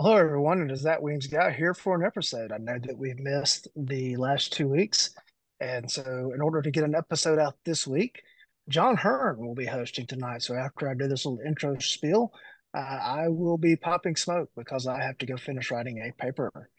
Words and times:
Hello, 0.00 0.16
everyone. 0.16 0.62
It 0.62 0.70
is 0.70 0.84
that 0.84 1.02
Weems 1.02 1.26
guy 1.26 1.50
here 1.50 1.74
for 1.74 1.96
an 1.96 2.06
episode. 2.06 2.52
I 2.52 2.58
know 2.58 2.78
that 2.84 2.96
we've 2.96 3.18
missed 3.18 3.66
the 3.74 4.14
last 4.14 4.52
two 4.52 4.68
weeks. 4.68 5.10
And 5.58 5.90
so, 5.90 6.30
in 6.32 6.40
order 6.40 6.62
to 6.62 6.70
get 6.70 6.84
an 6.84 6.94
episode 6.94 7.40
out 7.40 7.56
this 7.64 7.84
week, 7.84 8.22
John 8.68 8.96
Hearne 8.96 9.38
will 9.38 9.56
be 9.56 9.66
hosting 9.66 10.06
tonight. 10.06 10.42
So, 10.42 10.54
after 10.54 10.88
I 10.88 10.94
do 10.94 11.08
this 11.08 11.26
little 11.26 11.44
intro 11.44 11.76
spiel, 11.80 12.32
uh, 12.72 12.78
I 12.78 13.26
will 13.26 13.58
be 13.58 13.74
popping 13.74 14.14
smoke 14.14 14.50
because 14.56 14.86
I 14.86 15.02
have 15.02 15.18
to 15.18 15.26
go 15.26 15.36
finish 15.36 15.72
writing 15.72 15.98
a 15.98 16.12
paper. 16.22 16.70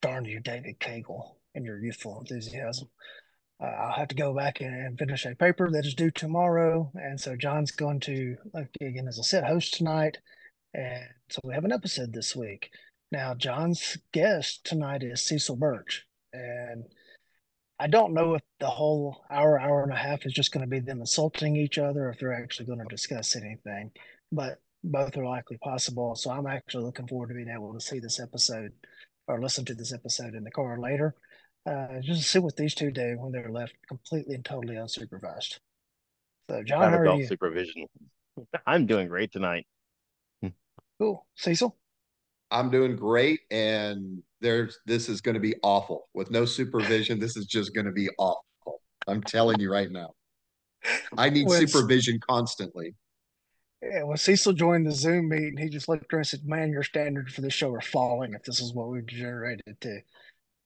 Darn 0.00 0.24
you, 0.24 0.38
David 0.38 0.78
Cagle, 0.78 1.34
and 1.56 1.64
your 1.64 1.80
youthful 1.80 2.20
enthusiasm. 2.20 2.90
Uh, 3.60 3.66
I'll 3.66 3.98
have 3.98 4.08
to 4.08 4.14
go 4.14 4.32
back 4.32 4.60
and, 4.60 4.96
finish 4.96 5.26
a 5.26 5.34
paper 5.34 5.68
that 5.72 5.84
is 5.84 5.94
due 5.94 6.12
tomorrow. 6.12 6.92
And 6.94 7.20
so, 7.20 7.34
John's 7.34 7.72
going 7.72 7.98
to, 8.00 8.36
again, 8.80 9.08
as 9.08 9.18
I 9.18 9.22
said, 9.22 9.42
host 9.42 9.74
tonight. 9.74 10.18
And 10.74 11.04
so 11.28 11.40
we 11.44 11.54
have 11.54 11.64
an 11.64 11.72
episode 11.72 12.12
this 12.12 12.36
week. 12.36 12.70
Now, 13.12 13.34
John's 13.34 13.98
guest 14.12 14.64
tonight 14.64 15.02
is 15.02 15.26
Cecil 15.26 15.56
Birch. 15.56 16.06
And 16.32 16.84
I 17.78 17.88
don't 17.88 18.14
know 18.14 18.34
if 18.34 18.42
the 18.60 18.68
whole 18.68 19.24
hour, 19.30 19.58
hour 19.58 19.82
and 19.82 19.92
a 19.92 19.96
half 19.96 20.26
is 20.26 20.32
just 20.32 20.52
going 20.52 20.64
to 20.64 20.70
be 20.70 20.80
them 20.80 21.00
insulting 21.00 21.56
each 21.56 21.78
other, 21.78 22.08
if 22.08 22.18
they're 22.18 22.40
actually 22.40 22.66
going 22.66 22.78
to 22.78 22.84
discuss 22.84 23.34
anything. 23.34 23.90
But 24.30 24.58
both 24.84 25.16
are 25.16 25.24
likely 25.24 25.58
possible. 25.58 26.14
So 26.14 26.30
I'm 26.30 26.46
actually 26.46 26.84
looking 26.84 27.08
forward 27.08 27.28
to 27.28 27.34
being 27.34 27.52
able 27.54 27.74
to 27.74 27.80
see 27.80 27.98
this 27.98 28.20
episode 28.20 28.72
or 29.26 29.40
listen 29.40 29.64
to 29.66 29.74
this 29.74 29.92
episode 29.92 30.34
in 30.34 30.44
the 30.44 30.50
car 30.50 30.78
later. 30.78 31.14
Uh, 31.66 32.00
just 32.02 32.22
to 32.22 32.28
see 32.28 32.38
what 32.38 32.56
these 32.56 32.74
two 32.74 32.90
do 32.90 33.16
when 33.18 33.32
they're 33.32 33.50
left 33.50 33.74
completely 33.88 34.34
and 34.34 34.44
totally 34.44 34.76
unsupervised. 34.76 35.58
So, 36.48 36.62
John, 36.64 36.90
how 36.90 36.98
are 36.98 37.16
you? 37.16 37.26
supervision. 37.26 37.86
I'm 38.66 38.86
doing 38.86 39.08
great 39.08 39.32
tonight. 39.32 39.66
Cool. 41.00 41.26
Cecil? 41.34 41.74
I'm 42.50 42.70
doing 42.70 42.94
great, 42.94 43.40
and 43.50 44.22
there's 44.42 44.78
this 44.84 45.08
is 45.08 45.20
going 45.22 45.34
to 45.34 45.40
be 45.40 45.54
awful 45.62 46.08
with 46.14 46.30
no 46.30 46.44
supervision. 46.44 47.18
this 47.18 47.36
is 47.36 47.46
just 47.46 47.74
going 47.74 47.86
to 47.86 47.92
be 47.92 48.08
awful. 48.18 48.82
I'm 49.08 49.22
telling 49.22 49.58
you 49.60 49.72
right 49.72 49.90
now. 49.90 50.10
I 51.16 51.30
need 51.30 51.46
When- 51.48 51.66
supervision 51.66 52.20
constantly. 52.28 52.94
Yeah, 53.82 54.02
when 54.02 54.18
Cecil 54.18 54.52
joined 54.52 54.86
the 54.86 54.92
Zoom 54.92 55.30
meeting, 55.30 55.56
he 55.56 55.70
just 55.70 55.88
looked 55.88 56.12
around 56.12 56.20
and 56.20 56.26
said, 56.26 56.44
Man, 56.44 56.70
your 56.70 56.82
standards 56.82 57.32
for 57.32 57.40
this 57.40 57.54
show 57.54 57.72
are 57.72 57.80
falling 57.80 58.34
if 58.34 58.42
this 58.42 58.60
is 58.60 58.74
what 58.74 58.90
we've 58.90 59.06
generated 59.06 59.74
to. 59.80 60.00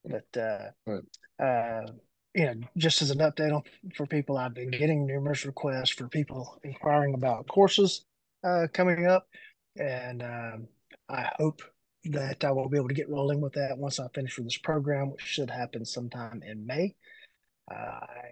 But 0.04 0.36
uh 0.36 0.70
Right. 0.84 1.04
uh 1.41 1.92
you 2.34 2.47
know, 2.47 2.54
just 2.76 3.03
as 3.03 3.10
an 3.12 3.19
update 3.19 3.54
on 3.54 3.62
for 3.94 4.04
people, 4.06 4.36
I've 4.36 4.54
been 4.54 4.72
getting 4.72 5.06
numerous 5.06 5.47
requests 5.47 5.91
for 5.91 6.09
people 6.09 6.59
inquiring 6.64 7.14
about 7.14 7.47
courses 7.47 8.04
uh 8.42 8.66
coming 8.72 9.06
up. 9.06 9.28
And 9.76 10.22
um 10.22 10.68
I 11.08 11.30
hope 11.36 11.62
that 12.04 12.44
I 12.44 12.50
will 12.50 12.68
be 12.68 12.76
able 12.76 12.88
to 12.88 12.94
get 12.94 13.08
rolling 13.08 13.40
with 13.40 13.54
that 13.54 13.78
once 13.78 13.98
I 13.98 14.08
finish 14.14 14.36
with 14.36 14.46
this 14.46 14.58
program, 14.58 15.10
which 15.10 15.22
should 15.22 15.50
happen 15.50 15.84
sometime 15.84 16.42
in 16.46 16.66
May. 16.66 16.94
Uh, 17.70 17.74
I 17.74 18.28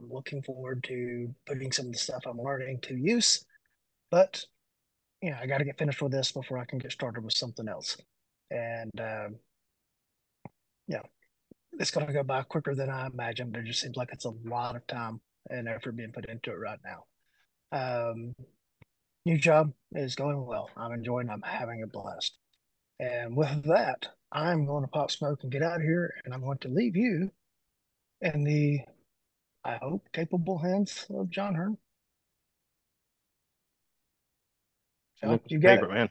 am 0.00 0.10
looking 0.10 0.42
forward 0.42 0.82
to 0.84 1.34
putting 1.46 1.70
some 1.72 1.86
of 1.86 1.92
the 1.92 1.98
stuff 1.98 2.24
I'm 2.26 2.40
learning 2.40 2.80
to 2.82 2.96
use 2.96 3.44
but 4.14 4.44
you 5.20 5.30
know, 5.30 5.38
I 5.42 5.46
got 5.46 5.58
to 5.58 5.64
get 5.64 5.76
finished 5.76 6.00
with 6.00 6.12
this 6.12 6.30
before 6.30 6.58
I 6.58 6.66
can 6.66 6.78
get 6.78 6.92
started 6.92 7.24
with 7.24 7.34
something 7.34 7.66
else. 7.66 7.96
And 8.50 8.92
um, 9.00 9.36
yeah, 10.86 11.00
it's 11.72 11.90
going 11.90 12.06
to 12.06 12.12
go 12.12 12.22
by 12.22 12.42
quicker 12.42 12.76
than 12.76 12.90
I 12.90 13.06
imagined. 13.06 13.56
It 13.56 13.64
just 13.64 13.80
seems 13.80 13.96
like 13.96 14.10
it's 14.12 14.26
a 14.26 14.34
lot 14.44 14.76
of 14.76 14.86
time 14.86 15.20
and 15.50 15.66
effort 15.66 15.96
being 15.96 16.12
put 16.12 16.28
into 16.28 16.52
it 16.52 16.60
right 16.60 16.78
now. 16.84 17.04
Um, 17.72 18.34
new 19.24 19.38
job 19.38 19.72
is 19.92 20.14
going 20.14 20.44
well. 20.44 20.70
I'm 20.76 20.92
enjoying. 20.92 21.30
I'm 21.30 21.42
having 21.42 21.82
a 21.82 21.86
blast. 21.86 22.36
And 23.00 23.36
with 23.36 23.64
that, 23.64 24.08
I'm 24.30 24.66
going 24.66 24.84
to 24.84 24.88
pop 24.88 25.10
smoke 25.10 25.40
and 25.42 25.52
get 25.52 25.62
out 25.62 25.76
of 25.76 25.82
here. 25.82 26.14
And 26.24 26.34
I'm 26.34 26.42
going 26.42 26.58
to 26.58 26.68
leave 26.68 26.96
you 26.96 27.30
in 28.20 28.44
the, 28.44 28.80
I 29.64 29.76
hope, 29.76 30.08
capable 30.12 30.58
hands 30.58 31.06
of 31.10 31.30
John 31.30 31.54
Hearne. 31.54 31.78
John, 35.20 35.40
you 35.48 35.58
got 35.58 35.76
Paper, 35.76 35.90
it. 35.90 35.94
man. 35.94 36.08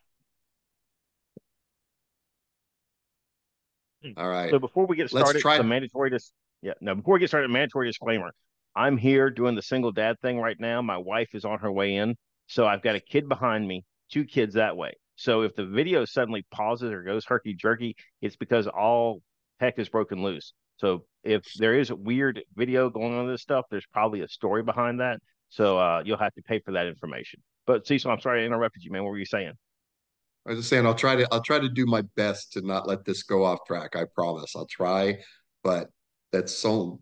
Hmm. 4.03 4.12
All 4.18 4.29
right. 4.29 4.50
So 4.50 4.59
before 4.59 4.85
we 4.85 4.96
get 4.96 5.13
Let's 5.13 5.25
started, 5.29 5.41
try- 5.41 5.57
the 5.57 5.63
mandatory 5.63 6.09
dis- 6.09 6.31
yeah, 6.62 6.73
no, 6.81 6.96
before 6.96 7.16
we 7.16 7.19
get 7.19 7.29
started, 7.29 7.50
mandatory 7.50 7.88
disclaimer. 7.88 8.34
I'm 8.75 8.97
here 8.97 9.29
doing 9.29 9.56
the 9.56 9.62
single 9.62 9.91
dad 9.91 10.19
thing 10.22 10.40
right 10.40 10.59
now. 10.59 10.81
My 10.81 10.97
wife 10.97 11.35
is 11.35 11.46
on 11.46 11.59
her 11.59 11.72
way 11.72 11.96
in. 11.96 12.16
So 12.48 12.66
I've 12.66 12.81
got 12.81 12.96
a 12.96 13.00
kid 13.00 13.28
behind 13.28 13.68
me, 13.68 13.84
two 14.12 14.26
kids 14.26 14.56
that 14.56 14.78
way. 14.78 14.94
So 15.16 15.42
if 15.42 15.56
the 15.56 15.66
video 15.66 16.06
suddenly 16.06 16.46
pauses 16.52 16.92
or 16.92 17.04
goes 17.04 17.26
herky 17.26 17.54
jerky, 17.54 17.96
it's 18.22 18.36
because 18.36 18.68
all 18.68 19.22
heck 19.59 19.80
is 19.80 19.90
broken 19.90 20.24
loose. 20.24 20.53
So 20.78 21.06
if 21.24 21.44
there 21.58 21.80
is 21.80 21.92
a 21.92 21.96
weird 21.96 22.42
video 22.56 22.90
going 22.90 23.14
on 23.14 23.28
this 23.28 23.42
stuff, 23.42 23.66
there's 23.70 23.86
probably 23.94 24.22
a 24.22 24.28
story 24.28 24.64
behind 24.64 25.00
that. 25.00 25.20
So 25.50 25.78
uh, 25.78 26.02
you'll 26.03 26.18
have 26.18 26.34
to 26.34 26.42
pay 26.42 26.59
for 26.59 26.72
that 26.72 26.88
information. 26.88 27.42
But 27.68 27.86
Cecil, 27.88 28.12
I'm 28.12 28.20
sorry 28.20 28.42
I 28.42 28.46
interrupted 28.46 28.84
you, 28.84 28.92
man. 28.92 29.03
What 29.03 29.12
were 29.12 29.20
you 29.20 29.26
saying? 29.26 29.53
I 30.46 30.50
was 30.50 30.59
just 30.59 30.70
saying 30.70 30.86
I'll 30.86 30.96
try 30.96 31.16
to 31.16 31.28
I'll 31.32 31.42
try 31.42 31.59
to 31.59 31.70
do 31.70 31.86
my 31.86 32.02
best 32.18 32.53
to 32.53 32.62
not 32.62 32.88
let 32.88 33.06
this 33.06 33.24
go 33.24 33.46
off 33.46 33.59
track. 33.66 33.96
I 33.96 34.03
promise. 34.14 34.56
I'll 34.56 34.66
try, 34.66 35.20
but 35.64 35.90
that's 36.34 36.53
so 36.53 37.00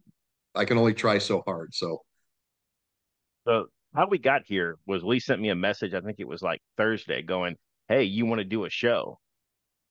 I 0.53 0.65
can 0.65 0.77
only 0.77 0.93
try 0.93 1.17
so 1.17 1.41
hard. 1.47 1.73
So 1.73 2.03
So 3.47 3.67
how 3.93 4.07
we 4.07 4.17
got 4.17 4.41
here 4.45 4.77
was 4.85 5.03
Lee 5.03 5.19
sent 5.19 5.41
me 5.41 5.49
a 5.49 5.55
message. 5.55 5.93
I 5.93 6.01
think 6.01 6.17
it 6.19 6.27
was 6.27 6.41
like 6.41 6.61
Thursday, 6.77 7.21
going, 7.21 7.55
"Hey, 7.87 8.03
you 8.03 8.25
want 8.25 8.39
to 8.39 8.45
do 8.45 8.65
a 8.65 8.69
show?" 8.69 9.19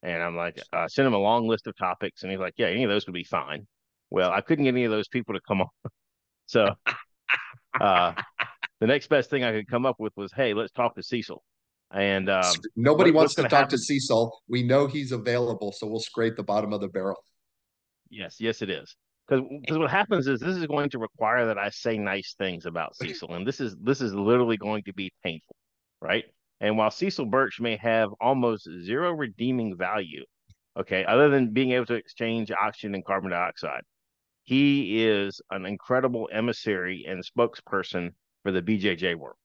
And 0.03 0.23
I'm 0.23 0.37
like, 0.37 0.59
uh, 0.73 0.89
sent 0.89 1.07
him 1.07 1.13
a 1.15 1.19
long 1.19 1.47
list 1.47 1.67
of 1.67 1.77
topics, 1.77 2.23
and 2.23 2.31
he's 2.31 2.41
like, 2.41 2.55
"Yeah, 2.57 2.69
any 2.69 2.85
of 2.85 2.91
those 2.91 3.07
would 3.07 3.13
be 3.15 3.25
fine." 3.25 3.67
Well, 4.11 4.31
I 4.31 4.41
couldn't 4.41 4.65
get 4.65 4.71
any 4.75 4.85
of 4.85 4.91
those 4.91 5.09
people 5.09 5.35
to 5.35 5.41
come 5.47 5.61
on, 5.61 5.69
so 6.47 6.75
uh, 7.81 8.13
the 8.81 8.87
next 8.87 9.09
best 9.09 9.31
thing 9.31 9.45
I 9.45 9.53
could 9.53 9.69
come 9.69 9.87
up 9.87 9.97
with 9.99 10.13
was, 10.17 10.33
"Hey, 10.35 10.55
let's 10.55 10.73
talk 10.73 10.95
to 10.97 11.03
Cecil." 11.03 11.43
And 11.93 12.31
um, 12.31 12.55
nobody 12.77 13.11
what- 13.11 13.19
wants 13.21 13.35
to 13.35 13.43
talk 13.43 13.51
happen- 13.53 13.71
to 13.71 13.79
Cecil. 13.79 14.41
We 14.49 14.63
know 14.63 14.87
he's 14.87 15.13
available, 15.13 15.73
so 15.73 15.87
we'll 15.87 16.01
scrape 16.01 16.37
the 16.37 16.43
bottom 16.43 16.73
of 16.73 16.81
the 16.81 16.89
barrel. 16.89 17.17
Yes, 18.09 18.37
yes, 18.41 18.63
it 18.63 18.71
is. 18.71 18.97
Because 19.31 19.79
what 19.79 19.91
happens 19.91 20.27
is 20.27 20.41
this 20.41 20.57
is 20.57 20.67
going 20.67 20.91
to 20.91 20.99
require 20.99 21.47
that 21.47 21.59
I 21.59 21.71
say 21.71 21.97
nice 21.97 22.35
things 22.37 22.67
about 22.67 22.97
Cecil, 22.97 23.35
and 23.35 23.47
this 23.47 23.61
is 23.61 23.77
this 23.81 24.01
is 24.01 24.13
literally 24.13 24.57
going 24.57 24.83
to 24.85 24.93
be 24.93 25.13
painful, 25.23 25.55
right? 26.03 26.25
And 26.61 26.77
while 26.77 26.91
Cecil 26.91 27.27
Birch 27.27 27.61
may 27.61 27.77
have 27.77 28.11
almost 28.21 28.69
zero 28.83 29.13
redeeming 29.13 29.77
value, 29.77 30.25
okay, 30.79 31.05
other 31.05 31.29
than 31.29 31.53
being 31.53 31.73
able 31.73 31.87
to 31.87 31.95
exchange 31.95 32.51
oxygen 32.51 32.95
and 32.95 33.05
carbon 33.05 33.31
dioxide, 33.31 33.83
he 34.43 35.05
is 35.07 35.41
an 35.51 35.65
incredible 35.65 36.29
emissary 36.33 37.07
and 37.09 37.25
spokesperson 37.25 38.11
for 38.43 38.51
the 38.51 38.61
BJJ 38.61 39.15
world. 39.15 39.37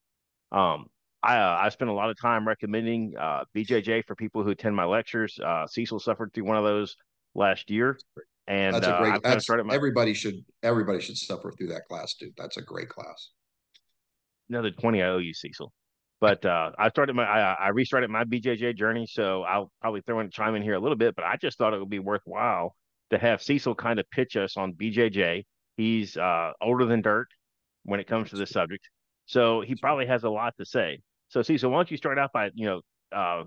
Um, 0.52 0.88
I 1.22 1.38
uh, 1.38 1.60
I 1.62 1.70
spend 1.70 1.90
a 1.90 1.94
lot 1.94 2.10
of 2.10 2.20
time 2.20 2.48
recommending 2.48 3.14
uh, 3.20 3.44
BJJ 3.56 4.06
for 4.06 4.16
people 4.16 4.44
who 4.44 4.50
attend 4.50 4.76
my 4.76 4.86
lectures. 4.86 5.40
Uh, 5.44 5.68
Cecil 5.68 6.00
suffered 6.00 6.34
through 6.34 6.46
one 6.46 6.58
of 6.58 6.64
those 6.64 6.98
last 7.36 7.70
year, 7.70 8.00
and 8.48 8.76
That's 8.76 8.88
uh, 8.88 8.96
a 8.96 9.00
great. 9.00 9.14
I've 9.14 9.24
kind 9.24 9.36
of 9.38 9.46
That's 9.46 9.64
my 9.66 9.74
everybody 9.74 10.14
should 10.14 10.44
everybody 10.64 11.00
should 11.02 11.18
suffer 11.18 11.52
through 11.52 11.68
that 11.68 11.86
class, 11.90 12.16
dude. 12.20 12.34
That's 12.38 12.58
a 12.58 12.62
great 12.62 12.90
class. 12.90 13.32
another 14.50 14.72
20 14.72 15.02
I 15.02 15.10
owe 15.10 15.18
you, 15.18 15.34
Cecil. 15.34 15.72
but 16.22 16.46
uh, 16.46 16.72
I 16.78 16.90
started 16.90 17.16
my 17.16 17.24
I, 17.24 17.54
I, 17.54 17.68
restarted 17.70 18.10
my 18.10 18.24
BJJ 18.24 18.76
journey, 18.78 19.08
so 19.08 19.44
I'll 19.44 19.72
probably 19.82 20.02
throw 20.02 20.20
in 20.20 20.30
chime 20.30 20.56
in 20.56 20.62
here 20.62 20.76
a 20.76 20.80
little 20.80 20.96
bit. 20.96 21.16
But 21.16 21.26
I 21.26 21.38
just 21.38 21.58
thought 21.58 21.74
it 21.74 21.80
would 21.80 21.90
be 21.90 22.00
worthwhile 22.00 22.76
to 23.10 23.18
have 23.18 23.42
Cecil 23.42 23.76
kind 23.76 24.00
of 24.00 24.10
pitch 24.12 24.36
us 24.36 24.58
on 24.58 24.74
BJJ. 24.74 25.44
He's 25.78 26.16
uh, 26.16 26.52
older 26.62 26.86
than 26.86 27.02
dirt 27.02 27.28
when 27.84 28.00
it 28.00 28.08
comes 28.08 28.30
to 28.30 28.36
this 28.36 28.52
subject, 28.52 28.88
so 29.26 29.62
he 29.62 29.76
probably 29.76 30.06
has 30.06 30.24
a 30.24 30.30
lot 30.30 30.54
to 30.60 30.66
say. 30.66 31.00
So 31.30 31.42
Cecil, 31.42 31.72
why 31.72 31.78
don't 31.78 31.92
you 31.92 31.98
start 31.98 32.20
out 32.20 32.32
by 32.32 32.52
you 32.54 32.68
know 32.68 32.82
uh, 33.12 33.44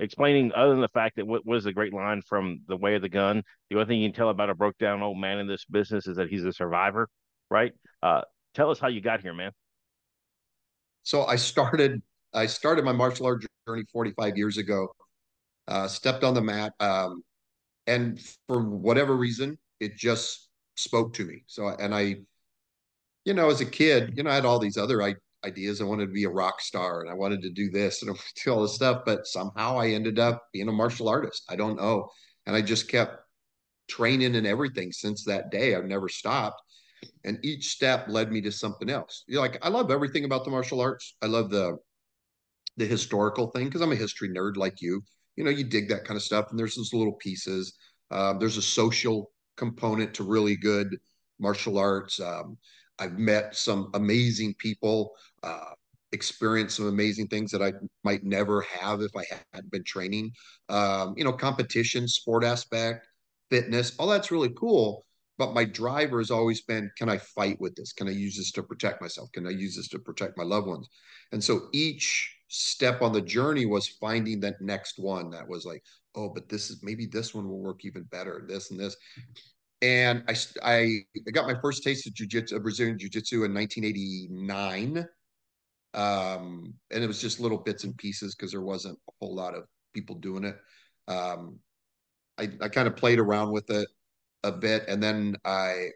explaining 0.00 0.52
other 0.54 0.70
than 0.70 0.80
the 0.80 0.88
fact 0.88 1.16
that 1.16 1.26
what 1.26 1.46
was 1.46 1.64
the 1.64 1.72
great 1.72 1.92
line 1.92 2.22
from 2.22 2.60
the 2.68 2.76
way 2.76 2.94
of 2.94 3.02
the 3.02 3.08
gun? 3.08 3.42
The 3.70 3.76
only 3.76 3.86
thing 3.86 4.00
you 4.00 4.08
can 4.08 4.16
tell 4.16 4.30
about 4.30 4.50
a 4.50 4.54
broke 4.54 4.78
down 4.78 5.02
old 5.02 5.18
man 5.18 5.38
in 5.38 5.46
this 5.46 5.64
business 5.64 6.06
is 6.06 6.16
that 6.16 6.28
he's 6.28 6.44
a 6.44 6.52
survivor 6.52 7.08
right? 7.52 7.72
Uh, 8.02 8.22
tell 8.54 8.70
us 8.70 8.80
how 8.80 8.88
you 8.88 9.00
got 9.00 9.20
here 9.20 9.34
man. 9.34 9.52
So 11.04 11.24
i 11.26 11.36
started 11.36 12.02
i 12.34 12.46
started 12.46 12.84
my 12.84 12.92
martial 12.92 13.26
art 13.26 13.44
journey 13.68 13.84
45 13.92 14.36
years 14.36 14.56
ago. 14.58 14.88
Uh, 15.68 15.86
stepped 15.86 16.24
on 16.24 16.34
the 16.34 16.40
mat 16.40 16.72
um, 16.80 17.22
and 17.86 18.20
for 18.48 18.60
whatever 18.62 19.16
reason 19.16 19.56
it 19.78 19.96
just 19.96 20.48
spoke 20.74 21.12
to 21.14 21.24
me. 21.24 21.44
So 21.46 21.68
and 21.68 21.94
i 21.94 22.16
you 23.24 23.34
know 23.34 23.50
as 23.50 23.60
a 23.60 23.66
kid 23.66 24.14
you 24.16 24.24
know 24.24 24.30
i 24.30 24.34
had 24.34 24.44
all 24.44 24.58
these 24.58 24.76
other 24.76 25.00
I, 25.02 25.14
ideas. 25.44 25.80
I 25.80 25.84
wanted 25.84 26.06
to 26.06 26.12
be 26.12 26.24
a 26.24 26.30
rock 26.30 26.60
star 26.60 27.00
and 27.00 27.10
I 27.10 27.14
wanted 27.14 27.42
to 27.42 27.50
do 27.50 27.70
this 27.70 28.02
and 28.02 28.16
do 28.44 28.52
all 28.52 28.62
this 28.62 28.74
stuff. 28.74 29.02
But 29.04 29.26
somehow 29.26 29.78
I 29.78 29.88
ended 29.88 30.18
up 30.18 30.44
being 30.52 30.68
a 30.68 30.72
martial 30.72 31.08
artist. 31.08 31.44
I 31.48 31.56
don't 31.56 31.76
know. 31.76 32.08
And 32.46 32.56
I 32.56 32.62
just 32.62 32.88
kept 32.88 33.18
training 33.88 34.36
and 34.36 34.46
everything 34.46 34.92
since 34.92 35.24
that 35.24 35.50
day. 35.50 35.74
I've 35.74 35.84
never 35.84 36.08
stopped. 36.08 36.60
And 37.24 37.38
each 37.42 37.68
step 37.68 38.06
led 38.08 38.30
me 38.30 38.40
to 38.42 38.52
something 38.52 38.88
else. 38.88 39.24
You're 39.26 39.40
like 39.40 39.58
I 39.62 39.68
love 39.68 39.90
everything 39.90 40.24
about 40.24 40.44
the 40.44 40.50
martial 40.50 40.80
arts. 40.80 41.16
I 41.22 41.26
love 41.26 41.50
the 41.50 41.78
the 42.76 42.86
historical 42.86 43.48
thing 43.50 43.66
because 43.66 43.80
I'm 43.80 43.92
a 43.92 43.96
history 43.96 44.28
nerd 44.28 44.56
like 44.56 44.80
you. 44.80 45.02
You 45.36 45.44
know, 45.44 45.50
you 45.50 45.64
dig 45.64 45.88
that 45.88 46.04
kind 46.04 46.16
of 46.16 46.22
stuff. 46.22 46.46
And 46.50 46.58
there's 46.58 46.76
those 46.76 46.92
little 46.92 47.14
pieces. 47.14 47.74
Uh, 48.10 48.34
there's 48.38 48.56
a 48.56 48.62
social 48.62 49.30
component 49.56 50.14
to 50.14 50.24
really 50.24 50.56
good 50.56 50.96
martial 51.38 51.78
arts. 51.78 52.20
Um, 52.20 52.56
I've 53.02 53.18
met 53.18 53.56
some 53.56 53.90
amazing 53.94 54.54
people, 54.58 55.12
uh, 55.42 55.72
experienced 56.12 56.76
some 56.76 56.86
amazing 56.86 57.26
things 57.26 57.50
that 57.50 57.62
I 57.62 57.72
might 58.04 58.22
never 58.22 58.60
have 58.62 59.00
if 59.00 59.10
I 59.16 59.24
hadn't 59.52 59.72
been 59.72 59.82
training. 59.82 60.30
Um, 60.68 61.14
you 61.16 61.24
know, 61.24 61.32
competition, 61.32 62.06
sport 62.06 62.44
aspect, 62.44 63.08
fitness, 63.50 63.96
all 63.98 64.06
that's 64.06 64.30
really 64.30 64.52
cool. 64.56 65.04
But 65.36 65.54
my 65.54 65.64
driver 65.64 66.18
has 66.18 66.30
always 66.30 66.60
been 66.62 66.90
can 66.96 67.08
I 67.08 67.18
fight 67.18 67.60
with 67.60 67.74
this? 67.74 67.92
Can 67.92 68.06
I 68.06 68.12
use 68.12 68.36
this 68.36 68.52
to 68.52 68.62
protect 68.62 69.00
myself? 69.00 69.32
Can 69.32 69.46
I 69.46 69.50
use 69.50 69.74
this 69.74 69.88
to 69.88 69.98
protect 69.98 70.38
my 70.38 70.44
loved 70.44 70.68
ones? 70.68 70.88
And 71.32 71.42
so 71.42 71.68
each 71.72 72.36
step 72.48 73.02
on 73.02 73.12
the 73.12 73.20
journey 73.20 73.66
was 73.66 73.88
finding 73.88 74.38
that 74.40 74.60
next 74.60 74.98
one 74.98 75.30
that 75.30 75.48
was 75.48 75.64
like, 75.64 75.82
oh, 76.14 76.28
but 76.28 76.48
this 76.48 76.70
is 76.70 76.80
maybe 76.84 77.06
this 77.06 77.34
one 77.34 77.48
will 77.48 77.60
work 77.60 77.84
even 77.84 78.04
better, 78.04 78.44
this 78.46 78.70
and 78.70 78.78
this 78.78 78.94
and 79.82 80.22
I, 80.28 80.36
I 80.62 81.30
got 81.32 81.48
my 81.48 81.60
first 81.60 81.82
taste 81.82 82.06
of 82.06 82.14
jiu-jitsu, 82.14 82.58
Brazilian 82.60 82.98
jiu-jitsu 82.98 83.42
in 83.44 83.52
1989. 83.52 85.04
Um, 85.94 86.74
and 86.92 87.04
it 87.04 87.06
was 87.06 87.20
just 87.20 87.40
little 87.40 87.58
bits 87.58 87.82
and 87.82 87.96
pieces 87.98 88.34
because 88.34 88.52
there 88.52 88.62
wasn't 88.62 88.98
a 89.08 89.12
whole 89.20 89.34
lot 89.34 89.54
of 89.56 89.64
people 89.92 90.14
doing 90.14 90.44
it. 90.44 90.56
Um, 91.08 91.58
I, 92.38 92.48
I 92.60 92.68
kind 92.68 92.86
of 92.86 92.94
played 92.94 93.18
around 93.18 93.50
with 93.50 93.68
it 93.70 93.88
a 94.44 94.52
bit. 94.52 94.84
And 94.86 95.02
then 95.02 95.34
I, 95.44 95.88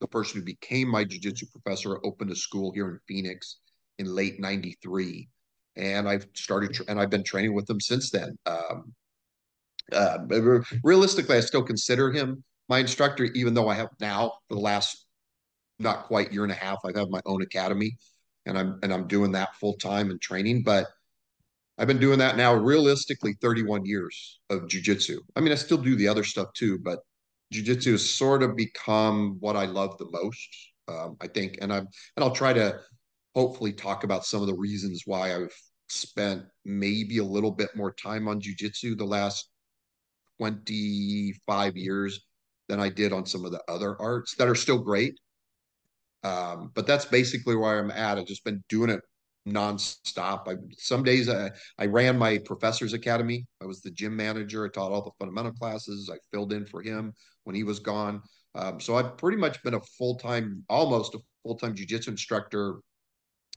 the 0.00 0.08
person 0.08 0.38
who 0.38 0.44
became 0.46 0.88
my 0.88 1.02
jiu-jitsu 1.02 1.46
professor 1.50 1.98
opened 2.06 2.30
a 2.30 2.36
school 2.36 2.72
here 2.72 2.88
in 2.88 3.00
Phoenix 3.08 3.58
in 3.98 4.06
late 4.06 4.38
93. 4.38 5.28
And 5.76 6.08
I've 6.08 6.28
started, 6.34 6.78
and 6.86 7.00
I've 7.00 7.10
been 7.10 7.24
training 7.24 7.54
with 7.54 7.68
him 7.68 7.80
since 7.80 8.10
then. 8.10 8.38
Um, 8.46 8.94
uh, 9.92 10.18
realistically, 10.84 11.38
I 11.38 11.40
still 11.40 11.64
consider 11.64 12.12
him 12.12 12.44
my 12.70 12.78
instructor, 12.78 13.24
even 13.24 13.52
though 13.52 13.68
I 13.68 13.74
have 13.74 13.90
now 14.00 14.34
for 14.48 14.54
the 14.54 14.60
last 14.60 15.04
not 15.80 16.04
quite 16.04 16.32
year 16.32 16.44
and 16.44 16.52
a 16.52 16.56
half, 16.56 16.78
I've 16.84 16.96
had 16.96 17.10
my 17.10 17.20
own 17.26 17.42
academy 17.42 17.98
and 18.46 18.56
I'm 18.56 18.78
and 18.82 18.94
I'm 18.94 19.08
doing 19.08 19.32
that 19.32 19.56
full 19.56 19.74
time 19.74 20.10
and 20.10 20.20
training. 20.20 20.62
But 20.62 20.86
I've 21.76 21.88
been 21.88 21.98
doing 21.98 22.20
that 22.20 22.36
now 22.36 22.54
realistically 22.54 23.34
31 23.42 23.84
years 23.86 24.40
of 24.50 24.62
jujitsu. 24.62 25.18
I 25.34 25.40
mean, 25.40 25.50
I 25.50 25.56
still 25.56 25.78
do 25.78 25.96
the 25.96 26.06
other 26.06 26.22
stuff 26.22 26.52
too, 26.54 26.78
but 26.78 27.00
jujitsu 27.52 27.92
has 27.92 28.08
sort 28.08 28.42
of 28.44 28.56
become 28.56 29.36
what 29.40 29.56
I 29.56 29.66
love 29.66 29.98
the 29.98 30.08
most. 30.10 30.48
Um, 30.86 31.16
I 31.20 31.26
think, 31.26 31.58
and 31.60 31.72
I'm 31.72 31.88
and 32.16 32.24
I'll 32.24 32.30
try 32.30 32.52
to 32.52 32.78
hopefully 33.34 33.72
talk 33.72 34.04
about 34.04 34.24
some 34.24 34.42
of 34.42 34.46
the 34.46 34.56
reasons 34.56 35.02
why 35.06 35.34
I've 35.34 35.54
spent 35.88 36.44
maybe 36.64 37.18
a 37.18 37.24
little 37.24 37.50
bit 37.50 37.74
more 37.74 37.92
time 37.92 38.28
on 38.28 38.40
jujitsu 38.40 38.96
the 38.96 39.04
last 39.04 39.48
25 40.38 41.76
years 41.76 42.20
than 42.70 42.80
I 42.80 42.88
did 42.88 43.12
on 43.12 43.26
some 43.26 43.44
of 43.44 43.50
the 43.50 43.60
other 43.68 44.00
arts 44.00 44.36
that 44.36 44.48
are 44.48 44.54
still 44.54 44.78
great. 44.78 45.18
Um, 46.22 46.70
but 46.72 46.86
that's 46.86 47.04
basically 47.04 47.56
where 47.56 47.80
I'm 47.80 47.90
at. 47.90 48.16
I've 48.16 48.26
just 48.26 48.44
been 48.44 48.62
doing 48.68 48.90
it 48.90 49.00
nonstop. 49.48 50.46
I 50.46 50.54
some 50.78 51.02
days 51.02 51.28
I, 51.28 51.50
I 51.78 51.86
ran 51.86 52.16
my 52.16 52.38
professor's 52.38 52.92
academy. 52.92 53.44
I 53.60 53.66
was 53.66 53.80
the 53.80 53.90
gym 53.90 54.14
manager. 54.14 54.64
I 54.64 54.68
taught 54.68 54.92
all 54.92 55.02
the 55.02 55.10
fundamental 55.18 55.52
classes. 55.52 56.08
I 56.12 56.18
filled 56.30 56.52
in 56.52 56.64
for 56.64 56.80
him 56.80 57.12
when 57.42 57.56
he 57.56 57.64
was 57.64 57.80
gone. 57.80 58.22
Um, 58.54 58.78
so 58.78 58.94
I've 58.96 59.16
pretty 59.16 59.38
much 59.38 59.60
been 59.64 59.74
a 59.74 59.80
full 59.98 60.16
time, 60.16 60.64
almost 60.68 61.14
a 61.14 61.18
full 61.42 61.56
time 61.56 61.74
jujitsu 61.74 62.08
instructor 62.08 62.76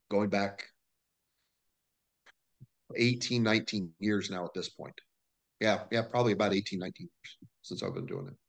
going 0.09 0.29
back 0.29 0.63
18, 2.95 3.43
19 3.43 3.91
years 3.99 4.31
now 4.31 4.43
at 4.45 4.53
this 4.55 4.69
point. 4.69 4.95
Yeah, 5.59 5.83
yeah, 5.91 6.01
probably 6.09 6.33
about 6.33 6.53
18, 6.53 6.79
19 6.79 7.07
years 7.07 7.49
since 7.61 7.83
I've 7.83 7.93
been 7.93 8.07
doing 8.07 8.27
it. 8.27 8.42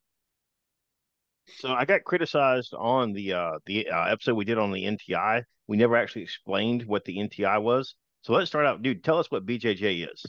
So 1.57 1.73
I 1.73 1.85
got 1.85 2.03
criticized 2.03 2.73
on 2.73 3.13
the 3.13 3.33
uh, 3.33 3.59
the 3.65 3.89
uh, 3.89 4.05
episode 4.05 4.35
we 4.35 4.45
did 4.45 4.57
on 4.57 4.71
the 4.71 4.83
NTI. 4.83 5.43
We 5.67 5.77
never 5.77 5.95
actually 5.95 6.23
explained 6.23 6.83
what 6.83 7.05
the 7.05 7.17
NTI 7.17 7.61
was. 7.61 7.95
So 8.21 8.33
let's 8.33 8.49
start 8.49 8.65
out, 8.65 8.81
dude. 8.81 9.03
Tell 9.03 9.19
us 9.19 9.29
what 9.29 9.45
BJJ 9.45 10.11
is. 10.11 10.25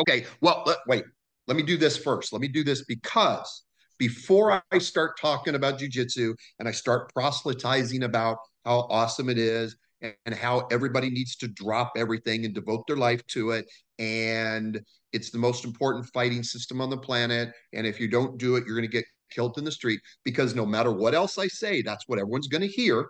Okay. 0.00 0.26
Well, 0.40 0.62
let, 0.66 0.78
wait. 0.86 1.04
Let 1.46 1.56
me 1.56 1.62
do 1.62 1.76
this 1.76 1.96
first. 1.96 2.32
Let 2.32 2.42
me 2.42 2.48
do 2.48 2.62
this 2.62 2.84
because 2.84 3.64
before 3.98 4.62
I 4.70 4.78
start 4.78 5.18
talking 5.20 5.54
about 5.54 5.78
jujitsu 5.78 6.34
and 6.58 6.68
I 6.68 6.72
start 6.72 7.12
proselytizing 7.12 8.04
about 8.04 8.38
how 8.64 8.86
awesome 8.90 9.28
it 9.28 9.38
is 9.38 9.76
and, 10.00 10.14
and 10.26 10.34
how 10.34 10.66
everybody 10.70 11.10
needs 11.10 11.36
to 11.36 11.48
drop 11.48 11.92
everything 11.96 12.44
and 12.44 12.54
devote 12.54 12.86
their 12.86 12.96
life 12.96 13.26
to 13.28 13.50
it 13.50 13.66
and 13.98 14.80
it's 15.12 15.30
the 15.30 15.38
most 15.38 15.64
important 15.64 16.06
fighting 16.12 16.42
system 16.42 16.80
on 16.80 16.90
the 16.90 16.96
planet 16.96 17.50
and 17.72 17.86
if 17.86 17.98
you 17.98 18.08
don't 18.08 18.38
do 18.38 18.56
it 18.56 18.64
you're 18.66 18.76
going 18.76 18.88
to 18.88 18.96
get 18.96 19.04
killed 19.30 19.58
in 19.58 19.64
the 19.64 19.72
street 19.72 20.00
because 20.24 20.54
no 20.54 20.66
matter 20.66 20.92
what 20.92 21.14
else 21.14 21.38
I 21.38 21.48
say, 21.48 21.82
that's 21.82 22.08
what 22.08 22.18
everyone's 22.18 22.48
going 22.48 22.62
to 22.62 22.68
hear. 22.68 23.08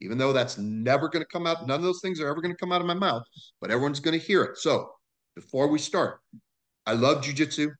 Even 0.00 0.18
though 0.18 0.32
that's 0.32 0.58
never 0.58 1.08
going 1.08 1.24
to 1.24 1.28
come 1.32 1.46
out, 1.46 1.66
none 1.66 1.76
of 1.76 1.82
those 1.82 2.00
things 2.02 2.20
are 2.20 2.28
ever 2.28 2.42
going 2.42 2.54
to 2.54 2.58
come 2.58 2.72
out 2.72 2.82
of 2.82 2.86
my 2.86 2.94
mouth, 2.94 3.22
but 3.60 3.70
everyone's 3.70 4.00
going 4.00 4.18
to 4.18 4.24
hear 4.24 4.42
it. 4.42 4.58
So 4.58 4.90
before 5.34 5.68
we 5.68 5.78
start, 5.78 6.20
I 6.84 6.92
love 6.92 7.22
jujitsu. 7.22 7.70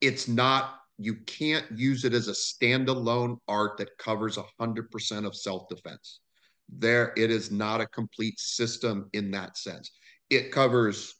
It's 0.00 0.28
not, 0.28 0.76
you 0.98 1.16
can't 1.26 1.66
use 1.76 2.04
it 2.04 2.14
as 2.14 2.28
a 2.28 2.32
standalone 2.32 3.38
art 3.48 3.78
that 3.78 3.98
covers 3.98 4.38
100% 4.60 5.26
of 5.26 5.34
self 5.34 5.68
defense. 5.68 6.20
There, 6.68 7.12
it 7.16 7.30
is 7.30 7.50
not 7.50 7.80
a 7.80 7.86
complete 7.86 8.38
system 8.38 9.08
in 9.12 9.30
that 9.32 9.58
sense. 9.58 9.90
It 10.30 10.52
covers, 10.52 11.16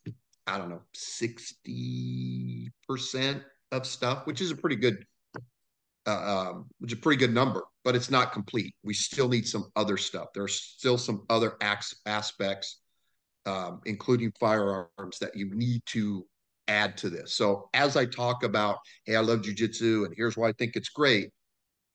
I 0.47 0.59
don't 0.59 0.71
know, 0.71 0.83
60% 0.97 3.43
of 3.75 3.87
stuff, 3.87 4.27
which 4.27 4.41
is 4.41 4.51
a 4.51 4.57
pretty 4.57 4.77
good, 4.77 5.05
uh, 6.07 6.51
um, 6.51 6.67
which 6.79 6.93
is 6.93 6.99
a 6.99 7.01
pretty 7.01 7.19
good 7.19 7.35
number, 7.35 7.63
but 7.85 7.95
it's 7.95 8.11
not 8.11 8.33
complete. 8.33 8.75
We 8.83 8.95
still 8.95 9.29
need 9.29 9.47
some 9.47 9.71
other 9.77 9.97
stuff. 9.97 10.29
There's 10.35 10.61
still 10.61 10.99
some 10.99 11.25
other 11.31 11.57
acts, 11.61 11.95
aspects, 12.07 12.81
um, 13.47 13.81
including 13.85 14.33
firearms, 14.39 15.19
that 15.21 15.37
you 15.37 15.51
need 15.55 15.83
to 15.87 16.27
add 16.69 16.97
to 16.99 17.11
this. 17.11 17.35
So 17.35 17.69
as 17.75 17.97
I 17.97 18.07
talk 18.07 18.43
about, 18.43 18.79
hey, 19.05 19.17
I 19.17 19.21
love 19.21 19.41
jujitsu, 19.43 20.07
and 20.07 20.15
here's 20.17 20.37
why 20.37 20.49
I 20.49 20.53
think 20.53 20.77
it's 20.77 20.89
great. 20.89 21.31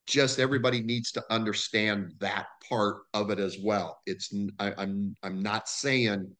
Just 0.07 0.39
everybody 0.39 0.81
needs 0.81 1.11
to 1.13 1.23
understand 1.29 2.13
that 2.19 2.47
part 2.67 2.97
of 3.13 3.29
it 3.29 3.39
as 3.39 3.57
well. 3.63 3.99
It's 4.05 4.33
I, 4.59 4.73
I'm 4.77 5.15
I'm 5.21 5.41
not 5.41 5.69
saying 5.69 6.35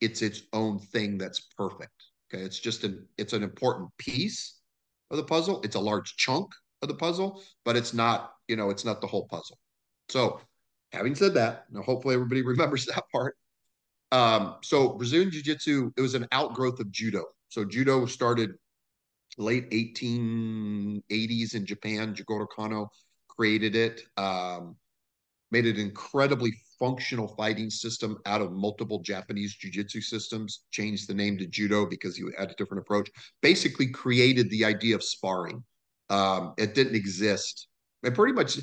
it's 0.00 0.20
its 0.22 0.42
own 0.52 0.78
thing 0.78 1.16
that's 1.16 1.40
perfect. 1.56 1.92
Okay, 2.28 2.44
it's 2.44 2.58
just 2.58 2.84
an 2.84 3.06
it's 3.16 3.32
an 3.32 3.42
important 3.42 3.88
piece 3.98 4.55
of 5.10 5.16
the 5.16 5.24
puzzle. 5.24 5.60
It's 5.62 5.76
a 5.76 5.80
large 5.80 6.16
chunk 6.16 6.52
of 6.82 6.88
the 6.88 6.94
puzzle, 6.94 7.42
but 7.64 7.76
it's 7.76 7.94
not, 7.94 8.32
you 8.48 8.56
know, 8.56 8.70
it's 8.70 8.84
not 8.84 9.00
the 9.00 9.06
whole 9.06 9.26
puzzle. 9.26 9.58
So, 10.08 10.40
having 10.92 11.14
said 11.14 11.34
that, 11.34 11.64
now 11.70 11.82
hopefully 11.82 12.14
everybody 12.14 12.42
remembers 12.46 12.86
that 12.86 13.04
part. 13.12 13.36
Um, 14.12 14.56
so 14.62 14.90
Brazilian 14.90 15.30
Jiu 15.30 15.42
Jitsu, 15.42 15.90
it 15.96 16.00
was 16.00 16.14
an 16.14 16.26
outgrowth 16.32 16.78
of 16.80 16.90
judo. 16.90 17.24
So 17.48 17.64
judo 17.64 18.06
started 18.06 18.52
late 19.38 19.70
1880s 19.70 21.54
in 21.54 21.66
Japan. 21.66 22.14
Jigoro 22.14 22.46
Kano 22.48 22.88
created 23.28 23.74
it, 23.74 24.02
um, 24.16 24.76
made 25.50 25.66
it 25.66 25.78
incredibly 25.78 26.52
functional 26.78 27.28
fighting 27.36 27.70
system 27.70 28.18
out 28.26 28.40
of 28.40 28.52
multiple 28.52 29.00
Japanese 29.00 29.54
jiu-jitsu 29.54 30.00
systems, 30.00 30.64
changed 30.70 31.08
the 31.08 31.14
name 31.14 31.38
to 31.38 31.46
judo 31.46 31.86
because 31.86 32.16
he 32.16 32.24
had 32.38 32.50
a 32.50 32.54
different 32.54 32.82
approach, 32.82 33.10
basically 33.42 33.88
created 33.88 34.50
the 34.50 34.64
idea 34.64 34.94
of 34.94 35.02
sparring. 35.02 35.62
Um, 36.10 36.54
it 36.58 36.74
didn't 36.74 36.94
exist. 36.94 37.68
And 38.02 38.14
pretty 38.14 38.34
much 38.34 38.58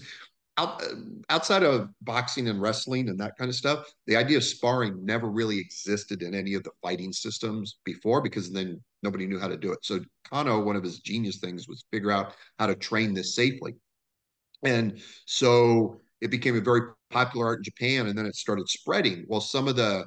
out, 0.57 0.83
outside 1.29 1.63
of 1.63 1.89
boxing 2.01 2.47
and 2.47 2.61
wrestling 2.61 3.09
and 3.09 3.19
that 3.19 3.37
kind 3.37 3.49
of 3.49 3.55
stuff, 3.55 3.91
the 4.07 4.15
idea 4.15 4.37
of 4.37 4.43
sparring 4.43 5.03
never 5.05 5.29
really 5.29 5.59
existed 5.59 6.21
in 6.21 6.33
any 6.33 6.53
of 6.53 6.63
the 6.63 6.71
fighting 6.81 7.11
systems 7.11 7.79
before 7.83 8.21
because 8.21 8.51
then 8.51 8.81
nobody 9.01 9.25
knew 9.25 9.39
how 9.39 9.47
to 9.47 9.57
do 9.57 9.71
it. 9.71 9.79
So 9.83 9.99
Kano, 10.29 10.61
one 10.61 10.75
of 10.75 10.83
his 10.83 10.99
genius 10.99 11.37
things 11.37 11.67
was 11.67 11.85
figure 11.91 12.11
out 12.11 12.35
how 12.59 12.67
to 12.67 12.75
train 12.75 13.13
this 13.13 13.35
safely. 13.35 13.75
And 14.63 15.01
so 15.25 15.99
it 16.21 16.31
became 16.31 16.55
a 16.55 16.61
very 16.61 16.91
popular 17.13 17.47
art 17.47 17.59
in 17.59 17.63
Japan 17.63 18.07
and 18.07 18.17
then 18.17 18.25
it 18.25 18.35
started 18.35 18.67
spreading. 18.67 19.25
Well, 19.27 19.41
some 19.41 19.67
of 19.67 19.75
the 19.75 20.05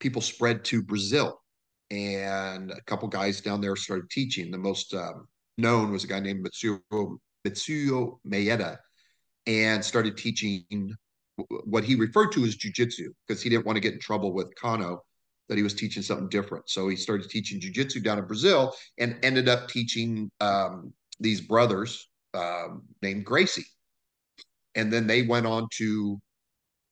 people 0.00 0.22
spread 0.22 0.64
to 0.66 0.82
Brazil 0.82 1.40
and 1.90 2.70
a 2.70 2.80
couple 2.86 3.08
guys 3.08 3.40
down 3.40 3.60
there 3.60 3.76
started 3.76 4.08
teaching. 4.10 4.50
The 4.50 4.58
most 4.58 4.94
um, 4.94 5.26
known 5.58 5.92
was 5.92 6.04
a 6.04 6.06
guy 6.06 6.20
named 6.20 6.46
Mitsuyo, 6.46 7.18
Mitsuyo 7.46 8.18
Maeda 8.26 8.78
and 9.46 9.84
started 9.84 10.16
teaching 10.16 10.64
what 11.64 11.84
he 11.84 11.94
referred 11.94 12.32
to 12.32 12.44
as 12.44 12.56
jujitsu 12.56 13.08
because 13.26 13.42
he 13.42 13.48
didn't 13.48 13.66
want 13.66 13.76
to 13.76 13.80
get 13.80 13.94
in 13.94 14.00
trouble 14.00 14.32
with 14.32 14.54
Kano 14.56 15.02
that 15.48 15.56
he 15.56 15.64
was 15.64 15.74
teaching 15.74 16.02
something 16.02 16.28
different. 16.28 16.68
So 16.68 16.88
he 16.88 16.96
started 16.96 17.28
teaching 17.28 17.60
jujitsu 17.60 18.02
down 18.04 18.18
in 18.18 18.26
Brazil 18.26 18.72
and 18.98 19.16
ended 19.22 19.48
up 19.48 19.68
teaching 19.68 20.30
um, 20.40 20.92
these 21.18 21.40
brothers 21.40 22.08
um, 22.34 22.82
named 23.02 23.24
Gracie. 23.24 23.64
And 24.76 24.92
then 24.92 25.06
they 25.06 25.22
went 25.22 25.46
on 25.46 25.66
to 25.78 26.20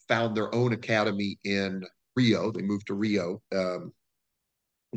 found 0.09 0.37
their 0.37 0.55
own 0.55 0.73
academy 0.73 1.39
in 1.45 1.85
Rio. 2.17 2.51
They 2.51 2.63
moved 2.63 2.89
to 2.89 2.95
Rio 2.95 3.41
um, 3.55 3.93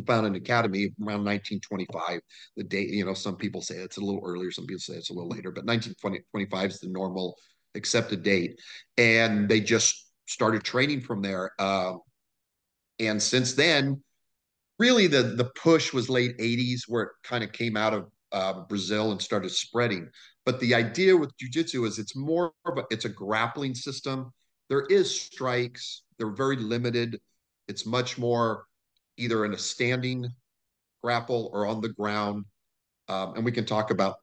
found 0.05 0.25
an 0.25 0.35
academy 0.35 0.93
around 1.01 1.25
1925. 1.25 2.21
The 2.57 2.63
date, 2.63 2.89
you 2.89 3.05
know, 3.05 3.13
some 3.13 3.35
people 3.35 3.61
say 3.61 3.75
it's 3.75 3.97
a 3.97 4.01
little 4.01 4.21
earlier, 4.25 4.51
some 4.51 4.65
people 4.65 4.79
say 4.79 4.93
it's 4.93 5.09
a 5.09 5.13
little 5.13 5.29
later, 5.29 5.51
but 5.51 5.65
1925 5.65 6.69
is 6.69 6.79
the 6.79 6.89
normal 6.89 7.37
accepted 7.75 8.23
date. 8.23 8.59
And 8.97 9.49
they 9.49 9.59
just 9.59 10.07
started 10.27 10.63
training 10.63 11.01
from 11.01 11.21
there. 11.21 11.51
Uh, 11.59 11.95
and 12.99 13.21
since 13.21 13.53
then, 13.53 14.01
really 14.79 15.07
the 15.07 15.21
the 15.21 15.51
push 15.61 15.93
was 15.93 16.09
late 16.09 16.37
80s 16.37 16.81
where 16.87 17.03
it 17.03 17.09
kind 17.23 17.43
of 17.43 17.51
came 17.51 17.75
out 17.75 17.93
of 17.93 18.09
uh, 18.31 18.61
Brazil 18.61 19.11
and 19.11 19.21
started 19.21 19.51
spreading. 19.51 20.09
But 20.45 20.59
the 20.59 20.73
idea 20.73 21.15
with 21.15 21.31
jujitsu 21.37 21.85
is 21.85 21.99
it's 21.99 22.15
more 22.15 22.51
of 22.65 22.77
a, 22.77 22.83
it's 22.89 23.05
a 23.05 23.09
grappling 23.09 23.75
system. 23.75 24.31
There 24.71 24.85
is 24.85 25.11
strikes. 25.13 26.03
They're 26.17 26.31
very 26.31 26.55
limited. 26.55 27.19
It's 27.67 27.85
much 27.85 28.17
more 28.17 28.67
either 29.17 29.43
in 29.43 29.53
a 29.53 29.57
standing 29.57 30.25
grapple 31.03 31.49
or 31.51 31.67
on 31.67 31.81
the 31.81 31.89
ground. 31.89 32.45
Um, 33.09 33.33
and 33.35 33.43
we 33.43 33.51
can 33.51 33.65
talk 33.65 33.91
about 33.91 34.15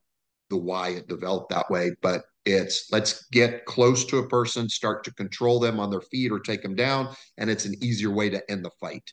the 0.49 0.57
why 0.57 0.89
it 0.89 1.07
developed 1.07 1.51
that 1.51 1.71
way. 1.71 1.91
But 2.01 2.23
it's 2.47 2.91
let's 2.91 3.27
get 3.27 3.67
close 3.67 4.07
to 4.07 4.21
a 4.21 4.29
person, 4.29 4.71
start 4.71 5.05
to 5.05 5.13
control 5.13 5.61
them 5.61 5.79
on 5.79 5.91
their 5.91 6.01
feet 6.01 6.33
or 6.33 6.41
take 6.41 6.63
them 6.63 6.75
down, 6.75 7.15
and 7.37 7.51
it's 7.51 7.67
an 7.67 7.75
easier 7.83 8.11
way 8.11 8.31
to 8.31 8.51
end 8.51 8.65
the 8.65 8.71
fight. 8.81 9.13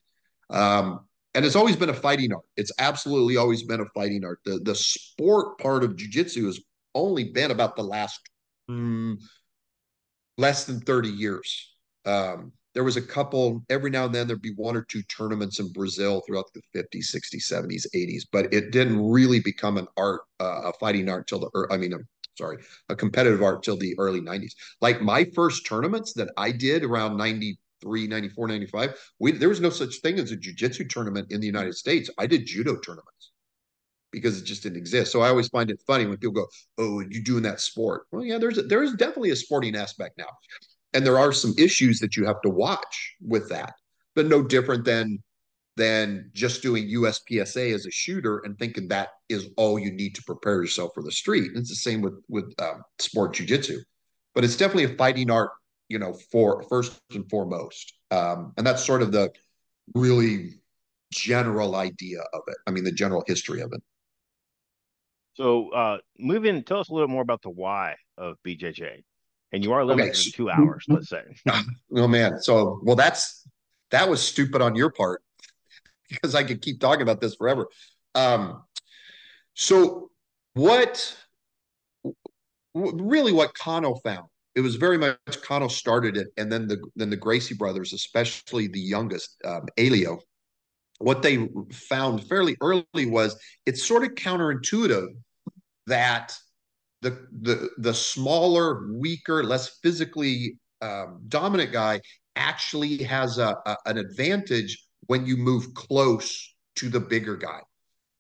Um, 0.52 1.02
and 1.34 1.44
it's 1.44 1.58
always 1.58 1.76
been 1.76 1.90
a 1.90 1.94
fighting 1.94 2.32
art. 2.32 2.46
It's 2.56 2.72
absolutely 2.80 3.36
always 3.36 3.62
been 3.64 3.82
a 3.82 3.90
fighting 3.94 4.24
art. 4.24 4.40
The 4.46 4.62
the 4.64 4.76
sport 4.76 5.60
part 5.60 5.84
of 5.84 5.98
jujitsu 5.98 6.46
has 6.46 6.62
only 6.94 7.26
been 7.26 7.52
about 7.52 7.76
the 7.76 7.84
last 7.84 8.22
mm, 8.72 9.18
less 10.38 10.66
than 10.66 10.80
30 10.82 11.10
years. 11.10 11.76
Um, 12.06 12.52
there 12.76 12.84
was 12.84 12.98
a 12.98 13.02
couple 13.02 13.64
every 13.70 13.90
now 13.90 14.06
and 14.06 14.14
then 14.14 14.28
there'd 14.28 14.42
be 14.42 14.54
one 14.56 14.76
or 14.76 14.84
two 14.84 15.02
tournaments 15.04 15.60
in 15.60 15.72
brazil 15.72 16.22
throughout 16.28 16.46
the 16.54 16.62
50s 16.76 17.16
60s 17.16 17.52
70s 17.52 17.86
80s 17.96 18.24
but 18.32 18.54
it 18.54 18.72
didn't 18.72 19.02
really 19.02 19.40
become 19.40 19.78
an 19.78 19.88
art 19.98 20.22
uh, 20.42 20.64
a 20.66 20.74
fighting 20.74 21.10
art 21.10 21.26
till 21.26 21.40
the 21.40 21.68
i 21.72 21.78
mean 21.78 21.94
sorry 22.38 22.58
a 22.90 22.96
competitive 22.96 23.42
art 23.42 23.64
till 23.64 23.78
the 23.78 23.96
early 23.98 24.22
90s 24.22 24.52
like 24.82 25.02
my 25.02 25.26
first 25.34 25.66
tournaments 25.66 26.14
that 26.14 26.30
i 26.38 26.52
did 26.52 26.84
around 26.84 27.18
93 27.18 28.08
94 28.08 28.48
95 28.48 29.00
we, 29.20 29.32
there 29.32 29.50
was 29.50 29.62
no 29.62 29.70
such 29.70 29.96
thing 30.02 30.20
as 30.20 30.32
a 30.32 30.36
jiu-jitsu 30.36 30.86
tournament 30.88 31.32
in 31.32 31.40
the 31.40 31.48
united 31.48 31.76
states. 31.76 32.10
I 32.18 32.28
did 32.28 32.46
judo 32.46 32.76
tournaments 32.76 33.32
because 34.16 34.42
it 34.42 34.46
just 34.46 34.64
didn't 34.64 34.78
exist. 34.78 35.12
So 35.12 35.22
I 35.22 35.30
always 35.30 35.50
find 35.50 35.70
it 35.70 35.82
funny 35.86 36.06
when 36.06 36.18
people 36.18 36.34
go, 36.34 36.48
"Oh, 36.78 37.02
you 37.02 37.24
doing 37.24 37.44
that 37.44 37.62
sport?" 37.62 38.04
Well, 38.12 38.26
yeah, 38.26 38.38
there's 38.38 38.58
a, 38.58 38.64
there 38.64 38.84
is 38.84 38.94
definitely 38.94 39.32
a 39.32 39.36
sporting 39.36 39.76
aspect 39.76 40.18
now 40.18 40.30
and 40.94 41.06
there 41.06 41.20
are 41.20 41.34
some 41.34 41.54
issues 41.58 42.00
that 42.00 42.16
you 42.16 42.26
have 42.26 42.42
to 42.42 42.50
watch 42.50 43.16
with 43.22 43.50
that 43.50 43.74
but 44.16 44.26
no 44.26 44.42
different 44.42 44.86
than 44.86 45.20
than 45.78 46.32
just 46.34 46.62
doing 46.62 46.88
USPSA 46.88 47.74
as 47.74 47.86
a 47.86 47.92
shooter 47.92 48.40
and 48.46 48.58
thinking 48.58 48.88
that 48.88 49.10
is 49.28 49.50
all 49.58 49.78
you 49.78 49.92
need 49.92 50.16
to 50.16 50.24
prepare 50.24 50.62
yourself 50.62 50.92
for 50.96 51.04
the 51.04 51.12
street. 51.12 51.50
And 51.50 51.58
it's 51.58 51.70
the 51.70 51.76
same 51.76 52.02
with 52.02 52.14
with 52.30 52.54
um, 52.60 52.82
sport 53.00 53.36
jujitsu, 53.36 53.80
but 54.34 54.46
it's 54.46 54.56
definitely 54.56 54.86
a 54.86 54.98
fighting 54.98 55.30
art, 55.30 55.52
you 55.90 56.00
know, 56.00 56.18
for 56.32 56.64
first 56.70 57.00
and 57.14 57.30
foremost. 57.30 57.94
Um, 58.10 58.54
and 58.58 58.66
that's 58.66 58.86
sort 58.86 59.02
of 59.02 59.12
the 59.12 59.32
really 59.94 60.62
general 61.12 61.76
idea 61.76 62.22
of 62.34 62.42
it. 62.48 62.56
I 62.66 62.72
mean, 62.72 62.86
the 62.86 62.92
general 62.94 63.24
history 63.28 63.62
of 63.62 63.72
it. 63.74 63.84
So, 65.36 65.70
uh, 65.70 65.98
moving, 66.18 66.64
tell 66.64 66.80
us 66.80 66.90
a 66.90 66.94
little 66.94 67.08
more 67.08 67.22
about 67.22 67.42
the 67.42 67.50
why 67.50 67.96
of 68.18 68.38
BJJ 68.46 69.04
and 69.52 69.64
you 69.64 69.74
are 69.74 69.86
limited 69.86 70.12
okay. 70.12 70.22
to 70.22 70.32
two 70.32 70.50
hours, 70.50 70.86
let's 70.88 71.10
say. 71.10 71.24
Oh 71.96 72.08
man, 72.08 72.40
so 72.42 72.80
well, 72.84 72.96
that's 72.96 73.48
that 73.92 74.10
was 74.10 74.22
stupid 74.22 74.62
on 74.62 74.76
your 74.76 74.92
part 74.92 75.22
because 76.10 76.36
I 76.36 76.44
could 76.44 76.62
keep 76.62 76.80
talking 76.80 77.04
about 77.04 77.22
this 77.22 77.36
forever. 77.36 77.68
Um, 78.16 78.64
so 79.54 80.10
what 80.54 81.16
really 82.74 83.32
what 83.32 83.54
Kano 83.54 83.96
found 83.96 84.28
it 84.56 84.62
was 84.62 84.76
very 84.76 84.98
much 84.98 85.18
Kano 85.44 85.68
started 85.68 86.18
it, 86.18 86.28
and 86.38 86.52
then 86.52 86.68
the 86.68 86.82
then 86.96 87.10
the 87.10 87.18
Gracie 87.18 87.56
brothers, 87.56 87.94
especially 87.94 88.68
the 88.68 88.80
youngest, 88.80 89.38
um, 89.44 89.68
Helio, 89.76 90.20
what 91.00 91.22
they 91.22 91.48
found 91.72 92.24
fairly 92.28 92.56
early 92.62 93.06
was 93.06 93.38
it's 93.66 93.86
sort 93.86 94.04
of 94.04 94.16
counterintuitive 94.16 95.08
that 95.88 96.36
the 97.02 97.28
the 97.42 97.70
the 97.78 97.94
smaller, 97.94 98.92
weaker, 98.94 99.44
less 99.44 99.78
physically 99.84 100.58
um, 100.82 101.22
dominant 101.28 101.72
guy 101.72 102.02
actually 102.36 103.04
has 103.04 103.38
a, 103.38 103.56
a, 103.66 103.78
an 103.86 103.98
advantage 103.98 104.86
when 105.08 105.26
you 105.26 105.38
move 105.38 105.74
close 105.74 106.56
to 106.76 106.90
the 106.90 107.00
bigger 107.00 107.38
guy. 107.38 107.60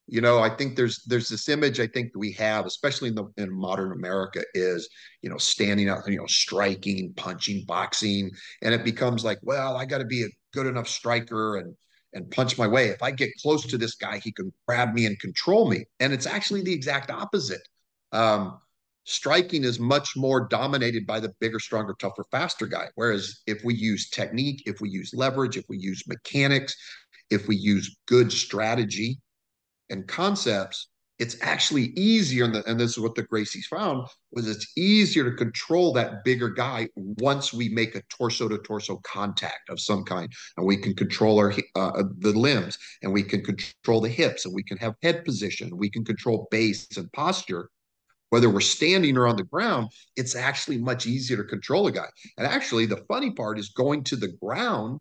You 0.07 0.21
know, 0.21 0.39
I 0.39 0.49
think 0.49 0.75
there's 0.75 1.01
there's 1.07 1.27
this 1.29 1.49
image 1.49 1.79
I 1.79 1.87
think 1.87 2.13
that 2.13 2.19
we 2.19 2.33
have, 2.33 2.65
especially 2.65 3.09
in 3.09 3.15
the 3.15 3.25
in 3.37 3.51
modern 3.51 3.91
America, 3.91 4.43
is 4.53 4.87
you 5.21 5.29
know 5.29 5.37
standing 5.37 5.89
up, 5.89 6.07
you 6.07 6.17
know, 6.17 6.27
striking, 6.27 7.13
punching, 7.15 7.65
boxing, 7.65 8.29
and 8.61 8.73
it 8.73 8.83
becomes 8.83 9.23
like, 9.25 9.39
well, 9.41 9.77
I 9.77 9.85
got 9.85 9.99
to 9.99 10.05
be 10.05 10.23
a 10.23 10.29
good 10.53 10.67
enough 10.67 10.87
striker 10.87 11.57
and 11.57 11.75
and 12.15 12.31
punch 12.31 12.57
my 12.57 12.67
way. 12.67 12.87
If 12.87 13.03
I 13.03 13.11
get 13.11 13.35
close 13.41 13.65
to 13.67 13.77
this 13.77 13.95
guy, 13.95 14.17
he 14.17 14.31
can 14.31 14.51
grab 14.67 14.93
me 14.93 15.05
and 15.05 15.19
control 15.19 15.69
me. 15.69 15.85
And 15.99 16.13
it's 16.13 16.25
actually 16.25 16.61
the 16.61 16.73
exact 16.73 17.11
opposite. 17.11 17.67
Um, 18.13 18.57
striking 19.03 19.65
is 19.65 19.79
much 19.79 20.15
more 20.15 20.47
dominated 20.47 21.05
by 21.05 21.19
the 21.19 21.33
bigger, 21.39 21.59
stronger, 21.59 21.93
tougher, 21.99 22.25
faster 22.31 22.65
guy. 22.65 22.87
Whereas 22.95 23.41
if 23.45 23.63
we 23.63 23.75
use 23.75 24.09
technique, 24.09 24.63
if 24.65 24.79
we 24.79 24.89
use 24.89 25.13
leverage, 25.13 25.57
if 25.57 25.65
we 25.67 25.77
use 25.77 26.03
mechanics, 26.07 26.73
if 27.29 27.47
we 27.47 27.57
use 27.57 27.97
good 28.07 28.31
strategy 28.31 29.19
and 29.89 30.07
concepts, 30.07 30.87
it's 31.17 31.37
actually 31.41 31.93
easier. 31.95 32.45
And, 32.45 32.55
the, 32.55 32.63
and 32.69 32.79
this 32.79 32.91
is 32.91 32.99
what 32.99 33.15
the 33.15 33.23
Gracies 33.23 33.65
found 33.65 34.07
was 34.31 34.47
it's 34.47 34.71
easier 34.77 35.23
to 35.23 35.35
control 35.35 35.93
that 35.93 36.23
bigger 36.23 36.49
guy 36.49 36.89
once 36.95 37.53
we 37.53 37.69
make 37.69 37.95
a 37.95 38.01
torso 38.09 38.47
to 38.47 38.57
torso 38.57 38.97
contact 39.03 39.69
of 39.69 39.79
some 39.79 40.03
kind, 40.03 40.31
and 40.57 40.65
we 40.65 40.77
can 40.77 40.93
control 40.93 41.39
our 41.39 41.53
uh, 41.75 42.03
the 42.19 42.31
limbs, 42.31 42.77
and 43.01 43.13
we 43.13 43.23
can 43.23 43.43
control 43.43 44.01
the 44.01 44.09
hips, 44.09 44.45
and 44.45 44.53
we 44.53 44.63
can 44.63 44.77
have 44.77 44.95
head 45.01 45.23
position, 45.23 45.77
we 45.77 45.89
can 45.89 46.03
control 46.03 46.47
base 46.51 46.87
and 46.97 47.11
posture 47.13 47.69
whether 48.29 48.49
we're 48.49 48.59
standing 48.59 49.17
or 49.17 49.27
on 49.27 49.37
the 49.37 49.43
ground, 49.43 49.89
it's 50.15 50.35
actually 50.35 50.77
much 50.77 51.05
easier 51.05 51.37
to 51.37 51.43
control 51.43 51.87
a 51.87 51.91
guy. 51.91 52.07
And 52.37 52.45
actually, 52.45 52.85
the 52.85 53.03
funny 53.07 53.31
part 53.31 53.57
is 53.57 53.69
going 53.69 54.03
to 54.05 54.15
the 54.15 54.33
ground. 54.41 54.99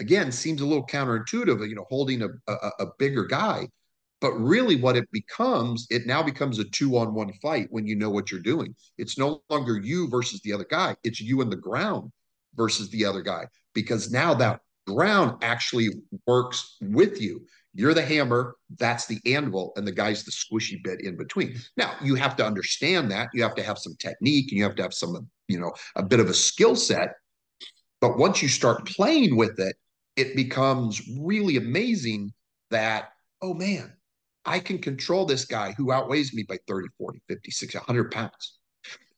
Again, 0.00 0.32
seems 0.32 0.60
a 0.60 0.66
little 0.66 0.86
counterintuitive, 0.86 1.66
you 1.66 1.74
know, 1.74 1.86
holding 1.88 2.20
a, 2.22 2.28
a, 2.48 2.70
a 2.80 2.86
bigger 2.98 3.24
guy. 3.24 3.68
But 4.22 4.34
really, 4.34 4.76
what 4.76 4.96
it 4.96 5.10
becomes, 5.10 5.88
it 5.90 6.06
now 6.06 6.22
becomes 6.22 6.60
a 6.60 6.64
two 6.64 6.96
on 6.96 7.12
one 7.12 7.32
fight 7.42 7.66
when 7.70 7.86
you 7.86 7.96
know 7.96 8.08
what 8.08 8.30
you're 8.30 8.40
doing. 8.40 8.74
It's 8.96 9.18
no 9.18 9.42
longer 9.50 9.78
you 9.78 10.08
versus 10.08 10.40
the 10.42 10.52
other 10.52 10.64
guy, 10.64 10.96
it's 11.02 11.20
you 11.20 11.40
and 11.40 11.50
the 11.50 11.56
ground 11.56 12.12
versus 12.54 12.88
the 12.90 13.04
other 13.04 13.20
guy, 13.20 13.46
because 13.74 14.12
now 14.12 14.32
that 14.34 14.60
ground 14.86 15.42
actually 15.42 15.90
works 16.26 16.76
with 16.80 17.20
you. 17.20 17.44
You're 17.74 17.94
the 17.94 18.04
hammer, 18.04 18.54
that's 18.78 19.06
the 19.06 19.18
anvil, 19.26 19.72
and 19.74 19.86
the 19.86 19.92
guy's 19.92 20.24
the 20.24 20.30
squishy 20.30 20.82
bit 20.84 21.00
in 21.00 21.16
between. 21.16 21.56
Now, 21.76 21.94
you 22.00 22.14
have 22.14 22.36
to 22.36 22.46
understand 22.46 23.10
that. 23.10 23.30
You 23.34 23.42
have 23.42 23.56
to 23.56 23.62
have 23.62 23.78
some 23.78 23.96
technique 23.98 24.52
and 24.52 24.58
you 24.58 24.64
have 24.64 24.76
to 24.76 24.82
have 24.82 24.94
some, 24.94 25.28
you 25.48 25.58
know, 25.58 25.72
a 25.96 26.02
bit 26.02 26.20
of 26.20 26.28
a 26.28 26.34
skill 26.34 26.76
set. 26.76 27.14
But 28.00 28.18
once 28.18 28.40
you 28.40 28.48
start 28.48 28.86
playing 28.86 29.36
with 29.36 29.58
it, 29.58 29.74
it 30.16 30.36
becomes 30.36 31.00
really 31.18 31.56
amazing 31.56 32.32
that, 32.70 33.08
oh 33.40 33.54
man, 33.54 33.94
I 34.44 34.58
can 34.58 34.78
control 34.78 35.24
this 35.24 35.44
guy 35.44 35.72
who 35.72 35.92
outweighs 35.92 36.34
me 36.34 36.42
by 36.42 36.58
30, 36.66 36.88
40, 36.98 37.22
50, 37.28 37.50
60, 37.50 37.78
100 37.78 38.10
pounds. 38.10 38.58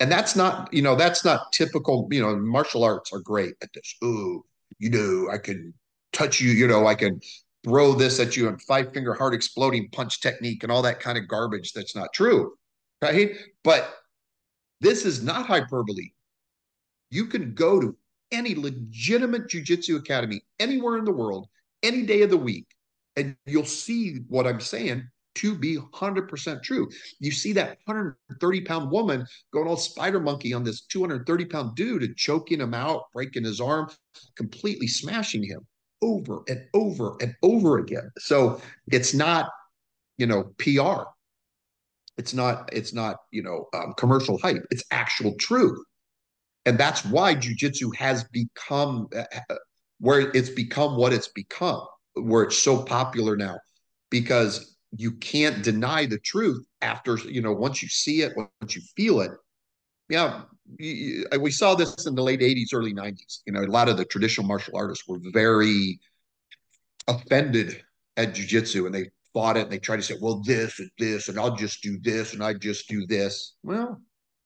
And 0.01 0.11
that's 0.11 0.37
not, 0.37 0.73
you 0.73 0.83
know, 0.83 0.97
that's 0.97 1.25
not 1.25 1.53
typical, 1.53 2.09
you 2.11 2.21
know, 2.21 2.37
martial 2.37 2.85
arts 2.85 3.13
are 3.13 3.21
great 3.21 3.55
at 3.63 3.71
this. 3.73 3.95
Ooh, 4.05 4.45
you 4.79 4.91
know, 4.91 5.31
I 5.33 5.39
can 5.39 5.73
touch 6.13 6.41
you, 6.41 6.51
you 6.51 6.67
know, 6.67 6.87
I 6.87 6.95
can 6.95 7.21
throw 7.65 7.95
this 7.95 8.21
at 8.21 8.37
you 8.37 8.49
and 8.49 8.61
five 8.63 8.93
finger 8.93 9.15
heart 9.15 9.35
exploding 9.35 9.89
punch 9.91 10.21
technique 10.21 10.63
and 10.63 10.71
all 10.71 10.83
that 10.83 11.01
kind 11.01 11.17
of 11.17 11.29
garbage 11.29 11.73
that's 11.73 11.97
not 11.97 12.13
true. 12.13 12.55
Right. 13.01 13.33
But 13.63 13.95
this 14.81 15.07
is 15.07 15.23
not 15.23 15.47
hyperbole. 15.47 16.11
You 17.11 17.27
can 17.27 17.55
go 17.55 17.81
to 17.81 17.97
any 18.33 18.55
legitimate 18.55 19.49
jujitsu 19.49 19.97
academy 19.97 20.43
anywhere 20.59 20.99
in 20.99 21.05
the 21.05 21.13
world, 21.13 21.47
any 21.83 22.03
day 22.03 22.23
of 22.23 22.31
the 22.31 22.37
week, 22.37 22.67
and 23.17 23.37
you'll 23.47 23.65
see 23.65 24.19
what 24.29 24.47
I'm 24.47 24.61
saying 24.61 25.09
to 25.37 25.55
be 25.55 25.77
100% 25.77 26.63
true. 26.63 26.89
You 27.21 27.31
see 27.31 27.53
that 27.55 27.79
130 27.87 28.61
pound 28.63 28.91
woman 28.91 29.27
going 29.53 29.69
all 29.69 29.77
spider 29.77 30.21
monkey 30.21 30.53
on 30.53 30.65
this 30.65 30.83
230 30.83 31.45
pound 31.47 31.75
dude 31.77 32.03
and 32.03 32.17
choking 32.17 32.61
him 32.61 32.75
out, 32.75 33.05
breaking 33.13 33.45
his 33.45 33.61
arm, 33.61 33.91
completely 34.37 34.87
smashing 34.87 35.43
him 35.43 35.67
over 36.03 36.43
and 36.49 36.65
over 36.75 37.17
and 37.21 37.35
over 37.43 37.79
again. 37.79 38.11
So 38.19 38.61
it's 38.91 39.15
not, 39.15 39.51
you 40.19 40.27
know, 40.27 40.53
PR. 40.59 41.05
It's 42.17 42.35
not, 42.35 42.69
it's 42.73 42.93
not, 42.93 43.17
you 43.33 43.43
know, 43.43 43.67
um, 43.75 43.95
commercial 43.97 44.39
hype. 44.39 44.65
It's 44.71 44.85
actual 44.91 45.35
truth. 45.41 45.79
And 46.67 46.79
that's 46.79 47.05
why 47.05 47.35
jujitsu 47.35 47.95
has 47.97 48.25
become 48.25 49.09
uh, 49.15 49.25
uh, 49.51 49.57
where 49.99 50.31
it's 50.35 50.49
become 50.49 50.97
what 50.97 51.13
it's 51.13 51.29
become, 51.29 51.81
where 52.15 52.45
it's 52.45 52.59
so 52.59 52.83
popular 52.83 53.37
now, 53.37 53.59
because 54.11 54.74
you 54.97 55.13
can't 55.13 55.63
deny 55.63 56.07
the 56.07 56.19
truth 56.19 56.65
after, 56.83 57.17
you 57.17 57.43
know, 57.43 57.53
once 57.53 57.83
you 57.83 57.89
see 57.89 58.23
it, 58.23 58.33
once 58.37 58.77
you 58.77 58.83
feel 58.97 59.21
it. 59.21 59.33
Yeah, 60.09 60.43
uh, 61.33 61.41
we 61.41 61.51
saw 61.51 61.75
this 61.75 62.07
in 62.07 62.15
the 62.15 62.23
late 62.23 62.41
80s, 62.41 62.75
early 62.75 62.93
90s. 62.93 63.41
You 63.47 63.53
know, 63.53 63.63
a 63.63 63.67
lot 63.67 63.89
of 63.89 63.97
the 63.97 64.05
traditional 64.05 64.47
martial 64.47 64.77
artists 64.77 65.09
were 65.09 65.19
very 65.33 65.99
offended 67.09 67.83
at 68.17 68.35
jujitsu 68.35 68.87
and 68.87 68.95
they 68.95 69.11
fought 69.33 69.57
it 69.57 69.65
and 69.65 69.73
they 69.73 69.79
tried 69.79 69.97
to 69.97 70.03
say, 70.03 70.15
well, 70.21 70.43
this 70.45 70.79
and 70.79 70.91
this, 70.99 71.29
and 71.29 71.39
I'll 71.39 71.57
just 71.57 71.83
do 71.83 71.99
this 71.99 72.35
and 72.35 72.43
I 72.43 72.55
just 72.55 72.89
do 72.89 73.07
this. 73.07 73.57
Well, 73.63 74.01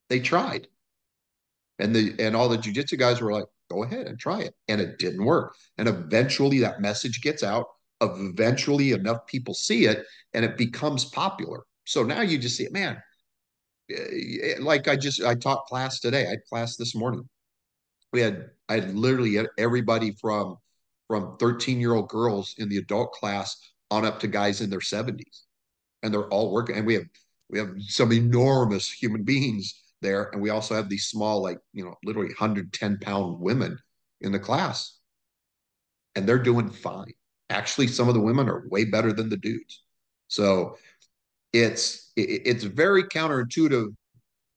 they 0.09 0.21
tried. 0.21 0.69
And 1.79 1.95
the 1.95 2.15
and 2.19 2.35
all 2.35 2.49
the 2.49 2.59
jujitsu 2.59 2.99
guys 2.99 3.21
were 3.21 3.33
like, 3.33 3.45
go 3.71 3.85
ahead 3.85 4.07
and 4.07 4.19
try 4.19 4.41
it. 4.41 4.55
And 4.69 4.81
it 4.81 4.99
didn't 4.99 5.25
work. 5.25 5.55
And 5.77 5.89
eventually 5.89 6.61
that 6.61 6.81
message 6.81 7.21
gets 7.21 7.43
out. 7.43 7.67
Eventually 8.01 8.93
enough 8.93 9.27
people 9.27 9.55
see 9.55 9.87
it 9.87 10.05
and 10.35 10.45
it 10.45 10.57
becomes 10.57 11.05
popular. 11.05 11.65
So 11.85 12.03
now 12.03 12.21
you 12.21 12.39
just 12.39 12.57
see 12.57 12.65
it, 12.65 12.73
man. 12.73 13.03
Eh, 13.91 14.57
like 14.61 14.89
I 14.89 14.97
just 14.97 15.23
I 15.23 15.35
taught 15.35 15.67
class 15.67 16.01
today. 16.01 16.27
I 16.27 16.31
had 16.31 16.45
class 16.49 16.77
this 16.77 16.95
morning. 16.95 17.29
We 18.13 18.21
had 18.21 18.51
I 18.69 18.75
had 18.75 18.95
literally 18.95 19.39
everybody 19.59 20.13
from 20.21 20.57
from 21.09 21.37
13 21.39 21.81
year 21.81 21.95
old 21.95 22.09
girls 22.09 22.55
in 22.59 22.69
the 22.69 22.77
adult 22.77 23.13
class 23.13 23.57
on 23.91 24.05
up 24.05 24.21
to 24.21 24.27
guys 24.29 24.61
in 24.61 24.71
their 24.71 24.81
70s 24.81 25.45
and 26.03 26.13
they're 26.13 26.29
all 26.29 26.53
working 26.53 26.77
and 26.77 26.87
we 26.87 26.95
have 26.95 27.07
we 27.51 27.59
have 27.59 27.71
some 27.81 28.13
enormous 28.13 28.91
human 28.91 29.23
beings 29.25 29.83
there 30.03 30.31
and 30.33 30.43
we 30.43 30.51
also 30.51 30.75
have 30.75 30.89
these 30.89 31.07
small 31.07 31.43
like 31.43 31.59
you 31.73 31.85
know 31.85 31.95
literally 32.05 32.29
110 32.29 32.99
pound 32.99 33.41
women 33.41 33.79
in 34.21 34.33
the 34.33 34.39
class 34.39 34.99
and 36.15 36.29
they're 36.29 36.39
doing 36.39 36.71
fine 36.71 37.13
actually 37.51 37.87
some 37.89 38.09
of 38.09 38.15
the 38.15 38.21
women 38.21 38.49
are 38.49 38.67
way 38.69 38.85
better 38.85 39.13
than 39.13 39.29
the 39.29 39.37
dudes. 39.37 39.83
So 40.29 40.77
it's 41.53 42.13
it's 42.17 42.65
very 42.65 43.05
counterintuitive 43.05 43.89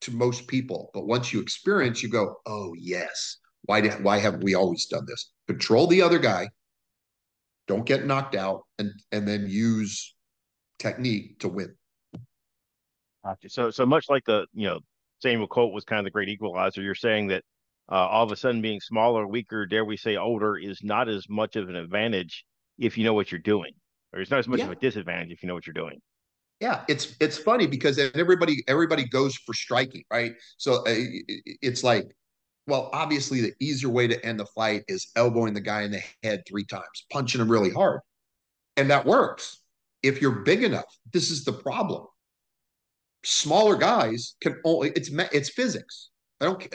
to 0.01 0.11
most 0.11 0.47
people 0.47 0.89
but 0.93 1.05
once 1.05 1.31
you 1.31 1.39
experience 1.39 2.03
you 2.03 2.09
go 2.09 2.35
oh 2.45 2.73
yes. 2.77 3.37
Why 3.65 3.81
did 3.81 4.03
why 4.03 4.17
have 4.17 4.41
we 4.41 4.55
always 4.55 4.87
done 4.87 5.05
this? 5.05 5.31
Control 5.47 5.87
the 5.87 6.01
other 6.01 6.19
guy. 6.19 6.49
Don't 7.67 7.85
get 7.85 8.05
knocked 8.05 8.35
out 8.35 8.63
and 8.79 8.91
and 9.11 9.27
then 9.27 9.45
use 9.47 10.15
technique 10.79 11.39
to 11.39 11.47
win. 11.47 11.75
Gotcha. 13.23 13.49
so 13.49 13.69
so 13.69 13.85
much 13.85 14.09
like 14.09 14.25
the 14.25 14.47
you 14.53 14.67
know 14.67 14.79
Samuel 15.21 15.47
Colt 15.47 15.73
was 15.73 15.85
kind 15.85 15.99
of 15.99 16.05
the 16.05 16.11
great 16.11 16.29
equalizer. 16.29 16.81
You're 16.81 16.95
saying 16.95 17.27
that 17.27 17.43
uh, 17.91 18.07
all 18.07 18.23
of 18.23 18.31
a 18.31 18.35
sudden 18.35 18.61
being 18.61 18.79
smaller, 18.79 19.27
weaker, 19.27 19.65
dare 19.67 19.85
we 19.85 19.97
say 19.97 20.17
older, 20.17 20.57
is 20.57 20.79
not 20.81 21.07
as 21.07 21.29
much 21.29 21.55
of 21.55 21.69
an 21.69 21.75
advantage 21.75 22.45
if 22.81 22.97
you 22.97 23.03
know 23.03 23.13
what 23.13 23.31
you're 23.31 23.39
doing, 23.39 23.73
or 24.13 24.19
it's 24.19 24.31
not 24.31 24.39
as 24.39 24.47
much 24.47 24.59
yeah. 24.59 24.65
of 24.65 24.71
a 24.71 24.75
disadvantage 24.75 25.31
if 25.31 25.43
you 25.43 25.47
know 25.47 25.53
what 25.53 25.65
you're 25.65 25.73
doing. 25.73 25.99
Yeah, 26.59 26.83
it's 26.87 27.15
it's 27.19 27.37
funny 27.37 27.67
because 27.67 27.97
everybody 27.97 28.63
everybody 28.67 29.07
goes 29.07 29.35
for 29.35 29.53
striking, 29.53 30.03
right? 30.11 30.33
So 30.57 30.83
uh, 30.85 30.95
it's 31.61 31.83
like, 31.83 32.05
well, 32.67 32.89
obviously 32.93 33.41
the 33.41 33.53
easier 33.59 33.89
way 33.89 34.07
to 34.07 34.23
end 34.25 34.39
the 34.39 34.45
fight 34.45 34.83
is 34.87 35.11
elbowing 35.15 35.53
the 35.53 35.61
guy 35.61 35.83
in 35.83 35.91
the 35.91 36.03
head 36.23 36.43
three 36.47 36.65
times, 36.65 37.05
punching 37.11 37.41
him 37.41 37.49
really 37.49 37.71
hard, 37.71 38.01
and 38.77 38.89
that 38.91 39.05
works 39.05 39.61
if 40.03 40.21
you're 40.21 40.41
big 40.41 40.63
enough. 40.63 40.85
This 41.11 41.31
is 41.31 41.45
the 41.45 41.53
problem 41.53 42.05
smaller 43.23 43.75
guys 43.75 44.35
can 44.41 44.59
only 44.63 44.91
it's 44.95 45.09
it's 45.09 45.49
physics. 45.49 46.09
I 46.39 46.45
don't. 46.45 46.67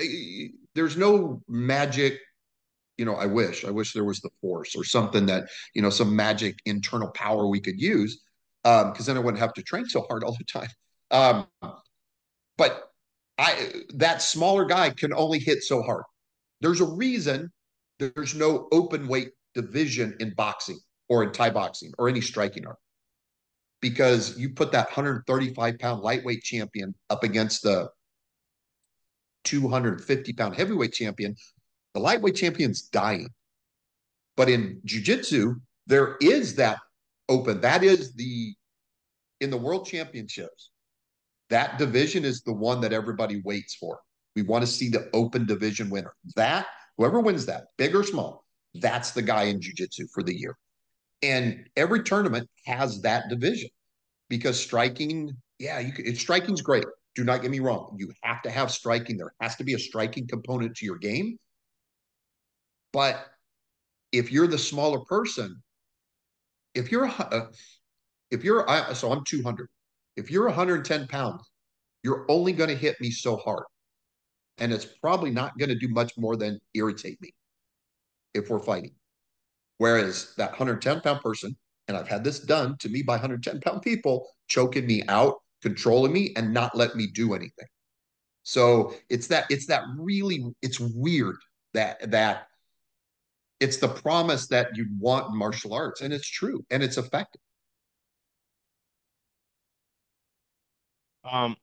There's 0.75 0.97
no 0.97 1.43
magic. 1.49 2.19
You 2.99 3.05
know, 3.05 3.15
I 3.15 3.27
wish 3.27 3.65
I 3.65 3.71
wish 3.71 3.93
there 3.93 4.05
was 4.05 4.21
the 4.21 4.31
force 4.41 4.75
or 4.75 4.85
something 4.85 5.27
that 5.27 5.49
you 5.75 5.83
know 5.83 5.91
some 5.91 6.15
magic 6.17 6.57
internal 6.65 7.11
power 7.11 7.47
we 7.47 7.61
could 7.61 7.81
use 7.81 8.21
Um, 8.65 8.93
because 8.93 9.09
um, 9.09 9.15
then 9.15 9.23
I 9.23 9.25
wouldn't 9.25 9.41
have 9.41 9.55
to 9.55 9.63
train 9.63 9.87
so 9.87 10.05
hard 10.09 10.25
all 10.25 10.37
the 10.39 10.45
time. 10.45 10.71
Um, 11.11 11.47
but 12.57 12.91
I 13.39 13.83
that 13.95 14.23
smaller 14.23 14.65
guy 14.65 14.91
can 14.91 15.13
only 15.13 15.39
hit 15.39 15.63
so 15.63 15.83
hard. 15.83 16.05
There's 16.61 16.81
a 16.81 16.87
reason 16.87 17.53
there's 17.99 18.35
no 18.35 18.69
open 18.73 19.09
weight 19.09 19.31
division 19.55 20.17
in 20.21 20.35
boxing 20.35 20.79
or 21.09 21.23
in 21.23 21.33
Thai 21.33 21.51
boxing 21.51 21.93
or 21.99 22.09
any 22.09 22.21
striking 22.21 22.67
art 22.67 22.79
because 23.81 24.39
you 24.39 24.51
put 24.51 24.73
that 24.73 24.87
135 24.87 25.79
pound 25.79 26.01
lightweight 26.03 26.43
champion 26.43 26.95
up 27.11 27.25
against 27.25 27.63
the 27.63 27.89
250 29.45 30.33
pound 30.33 30.57
heavyweight 30.57 30.93
champion, 30.93 31.35
the 31.97 32.03
lightweight 32.03 32.37
champion's 32.37 32.83
dying. 32.83 33.31
But 34.37 34.51
in 34.51 34.83
jujitsu, 34.87 35.55
there 35.87 36.19
is 36.21 36.57
that 36.57 36.79
open. 37.27 37.63
That 37.63 37.83
is 37.83 38.13
the 38.13 38.53
in 39.41 39.49
the 39.49 39.57
world 39.57 39.87
championships. 39.87 40.73
That 41.49 41.79
division 41.79 42.27
is 42.27 42.43
the 42.43 42.53
one 42.53 42.83
that 42.83 42.93
everybody 42.93 43.41
waits 43.47 43.77
for. 43.77 43.99
We 44.35 44.43
want 44.43 44.61
to 44.63 44.67
see 44.67 44.91
the 44.91 45.09
open 45.15 45.47
division 45.47 45.89
winner. 45.89 46.13
That 46.35 46.67
whoever 46.99 47.21
wins 47.21 47.47
that, 47.47 47.69
big 47.79 47.97
or 47.97 48.03
small, 48.03 48.45
that's 48.75 49.13
the 49.13 49.23
guy 49.23 49.45
in 49.45 49.59
jujitsu 49.59 50.05
for 50.13 50.23
the 50.23 50.39
year. 50.39 50.55
And 51.23 51.67
every 51.77 52.03
tournament 52.03 52.47
has 52.67 53.01
that 53.03 53.31
division 53.31 53.71
because 54.29 54.61
striking, 54.61 55.35
yeah, 55.59 55.79
you 55.79 56.15
striking's 56.15 56.61
great. 56.61 56.85
Do 57.15 57.25
not 57.25 57.41
get 57.41 57.51
me 57.51 57.61
wrong. 57.61 57.97
You 57.99 58.13
have 58.23 58.43
to 58.43 58.51
have 58.51 58.71
striking. 58.71 59.17
There 59.17 59.33
has 59.41 59.57
to 59.57 59.65
be 59.65 59.73
a 59.73 59.79
striking 59.79 60.27
component 60.27 60.77
to 60.77 60.85
your 60.85 60.99
game. 60.99 61.39
But 62.97 63.27
if 64.11 64.33
you're 64.33 64.47
the 64.47 64.57
smaller 64.57 65.01
person, 65.01 65.63
if 66.75 66.91
you're 66.91 67.05
uh, 67.05 67.49
if 68.31 68.43
you're 68.43 68.67
uh, 68.67 68.95
so 68.95 69.13
I'm 69.13 69.23
200. 69.23 69.69
If 70.17 70.31
you're 70.31 70.47
110 70.47 71.07
pounds, 71.07 71.43
you're 72.03 72.25
only 72.31 72.55
going 72.55 72.71
to 72.71 72.75
hit 72.75 72.99
me 72.99 73.11
so 73.11 73.37
hard, 73.37 73.65
and 74.57 74.73
it's 74.73 74.87
probably 74.87 75.31
not 75.31 75.59
going 75.59 75.69
to 75.69 75.75
do 75.75 75.89
much 75.89 76.17
more 76.17 76.37
than 76.37 76.59
irritate 76.73 77.21
me 77.21 77.35
if 78.33 78.49
we're 78.49 78.61
fighting. 78.61 78.95
Whereas 79.77 80.33
that 80.39 80.53
110 80.53 81.03
pound 81.03 81.21
person, 81.21 81.55
and 81.89 81.99
I've 81.99 82.09
had 82.09 82.25
this 82.25 82.41
done 82.41 82.79
to 82.79 82.89
me 82.89 83.03
by 83.03 83.17
110 83.17 83.61
pound 83.61 83.83
people, 83.83 84.27
choking 84.49 84.87
me 84.87 85.03
out, 85.09 85.35
controlling 85.61 86.15
me, 86.15 86.33
and 86.35 86.55
not 86.55 86.75
let 86.75 86.97
me 86.97 87.09
do 87.09 87.35
anything. 87.35 87.69
So 88.43 88.95
it's 89.11 89.27
that 89.27 89.45
it's 89.51 89.67
that 89.67 89.83
really 89.99 90.47
it's 90.63 90.81
weird 90.81 91.37
that 91.75 92.11
that 92.11 92.47
it's 93.61 93.79
the 93.79 93.89
promise 93.89 94.49
that 94.49 94.77
you 94.77 94.87
want 94.99 95.33
in 95.33 95.39
martial 95.39 95.75
arts, 95.75 96.01
and 96.03 96.13
it's 96.13 96.29
true 96.29 96.65
and 96.71 96.83
it's 96.83 96.99
effective. 96.99 97.41
Um, 101.31 101.57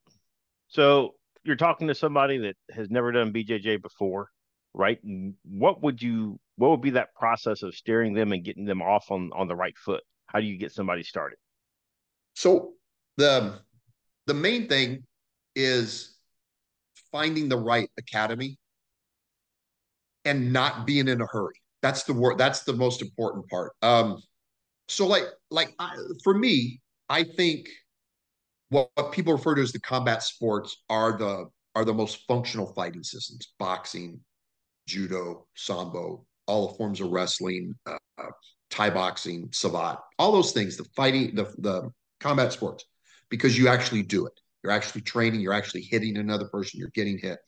so 0.67 1.15
you're 1.43 1.56
talking 1.56 1.88
to 1.88 1.95
somebody 1.95 2.38
that 2.39 2.56
has 2.71 2.89
never 2.89 3.12
done 3.12 3.34
BJJ 3.34 3.82
before, 3.82 4.29
right? 4.73 4.99
What 5.43 5.84
would 5.84 6.01
you 6.01 6.39
what 6.58 6.71
would 6.71 6.82
be 6.82 6.91
that 6.91 7.15
process 7.15 7.63
of 7.63 7.75
steering 7.75 8.13
them 8.13 8.32
and 8.34 8.43
getting 8.43 8.65
them 8.65 8.82
off 8.82 9.12
on 9.12 9.32
on 9.34 9.47
the 9.47 9.56
right 9.56 9.77
foot? 9.77 10.03
How 10.27 10.39
do 10.39 10.45
you 10.45 10.58
get 10.58 10.71
somebody 10.71 11.03
started? 11.03 11.38
So 12.36 12.73
the 13.17 13.60
the 14.27 14.34
main 14.34 14.67
thing 14.67 15.06
is 15.56 16.17
finding 17.12 17.49
the 17.49 17.58
right 17.58 17.89
academy. 17.97 18.58
and 20.25 20.53
not 20.53 20.86
being 20.88 21.08
in 21.08 21.21
a 21.21 21.27
hurry. 21.27 21.62
That's 21.84 22.04
the 22.04 22.13
word. 22.13 22.38
That's 22.38 22.63
the 22.63 22.74
most 22.74 23.02
important 23.02 23.48
part. 23.50 23.74
Um, 23.84 24.17
so 24.88 25.06
like 25.06 25.26
like 25.52 25.76
I, 25.78 25.96
for 26.24 26.34
me, 26.34 26.82
I 27.10 27.24
think 27.24 27.67
what, 28.69 28.89
what 28.96 29.12
people 29.12 29.34
refer 29.34 29.54
to 29.56 29.62
as 29.62 29.74
the 29.74 29.82
combat 29.82 30.24
sports 30.24 30.78
are 30.89 31.17
the 31.17 31.50
are 31.76 31.84
the 31.84 31.93
most 31.93 32.26
functional 32.26 32.74
fighting 32.74 33.04
systems: 33.04 33.54
boxing, 33.60 34.22
judo, 34.88 35.46
sambo, 35.56 36.26
all 36.48 36.69
the 36.69 36.74
forms 36.76 37.02
of 37.02 37.12
wrestling, 37.12 37.76
uh, 37.86 37.98
Thai 38.69 38.89
boxing, 38.89 39.50
savate, 39.50 39.98
all 40.17 40.32
those 40.32 40.54
things. 40.54 40.78
The 40.78 40.86
fighting, 40.96 41.36
the 41.36 41.54
the 41.58 41.91
combat 42.22 42.54
sports, 42.54 42.86
because 43.30 43.58
you 43.58 43.67
actually 43.67 44.04
do 44.04 44.26
it. 44.26 44.39
You're 44.63 44.72
actually 44.72 45.02
training. 45.02 45.41
You're 45.41 45.52
actually 45.52 45.82
hitting 45.82 46.17
another 46.17 46.48
person. 46.48 46.80
You're 46.80 46.91
getting 46.96 47.17
hit 47.17 47.39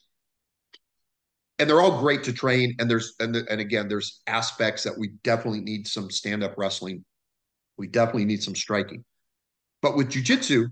and 1.59 1.69
they're 1.69 1.81
all 1.81 1.99
great 1.99 2.23
to 2.25 2.33
train. 2.33 2.75
And 2.79 2.89
there's 2.89 3.15
and 3.19 3.35
and 3.35 3.61
again, 3.61 3.87
there's 3.87 4.21
aspects 4.27 4.83
that 4.83 4.97
we 4.97 5.09
definitely 5.23 5.61
need 5.61 5.87
some 5.87 6.09
stand 6.09 6.43
up 6.43 6.55
wrestling. 6.57 7.03
We 7.77 7.87
definitely 7.87 8.25
need 8.25 8.43
some 8.43 8.55
striking. 8.55 9.03
But 9.81 9.95
with 9.95 10.09
jujitsu, 10.09 10.71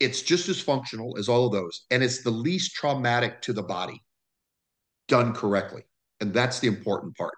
it's 0.00 0.22
just 0.22 0.48
as 0.48 0.60
functional 0.60 1.16
as 1.18 1.28
all 1.28 1.46
of 1.46 1.52
those, 1.52 1.84
and 1.90 2.02
it's 2.02 2.22
the 2.22 2.30
least 2.30 2.74
traumatic 2.74 3.40
to 3.42 3.52
the 3.52 3.62
body, 3.62 4.02
done 5.08 5.32
correctly, 5.32 5.82
and 6.20 6.34
that's 6.34 6.58
the 6.58 6.68
important 6.68 7.16
part. 7.16 7.34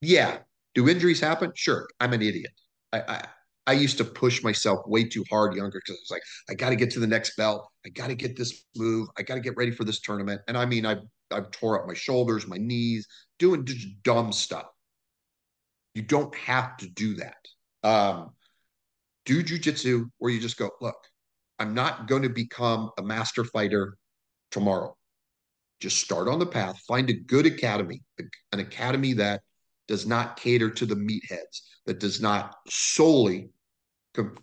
Yeah, 0.00 0.38
do 0.74 0.88
injuries 0.88 1.20
happen? 1.20 1.52
Sure, 1.56 1.88
I'm 1.98 2.12
an 2.12 2.22
idiot. 2.22 2.52
I, 2.92 3.00
I 3.00 3.24
I 3.68 3.72
used 3.72 3.98
to 3.98 4.04
push 4.04 4.42
myself 4.42 4.80
way 4.86 5.04
too 5.04 5.22
hard 5.28 5.54
younger 5.54 5.78
because 5.84 5.96
I 5.96 6.00
was 6.00 6.10
like, 6.10 6.22
I 6.48 6.54
got 6.54 6.70
to 6.70 6.76
get 6.76 6.90
to 6.92 7.00
the 7.00 7.06
next 7.06 7.36
belt. 7.36 7.68
I 7.84 7.90
got 7.90 8.06
to 8.06 8.14
get 8.14 8.34
this 8.34 8.64
move. 8.74 9.08
I 9.18 9.22
got 9.22 9.34
to 9.34 9.42
get 9.42 9.58
ready 9.58 9.72
for 9.72 9.84
this 9.84 10.00
tournament. 10.00 10.40
And 10.48 10.56
I 10.56 10.64
mean, 10.64 10.86
I 10.86 10.96
I've 11.30 11.50
tore 11.50 11.78
up 11.78 11.86
my 11.86 11.92
shoulders, 11.92 12.46
my 12.46 12.56
knees, 12.56 13.06
doing 13.38 13.66
just 13.66 13.86
dumb 14.02 14.32
stuff. 14.32 14.64
You 15.94 16.00
don't 16.00 16.34
have 16.34 16.78
to 16.78 16.88
do 16.88 17.16
that. 17.16 17.36
Um, 17.82 18.30
do 19.26 19.44
jujitsu 19.44 20.06
where 20.16 20.32
you 20.32 20.40
just 20.40 20.56
go, 20.56 20.70
look, 20.80 20.96
I'm 21.58 21.74
not 21.74 22.08
going 22.08 22.22
to 22.22 22.30
become 22.30 22.90
a 22.96 23.02
master 23.02 23.44
fighter 23.44 23.98
tomorrow. 24.50 24.96
Just 25.80 25.98
start 25.98 26.26
on 26.26 26.38
the 26.38 26.46
path, 26.46 26.78
find 26.88 27.10
a 27.10 27.12
good 27.12 27.44
academy, 27.44 28.00
an 28.52 28.60
academy 28.60 29.12
that 29.12 29.42
does 29.88 30.06
not 30.06 30.38
cater 30.38 30.70
to 30.70 30.86
the 30.86 30.96
meatheads, 30.96 31.60
that 31.84 32.00
does 32.00 32.22
not 32.22 32.54
solely 32.66 33.50
com- 34.14 34.36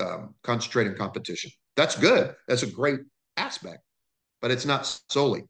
um, 0.00 0.34
concentrate 0.42 0.88
on 0.88 0.96
competition. 0.96 1.50
That's 1.76 1.96
good. 1.96 2.34
That's 2.48 2.62
a 2.62 2.70
great 2.70 3.00
aspect, 3.36 3.78
but 4.40 4.50
it's 4.50 4.66
not 4.66 4.86
solely. 5.10 5.44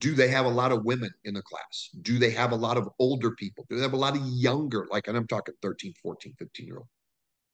Do 0.00 0.14
they 0.14 0.28
have 0.28 0.44
a 0.44 0.50
lot 0.50 0.72
of 0.72 0.84
women 0.84 1.10
in 1.24 1.34
the 1.34 1.42
class? 1.42 1.90
Do 2.02 2.18
they 2.18 2.30
have 2.30 2.52
a 2.52 2.56
lot 2.56 2.76
of 2.76 2.88
older 2.98 3.30
people? 3.32 3.64
Do 3.70 3.76
they 3.76 3.82
have 3.82 3.94
a 3.94 3.98
lot 3.98 4.16
of 4.16 4.22
younger, 4.26 4.86
like, 4.90 5.08
and 5.08 5.16
I'm 5.16 5.26
talking 5.26 5.54
13, 5.62 5.94
14, 6.02 6.34
15 6.38 6.66
year 6.66 6.76
old? 6.76 6.88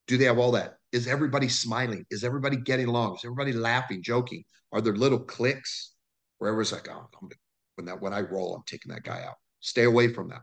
Do 0.07 0.17
they 0.17 0.25
have 0.25 0.39
all 0.39 0.51
that? 0.51 0.75
Is 0.91 1.07
everybody 1.07 1.47
smiling? 1.47 2.05
Is 2.09 2.23
everybody 2.23 2.57
getting 2.57 2.87
along? 2.87 3.15
Is 3.15 3.21
everybody 3.23 3.53
laughing, 3.53 4.01
joking? 4.03 4.43
Are 4.73 4.81
there 4.81 4.95
little 4.95 5.19
clicks 5.19 5.93
where 6.39 6.49
everyone's 6.49 6.73
like, 6.73 6.89
oh, 6.89 7.07
I'm, 7.21 7.29
when 7.75 7.85
that 7.85 8.01
when 8.01 8.13
I 8.13 8.21
roll, 8.21 8.55
I'm 8.55 8.63
taking 8.65 8.91
that 8.91 9.03
guy 9.03 9.23
out. 9.23 9.35
Stay 9.61 9.83
away 9.83 10.11
from 10.11 10.29
that. 10.29 10.41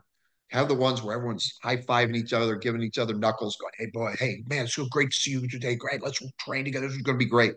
Have 0.51 0.67
the 0.67 0.75
ones 0.75 1.03
where 1.03 1.15
everyone's 1.15 1.57
high 1.61 1.77
fiving 1.77 2.15
each 2.15 2.33
other, 2.33 2.55
giving 2.55 2.81
each 2.81 2.97
other 2.97 3.13
knuckles, 3.13 3.57
going, 3.57 3.73
"Hey 3.77 3.87
boy, 3.93 4.15
hey 4.17 4.43
man, 4.47 4.65
it's 4.65 4.75
so 4.75 4.87
great 4.89 5.11
to 5.11 5.17
see 5.17 5.31
you 5.31 5.47
today. 5.47 5.75
Great, 5.75 6.01
let's 6.01 6.21
train 6.39 6.65
together. 6.65 6.87
This 6.87 6.95
is 6.95 7.03
going 7.03 7.17
to 7.17 7.23
be 7.23 7.29
great." 7.29 7.53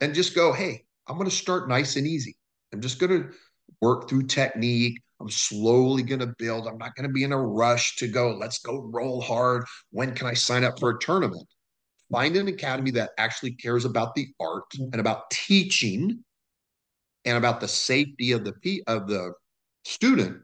And 0.00 0.14
just 0.14 0.34
go, 0.34 0.52
"Hey, 0.52 0.84
I'm 1.06 1.16
going 1.16 1.28
to 1.28 1.34
start 1.34 1.68
nice 1.68 1.96
and 1.96 2.06
easy. 2.06 2.36
I'm 2.72 2.80
just 2.80 3.00
going 3.00 3.22
to 3.22 3.30
work 3.80 4.08
through 4.08 4.26
technique. 4.26 5.00
I'm 5.20 5.28
slowly 5.28 6.02
going 6.02 6.20
to 6.20 6.34
build. 6.38 6.66
I'm 6.66 6.78
not 6.78 6.94
going 6.94 7.08
to 7.08 7.12
be 7.12 7.24
in 7.24 7.32
a 7.32 7.38
rush 7.38 7.96
to 7.96 8.08
go, 8.08 8.36
let's 8.40 8.58
go 8.58 8.88
roll 8.92 9.20
hard. 9.20 9.64
When 9.90 10.14
can 10.14 10.28
I 10.28 10.34
sign 10.34 10.64
up 10.64 10.78
for 10.78 10.90
a 10.90 10.98
tournament? 10.98 11.46
Find 12.10 12.36
an 12.36 12.48
academy 12.48 12.90
that 12.92 13.10
actually 13.18 13.52
cares 13.52 13.84
about 13.84 14.14
the 14.14 14.28
art 14.40 14.64
mm-hmm. 14.74 14.90
and 14.92 15.00
about 15.00 15.30
teaching 15.30 16.24
and 17.24 17.36
about 17.36 17.60
the 17.60 17.68
safety 17.68 18.32
of 18.32 18.44
the 18.44 18.82
of 18.86 19.06
the 19.06 19.32
student 19.84 20.40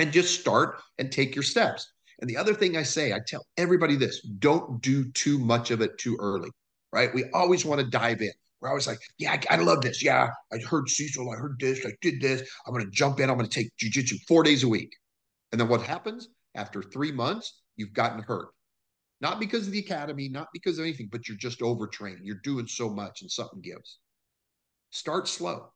and 0.00 0.12
just 0.12 0.40
start 0.40 0.80
and 0.98 1.10
take 1.10 1.34
your 1.34 1.42
steps. 1.42 1.92
And 2.20 2.28
the 2.28 2.36
other 2.36 2.54
thing 2.54 2.76
I 2.76 2.82
say, 2.82 3.12
I 3.12 3.20
tell 3.26 3.44
everybody 3.56 3.96
this, 3.96 4.20
don't 4.38 4.82
do 4.82 5.10
too 5.12 5.38
much 5.38 5.70
of 5.70 5.80
it 5.80 5.96
too 5.98 6.16
early, 6.20 6.50
right? 6.92 7.14
We 7.14 7.24
always 7.32 7.64
want 7.64 7.80
to 7.80 7.86
dive 7.86 8.20
in. 8.20 8.32
We're 8.60 8.68
always 8.68 8.86
like, 8.86 8.98
yeah, 9.18 9.32
I, 9.32 9.54
I 9.54 9.56
love 9.56 9.80
this. 9.80 10.04
Yeah, 10.04 10.28
I 10.52 10.58
heard 10.58 10.88
Cecil. 10.88 11.30
I 11.30 11.36
heard 11.36 11.56
this. 11.58 11.84
I 11.86 11.92
did 12.02 12.20
this. 12.20 12.48
I'm 12.66 12.74
going 12.74 12.84
to 12.84 12.90
jump 12.90 13.20
in. 13.20 13.30
I'm 13.30 13.38
going 13.38 13.48
to 13.48 13.54
take 13.54 13.70
jujitsu 13.82 14.18
four 14.28 14.42
days 14.42 14.64
a 14.64 14.68
week. 14.68 14.92
And 15.52 15.60
then 15.60 15.68
what 15.68 15.82
happens? 15.82 16.28
After 16.54 16.82
three 16.82 17.12
months, 17.12 17.62
you've 17.76 17.94
gotten 17.94 18.22
hurt. 18.22 18.48
Not 19.22 19.40
because 19.40 19.66
of 19.66 19.72
the 19.72 19.78
academy, 19.78 20.28
not 20.28 20.48
because 20.52 20.78
of 20.78 20.84
anything, 20.84 21.08
but 21.10 21.28
you're 21.28 21.36
just 21.36 21.62
overtrained. 21.62 22.20
You're 22.22 22.40
doing 22.42 22.66
so 22.66 22.90
much 22.90 23.22
and 23.22 23.30
something 23.30 23.60
gives. 23.60 23.98
Start 24.90 25.28
slow. 25.28 25.72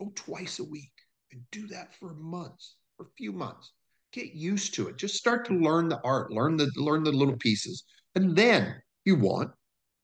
Go 0.00 0.12
twice 0.14 0.58
a 0.58 0.64
week 0.64 0.92
and 1.32 1.42
do 1.50 1.66
that 1.68 1.94
for 1.94 2.14
months, 2.14 2.76
for 2.96 3.04
a 3.04 3.16
few 3.16 3.32
months. 3.32 3.72
Get 4.12 4.32
used 4.32 4.74
to 4.74 4.88
it. 4.88 4.96
Just 4.96 5.16
start 5.16 5.46
to 5.46 5.54
learn 5.54 5.88
the 5.88 6.00
art, 6.02 6.30
learn 6.30 6.56
the 6.56 6.70
learn 6.76 7.04
the 7.04 7.12
little 7.12 7.36
pieces. 7.36 7.84
And 8.14 8.34
then 8.34 8.80
you 9.04 9.16
want 9.16 9.50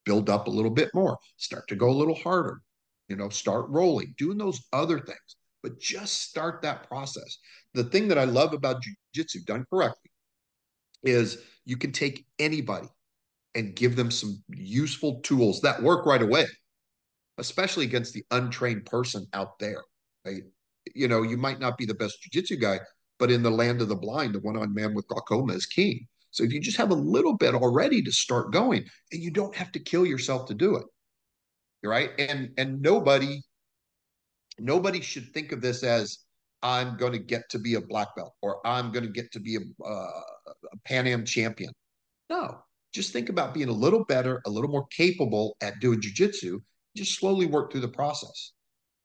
build 0.05 0.29
up 0.29 0.47
a 0.47 0.51
little 0.51 0.71
bit 0.71 0.89
more, 0.93 1.17
start 1.37 1.67
to 1.67 1.75
go 1.75 1.89
a 1.89 1.91
little 1.91 2.15
harder, 2.15 2.61
you 3.07 3.15
know, 3.15 3.29
start 3.29 3.65
rolling, 3.69 4.13
doing 4.17 4.37
those 4.37 4.61
other 4.73 4.99
things, 4.99 5.35
but 5.61 5.79
just 5.79 6.21
start 6.21 6.61
that 6.61 6.87
process. 6.87 7.37
The 7.73 7.85
thing 7.85 8.07
that 8.09 8.17
I 8.17 8.25
love 8.25 8.53
about 8.53 8.83
jujitsu 9.15 9.45
done 9.45 9.65
correctly 9.71 10.11
is 11.03 11.37
you 11.65 11.77
can 11.77 11.91
take 11.91 12.25
anybody 12.39 12.87
and 13.55 13.75
give 13.75 13.95
them 13.95 14.09
some 14.09 14.43
useful 14.49 15.19
tools 15.21 15.61
that 15.61 15.81
work 15.81 16.05
right 16.05 16.21
away, 16.21 16.45
especially 17.37 17.85
against 17.85 18.13
the 18.13 18.25
untrained 18.31 18.85
person 18.85 19.25
out 19.33 19.59
there. 19.59 19.83
Right? 20.25 20.43
You 20.93 21.07
know, 21.07 21.23
you 21.23 21.37
might 21.37 21.59
not 21.59 21.77
be 21.77 21.85
the 21.85 21.93
best 21.93 22.17
jujitsu 22.23 22.59
guy, 22.59 22.79
but 23.19 23.31
in 23.31 23.43
the 23.43 23.51
land 23.51 23.81
of 23.81 23.89
the 23.89 23.95
blind, 23.95 24.35
the 24.35 24.39
one-on 24.39 24.73
man 24.73 24.93
with 24.93 25.07
glaucoma 25.07 25.53
is 25.53 25.65
king. 25.65 26.07
So 26.31 26.43
if 26.43 26.51
you 26.51 26.59
just 26.59 26.77
have 26.77 26.91
a 26.91 26.95
little 26.95 27.37
bit 27.37 27.53
already 27.53 28.01
to 28.01 28.11
start 28.11 28.51
going, 28.51 28.85
and 29.11 29.21
you 29.21 29.31
don't 29.31 29.55
have 29.55 29.71
to 29.73 29.79
kill 29.79 30.05
yourself 30.05 30.47
to 30.47 30.53
do 30.53 30.75
it, 30.75 30.85
right? 31.83 32.11
And 32.17 32.51
and 32.57 32.81
nobody 32.81 33.41
nobody 34.59 35.01
should 35.01 35.31
think 35.33 35.51
of 35.51 35.61
this 35.61 35.83
as 35.83 36.19
I'm 36.61 36.97
going 36.97 37.11
to 37.11 37.19
get 37.19 37.49
to 37.49 37.59
be 37.59 37.75
a 37.75 37.81
black 37.81 38.15
belt 38.15 38.33
or 38.41 38.65
I'm 38.65 38.91
going 38.91 39.05
to 39.05 39.11
get 39.11 39.31
to 39.33 39.39
be 39.39 39.57
a, 39.57 39.83
uh, 39.83 40.21
a 40.71 40.77
Pan 40.85 41.07
Am 41.07 41.25
champion. 41.25 41.71
No, 42.29 42.59
just 42.93 43.11
think 43.11 43.29
about 43.29 43.53
being 43.53 43.69
a 43.69 43.73
little 43.73 44.05
better, 44.05 44.41
a 44.45 44.49
little 44.49 44.69
more 44.69 44.87
capable 44.87 45.57
at 45.61 45.79
doing 45.79 46.01
jujitsu. 46.01 46.61
Just 46.95 47.19
slowly 47.19 47.47
work 47.47 47.71
through 47.71 47.81
the 47.81 47.87
process. 47.87 48.53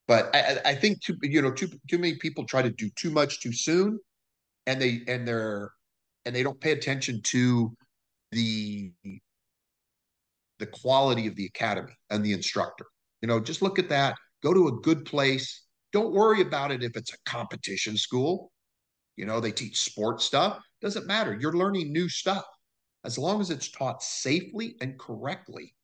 But 0.09 0.35
I, 0.35 0.59
I 0.65 0.75
think 0.75 1.03
too, 1.03 1.17
you 1.23 1.43
know, 1.43 1.53
too 1.53 1.69
too 1.89 1.99
many 1.99 2.17
people 2.17 2.45
try 2.47 2.63
to 2.63 2.71
do 2.71 2.89
too 2.97 3.11
much 3.11 3.41
too 3.41 3.53
soon, 3.53 4.01
and 4.67 4.81
they 4.81 5.03
and 5.07 5.29
they're 5.29 5.71
and 6.25 6.35
they 6.35 6.43
don't 6.43 6.61
pay 6.61 6.73
attention 6.73 7.21
to 7.25 7.77
the 8.33 8.91
the 10.59 10.67
quality 10.67 11.27
of 11.27 11.37
the 11.37 11.47
academy 11.47 11.93
and 12.11 12.25
the 12.25 12.33
instructor. 12.33 12.87
You 13.21 13.29
know, 13.29 13.39
just 13.39 13.63
look 13.63 13.79
at 13.79 13.91
that. 13.91 14.17
Go 14.43 14.55
to 14.55 14.69
a 14.69 14.81
good 14.81 15.05
place. 15.05 15.65
Don't 15.93 16.15
worry 16.15 16.41
about 16.41 16.73
it 16.73 16.83
if 16.83 16.97
it's 16.97 17.13
a 17.13 17.31
competition 17.31 17.97
school. 17.97 18.51
You 19.17 19.27
know, 19.27 19.41
they 19.41 19.53
teach 19.53 19.79
sports 19.79 20.25
stuff. 20.25 20.59
Doesn't 20.81 21.07
matter. 21.07 21.37
You're 21.39 21.57
learning 21.57 21.93
new 21.93 22.09
stuff. 22.09 22.45
As 23.05 23.19
long 23.19 23.41
as 23.41 23.51
it's 23.51 23.71
taught 23.71 24.03
safely 24.03 24.77
and 24.81 24.99
correctly. 24.99 25.75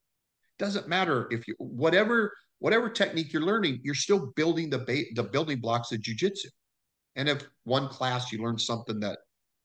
Doesn't 0.59 0.89
matter 0.89 1.29
if 1.31 1.47
you 1.49 1.55
whatever 1.59 2.33
whatever 2.59 2.89
technique 2.89 3.33
you're 3.33 3.43
learning, 3.43 3.81
you're 3.83 3.95
still 3.95 4.33
building 4.37 4.71
the 4.71 4.79
ba- 4.79 5.13
the 5.15 5.23
building 5.23 5.61
blocks 5.61 5.93
of 5.93 6.01
jujitsu. 6.01 6.47
And 7.17 7.29
if 7.29 7.47
one 7.65 7.89
class 7.89 8.33
you 8.33 8.43
learn 8.43 8.59
something 8.59 9.01
that 9.01 9.19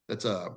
that's 0.08 0.24
a 0.24 0.48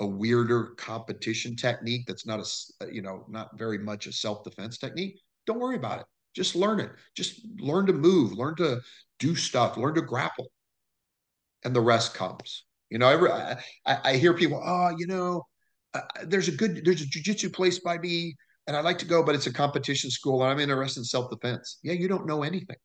a 0.00 0.06
weirder 0.06 0.74
competition 0.76 1.56
technique 1.56 2.04
that's 2.06 2.26
not 2.26 2.40
a 2.40 2.92
you 2.92 3.02
know 3.02 3.24
not 3.28 3.58
very 3.58 3.78
much 3.78 4.06
a 4.06 4.12
self-defense 4.12 4.78
technique 4.78 5.20
don't 5.46 5.58
worry 5.58 5.76
about 5.76 6.00
it. 6.00 6.06
Just 6.34 6.54
learn 6.54 6.78
it. 6.78 6.90
Just 7.16 7.40
learn 7.58 7.86
to 7.86 7.92
move 7.92 8.32
learn 8.32 8.54
to 8.56 8.80
do 9.18 9.34
stuff 9.34 9.76
learn 9.76 9.94
to 9.94 10.02
grapple. 10.02 10.46
And 11.64 11.74
the 11.74 11.80
rest 11.80 12.14
comes. 12.14 12.64
You 12.90 12.98
know 12.98 13.08
I, 13.08 13.56
I 13.86 14.16
hear 14.16 14.34
people 14.34 14.62
oh 14.64 14.94
you 14.96 15.06
know 15.06 15.46
uh, 15.94 16.02
there's 16.24 16.48
a 16.48 16.52
good 16.52 16.84
there's 16.84 17.02
a 17.02 17.06
jiu-jitsu 17.06 17.50
place 17.50 17.80
by 17.80 17.98
me 17.98 18.36
and 18.68 18.76
I'd 18.76 18.84
like 18.84 18.98
to 18.98 19.06
go 19.06 19.24
but 19.24 19.34
it's 19.34 19.48
a 19.48 19.52
competition 19.52 20.10
school 20.10 20.42
and 20.42 20.52
i'm 20.52 20.60
interested 20.60 21.00
in 21.00 21.04
self-defense 21.04 21.80
yeah 21.82 21.94
you 21.94 22.06
don't 22.06 22.26
know 22.26 22.44
anything 22.44 22.76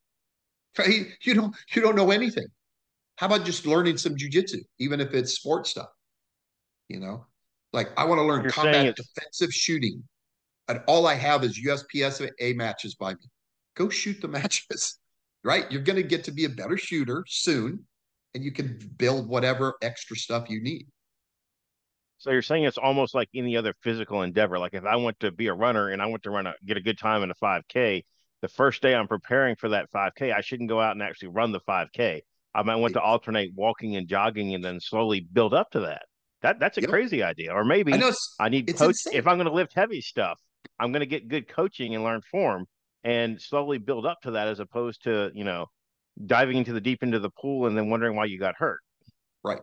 right 0.80 1.06
you 1.22 1.36
don't 1.36 1.56
you 1.76 1.82
don't 1.84 1.96
know 1.96 2.10
anything 2.10 2.48
how 3.18 3.28
about 3.28 3.46
just 3.46 3.68
learning 3.68 3.98
some 3.98 4.18
jiu-jitsu 4.18 4.60
even 4.80 5.00
if 5.00 5.14
it's 5.14 5.34
sports 5.34 5.70
stuff 5.70 5.90
you 6.90 7.00
know, 7.00 7.26
like 7.72 7.90
I 7.98 8.06
want 8.06 8.20
to 8.20 8.24
learn 8.24 8.44
You're 8.44 8.52
combat 8.52 8.96
defensive 8.96 9.52
shooting, 9.52 10.04
and 10.68 10.82
all 10.88 11.08
I 11.08 11.16
have 11.16 11.44
is 11.44 11.60
USPSA 11.60 12.56
matches 12.56 12.96
by 12.96 13.14
me. 13.14 13.30
Go 13.76 13.90
shoot 13.90 14.22
the 14.22 14.28
matches, 14.40 15.00
right? 15.44 15.70
You're 15.72 15.82
going 15.82 15.98
to 15.98 16.04
get 16.04 16.24
to 16.26 16.32
be 16.32 16.46
a 16.46 16.50
better 16.50 16.78
shooter 16.78 17.26
soon. 17.28 17.86
and 18.36 18.44
you 18.44 18.52
can 18.52 18.80
build 18.98 19.28
whatever 19.28 19.76
extra 19.82 20.16
stuff 20.16 20.50
you 20.50 20.62
need. 20.62 20.88
So 22.24 22.32
you're 22.32 22.42
saying 22.42 22.64
it's 22.64 22.78
almost 22.78 23.14
like 23.14 23.28
any 23.36 23.58
other 23.58 23.74
physical 23.82 24.22
endeavor. 24.22 24.58
Like 24.58 24.74
if 24.74 24.86
I 24.86 24.96
want 24.96 25.20
to 25.20 25.32
be 25.32 25.48
a 25.48 25.54
runner 25.54 25.90
and 25.90 26.02
I 26.02 26.06
want 26.06 26.24
to 26.24 26.30
run 26.30 26.48
a 26.48 26.54
get 26.66 26.78
a 26.78 26.82
good 26.82 26.98
time 26.98 27.22
in 27.22 27.30
a 27.30 27.36
5K, 27.36 28.06
the 28.42 28.48
first 28.48 28.82
day 28.82 28.96
I'm 28.96 29.10
preparing 29.10 29.58
for 29.58 29.68
that 29.70 29.92
5K, 29.92 30.34
I 30.34 30.40
shouldn't 30.40 30.70
go 30.70 30.80
out 30.80 30.94
and 30.94 31.04
actually 31.04 31.28
run 31.28 31.52
the 31.52 31.60
5K. 31.60 32.22
I 32.56 32.64
might 32.64 32.78
want 32.78 32.94
to 32.94 33.02
alternate 33.02 33.52
walking 33.54 33.98
and 33.98 34.08
jogging 34.08 34.56
and 34.56 34.64
then 34.64 34.80
slowly 34.80 35.20
build 35.20 35.54
up 35.54 35.72
to 35.72 35.82
that. 35.82 36.04
That 36.44 36.60
that's 36.60 36.78
a 36.78 36.82
yep. 36.82 36.92
crazy 36.92 37.24
idea. 37.24 37.52
Or 37.52 37.66
maybe 37.66 37.94
I, 37.94 38.14
I 38.40 38.48
need 38.48 38.74
coach 38.74 38.96
if 39.12 39.28
I'm 39.28 39.36
going 39.36 39.48
to 39.48 39.54
lift 39.54 39.74
heavy 39.74 40.00
stuff. 40.00 40.40
I'm 40.80 40.94
going 40.94 41.02
to 41.02 41.06
get 41.06 41.28
good 41.28 41.50
coaching 41.50 41.94
and 41.94 42.06
learn 42.06 42.22
form 42.22 42.68
and 43.04 43.42
slowly 43.42 43.80
build 43.80 44.06
up 44.06 44.22
to 44.22 44.32
that 44.32 44.48
as 44.48 44.62
opposed 44.62 45.04
to, 45.04 45.30
you 45.34 45.44
know, 45.44 45.66
diving 46.26 46.56
into 46.56 46.72
the 46.72 46.80
deep 46.80 47.04
end 47.04 47.16
of 47.16 47.22
the 47.22 47.32
pool 47.32 47.68
and 47.68 47.78
then 47.78 47.90
wondering 47.90 48.16
why 48.16 48.26
you 48.26 48.40
got 48.40 48.56
hurt. 48.58 48.80
Right. 49.44 49.60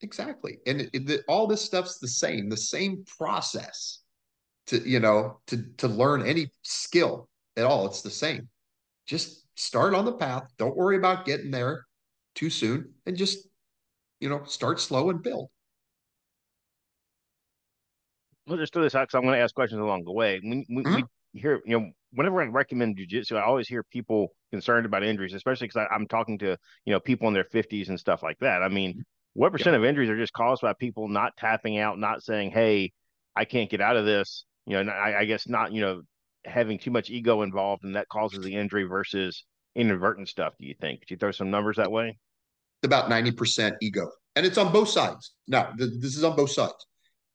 Exactly. 0.00 0.58
And 0.66 0.82
it, 0.82 0.90
it, 0.92 1.20
all 1.28 1.46
this 1.46 1.64
stuff's 1.64 1.98
the 1.98 2.08
same, 2.08 2.48
the 2.48 2.56
same 2.56 3.04
process 3.18 4.00
to, 4.66 4.88
you 4.88 5.00
know, 5.00 5.40
to, 5.48 5.64
to 5.78 5.88
learn 5.88 6.24
any 6.24 6.50
skill 6.62 7.28
at 7.56 7.64
all. 7.64 7.86
It's 7.86 8.02
the 8.02 8.10
same. 8.10 8.48
Just 9.06 9.46
start 9.56 9.94
on 9.94 10.04
the 10.04 10.12
path. 10.12 10.44
Don't 10.58 10.76
worry 10.76 10.96
about 10.96 11.24
getting 11.24 11.50
there 11.50 11.84
too 12.34 12.50
soon 12.50 12.92
and 13.06 13.16
just, 13.16 13.48
you 14.20 14.28
know, 14.28 14.44
start 14.44 14.80
slow 14.80 15.10
and 15.10 15.22
build. 15.22 15.48
We'll 18.46 18.58
just 18.58 18.72
throw 18.72 18.82
this 18.82 18.94
out 18.94 19.08
because 19.08 19.18
I'm 19.18 19.22
going 19.22 19.34
to 19.34 19.42
ask 19.42 19.54
questions 19.54 19.80
along 19.80 20.04
the 20.04 20.12
way. 20.12 20.40
When, 20.42 20.64
when 20.68 20.84
mm-hmm. 20.84 21.02
we 21.34 21.40
hear, 21.40 21.60
you 21.66 21.78
know, 21.78 21.90
whenever 22.12 22.40
I 22.40 22.46
recommend 22.46 22.98
jujitsu, 22.98 23.36
I 23.36 23.42
always 23.42 23.68
hear 23.68 23.82
people 23.82 24.28
concerned 24.50 24.86
about 24.86 25.02
injuries, 25.02 25.34
especially 25.34 25.68
because 25.68 25.86
I'm 25.90 26.06
talking 26.06 26.38
to 26.38 26.56
you 26.84 26.92
know 26.92 27.00
people 27.00 27.28
in 27.28 27.34
their 27.34 27.44
50s 27.44 27.88
and 27.88 28.00
stuff 28.00 28.22
like 28.22 28.38
that. 28.38 28.62
I 28.62 28.68
mean, 28.68 29.04
what 29.38 29.52
percent 29.52 29.74
yeah. 29.74 29.78
of 29.78 29.84
injuries 29.84 30.10
are 30.10 30.16
just 30.16 30.32
caused 30.32 30.62
by 30.62 30.72
people 30.72 31.06
not 31.06 31.36
tapping 31.36 31.78
out, 31.78 31.96
not 31.96 32.24
saying, 32.24 32.50
"Hey, 32.50 32.92
I 33.36 33.44
can't 33.44 33.70
get 33.70 33.80
out 33.80 33.96
of 33.96 34.04
this." 34.04 34.44
You 34.66 34.82
know, 34.82 34.90
I, 34.90 35.20
I 35.20 35.24
guess 35.26 35.46
not. 35.46 35.72
You 35.72 35.80
know, 35.80 36.02
having 36.44 36.76
too 36.76 36.90
much 36.90 37.08
ego 37.08 37.42
involved, 37.42 37.84
and 37.84 37.94
that 37.94 38.08
causes 38.08 38.44
the 38.44 38.56
injury 38.56 38.82
versus 38.82 39.44
inadvertent 39.76 40.28
stuff. 40.28 40.54
Do 40.58 40.66
you 40.66 40.74
think? 40.80 41.00
Could 41.00 41.12
you 41.12 41.16
throw 41.18 41.30
some 41.30 41.52
numbers 41.52 41.76
that 41.76 41.92
way? 41.92 42.18
About 42.82 43.08
90% 43.08 43.76
ego, 43.80 44.10
and 44.34 44.44
it's 44.44 44.58
on 44.58 44.72
both 44.72 44.88
sides. 44.88 45.34
Now, 45.46 45.70
th- 45.78 46.00
this 46.00 46.16
is 46.16 46.24
on 46.24 46.34
both 46.34 46.50
sides. 46.50 46.86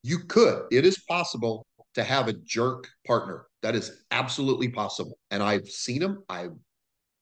You 0.04 0.20
could, 0.28 0.64
it 0.72 0.86
is 0.86 1.02
possible 1.08 1.66
to 1.94 2.04
have 2.04 2.28
a 2.28 2.34
jerk 2.34 2.86
partner. 3.08 3.46
That 3.62 3.76
is 3.76 4.04
absolutely 4.12 4.68
possible. 4.68 5.18
And 5.32 5.42
I've 5.42 5.68
seen 5.68 6.00
them. 6.00 6.24
I've 6.28 6.52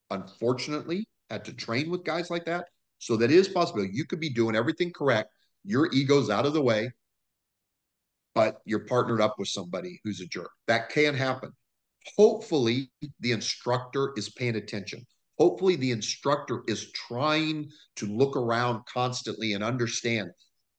unfortunately 0.09 1.05
had 1.29 1.45
to 1.45 1.53
train 1.53 1.91
with 1.91 2.03
guys 2.03 2.31
like 2.31 2.45
that. 2.45 2.65
So 3.01 3.17
that 3.17 3.31
is 3.31 3.47
possible. 3.47 3.83
You 3.83 4.05
could 4.05 4.19
be 4.19 4.29
doing 4.29 4.55
everything 4.55 4.91
correct. 4.93 5.33
Your 5.63 5.91
ego's 5.91 6.29
out 6.29 6.45
of 6.45 6.53
the 6.53 6.61
way, 6.61 6.91
but 8.35 8.61
you're 8.65 8.85
partnered 8.85 9.21
up 9.21 9.35
with 9.39 9.47
somebody 9.47 9.99
who's 10.03 10.21
a 10.21 10.27
jerk. 10.27 10.51
That 10.67 10.89
can 10.89 11.15
happen. 11.15 11.51
Hopefully, 12.15 12.91
the 13.19 13.31
instructor 13.31 14.13
is 14.15 14.29
paying 14.29 14.55
attention. 14.55 15.05
Hopefully, 15.39 15.75
the 15.75 15.89
instructor 15.89 16.61
is 16.67 16.91
trying 16.91 17.71
to 17.95 18.05
look 18.05 18.37
around 18.37 18.85
constantly 18.85 19.53
and 19.53 19.63
understand 19.63 20.29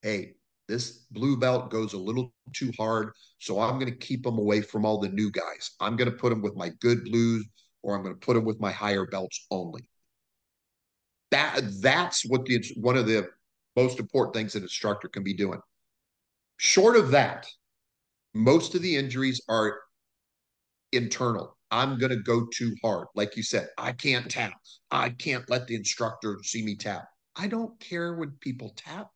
hey, 0.03 0.35
this 0.69 1.07
blue 1.11 1.37
belt 1.37 1.71
goes 1.71 1.93
a 1.93 1.99
little 1.99 2.33
too 2.53 2.73
hard. 2.79 3.13
So 3.39 3.61
I'm 3.61 3.79
going 3.79 3.91
to 3.91 3.99
keep 3.99 4.23
them 4.25 4.39
away 4.39 4.61
from 4.63 4.85
all 4.85 4.99
the 4.99 5.09
new 5.09 5.31
guys. 5.31 5.73
I'm 5.81 5.97
going 5.97 6.11
to 6.11 6.17
put 6.17 6.31
them 6.31 6.43
with 6.43 6.57
my 6.57 6.71
good 6.81 7.05
blues 7.05 7.47
or 7.83 7.95
I'm 7.95 8.03
going 8.03 8.15
to 8.15 8.21
put 8.21 8.35
them 8.35 8.45
with 8.45 8.61
my 8.61 8.73
higher 8.73 9.07
belts 9.07 9.47
only. 9.51 9.83
That 11.33 11.61
that's 11.81 12.25
what 12.25 12.45
the 12.45 12.63
one 12.77 12.97
of 12.97 13.07
the 13.07 13.29
most 13.75 13.99
important 13.99 14.35
things 14.35 14.55
an 14.55 14.63
instructor 14.63 15.09
can 15.09 15.25
be 15.25 15.35
doing. 15.35 15.61
Short 16.59 16.95
of 16.97 17.11
that, 17.11 17.49
most 18.35 18.75
of 18.75 18.83
the 18.83 18.97
injuries 18.97 19.41
are 19.49 19.81
internal. 20.93 21.57
I'm 21.71 21.99
going 21.99 22.11
to 22.11 22.23
go 22.23 22.47
too 22.53 22.77
hard. 22.85 23.09
Like 23.15 23.35
you 23.37 23.43
said, 23.43 23.69
I 23.79 23.93
can't 23.93 24.31
tap. 24.31 24.53
I 24.91 25.09
can't 25.09 25.49
let 25.49 25.67
the 25.67 25.75
instructor 25.75 26.39
see 26.45 26.63
me 26.63 26.77
tap. 26.77 27.07
I 27.35 27.47
don't 27.47 27.81
care 27.81 28.15
when 28.15 28.33
people 28.41 28.75
tap. 28.77 29.09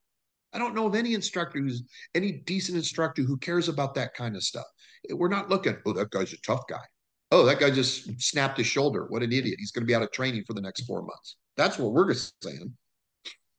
I 0.55 0.59
don't 0.59 0.74
know 0.74 0.87
of 0.87 0.94
any 0.94 1.12
instructor 1.12 1.61
who's 1.61 1.83
any 2.14 2.33
decent 2.33 2.79
instructor 2.79 3.22
who 3.22 3.37
cares 3.37 3.68
about 3.68 3.94
that 3.96 4.14
kind 4.14 4.37
of 4.37 4.42
stuff. 4.42 4.64
We're 5.11 5.29
not 5.29 5.50
looking, 5.50 5.76
oh, 5.85 5.92
that 5.92 6.11
guy's 6.11 6.33
a 6.33 6.38
tough 6.38 6.62
guy. 6.66 6.83
Oh, 7.31 7.44
that 7.44 7.61
guy 7.61 7.70
just 7.70 8.09
snapped 8.22 8.57
his 8.57 8.66
shoulder. 8.66 9.05
What 9.11 9.22
an 9.22 9.33
idiot. 9.33 9.57
He's 9.59 9.70
going 9.70 9.83
to 9.83 9.87
be 9.87 9.94
out 9.94 10.02
of 10.02 10.12
training 10.12 10.44
for 10.46 10.55
the 10.55 10.62
next 10.62 10.87
four 10.87 11.02
months. 11.02 11.37
That's 11.57 11.79
what 11.79 11.92
we're 11.92 12.12
just 12.12 12.35
saying. 12.42 12.77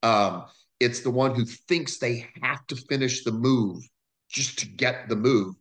Um, 0.03 0.45
it's 0.79 1.01
the 1.01 1.09
one 1.09 1.33
who 1.33 1.45
thinks 1.45 1.97
they 1.97 2.27
have 2.41 2.65
to 2.67 2.75
finish 2.75 3.23
the 3.23 3.31
move 3.31 3.83
just 4.29 4.59
to 4.59 4.67
get 4.67 5.09
the 5.09 5.15
move, 5.15 5.55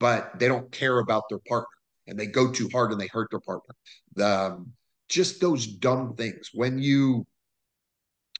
but 0.00 0.38
they 0.38 0.48
don't 0.48 0.70
care 0.72 0.98
about 0.98 1.24
their 1.28 1.40
partner 1.46 1.68
and 2.06 2.18
they 2.18 2.26
go 2.26 2.50
too 2.50 2.68
hard 2.72 2.92
and 2.92 3.00
they 3.00 3.08
hurt 3.08 3.28
their 3.30 3.40
partner. 3.40 3.74
The, 4.14 4.26
um, 4.26 4.72
just 5.08 5.40
those 5.40 5.66
dumb 5.66 6.14
things. 6.16 6.50
When 6.54 6.78
you 6.78 7.26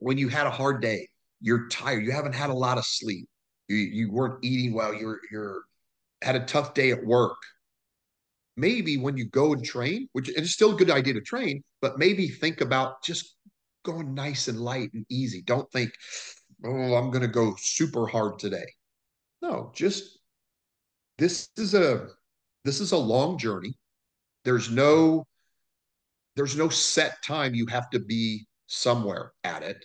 when 0.00 0.18
you 0.18 0.28
had 0.28 0.46
a 0.46 0.50
hard 0.50 0.80
day 0.80 1.08
you're 1.44 1.68
tired. 1.68 2.04
You 2.04 2.10
haven't 2.12 2.34
had 2.34 2.48
a 2.48 2.54
lot 2.54 2.78
of 2.78 2.86
sleep. 2.86 3.28
You, 3.68 3.76
you 3.76 4.10
weren't 4.10 4.42
eating 4.42 4.72
well. 4.72 4.94
You're 4.94 5.20
you're 5.30 5.62
had 6.22 6.36
a 6.36 6.44
tough 6.46 6.72
day 6.72 6.90
at 6.90 7.04
work. 7.04 7.36
Maybe 8.56 8.96
when 8.96 9.16
you 9.16 9.26
go 9.26 9.52
and 9.52 9.64
train, 9.64 10.08
which 10.12 10.28
it's 10.28 10.52
still 10.52 10.74
a 10.74 10.78
good 10.78 10.90
idea 10.90 11.14
to 11.14 11.20
train, 11.20 11.62
but 11.80 11.98
maybe 11.98 12.28
think 12.28 12.60
about 12.60 13.02
just 13.02 13.36
going 13.84 14.14
nice 14.14 14.48
and 14.48 14.60
light 14.60 14.90
and 14.94 15.04
easy. 15.08 15.42
Don't 15.42 15.70
think, 15.72 15.90
oh, 16.64 16.94
I'm 16.94 17.10
going 17.10 17.22
to 17.22 17.28
go 17.28 17.54
super 17.58 18.06
hard 18.06 18.38
today. 18.38 18.66
No, 19.42 19.72
just 19.74 20.18
this 21.18 21.48
is 21.56 21.74
a 21.74 22.08
this 22.64 22.80
is 22.80 22.92
a 22.92 22.96
long 22.96 23.38
journey. 23.38 23.76
There's 24.44 24.70
no 24.70 25.26
there's 26.36 26.56
no 26.56 26.68
set 26.68 27.22
time 27.22 27.54
you 27.54 27.66
have 27.66 27.90
to 27.90 28.00
be 28.00 28.46
somewhere 28.66 29.32
at 29.44 29.62
it. 29.62 29.84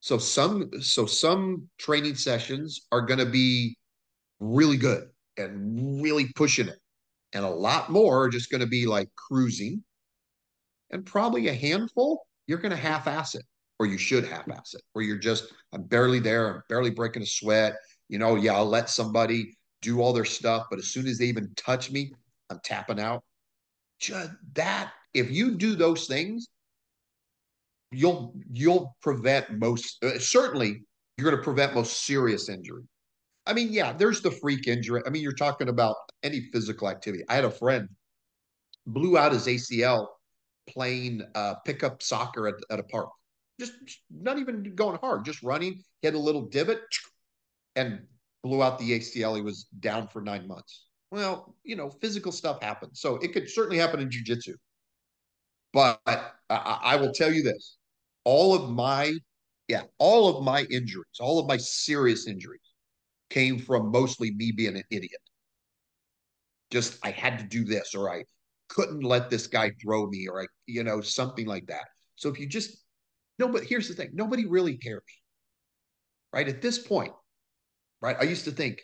So 0.00 0.18
some 0.18 0.70
so 0.80 1.06
some 1.06 1.68
training 1.78 2.14
sessions 2.14 2.86
are 2.90 3.02
going 3.02 3.18
to 3.18 3.26
be 3.26 3.76
really 4.40 4.76
good 4.76 5.08
and 5.36 6.02
really 6.02 6.30
pushing 6.34 6.68
it. 6.68 6.78
And 7.32 7.44
a 7.44 7.50
lot 7.50 7.90
more 7.90 8.24
are 8.24 8.28
just 8.28 8.50
going 8.50 8.60
to 8.60 8.66
be 8.66 8.86
like 8.86 9.08
cruising. 9.16 9.82
And 10.90 11.06
probably 11.06 11.48
a 11.48 11.54
handful, 11.54 12.26
you're 12.46 12.58
going 12.58 12.70
to 12.70 12.76
half 12.76 13.06
ass 13.06 13.34
it, 13.34 13.44
or 13.78 13.86
you 13.86 13.96
should 13.96 14.26
half 14.26 14.50
ass 14.50 14.74
it, 14.74 14.82
where 14.92 15.04
you're 15.04 15.16
just, 15.18 15.52
I'm 15.72 15.84
barely 15.84 16.18
there, 16.18 16.54
I'm 16.56 16.62
barely 16.68 16.90
breaking 16.90 17.22
a 17.22 17.26
sweat. 17.26 17.76
You 18.08 18.18
know, 18.18 18.36
yeah, 18.36 18.54
I'll 18.54 18.66
let 18.66 18.90
somebody 18.90 19.56
do 19.80 20.00
all 20.00 20.12
their 20.12 20.26
stuff, 20.26 20.66
but 20.68 20.78
as 20.78 20.88
soon 20.88 21.06
as 21.06 21.18
they 21.18 21.26
even 21.26 21.52
touch 21.56 21.90
me, 21.90 22.12
I'm 22.50 22.60
tapping 22.62 23.00
out. 23.00 23.24
Just 23.98 24.30
that, 24.54 24.92
if 25.14 25.30
you 25.30 25.56
do 25.56 25.74
those 25.74 26.06
things, 26.06 26.48
you'll 27.92 28.34
you'll 28.50 28.96
prevent 29.02 29.58
most 29.58 30.02
uh, 30.02 30.18
certainly 30.18 30.82
you're 31.16 31.30
going 31.30 31.36
to 31.36 31.44
prevent 31.44 31.74
most 31.74 32.04
serious 32.04 32.48
injury. 32.48 32.82
I 33.46 33.52
mean, 33.52 33.72
yeah, 33.72 33.92
there's 33.92 34.20
the 34.20 34.30
freak 34.30 34.68
injury. 34.68 35.02
I 35.06 35.10
mean, 35.10 35.22
you're 35.22 35.32
talking 35.32 35.68
about 35.68 35.96
any 36.22 36.40
physical 36.52 36.88
activity. 36.88 37.24
I 37.28 37.34
had 37.34 37.44
a 37.44 37.50
friend 37.50 37.88
blew 38.86 39.18
out 39.18 39.32
his 39.32 39.46
ACL 39.46 40.06
playing 40.68 41.22
uh, 41.34 41.54
pickup 41.64 42.02
soccer 42.02 42.48
at, 42.48 42.54
at 42.70 42.78
a 42.78 42.84
park. 42.84 43.08
Just 43.58 43.72
not 44.10 44.38
even 44.38 44.74
going 44.74 44.98
hard, 44.98 45.24
just 45.24 45.42
running. 45.42 45.82
Hit 46.02 46.14
a 46.14 46.18
little 46.18 46.42
divot 46.42 46.80
and 47.76 48.00
blew 48.42 48.62
out 48.62 48.78
the 48.78 48.98
ACL. 48.98 49.36
He 49.36 49.42
was 49.42 49.66
down 49.80 50.08
for 50.08 50.22
nine 50.22 50.46
months. 50.46 50.86
Well, 51.10 51.54
you 51.62 51.76
know, 51.76 51.90
physical 51.90 52.32
stuff 52.32 52.62
happens. 52.62 53.00
So 53.00 53.16
it 53.16 53.32
could 53.32 53.50
certainly 53.50 53.78
happen 53.78 54.00
in 54.00 54.08
jujitsu. 54.08 54.54
But 55.72 56.00
I, 56.06 56.30
I 56.48 56.96
will 56.96 57.12
tell 57.12 57.32
you 57.32 57.42
this 57.42 57.76
all 58.24 58.54
of 58.54 58.70
my 58.70 59.12
yeah 59.68 59.82
all 59.98 60.36
of 60.36 60.44
my 60.44 60.62
injuries 60.70 61.18
all 61.18 61.38
of 61.38 61.46
my 61.46 61.56
serious 61.56 62.26
injuries 62.26 62.60
came 63.32 63.58
from 63.58 63.90
mostly 63.90 64.30
me 64.32 64.52
being 64.52 64.76
an 64.76 64.84
idiot. 64.90 65.20
Just 66.70 66.98
i 67.04 67.10
had 67.10 67.38
to 67.38 67.44
do 67.44 67.64
this 67.64 67.94
or 67.94 68.12
i 68.12 68.24
couldn't 68.68 69.02
let 69.02 69.28
this 69.28 69.46
guy 69.46 69.70
throw 69.82 70.06
me 70.06 70.26
or 70.28 70.42
i 70.42 70.46
you 70.66 70.84
know 70.84 71.00
something 71.00 71.46
like 71.46 71.66
that. 71.66 71.86
So 72.16 72.28
if 72.28 72.38
you 72.38 72.46
just 72.46 72.76
no 73.38 73.48
but 73.48 73.64
here's 73.64 73.88
the 73.88 73.94
thing. 73.94 74.10
Nobody 74.12 74.46
really 74.46 74.76
cares 74.76 75.02
right? 76.32 76.48
At 76.48 76.62
this 76.62 76.78
point 76.78 77.12
right 78.00 78.16
i 78.20 78.24
used 78.24 78.44
to 78.44 78.50
think 78.50 78.80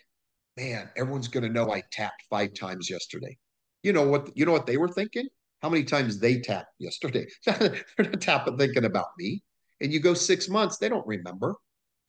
man 0.57 0.89
everyone's 0.95 1.27
going 1.27 1.43
to 1.43 1.49
know 1.49 1.71
i 1.71 1.83
tapped 1.91 2.23
five 2.29 2.53
times 2.53 2.89
yesterday. 2.89 3.37
You 3.83 3.93
know 3.93 4.07
what 4.07 4.35
you 4.35 4.45
know 4.45 4.51
what 4.51 4.65
they 4.65 4.77
were 4.77 4.89
thinking? 4.89 5.27
How 5.61 5.69
many 5.69 5.83
times 5.83 6.19
they 6.19 6.39
tapped 6.39 6.73
yesterday. 6.79 7.27
They're 7.45 7.83
not 7.97 8.21
tapping 8.21 8.57
thinking 8.57 8.85
about 8.85 9.07
me. 9.17 9.43
And 9.81 9.91
you 9.93 9.99
go 9.99 10.13
six 10.13 10.49
months, 10.49 10.77
they 10.77 10.89
don't 10.89 11.07
remember. 11.07 11.55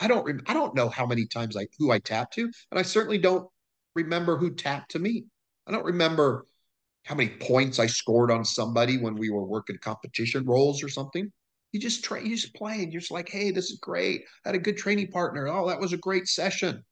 I 0.00 0.08
don't. 0.08 0.42
I 0.46 0.54
don't 0.54 0.74
know 0.74 0.88
how 0.88 1.06
many 1.06 1.26
times 1.26 1.56
I 1.56 1.66
who 1.78 1.90
I 1.92 1.98
tapped 1.98 2.34
to, 2.34 2.42
and 2.70 2.78
I 2.78 2.82
certainly 2.82 3.18
don't 3.18 3.46
remember 3.94 4.36
who 4.36 4.54
tapped 4.54 4.92
to 4.92 4.98
me. 4.98 5.26
I 5.66 5.72
don't 5.72 5.84
remember 5.84 6.46
how 7.04 7.14
many 7.14 7.30
points 7.30 7.78
I 7.78 7.86
scored 7.86 8.30
on 8.30 8.44
somebody 8.44 8.98
when 8.98 9.14
we 9.14 9.30
were 9.30 9.44
working 9.44 9.78
competition 9.80 10.44
rolls 10.44 10.82
or 10.82 10.88
something. 10.88 11.30
You 11.72 11.80
just 11.80 12.02
train, 12.02 12.26
you 12.26 12.36
just 12.36 12.54
play, 12.54 12.82
and 12.82 12.92
you're 12.92 13.00
just 13.00 13.12
like, 13.12 13.28
hey, 13.28 13.50
this 13.50 13.70
is 13.70 13.78
great. 13.78 14.22
I 14.44 14.48
had 14.48 14.54
a 14.54 14.58
good 14.58 14.76
training 14.76 15.08
partner. 15.08 15.46
Oh, 15.48 15.68
that 15.68 15.80
was 15.80 15.92
a 15.92 15.98
great 15.98 16.26
session. 16.26 16.82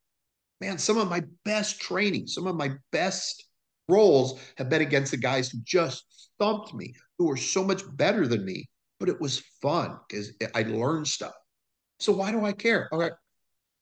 Man, 0.60 0.78
some 0.78 0.98
of 0.98 1.08
my 1.08 1.22
best 1.44 1.80
training, 1.80 2.26
some 2.26 2.46
of 2.46 2.56
my 2.56 2.72
best 2.92 3.44
rolls 3.88 4.40
have 4.56 4.68
been 4.68 4.82
against 4.82 5.12
the 5.12 5.16
guys 5.16 5.48
who 5.48 5.58
just 5.64 6.04
thumped 6.38 6.74
me, 6.74 6.94
who 7.18 7.26
were 7.26 7.36
so 7.36 7.64
much 7.64 7.82
better 7.96 8.26
than 8.26 8.44
me. 8.44 8.68
But 9.00 9.08
it 9.08 9.20
was 9.20 9.42
fun 9.62 9.98
because 10.08 10.32
I 10.54 10.62
learned 10.62 11.06
stuff. 11.06 11.34
So 11.98 12.12
why 12.12 12.30
do 12.32 12.44
I 12.44 12.52
care? 12.52 12.88
All 12.92 12.98
right, 12.98 13.12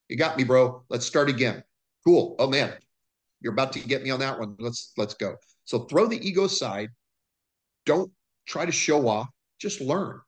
you 0.08 0.16
got 0.16 0.36
me, 0.36 0.44
bro. 0.44 0.82
Let's 0.88 1.06
start 1.06 1.28
again. 1.28 1.62
Cool. 2.04 2.36
Oh 2.38 2.48
man, 2.48 2.72
you're 3.40 3.52
about 3.52 3.72
to 3.74 3.80
get 3.80 4.02
me 4.02 4.10
on 4.10 4.20
that 4.20 4.38
one. 4.38 4.56
Let's 4.58 4.92
let's 4.96 5.14
go. 5.14 5.36
So 5.64 5.80
throw 5.80 6.06
the 6.06 6.26
ego 6.26 6.44
aside. 6.44 6.90
Don't 7.84 8.10
try 8.46 8.64
to 8.64 8.72
show 8.72 9.08
off. 9.08 9.28
Just 9.60 9.80
learn. 9.80 10.20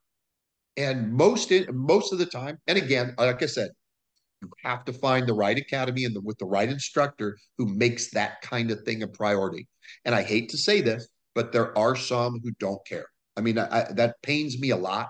And 0.77 1.13
most 1.13 1.51
in, 1.51 1.67
most 1.73 2.13
of 2.13 2.19
the 2.19 2.27
time, 2.27 2.59
and 2.67 2.79
again, 2.79 3.15
like 3.19 3.43
I 3.43 3.47
said, 3.47 3.71
you 4.41 4.51
have 4.63 4.85
to 4.85 4.93
find 4.93 5.27
the 5.27 5.35
right 5.35 5.59
academy 5.59 6.05
and 6.05 6.15
the, 6.15 6.21
with 6.21 6.39
the 6.39 6.47
right 6.47 6.69
instructor 6.69 7.37
who 7.57 7.67
makes 7.67 8.11
that 8.11 8.41
kind 8.43 8.71
of 8.71 8.83
thing 8.83 9.03
a 9.03 9.09
priority. 9.09 9.67
And 10.05 10.15
I 10.15 10.23
hate 10.23 10.51
to 10.51 10.59
say 10.59 10.81
this, 10.81 11.09
but 11.35 11.53
there 11.53 11.77
are 11.77 11.97
some 11.97 12.41
who 12.43 12.53
don't 12.61 12.85
care. 12.87 13.07
I 13.37 13.41
mean, 13.41 13.59
I, 13.59 13.87
that 13.95 14.23
pains 14.23 14.61
me 14.61 14.71
a 14.71 14.77
lot 14.77 15.09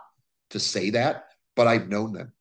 to 0.51 0.61
say 0.61 0.91
that, 0.91 1.25
but 1.55 1.67
I've 1.67 1.89
known 1.89 2.13
them. 2.13 2.33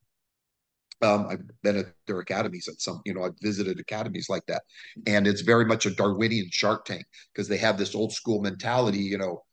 Um, 1.02 1.28
I've 1.30 1.42
been 1.62 1.78
at 1.78 1.86
their 2.08 2.20
academies 2.20 2.68
at 2.68 2.82
some, 2.82 3.02
you 3.06 3.14
know, 3.14 3.24
I've 3.24 3.40
visited 3.42 3.80
academies 3.80 4.28
like 4.30 4.46
that. 4.48 4.64
And 5.06 5.28
it's 5.28 5.42
very 5.42 5.66
much 5.66 5.86
a 5.86 5.94
Darwinian 5.94 6.50
shark 6.52 6.86
tank 6.86 7.06
because 7.34 7.48
they 7.48 7.58
have 7.58 7.78
this 7.78 7.94
old 7.94 8.12
school 8.14 8.42
mentality, 8.42 9.00
you 9.00 9.18
know, 9.18 9.44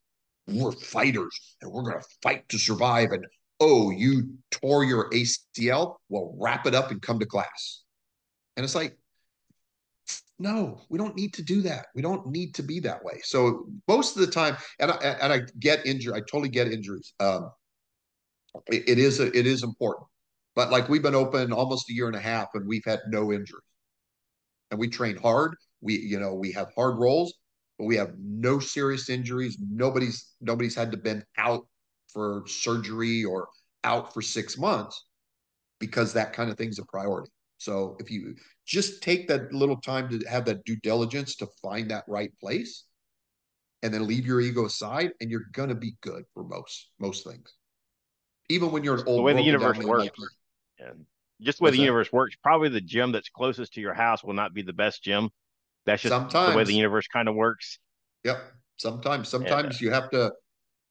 we're 0.47 0.73
fighters 0.73 1.57
and 1.61 1.71
we're 1.71 1.83
going 1.83 1.99
to 1.99 2.07
fight 2.23 2.49
to 2.49 2.59
survive. 2.59 3.11
And 3.13 3.27
oh, 3.61 3.91
you 3.91 4.31
tore 4.51 4.85
your 4.85 5.11
ACL? 5.11 5.97
Well, 6.09 6.35
wrap 6.39 6.67
it 6.67 6.75
up 6.75 6.91
and 6.91 7.01
come 7.01 7.19
to 7.19 7.27
class. 7.27 7.83
And 8.57 8.65
it's 8.65 8.75
like, 8.75 8.97
no, 10.39 10.81
we 10.89 10.99
don't 10.99 11.17
need 11.17 11.35
to 11.35 11.43
do 11.43 11.63
that. 11.63 11.87
We 11.95 12.03
don't 12.03 12.27
need 12.27 12.55
to 12.57 12.63
be 12.63 12.81
that 12.81 13.05
way. 13.05 13.21
So 13.23 13.67
most 13.87 14.17
of 14.17 14.27
the 14.27 14.33
time, 14.33 14.57
and 14.81 14.91
I, 14.91 14.97
and 14.97 15.33
I 15.33 15.41
get 15.59 15.87
injured. 15.87 16.15
I 16.15 16.21
totally 16.21 16.49
get 16.49 16.69
injuries. 16.69 17.15
Um, 17.21 17.51
it, 18.67 18.89
it 18.89 18.99
is 18.99 19.21
a, 19.21 19.27
it 19.37 19.47
is 19.47 19.63
important. 19.63 20.07
But 20.55 20.71
like 20.71 20.89
we've 20.89 21.03
been 21.03 21.15
open 21.15 21.53
almost 21.53 21.91
a 21.91 21.95
year 21.95 22.07
and 22.07 22.17
a 22.17 22.21
half, 22.21 22.49
and 22.55 22.67
we've 22.67 22.85
had 22.85 23.01
no 23.09 23.33
injuries. 23.33 23.63
And 24.71 24.81
we 24.81 24.89
train 24.89 25.17
hard. 25.17 25.57
We 25.81 25.99
you 25.99 26.21
know 26.21 26.35
we 26.35 26.53
have 26.53 26.69
hard 26.75 26.99
rolls, 26.99 27.35
but 27.79 27.87
we 27.87 27.97
have 27.97 28.13
no 28.19 28.59
serious 28.59 29.09
injuries. 29.09 29.59
Nobody's 29.61 30.33
nobody's 30.41 30.75
had 30.75 30.91
to 30.93 30.97
been 30.97 31.25
out 31.39 31.67
for 32.13 32.45
surgery 32.47 33.25
or 33.25 33.49
out 33.83 34.15
for 34.15 34.23
six 34.23 34.57
months 34.57 35.07
because 35.81 36.13
that 36.13 36.33
kind 36.33 36.51
of 36.51 36.57
thing's 36.57 36.79
a 36.79 36.85
priority. 36.87 37.31
So 37.59 37.97
if 38.01 38.11
you 38.11 38.35
just 38.67 39.03
take 39.03 39.29
that 39.29 39.53
little 39.53 39.77
time 39.77 40.09
to 40.11 40.27
have 40.29 40.45
that 40.47 40.65
due 40.65 40.77
diligence 40.83 41.37
to 41.37 41.49
find 41.63 41.91
that 41.91 42.05
right 42.09 42.31
place 42.41 42.85
and 43.83 43.93
then 43.93 44.07
leave 44.07 44.27
your 44.27 44.41
ego 44.41 44.65
aside 44.65 45.13
and 45.21 45.31
you're 45.31 45.47
going 45.53 45.69
to 45.69 45.75
be 45.75 45.95
good 46.01 46.25
for 46.33 46.43
most 46.45 46.89
most 46.99 47.25
things 47.25 47.55
even 48.49 48.71
when 48.73 48.83
you're 48.83 48.97
an 48.97 49.05
old 49.07 49.19
the 49.19 49.23
way 49.23 49.33
the 49.35 49.43
universe 49.43 49.79
works 49.79 50.19
and 50.79 51.07
just 51.41 51.59
the 51.59 51.65
way 51.65 51.71
the 51.71 51.77
that? 51.77 51.83
universe 51.83 52.13
works 52.13 52.37
probably 52.43 52.69
the 52.69 52.81
gym 52.81 53.13
that's 53.13 53.29
closest 53.29 53.75
to 53.75 53.81
your 53.81 53.95
house 53.95 54.23
will 54.23 54.35
not 54.35 54.55
be 54.55 54.63
the 54.63 54.73
best 54.73 55.03
gym 55.03 55.31
that's 55.87 56.03
just 56.03 56.13
sometimes. 56.13 56.53
the 56.53 56.57
way 56.57 56.65
the 56.65 56.75
universe 56.75 57.07
kind 57.07 57.29
of 57.29 57.35
works 57.35 57.79
yep 58.25 58.39
sometimes 58.77 59.29
sometimes 59.29 59.81
yeah. 59.81 59.87
you 59.87 59.93
have 59.93 60.11
to 60.11 60.33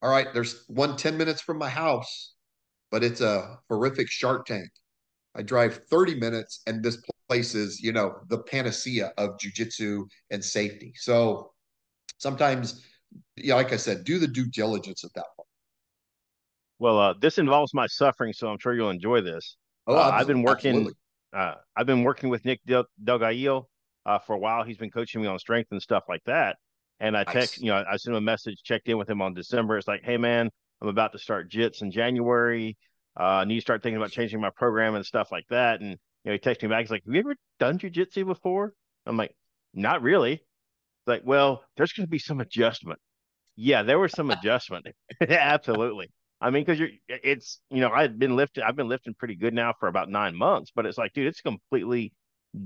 all 0.04 0.10
right, 0.10 0.26
there's 0.34 0.66
one 0.68 0.98
10 0.98 1.16
minutes 1.16 1.40
from 1.40 1.56
my 1.56 1.70
house, 1.70 2.34
but 2.90 3.02
it's 3.02 3.22
a 3.22 3.58
horrific 3.70 4.10
shark 4.10 4.44
tank. 4.44 4.68
I 5.34 5.40
drive 5.40 5.80
30 5.90 6.16
minutes 6.16 6.60
and 6.66 6.84
this 6.84 7.02
place 7.26 7.54
is, 7.54 7.80
you 7.80 7.90
know, 7.90 8.16
the 8.28 8.40
panacea 8.40 9.14
of 9.16 9.38
jujitsu 9.38 10.04
and 10.30 10.44
safety. 10.44 10.92
So 10.96 11.52
sometimes, 12.18 12.84
yeah, 13.36 13.54
like 13.54 13.72
I 13.72 13.78
said, 13.78 14.04
do 14.04 14.18
the 14.18 14.28
due 14.28 14.46
diligence 14.50 15.04
at 15.04 15.14
that 15.14 15.24
point. 15.38 15.48
Well, 16.78 16.98
uh, 16.98 17.14
this 17.18 17.38
involves 17.38 17.72
my 17.72 17.86
suffering, 17.86 18.34
so 18.34 18.48
I'm 18.48 18.58
sure 18.58 18.74
you'll 18.74 18.90
enjoy 18.90 19.22
this. 19.22 19.56
Oh, 19.86 19.94
uh, 19.94 20.10
I've 20.12 20.26
been 20.26 20.42
working. 20.42 20.90
Uh, 21.32 21.54
I've 21.76 21.86
been 21.86 22.04
working 22.04 22.28
with 22.28 22.44
Nick 22.44 22.60
Del, 22.64 22.84
Delgadillo 23.02 23.64
uh, 24.06 24.18
for 24.18 24.34
a 24.34 24.38
while. 24.38 24.62
He's 24.62 24.76
been 24.76 24.90
coaching 24.90 25.20
me 25.20 25.26
on 25.26 25.38
strength 25.38 25.68
and 25.72 25.82
stuff 25.82 26.04
like 26.08 26.22
that. 26.26 26.56
And 27.00 27.16
I 27.16 27.24
text, 27.24 27.58
nice. 27.58 27.60
you 27.60 27.66
know, 27.66 27.84
I 27.90 27.96
sent 27.96 28.12
him 28.12 28.18
a 28.18 28.20
message, 28.20 28.62
checked 28.62 28.88
in 28.88 28.98
with 28.98 29.10
him 29.10 29.20
on 29.20 29.34
December. 29.34 29.76
It's 29.76 29.88
like, 29.88 30.02
hey 30.04 30.16
man, 30.16 30.48
I'm 30.80 30.88
about 30.88 31.12
to 31.12 31.18
start 31.18 31.50
JITS 31.50 31.82
in 31.82 31.90
January. 31.90 32.76
Uh, 33.18 33.22
I 33.22 33.44
need 33.44 33.56
to 33.56 33.60
start 33.60 33.82
thinking 33.82 33.96
about 33.96 34.10
changing 34.10 34.40
my 34.40 34.50
program 34.50 34.94
and 34.94 35.04
stuff 35.04 35.32
like 35.32 35.46
that. 35.50 35.80
And 35.80 35.90
you 35.90 35.96
know, 36.26 36.32
he 36.32 36.38
texted 36.38 36.62
me 36.62 36.68
back. 36.68 36.80
He's 36.80 36.90
like, 36.90 37.04
Have 37.04 37.14
you 37.14 37.20
ever 37.20 37.36
done 37.58 37.78
jujitsu 37.78 38.24
before? 38.24 38.74
I'm 39.06 39.16
like, 39.16 39.34
Not 39.74 40.02
really. 40.02 40.34
It's 40.34 41.08
like, 41.08 41.22
well, 41.24 41.64
there's 41.76 41.92
going 41.92 42.06
to 42.06 42.10
be 42.10 42.18
some 42.18 42.40
adjustment. 42.40 42.98
Yeah, 43.56 43.82
there 43.82 43.98
was 43.98 44.12
some 44.12 44.30
adjustment. 44.30 44.86
Absolutely. 45.20 46.10
I 46.44 46.50
mean, 46.50 46.62
because 46.62 46.78
you're, 46.78 46.90
it's, 47.08 47.60
you 47.70 47.80
know, 47.80 47.90
I've 47.90 48.18
been 48.18 48.36
lifting, 48.36 48.64
I've 48.64 48.76
been 48.76 48.88
lifting 48.88 49.14
pretty 49.14 49.34
good 49.34 49.54
now 49.54 49.74
for 49.80 49.88
about 49.88 50.10
nine 50.10 50.36
months, 50.36 50.70
but 50.74 50.84
it's 50.84 50.98
like, 50.98 51.14
dude, 51.14 51.26
it's 51.26 51.40
completely 51.40 52.12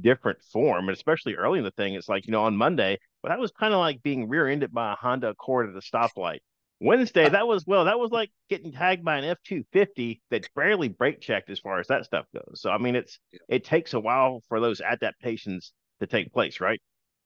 different 0.00 0.42
form, 0.52 0.88
and 0.88 0.96
especially 0.96 1.34
early 1.34 1.58
in 1.58 1.64
the 1.64 1.70
thing, 1.70 1.94
it's 1.94 2.08
like 2.08 2.26
you 2.26 2.32
know 2.32 2.44
on 2.44 2.56
Monday, 2.56 2.98
but 3.22 3.30
that 3.30 3.38
was 3.38 3.52
kind 3.52 3.72
of 3.72 3.80
like 3.80 4.02
being 4.02 4.28
rear-ended 4.28 4.72
by 4.72 4.92
a 4.92 4.96
Honda 4.96 5.28
Accord 5.28 5.70
at 5.70 5.76
a 5.76 5.80
stoplight. 5.80 6.40
Wednesday, 6.80 7.28
that 7.28 7.46
was 7.46 7.64
well, 7.66 7.86
that 7.86 7.98
was 7.98 8.10
like 8.10 8.30
getting 8.50 8.72
tagged 8.72 9.04
by 9.04 9.16
an 9.18 9.24
F 9.24 9.38
two 9.44 9.64
fifty 9.72 10.20
that's 10.30 10.48
barely 10.54 10.88
brake 10.88 11.20
checked 11.20 11.50
as 11.50 11.58
far 11.58 11.80
as 11.80 11.88
that 11.88 12.04
stuff 12.04 12.26
goes. 12.34 12.60
So 12.60 12.70
I 12.70 12.78
mean, 12.78 12.96
it's 12.96 13.18
yeah. 13.32 13.40
it 13.48 13.64
takes 13.64 13.94
a 13.94 14.00
while 14.00 14.42
for 14.48 14.60
those 14.60 14.80
adaptations 14.80 15.72
to 16.00 16.06
take 16.06 16.32
place, 16.32 16.60
right? 16.60 16.80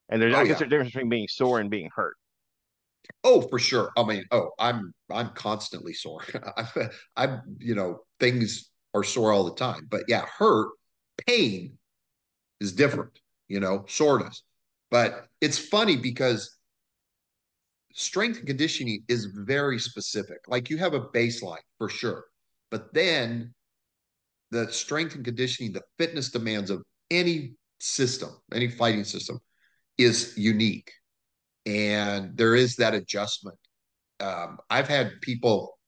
And 0.08 0.22
there's 0.22 0.34
oh, 0.34 0.38
I 0.38 0.44
guess 0.44 0.52
yeah. 0.52 0.58
there's 0.58 0.66
a 0.66 0.70
difference 0.70 0.92
between 0.92 1.08
being 1.10 1.28
sore 1.28 1.60
and 1.60 1.70
being 1.70 1.90
hurt. 1.94 2.16
Oh, 3.24 3.42
for 3.42 3.58
sure. 3.58 3.90
I 3.96 4.04
mean, 4.04 4.24
oh, 4.30 4.50
I'm 4.58 4.92
I'm 5.10 5.30
constantly 5.30 5.92
sore. 5.92 6.24
I'm, 7.16 7.42
you 7.58 7.74
know 7.74 8.00
things 8.20 8.70
are 8.94 9.04
sore 9.04 9.32
all 9.32 9.44
the 9.44 9.54
time, 9.54 9.86
but 9.90 10.04
yeah, 10.08 10.24
hurt, 10.38 10.70
pain 11.26 11.78
is 12.60 12.72
different, 12.72 13.18
you 13.48 13.60
know, 13.60 13.84
of. 13.88 14.42
But 14.90 15.26
it's 15.40 15.58
funny 15.58 15.96
because 15.96 16.56
strength 17.94 18.38
and 18.38 18.46
conditioning 18.46 19.04
is 19.08 19.26
very 19.26 19.78
specific. 19.78 20.38
Like 20.48 20.70
you 20.70 20.78
have 20.78 20.94
a 20.94 21.00
baseline 21.00 21.62
for 21.78 21.88
sure, 21.88 22.24
but 22.70 22.92
then 22.94 23.54
the 24.50 24.70
strength 24.72 25.14
and 25.14 25.24
conditioning, 25.24 25.72
the 25.72 25.82
fitness 25.98 26.30
demands 26.30 26.70
of 26.70 26.82
any 27.10 27.54
system, 27.80 28.30
any 28.52 28.68
fighting 28.68 29.04
system 29.04 29.38
is 29.98 30.34
unique. 30.36 30.92
And 31.66 32.36
there 32.36 32.54
is 32.54 32.76
that 32.76 32.94
adjustment. 32.94 33.58
Um, 34.20 34.58
I've 34.70 34.88
had 34.88 35.20
people 35.20 35.78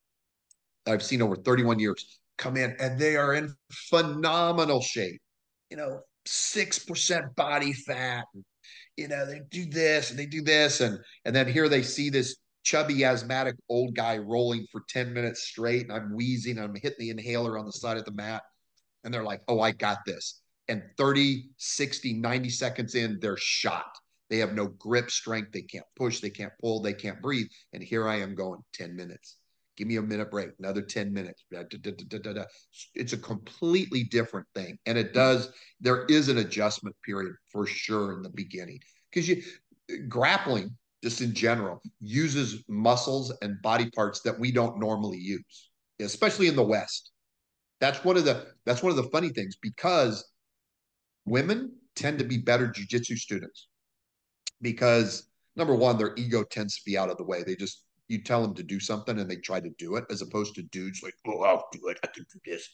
I've 0.87 1.03
seen 1.03 1.23
over 1.23 1.37
31 1.37 1.79
years 1.79 2.21
come 2.39 2.57
in 2.57 2.77
and 2.79 2.99
they 2.99 3.17
are 3.17 3.35
in 3.35 3.55
phenomenal 3.71 4.81
shape. 4.81 5.21
You 5.71 5.77
know, 5.77 6.01
6% 6.27 7.35
body 7.35 7.73
fat. 7.73 8.27
You 8.97 9.09
know, 9.09 9.27
they 9.27 9.41
do 9.51 9.67
this 9.67 10.11
and 10.11 10.19
they 10.19 10.27
do 10.27 10.43
this. 10.43 10.81
And, 10.81 10.99
and 11.25 11.35
then 11.35 11.49
here 11.49 11.69
they 11.69 11.83
see 11.83 12.11
this 12.11 12.37
chubby 12.63 13.05
asthmatic 13.05 13.57
old 13.69 13.95
guy 13.95 14.19
rolling 14.19 14.67
for 14.71 14.83
10 14.89 15.13
minutes 15.13 15.43
straight. 15.43 15.83
And 15.83 15.93
I'm 15.93 16.15
wheezing. 16.15 16.59
I'm 16.59 16.75
hitting 16.75 16.99
the 16.99 17.11
inhaler 17.11 17.59
on 17.59 17.67
the 17.67 17.73
side 17.73 17.97
of 17.97 18.05
the 18.05 18.13
mat. 18.13 18.43
And 19.03 19.13
they're 19.13 19.25
like, 19.25 19.43
oh, 19.49 19.61
I 19.61 19.73
got 19.73 19.99
this. 20.07 20.41
And 20.69 20.83
30, 20.97 21.51
60, 21.59 22.15
90 22.15 22.49
seconds 22.49 22.95
in, 22.95 23.19
they're 23.21 23.37
shot. 23.37 23.93
They 24.31 24.39
have 24.39 24.55
no 24.55 24.67
grip 24.67 25.11
strength. 25.11 25.53
They 25.53 25.63
can't 25.63 25.85
push. 25.97 26.21
They 26.21 26.31
can't 26.31 26.53
pull. 26.61 26.81
They 26.81 26.95
can't 26.95 27.21
breathe. 27.21 27.47
And 27.73 27.83
here 27.83 28.09
I 28.09 28.17
am 28.17 28.35
going 28.35 28.61
10 28.73 28.97
minutes. 28.97 29.37
Give 29.77 29.89
me 29.89 29.97
a 29.97 30.03
minute 30.03 30.31
break, 30.31 30.51
another 30.59 30.83
10 30.83 31.13
minutes. 31.13 31.45
It's 32.95 33.13
a 33.13 33.19
completely 33.19 34.05
different 34.05 34.47
thing. 34.55 34.79
And 34.87 34.97
it 34.97 35.13
does, 35.13 35.53
there 35.81 36.05
is 36.07 36.29
an 36.29 36.39
adjustment 36.39 36.95
period 37.05 37.35
for 37.51 37.67
sure 37.67 38.13
in 38.13 38.23
the 38.23 38.31
beginning. 38.31 38.79
Because 39.11 39.29
you 39.29 39.43
grappling, 40.09 40.77
just 41.03 41.21
in 41.21 41.35
general, 41.35 41.83
uses 42.01 42.65
muscles 42.69 43.37
and 43.43 43.61
body 43.63 43.91
parts 43.91 44.21
that 44.23 44.39
we 44.39 44.53
don't 44.53 44.79
normally 44.79 45.19
use, 45.19 45.71
especially 46.01 46.47
in 46.47 46.57
the 46.57 46.63
West. 46.63 47.11
That's 47.81 48.05
one 48.05 48.17
of 48.17 48.25
the 48.25 48.47
that's 48.65 48.83
one 48.83 48.91
of 48.91 48.97
the 48.97 49.11
funny 49.11 49.29
things 49.29 49.57
because 49.61 50.33
women 51.27 51.73
tend 51.97 52.19
to 52.21 52.25
be 52.25 52.39
better 52.39 52.69
jujitsu 52.69 53.19
students 53.19 53.69
because 54.63 55.29
number 55.57 55.75
one, 55.75 55.99
their 55.99 56.15
ego 56.17 56.43
tends 56.45 56.77
to 56.77 56.83
be 56.85 56.99
out 56.99 57.11
of 57.11 57.17
the 57.17 57.25
way. 57.25 57.43
They 57.43 57.57
just 57.57 57.85
you 58.09 58.23
tell 58.23 58.43
them 58.43 58.55
to 58.55 58.63
do 58.63 58.79
something 58.81 59.19
and 59.19 59.31
they 59.31 59.37
try 59.37 59.61
to 59.61 59.71
do 59.79 59.97
it, 59.97 60.05
as 60.11 60.23
opposed 60.23 60.55
to 60.55 60.63
dudes 60.63 61.03
like, 61.03 61.15
oh, 61.27 61.43
I'll 61.43 61.69
do 61.73 61.89
it. 61.89 61.99
I 62.03 62.09
can 62.09 62.25
do 62.33 62.41
this. 62.45 62.69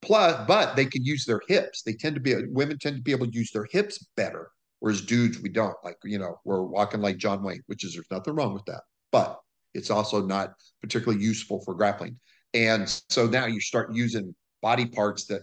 Plus, 0.00 0.44
but 0.48 0.74
they 0.74 0.86
can 0.86 1.04
use 1.04 1.24
their 1.24 1.40
hips. 1.46 1.82
They 1.82 1.92
tend 1.92 2.16
to 2.16 2.20
be 2.20 2.34
women 2.48 2.78
tend 2.78 2.96
to 2.96 3.02
be 3.02 3.12
able 3.12 3.26
to 3.26 3.32
use 3.32 3.52
their 3.52 3.66
hips 3.70 4.04
better, 4.16 4.50
whereas 4.80 5.00
dudes 5.00 5.38
we 5.38 5.48
don't. 5.48 5.76
Like 5.84 5.96
you 6.04 6.18
know, 6.18 6.40
we're 6.44 6.62
walking 6.62 7.00
like 7.00 7.18
John 7.18 7.42
Wayne, 7.42 7.62
which 7.66 7.84
is 7.84 7.94
there's 7.94 8.10
nothing 8.10 8.34
wrong 8.34 8.52
with 8.52 8.64
that, 8.64 8.82
but 9.12 9.38
it's 9.74 9.90
also 9.90 10.20
not 10.20 10.54
particularly 10.80 11.22
useful 11.22 11.60
for 11.64 11.74
grappling. 11.74 12.18
And 12.52 12.88
so 13.08 13.26
now 13.26 13.46
you 13.46 13.60
start 13.60 13.94
using 13.94 14.34
body 14.60 14.86
parts 14.86 15.26
that 15.26 15.42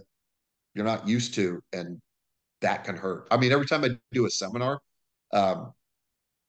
you're 0.76 0.86
not 0.86 1.08
used 1.08 1.34
to, 1.36 1.62
and 1.72 2.02
that 2.62 2.84
can 2.84 2.98
hurt. 2.98 3.28
I 3.32 3.38
mean, 3.38 3.54
every 3.54 3.66
time 3.66 3.86
I 3.86 3.92
do 4.12 4.26
a 4.26 4.30
seminar, 4.30 4.82
um, 5.34 5.74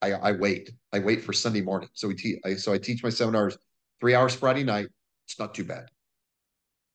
I, 0.03 0.13
I 0.13 0.33
wait. 0.33 0.71
I 0.93 0.99
wait 0.99 1.23
for 1.23 1.33
Sunday 1.33 1.61
morning. 1.61 1.89
So 1.93 2.09
we 2.09 2.15
teach. 2.15 2.39
So 2.59 2.73
I 2.73 2.79
teach 2.79 3.03
my 3.03 3.11
seminars 3.11 3.57
three 4.01 4.15
hours 4.15 4.35
Friday 4.35 4.65
night. 4.65 4.89
It's 5.27 5.39
not 5.39 5.55
too 5.55 5.65
bad. 5.65 5.87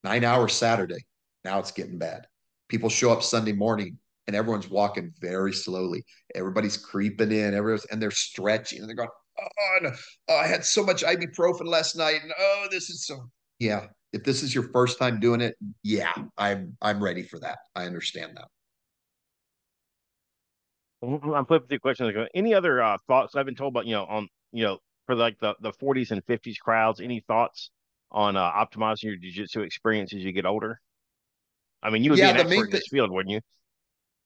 Nine 0.04 0.24
hours 0.24 0.54
Saturday. 0.54 1.06
Now 1.44 1.60
it's 1.60 1.72
getting 1.72 1.98
bad. 1.98 2.28
People 2.68 2.90
show 2.90 3.12
up 3.12 3.24
Sunday 3.24 3.54
morning 3.54 3.98
and 4.28 4.36
everyone's 4.36 4.70
walking 4.70 5.14
very 5.20 5.54
slowly. 5.54 6.04
Everybody's 6.34 6.78
creeping 6.78 7.32
in. 7.32 7.54
Everyone's 7.54 7.86
and 7.86 8.02
they're 8.02 8.12
stretching 8.12 8.80
and 8.80 8.90
they're 8.90 8.96
going. 8.96 9.10
Oh, 9.38 9.78
no. 9.82 9.92
oh, 10.30 10.38
I 10.38 10.48
had 10.48 10.64
so 10.64 10.84
much 10.84 11.04
ibuprofen 11.04 11.66
last 11.66 11.98
night, 11.98 12.22
and 12.24 12.32
oh, 12.40 12.68
this 12.72 12.90
is 12.90 13.06
so. 13.06 13.30
Yeah, 13.60 13.88
if 14.14 14.24
this 14.24 14.44
is 14.44 14.56
your 14.56 14.70
first 14.72 14.98
time 14.98 15.20
doing 15.20 15.42
it, 15.42 15.56
yeah, 15.84 16.14
I'm 16.38 16.78
I'm 16.82 17.04
ready 17.04 17.24
for 17.24 17.40
that. 17.40 17.60
I 17.76 17.86
understand 17.86 18.38
that. 18.38 18.48
I'm 21.04 21.46
flipping 21.46 21.68
through 21.68 21.80
questions. 21.80 22.14
Any 22.34 22.54
other 22.54 22.82
uh, 22.82 22.98
thoughts? 23.08 23.36
I've 23.36 23.46
been 23.46 23.56
told 23.56 23.74
about 23.74 23.86
you 23.86 23.94
know 23.94 24.06
on 24.06 24.28
you 24.52 24.64
know 24.64 24.80
for 25.06 25.16
like 25.16 25.40
the 25.40 25.56
the 25.62 25.72
40s 25.72 26.12
and 26.12 26.26
50s 26.26 26.58
crowds. 26.60 27.00
Any 27.00 27.24
thoughts 27.28 27.72
on 28.12 28.36
uh, 28.36 28.52
optimizing 28.52 29.04
your 29.04 29.18
jiu-jitsu 29.18 29.62
experience 29.62 30.14
as 30.14 30.24
you 30.24 30.32
get 30.32 30.46
older? 30.46 30.80
I 31.84 31.90
mean, 31.90 32.04
you 32.04 32.12
would 32.12 32.20
yeah, 32.20 32.34
be 32.34 32.40
an 32.40 32.48
expert 32.48 32.66
in 32.66 32.72
this 32.72 32.88
field, 32.88 33.12
wouldn't 33.12 33.32
you? 33.32 33.42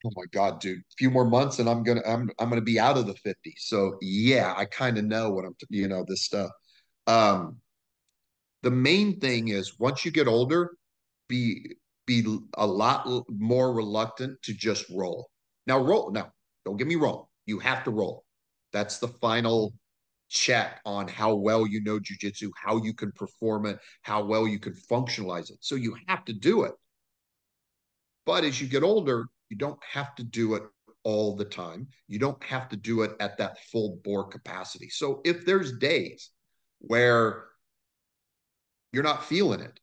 Oh 0.05 0.11
my 0.15 0.23
god, 0.31 0.61
dude! 0.61 0.79
A 0.79 0.95
few 0.97 1.09
more 1.09 1.25
months 1.25 1.59
and 1.59 1.69
I'm 1.69 1.83
gonna 1.83 2.01
I'm 2.07 2.29
I'm 2.39 2.49
gonna 2.49 2.61
be 2.61 2.79
out 2.79 2.97
of 2.97 3.05
the 3.05 3.15
50s. 3.15 3.35
So 3.57 3.97
yeah, 4.01 4.53
I 4.55 4.65
kind 4.65 4.97
of 4.97 5.05
know 5.05 5.31
what 5.31 5.45
I'm 5.45 5.55
you 5.69 5.87
know 5.87 6.05
this 6.07 6.23
stuff. 6.23 6.51
Um, 7.07 7.57
the 8.61 8.71
main 8.71 9.19
thing 9.19 9.49
is 9.49 9.77
once 9.79 10.05
you 10.05 10.11
get 10.11 10.27
older, 10.27 10.71
be 11.27 11.75
be 12.05 12.25
a 12.55 12.65
lot 12.65 13.07
more 13.29 13.73
reluctant 13.73 14.41
to 14.43 14.53
just 14.53 14.85
roll. 14.89 15.29
Now 15.67 15.79
roll 15.79 16.11
now 16.11 16.31
don't 16.69 16.77
get 16.77 16.87
me 16.87 16.95
wrong. 16.95 17.25
You 17.47 17.57
have 17.59 17.83
to 17.85 17.91
roll. 17.91 18.23
That's 18.73 18.99
the 18.99 19.07
final 19.07 19.73
check 20.29 20.79
on 20.85 21.07
how 21.07 21.33
well 21.33 21.65
you 21.65 21.81
know 21.81 21.99
jujitsu, 21.99 22.51
how 22.55 22.77
you 22.77 22.93
can 22.93 23.11
perform 23.13 23.65
it, 23.65 23.79
how 24.03 24.23
well 24.23 24.47
you 24.47 24.59
can 24.59 24.73
functionalize 24.73 25.49
it. 25.49 25.57
So 25.61 25.73
you 25.73 25.97
have 26.07 26.23
to 26.25 26.33
do 26.33 26.63
it. 26.63 26.73
But 28.27 28.43
as 28.43 28.61
you 28.61 28.67
get 28.67 28.83
older, 28.83 29.25
you 29.49 29.57
don't 29.57 29.79
have 29.83 30.13
to 30.15 30.23
do 30.23 30.53
it 30.53 30.63
all 31.03 31.35
the 31.35 31.45
time. 31.45 31.87
You 32.07 32.19
don't 32.19 32.43
have 32.43 32.69
to 32.69 32.77
do 32.77 33.01
it 33.01 33.13
at 33.19 33.39
that 33.39 33.57
full 33.71 33.99
bore 34.03 34.27
capacity. 34.27 34.89
So 34.89 35.21
if 35.25 35.47
there's 35.47 35.79
days 35.79 36.29
where 36.77 37.45
you're 38.93 39.01
not 39.01 39.25
feeling 39.25 39.61
it, 39.61 39.79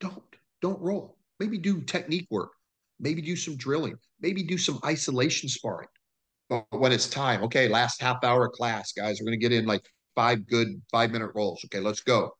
don't 0.00 0.22
don't 0.60 0.82
roll. 0.82 1.16
Maybe 1.40 1.56
do 1.56 1.80
technique 1.80 2.26
work. 2.30 2.50
Maybe 3.00 3.22
do 3.22 3.36
some 3.36 3.56
drilling. 3.56 3.96
Maybe 4.20 4.42
do 4.42 4.58
some 4.58 4.78
isolation 4.84 5.48
sparring 5.48 5.88
when 6.70 6.92
it's 6.92 7.08
time, 7.08 7.42
okay, 7.44 7.68
last 7.68 8.00
half 8.00 8.22
hour 8.22 8.48
class, 8.48 8.92
guys, 8.92 9.18
we're 9.20 9.26
going 9.26 9.38
to 9.40 9.48
get 9.48 9.52
in 9.52 9.66
like 9.66 9.82
five 10.14 10.46
good 10.46 10.80
five 10.90 11.10
minute 11.10 11.30
rolls. 11.34 11.62
Okay, 11.64 11.80
let's 11.80 12.00
go. 12.00 12.30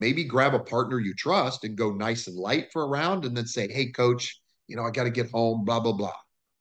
Maybe 0.00 0.24
grab 0.24 0.54
a 0.54 0.60
partner 0.60 0.98
you 0.98 1.14
trust 1.14 1.64
and 1.64 1.76
go 1.76 1.92
nice 1.92 2.26
and 2.26 2.36
light 2.36 2.72
for 2.72 2.82
a 2.82 2.88
round 2.88 3.24
and 3.24 3.36
then 3.36 3.46
say, 3.46 3.70
hey, 3.70 3.90
coach, 3.90 4.40
you 4.66 4.76
know, 4.76 4.84
I 4.84 4.90
got 4.90 5.04
to 5.04 5.10
get 5.10 5.30
home, 5.30 5.64
blah, 5.64 5.80
blah, 5.80 5.92
blah, 5.92 6.14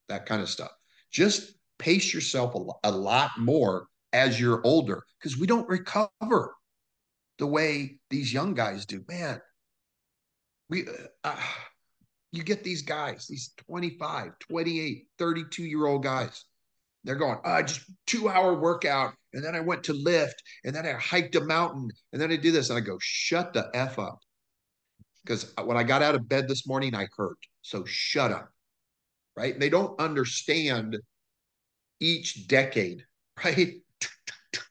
that 0.09 0.25
kind 0.25 0.41
of 0.41 0.49
stuff. 0.49 0.71
Just 1.11 1.53
pace 1.77 2.13
yourself 2.13 2.53
a, 2.83 2.91
lot 2.91 3.31
more 3.37 3.87
as 4.11 4.39
you're 4.39 4.61
older 4.65 5.03
because 5.17 5.37
we 5.37 5.47
don't 5.47 5.69
recover 5.69 6.55
the 7.37 7.47
way 7.47 7.99
these 8.09 8.33
young 8.33 8.53
guys 8.53 8.85
do. 8.85 9.05
Man, 9.07 9.39
we, 10.69 10.85
uh, 11.23 11.35
you 12.31 12.43
get 12.43 12.63
these 12.63 12.81
guys, 12.81 13.27
these 13.27 13.53
25, 13.67 14.31
28, 14.39 15.07
32 15.17 15.63
year 15.63 15.85
old 15.85 16.03
guys. 16.03 16.45
They're 17.03 17.15
going, 17.15 17.37
oh, 17.43 17.61
just 17.61 17.81
two 18.05 18.29
hour 18.29 18.53
workout. 18.55 19.13
And 19.33 19.43
then 19.43 19.55
I 19.55 19.61
went 19.61 19.83
to 19.85 19.93
lift 19.93 20.41
and 20.65 20.75
then 20.75 20.85
I 20.85 20.93
hiked 20.93 21.35
a 21.35 21.41
mountain 21.41 21.89
and 22.11 22.21
then 22.21 22.31
I 22.31 22.35
do 22.35 22.51
this. 22.51 22.69
And 22.69 22.77
I 22.77 22.81
go, 22.81 22.97
shut 22.99 23.53
the 23.53 23.69
F 23.73 23.97
up. 23.97 24.19
Because 25.23 25.53
when 25.63 25.77
I 25.77 25.83
got 25.83 26.01
out 26.01 26.15
of 26.15 26.27
bed 26.27 26.47
this 26.47 26.67
morning, 26.67 26.95
I 26.95 27.07
hurt. 27.15 27.37
So 27.61 27.85
shut 27.85 28.31
up. 28.31 28.49
Right. 29.35 29.53
And 29.53 29.61
they 29.61 29.69
don't 29.69 29.99
understand 29.99 30.97
each 31.99 32.47
decade, 32.47 33.05
right? 33.45 33.75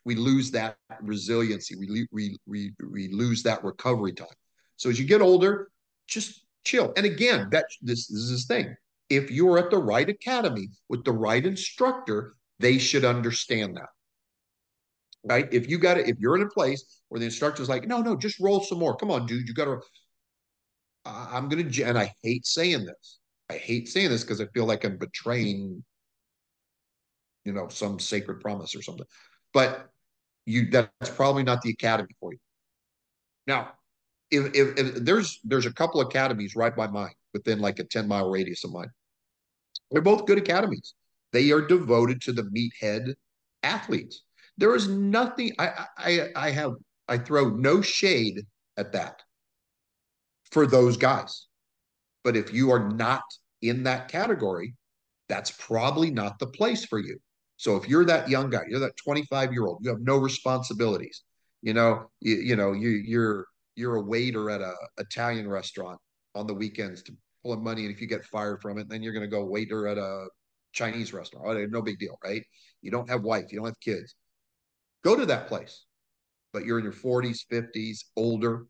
We 0.05 0.15
lose 0.15 0.51
that 0.53 0.77
resiliency. 1.01 1.77
We, 1.77 2.07
we, 2.13 2.37
we, 2.47 2.73
we 2.91 3.09
lose 3.09 3.43
that 3.45 3.65
recovery 3.65 4.13
time. 4.13 4.29
So 4.77 4.91
as 4.91 4.99
you 4.99 5.07
get 5.07 5.21
older, 5.21 5.71
just 6.07 6.45
chill. 6.65 6.93
And 6.97 7.07
again, 7.07 7.49
that 7.53 7.67
this, 7.83 8.07
this 8.09 8.21
is 8.21 8.31
this 8.31 8.47
thing. 8.47 8.75
If 9.09 9.31
you're 9.31 9.59
at 9.59 9.71
the 9.71 9.79
right 9.79 10.09
academy 10.09 10.69
with 10.89 11.05
the 11.05 11.13
right 11.13 11.45
instructor, 11.45 12.35
they 12.59 12.79
should 12.79 13.05
understand 13.05 13.77
that. 13.77 13.89
Right? 15.25 15.49
If 15.53 15.69
you 15.69 15.79
got 15.79 15.99
it, 15.99 16.09
if 16.09 16.19
you're 16.19 16.37
in 16.37 16.43
a 16.43 16.51
place 16.51 17.01
where 17.09 17.19
the 17.19 17.27
instructor's 17.27 17.69
like, 17.69 17.87
no, 17.87 18.01
no, 18.01 18.17
just 18.17 18.39
roll 18.39 18.63
some 18.63 18.79
more. 18.79 18.97
Come 18.97 19.11
on, 19.11 19.27
dude, 19.27 19.49
you 19.49 19.55
got 19.55 19.65
to. 19.65 19.81
I'm 21.07 21.49
gonna, 21.49 21.71
and 21.85 21.99
I 21.99 22.15
hate 22.23 22.47
saying 22.47 22.85
this. 22.85 23.19
I 23.49 23.55
hate 23.55 23.89
saying 23.89 24.11
this 24.11 24.23
because 24.23 24.41
I 24.43 24.47
feel 24.53 24.67
like 24.67 24.85
I'm 24.85 24.99
betraying, 24.99 25.83
you 27.45 27.53
know, 27.53 27.69
some 27.69 27.99
sacred 27.99 28.41
promise 28.41 28.75
or 28.77 28.83
something. 28.83 29.07
But 29.55 29.89
you, 30.45 30.71
that's 30.71 31.11
probably 31.17 31.45
not 31.45 31.63
the 31.63 31.71
academy 31.71 32.15
for 32.21 32.33
you. 32.33 32.39
Now, 33.47 33.73
if, 34.31 34.55
if, 34.55 34.79
if, 34.79 34.95
there's 35.05 35.41
there's 35.45 35.67
a 35.67 35.73
couple 35.73 36.01
academies 36.01 36.55
right 36.55 36.75
by 36.75 36.87
mine 36.87 37.15
within 37.33 37.61
like 37.61 37.79
a 37.79 37.85
10 37.85 38.09
mile 38.09 38.31
radius 38.31 38.65
of 38.65 38.73
mine. 38.73 38.91
They're 39.91 40.03
both 40.03 40.27
good 40.27 40.39
academies. 40.39 40.95
They 41.33 41.51
are 41.51 41.67
devoted 41.67 42.21
to 42.23 42.33
the 42.33 42.43
meathead 42.43 43.15
athletes. 43.63 44.23
There 44.57 44.75
is 44.75 44.89
nothing 44.89 45.53
i 45.59 45.87
i 45.97 46.29
i 46.35 46.51
have 46.51 46.73
i 47.09 47.19
throw 47.19 47.49
no 47.49 47.81
shade 47.81 48.41
at 48.77 48.93
that 48.93 49.23
for 50.51 50.67
those 50.67 50.97
guys. 50.97 51.47
But 52.25 52.37
if 52.37 52.53
you 52.53 52.71
are 52.71 52.91
not 52.91 53.23
in 53.63 53.85
that 53.85 54.09
category 54.09 54.75
that's 55.29 55.51
probably 55.51 56.11
not 56.11 56.39
the 56.39 56.47
place 56.47 56.87
for 56.87 56.99
you. 56.99 57.19
So 57.59 57.77
if 57.77 57.87
you're 57.87 58.07
that 58.07 58.29
young 58.29 58.51
guy 58.51 58.63
you're 58.69 58.81
that 58.81 58.97
25 58.97 59.53
year 59.53 59.67
old 59.67 59.79
you 59.83 59.91
have 59.91 60.01
no 60.01 60.17
responsibilities. 60.17 61.23
You 61.63 61.75
know 61.75 62.11
you, 62.21 62.37
you 62.37 62.57
know 62.57 62.73
you 62.73 62.91
you're 62.91 63.47
you're 63.79 63.97
a 63.97 64.03
waiter 64.03 64.51
at 64.51 64.61
a 64.61 64.75
Italian 64.99 65.49
restaurant 65.49 66.01
on 66.35 66.47
the 66.47 66.55
weekends 66.55 67.03
to 67.05 67.13
pull 67.43 67.53
in 67.53 67.63
money, 67.63 67.85
and 67.85 67.95
if 67.95 68.01
you 68.01 68.09
get 68.09 68.25
fired 68.25 68.61
from 68.61 68.77
it, 68.79 68.89
then 68.89 69.03
you're 69.03 69.13
going 69.13 69.25
to 69.25 69.29
go 69.29 69.45
waiter 69.45 69.87
at 69.87 69.97
a 69.97 70.27
Chinese 70.73 71.13
restaurant. 71.13 71.47
Oh, 71.47 71.67
no 71.67 71.81
big 71.81 71.99
deal, 71.99 72.19
right? 72.25 72.43
You 72.83 72.91
don't 72.91 73.09
have 73.09 73.23
wife, 73.23 73.47
you 73.51 73.59
don't 73.59 73.69
have 73.69 73.81
kids. 73.81 74.17
Go 75.05 75.15
to 75.15 75.25
that 75.27 75.47
place, 75.47 75.85
but 76.53 76.65
you're 76.65 76.79
in 76.79 76.85
your 76.85 76.93
40s, 76.93 77.41
50s, 77.51 77.99
older. 78.17 78.67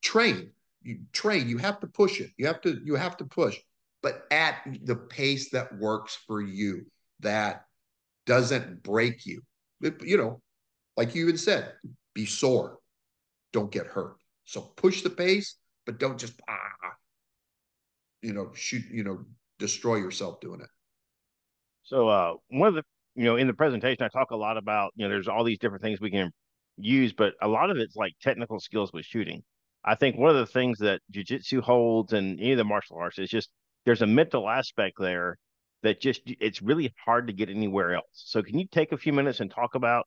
Train, 0.00 0.50
you 0.82 1.00
train. 1.12 1.48
You 1.48 1.58
have 1.58 1.80
to 1.80 1.88
push 1.88 2.20
it. 2.20 2.30
You 2.36 2.46
have 2.46 2.60
to 2.60 2.80
you 2.84 2.94
have 2.94 3.16
to 3.16 3.24
push, 3.24 3.58
but 4.02 4.22
at 4.30 4.58
the 4.84 4.94
pace 4.94 5.50
that 5.50 5.76
works 5.76 6.16
for 6.28 6.40
you, 6.40 6.86
that 7.20 7.64
doesn't 8.26 8.84
break 8.84 9.26
you. 9.26 9.42
You 9.80 10.16
know, 10.16 10.40
like 10.96 11.14
you 11.14 11.24
even 11.24 11.38
said, 11.38 11.72
be 12.14 12.26
sore, 12.26 12.78
don't 13.52 13.70
get 13.70 13.86
hurt. 13.86 14.16
So 14.44 14.60
push 14.60 15.02
the 15.02 15.10
pace, 15.10 15.56
but 15.84 15.98
don't 15.98 16.18
just 16.18 16.40
ah, 16.48 16.92
you 18.22 18.32
know, 18.32 18.50
shoot, 18.54 18.82
you 18.90 19.04
know, 19.04 19.24
destroy 19.58 19.96
yourself 19.96 20.40
doing 20.40 20.60
it. 20.60 20.68
So 21.82 22.08
uh, 22.08 22.34
one 22.48 22.68
of 22.68 22.74
the 22.74 22.82
you 23.14 23.24
know 23.24 23.36
in 23.36 23.46
the 23.46 23.54
presentation 23.54 24.04
I 24.04 24.08
talk 24.08 24.30
a 24.30 24.36
lot 24.36 24.56
about 24.56 24.92
you 24.96 25.04
know 25.04 25.10
there's 25.10 25.28
all 25.28 25.44
these 25.44 25.58
different 25.58 25.82
things 25.82 26.00
we 26.00 26.10
can 26.10 26.30
use, 26.76 27.12
but 27.12 27.34
a 27.40 27.48
lot 27.48 27.70
of 27.70 27.76
it's 27.76 27.96
like 27.96 28.12
technical 28.20 28.60
skills 28.60 28.92
with 28.92 29.04
shooting. 29.04 29.42
I 29.84 29.94
think 29.94 30.16
one 30.16 30.30
of 30.30 30.36
the 30.36 30.46
things 30.46 30.78
that 30.78 31.00
jujitsu 31.12 31.60
holds 31.60 32.12
and 32.12 32.40
any 32.40 32.52
of 32.52 32.58
the 32.58 32.64
martial 32.64 32.96
arts 32.96 33.18
is 33.18 33.30
just 33.30 33.50
there's 33.84 34.02
a 34.02 34.06
mental 34.06 34.48
aspect 34.48 34.96
there 34.98 35.38
that 35.82 36.00
just 36.00 36.22
it's 36.26 36.60
really 36.60 36.92
hard 37.04 37.28
to 37.28 37.32
get 37.32 37.48
anywhere 37.48 37.94
else. 37.94 38.04
So 38.12 38.42
can 38.42 38.58
you 38.58 38.66
take 38.66 38.92
a 38.92 38.96
few 38.96 39.12
minutes 39.12 39.40
and 39.40 39.50
talk 39.50 39.76
about 39.76 40.06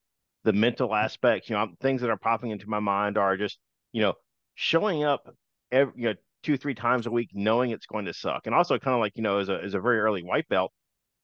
the 0.49 0.53
mental 0.53 0.95
aspects, 0.95 1.47
you 1.47 1.55
know, 1.55 1.67
things 1.79 2.01
that 2.01 2.09
are 2.09 2.17
popping 2.17 2.49
into 2.49 2.67
my 2.67 2.79
mind 2.79 3.19
are 3.19 3.37
just, 3.37 3.59
you 3.91 4.01
know, 4.01 4.15
showing 4.55 5.03
up 5.03 5.31
every, 5.71 5.93
you 5.95 6.09
know, 6.09 6.15
two, 6.41 6.57
three 6.57 6.73
times 6.73 7.05
a 7.05 7.11
week, 7.11 7.29
knowing 7.33 7.69
it's 7.69 7.85
going 7.85 8.05
to 8.05 8.15
suck. 8.15 8.47
And 8.47 8.55
also 8.55 8.79
kind 8.79 8.95
of 8.95 8.99
like, 8.99 9.11
you 9.15 9.21
know, 9.21 9.37
as 9.37 9.49
a, 9.49 9.61
as 9.63 9.75
a 9.75 9.79
very 9.79 9.99
early 9.99 10.23
white 10.23 10.49
belt, 10.49 10.71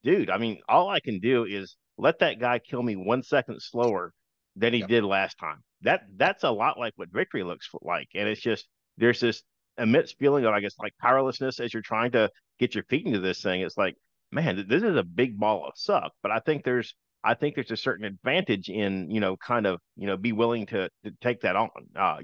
dude, 0.04 0.30
I 0.30 0.38
mean, 0.38 0.60
all 0.70 0.90
I 0.92 1.00
can 1.00 1.20
do 1.20 1.44
is 1.46 1.76
let 1.98 2.20
that 2.20 2.40
guy 2.40 2.60
kill 2.60 2.84
me 2.84 2.96
one 2.96 3.24
second 3.24 3.64
slower 3.64 4.14
than 4.56 4.74
he 4.74 4.82
yep. 4.82 4.90
did 4.90 5.04
last 5.04 5.40
time. 5.40 5.64
That 5.82 6.02
that's 6.16 6.44
a 6.44 6.52
lot 6.52 6.78
like 6.78 6.94
what 6.96 7.10
victory 7.12 7.42
looks 7.42 7.68
like. 7.82 8.10
And 8.14 8.30
it's 8.30 8.42
just, 8.42 8.68
there's 9.00 9.20
this 9.20 9.42
immense 9.80 10.12
feeling 10.12 10.46
of, 10.46 10.54
I 10.54 10.60
guess, 10.60 10.76
like 10.78 10.94
powerlessness 11.02 11.60
as 11.60 11.74
you're 11.74 11.82
trying 11.82 12.12
to 12.12 12.30
get 12.60 12.76
your 12.76 12.84
feet 12.84 13.08
into 13.08 13.22
this 13.22 13.42
thing. 13.42 13.62
It's 13.62 13.76
like, 13.76 13.96
man, 14.32 14.66
this 14.70 14.84
is 14.84 14.96
a 14.96 15.04
big 15.04 15.36
ball 15.40 15.66
of 15.66 15.74
suck. 15.76 16.12
But 16.22 16.32
I 16.32 16.42
think 16.42 16.64
there's 16.64 16.94
I 17.26 17.34
think 17.34 17.56
there's 17.56 17.72
a 17.72 17.78
certain 17.78 18.06
advantage 18.06 18.70
in, 18.70 19.10
you 19.10 19.20
know, 19.20 19.36
kind 19.38 19.66
of, 19.66 19.80
you 19.98 20.06
know, 20.06 20.16
be 20.16 20.32
willing 20.32 20.68
to, 20.68 20.90
to 21.04 21.12
take 21.22 21.42
that 21.42 21.56
on. 21.56 21.70
Uh, 21.96 22.18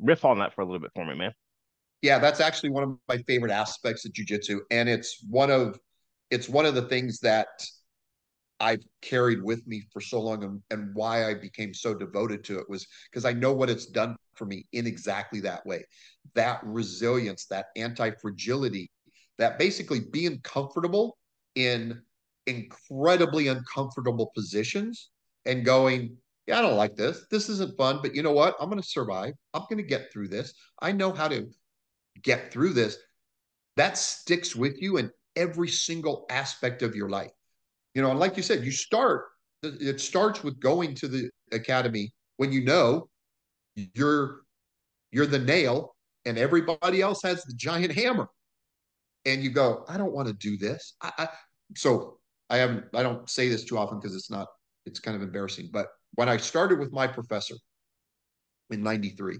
riff 0.00 0.24
on 0.24 0.38
that 0.38 0.54
for 0.54 0.62
a 0.62 0.64
little 0.64 0.80
bit 0.80 0.90
for 0.94 1.04
me, 1.04 1.14
man. 1.14 1.32
Yeah, 2.02 2.18
that's 2.18 2.40
actually 2.40 2.70
one 2.70 2.82
of 2.82 2.96
my 3.08 3.18
favorite 3.18 3.52
aspects 3.52 4.04
of 4.04 4.12
jujitsu, 4.12 4.60
and 4.70 4.88
it's 4.88 5.24
one 5.28 5.50
of 5.50 5.78
it's 6.30 6.48
one 6.48 6.66
of 6.66 6.74
the 6.74 6.82
things 6.82 7.20
that 7.20 7.46
I've 8.58 8.82
carried 9.02 9.42
with 9.42 9.66
me 9.66 9.82
for 9.92 10.00
so 10.00 10.20
long, 10.20 10.44
and, 10.44 10.62
and 10.70 10.94
why 10.94 11.28
I 11.28 11.34
became 11.34 11.74
so 11.74 11.94
devoted 11.94 12.44
to 12.44 12.58
it 12.58 12.68
was 12.68 12.86
because 13.10 13.24
I 13.24 13.32
know 13.32 13.52
what 13.52 13.70
it's 13.70 13.86
done 13.86 14.16
for 14.34 14.46
me 14.46 14.66
in 14.72 14.86
exactly 14.86 15.40
that 15.40 15.64
way. 15.66 15.84
That 16.34 16.60
resilience, 16.64 17.46
that 17.46 17.66
anti 17.76 18.10
fragility, 18.22 18.90
that 19.38 19.58
basically 19.58 20.00
being 20.12 20.40
comfortable 20.42 21.18
in 21.54 22.00
incredibly 22.46 23.48
uncomfortable 23.48 24.30
positions 24.34 25.10
and 25.44 25.64
going, 25.64 26.16
yeah, 26.46 26.58
I 26.58 26.62
don't 26.62 26.76
like 26.76 26.96
this. 26.96 27.26
This 27.30 27.48
isn't 27.48 27.76
fun, 27.76 28.00
but 28.02 28.14
you 28.14 28.22
know 28.22 28.32
what? 28.32 28.54
I'm 28.60 28.68
going 28.68 28.80
to 28.80 28.88
survive. 28.88 29.34
I'm 29.52 29.62
going 29.62 29.78
to 29.78 29.82
get 29.82 30.12
through 30.12 30.28
this. 30.28 30.54
I 30.80 30.92
know 30.92 31.12
how 31.12 31.28
to 31.28 31.48
get 32.22 32.52
through 32.52 32.72
this. 32.72 32.98
That 33.76 33.98
sticks 33.98 34.54
with 34.54 34.80
you 34.80 34.96
in 34.96 35.10
every 35.34 35.68
single 35.68 36.24
aspect 36.30 36.82
of 36.82 36.94
your 36.94 37.08
life. 37.08 37.32
You 37.94 38.02
know, 38.02 38.10
and 38.10 38.20
like 38.20 38.36
you 38.36 38.42
said, 38.42 38.64
you 38.64 38.70
start, 38.70 39.24
it 39.62 40.00
starts 40.00 40.44
with 40.44 40.60
going 40.60 40.94
to 40.96 41.08
the 41.08 41.30
academy 41.52 42.12
when 42.36 42.52
you 42.52 42.64
know 42.64 43.08
you're 43.94 44.40
you're 45.10 45.26
the 45.26 45.38
nail 45.38 45.94
and 46.24 46.38
everybody 46.38 47.00
else 47.00 47.22
has 47.22 47.44
the 47.44 47.54
giant 47.54 47.92
hammer 47.92 48.28
and 49.24 49.42
you 49.42 49.50
go 49.50 49.84
i 49.88 49.96
don't 49.96 50.12
want 50.12 50.28
to 50.28 50.34
do 50.34 50.56
this 50.56 50.94
I, 51.00 51.12
I, 51.18 51.28
so 51.76 52.18
i 52.50 52.56
haven't 52.56 52.84
i 52.94 53.02
don't 53.02 53.28
say 53.28 53.48
this 53.48 53.64
too 53.64 53.78
often 53.78 53.98
because 53.98 54.14
it's 54.14 54.30
not 54.30 54.48
it's 54.84 55.00
kind 55.00 55.16
of 55.16 55.22
embarrassing 55.22 55.68
but 55.72 55.88
when 56.14 56.28
i 56.28 56.36
started 56.36 56.78
with 56.78 56.92
my 56.92 57.06
professor 57.06 57.54
in 58.70 58.82
93 58.82 59.38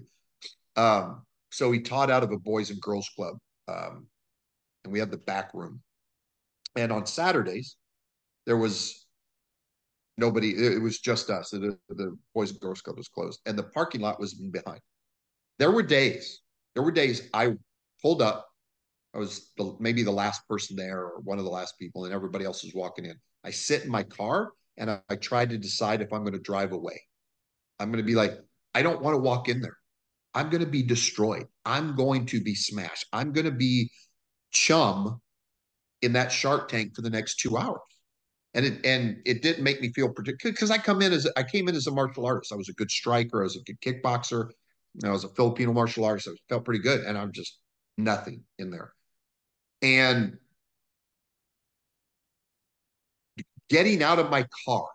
um, 0.75 1.23
so 1.49 1.71
he 1.71 1.79
taught 1.79 2.11
out 2.11 2.23
of 2.23 2.31
a 2.31 2.37
boys 2.37 2.69
and 2.69 2.79
girls 2.79 3.09
club 3.15 3.37
um, 3.67 4.07
and 4.83 4.93
we 4.93 4.99
had 4.99 5.11
the 5.11 5.17
back 5.17 5.53
room. 5.53 5.81
And 6.75 6.91
on 6.91 7.05
saturdays 7.05 7.75
there 8.45 8.57
was 8.57 9.05
nobody 10.17 10.51
it 10.51 10.81
was 10.81 10.99
just 10.99 11.29
us 11.29 11.49
the, 11.49 11.77
the 11.89 12.17
boys 12.33 12.51
and 12.51 12.59
girls 12.59 12.81
club 12.81 12.97
was 12.97 13.07
closed 13.07 13.41
and 13.45 13.57
the 13.57 13.63
parking 13.63 14.01
lot 14.01 14.19
was 14.19 14.33
behind. 14.33 14.79
There 15.59 15.71
were 15.71 15.83
days 15.83 16.41
there 16.75 16.83
were 16.83 16.91
days 16.91 17.29
i 17.33 17.53
pulled 18.01 18.21
up 18.21 18.47
i 19.17 19.19
was 19.19 19.51
the, 19.57 19.75
maybe 19.79 20.03
the 20.03 20.11
last 20.11 20.47
person 20.47 20.75
there 20.75 20.99
or 20.99 21.19
one 21.23 21.37
of 21.37 21.43
the 21.43 21.51
last 21.51 21.77
people 21.79 22.05
and 22.05 22.13
everybody 22.13 22.45
else 22.45 22.63
was 22.63 22.73
walking 22.73 23.05
in 23.05 23.15
i 23.43 23.49
sit 23.49 23.83
in 23.83 23.89
my 23.89 24.03
car 24.03 24.51
and 24.77 24.89
i, 24.89 24.99
I 25.09 25.15
tried 25.15 25.49
to 25.49 25.57
decide 25.57 26.01
if 26.01 26.13
i'm 26.13 26.21
going 26.21 26.33
to 26.33 26.39
drive 26.39 26.71
away 26.71 27.01
i'm 27.79 27.91
going 27.91 28.03
to 28.03 28.07
be 28.07 28.15
like 28.15 28.33
i 28.73 28.81
don't 28.81 29.01
want 29.01 29.15
to 29.15 29.21
walk 29.21 29.49
in 29.49 29.61
there 29.61 29.77
i'm 30.33 30.49
going 30.49 30.63
to 30.63 30.69
be 30.69 30.83
destroyed 30.83 31.45
i'm 31.65 31.95
going 31.95 32.25
to 32.27 32.41
be 32.41 32.55
smashed 32.55 33.05
i'm 33.11 33.33
going 33.33 33.45
to 33.45 33.51
be 33.51 33.91
chum 34.51 35.19
in 36.01 36.13
that 36.13 36.31
shark 36.31 36.69
tank 36.69 36.95
for 36.95 37.01
the 37.01 37.09
next 37.09 37.39
two 37.39 37.57
hours 37.57 37.81
and 38.57 38.65
it 38.65 38.85
and 38.85 39.17
it 39.25 39.41
didn't 39.41 39.63
make 39.63 39.81
me 39.81 39.91
feel 39.93 40.09
particular 40.09 40.51
because 40.51 40.71
I 40.71 40.77
come 40.79 41.01
in 41.01 41.13
as 41.13 41.27
I 41.37 41.43
came 41.43 41.67
in 41.67 41.75
as 41.75 41.85
a 41.85 41.91
martial 41.91 42.25
artist. 42.25 42.51
I 42.51 42.55
was 42.55 42.69
a 42.69 42.73
good 42.73 42.89
striker. 42.89 43.41
I 43.41 43.43
was 43.43 43.55
a 43.55 43.61
good 43.61 43.79
kickboxer. 43.81 44.49
I 45.03 45.11
was 45.11 45.23
a 45.23 45.29
Filipino 45.29 45.73
martial 45.73 46.05
artist. 46.05 46.27
I 46.27 46.35
felt 46.49 46.65
pretty 46.65 46.81
good, 46.81 47.01
and 47.01 47.17
I'm 47.17 47.31
just 47.31 47.59
nothing 47.97 48.43
in 48.57 48.71
there. 48.71 48.93
And 49.81 50.37
getting 53.69 54.01
out 54.01 54.19
of 54.19 54.29
my 54.29 54.45
car 54.65 54.87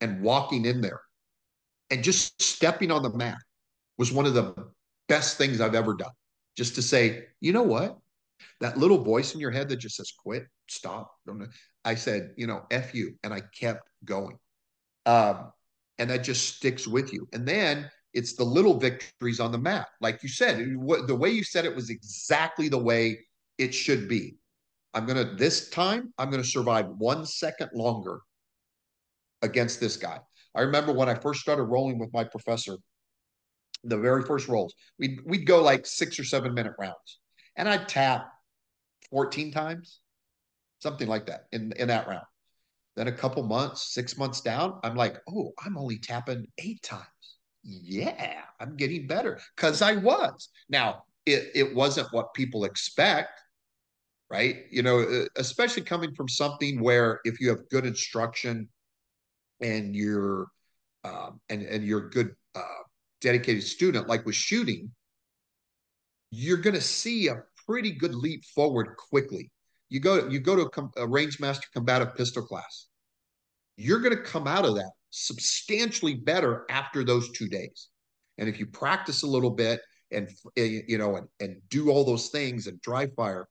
and 0.00 0.22
walking 0.22 0.64
in 0.66 0.80
there 0.80 1.00
and 1.90 2.04
just 2.04 2.40
stepping 2.40 2.90
on 2.90 3.02
the 3.02 3.12
mat 3.16 3.38
was 3.98 4.12
one 4.12 4.26
of 4.26 4.34
the 4.34 4.54
best 5.08 5.36
things 5.36 5.60
I've 5.60 5.74
ever 5.74 5.94
done. 5.94 6.12
Just 6.56 6.74
to 6.76 6.82
say, 6.82 7.24
you 7.40 7.52
know 7.52 7.62
what? 7.62 7.98
That 8.60 8.78
little 8.78 9.02
voice 9.02 9.34
in 9.34 9.40
your 9.40 9.50
head 9.50 9.68
that 9.68 9.76
just 9.76 9.96
says, 9.96 10.12
quit, 10.12 10.46
stop. 10.68 11.12
I 11.84 11.94
said, 11.94 12.32
you 12.36 12.46
know, 12.46 12.62
F 12.70 12.94
you. 12.94 13.14
And 13.24 13.32
I 13.32 13.40
kept 13.40 13.88
going. 14.04 14.38
Um, 15.06 15.52
and 15.98 16.10
that 16.10 16.24
just 16.24 16.56
sticks 16.56 16.86
with 16.86 17.12
you. 17.12 17.28
And 17.32 17.46
then 17.46 17.90
it's 18.14 18.34
the 18.34 18.44
little 18.44 18.78
victories 18.78 19.40
on 19.40 19.52
the 19.52 19.58
mat. 19.58 19.88
Like 20.00 20.22
you 20.22 20.28
said, 20.28 20.58
the 20.58 21.16
way 21.16 21.30
you 21.30 21.44
said 21.44 21.64
it 21.64 21.74
was 21.74 21.90
exactly 21.90 22.68
the 22.68 22.78
way 22.78 23.18
it 23.60 23.74
should 23.74 24.08
be. 24.08 24.36
I'm 24.94 25.06
going 25.06 25.18
to, 25.18 25.34
this 25.34 25.68
time, 25.68 26.12
I'm 26.18 26.30
going 26.30 26.42
to 26.42 26.48
survive 26.48 26.86
one 26.88 27.26
second 27.26 27.70
longer 27.74 28.20
against 29.42 29.78
this 29.78 29.96
guy. 29.96 30.18
I 30.54 30.62
remember 30.62 30.92
when 30.92 31.08
I 31.08 31.14
first 31.14 31.40
started 31.40 31.64
rolling 31.64 31.98
with 31.98 32.12
my 32.12 32.24
professor, 32.24 32.76
the 33.84 33.98
very 33.98 34.22
first 34.22 34.48
rolls, 34.48 34.74
we'd, 34.98 35.20
we'd 35.24 35.46
go 35.46 35.62
like 35.62 35.86
six 35.86 36.18
or 36.18 36.24
seven 36.24 36.54
minute 36.54 36.72
rounds. 36.78 37.20
And 37.54 37.68
I'd 37.68 37.88
tap 37.88 38.32
14 39.10 39.52
times, 39.52 40.00
something 40.80 41.06
like 41.06 41.26
that 41.26 41.44
in, 41.52 41.72
in 41.76 41.88
that 41.88 42.08
round. 42.08 42.24
Then 42.96 43.08
a 43.08 43.12
couple 43.12 43.42
months, 43.42 43.94
six 43.94 44.18
months 44.18 44.40
down, 44.40 44.80
I'm 44.82 44.96
like, 44.96 45.18
oh, 45.28 45.52
I'm 45.64 45.78
only 45.78 45.98
tapping 45.98 46.46
eight 46.58 46.82
times. 46.82 47.04
Yeah, 47.62 48.40
I'm 48.58 48.76
getting 48.76 49.06
better 49.06 49.38
because 49.54 49.82
I 49.82 49.96
was. 49.96 50.48
Now, 50.68 51.04
it, 51.26 51.50
it 51.54 51.74
wasn't 51.74 52.12
what 52.12 52.34
people 52.34 52.64
expect, 52.64 53.30
right? 54.30 54.64
You 54.70 54.82
know, 54.82 55.00
uh, 55.00 55.24
especially 55.36 55.82
coming 55.82 56.14
from 56.14 56.28
something 56.28 56.80
where 56.80 57.20
if 57.24 57.40
you 57.40 57.48
have 57.48 57.68
good 57.68 57.84
instruction 57.84 58.68
and 59.60 59.94
you're 59.94 60.46
um, 61.04 61.40
and 61.48 61.62
and 61.62 61.84
you're 61.84 62.06
a 62.06 62.10
good 62.10 62.34
uh, 62.54 62.82
dedicated 63.20 63.64
student, 63.64 64.08
like 64.08 64.24
with 64.24 64.36
shooting, 64.36 64.90
you're 66.30 66.58
going 66.58 66.74
to 66.74 66.80
see 66.80 67.28
a 67.28 67.42
pretty 67.66 67.92
good 67.92 68.14
leap 68.14 68.44
forward 68.44 68.96
quickly. 68.96 69.50
You 69.88 70.00
go 70.00 70.28
you 70.28 70.38
go 70.38 70.56
to 70.56 70.62
a, 70.62 71.04
a 71.04 71.08
Rangemaster 71.08 71.70
combative 71.74 72.14
pistol 72.14 72.44
class. 72.44 72.86
You're 73.76 74.00
going 74.00 74.16
to 74.16 74.22
come 74.22 74.46
out 74.46 74.64
of 74.64 74.76
that 74.76 74.92
substantially 75.10 76.14
better 76.14 76.64
after 76.70 77.02
those 77.02 77.30
two 77.32 77.48
days. 77.48 77.88
And 78.38 78.48
if 78.48 78.60
you 78.60 78.66
practice 78.66 79.22
a 79.22 79.26
little 79.26 79.50
bit 79.50 79.80
and 80.12 80.28
eh, 80.56 80.82
you 80.86 80.98
know 80.98 81.16
and, 81.16 81.26
and 81.40 81.56
do 81.68 81.90
all 81.90 82.04
those 82.04 82.28
things 82.28 82.68
and 82.68 82.80
dry 82.80 83.08
fire, 83.16 83.48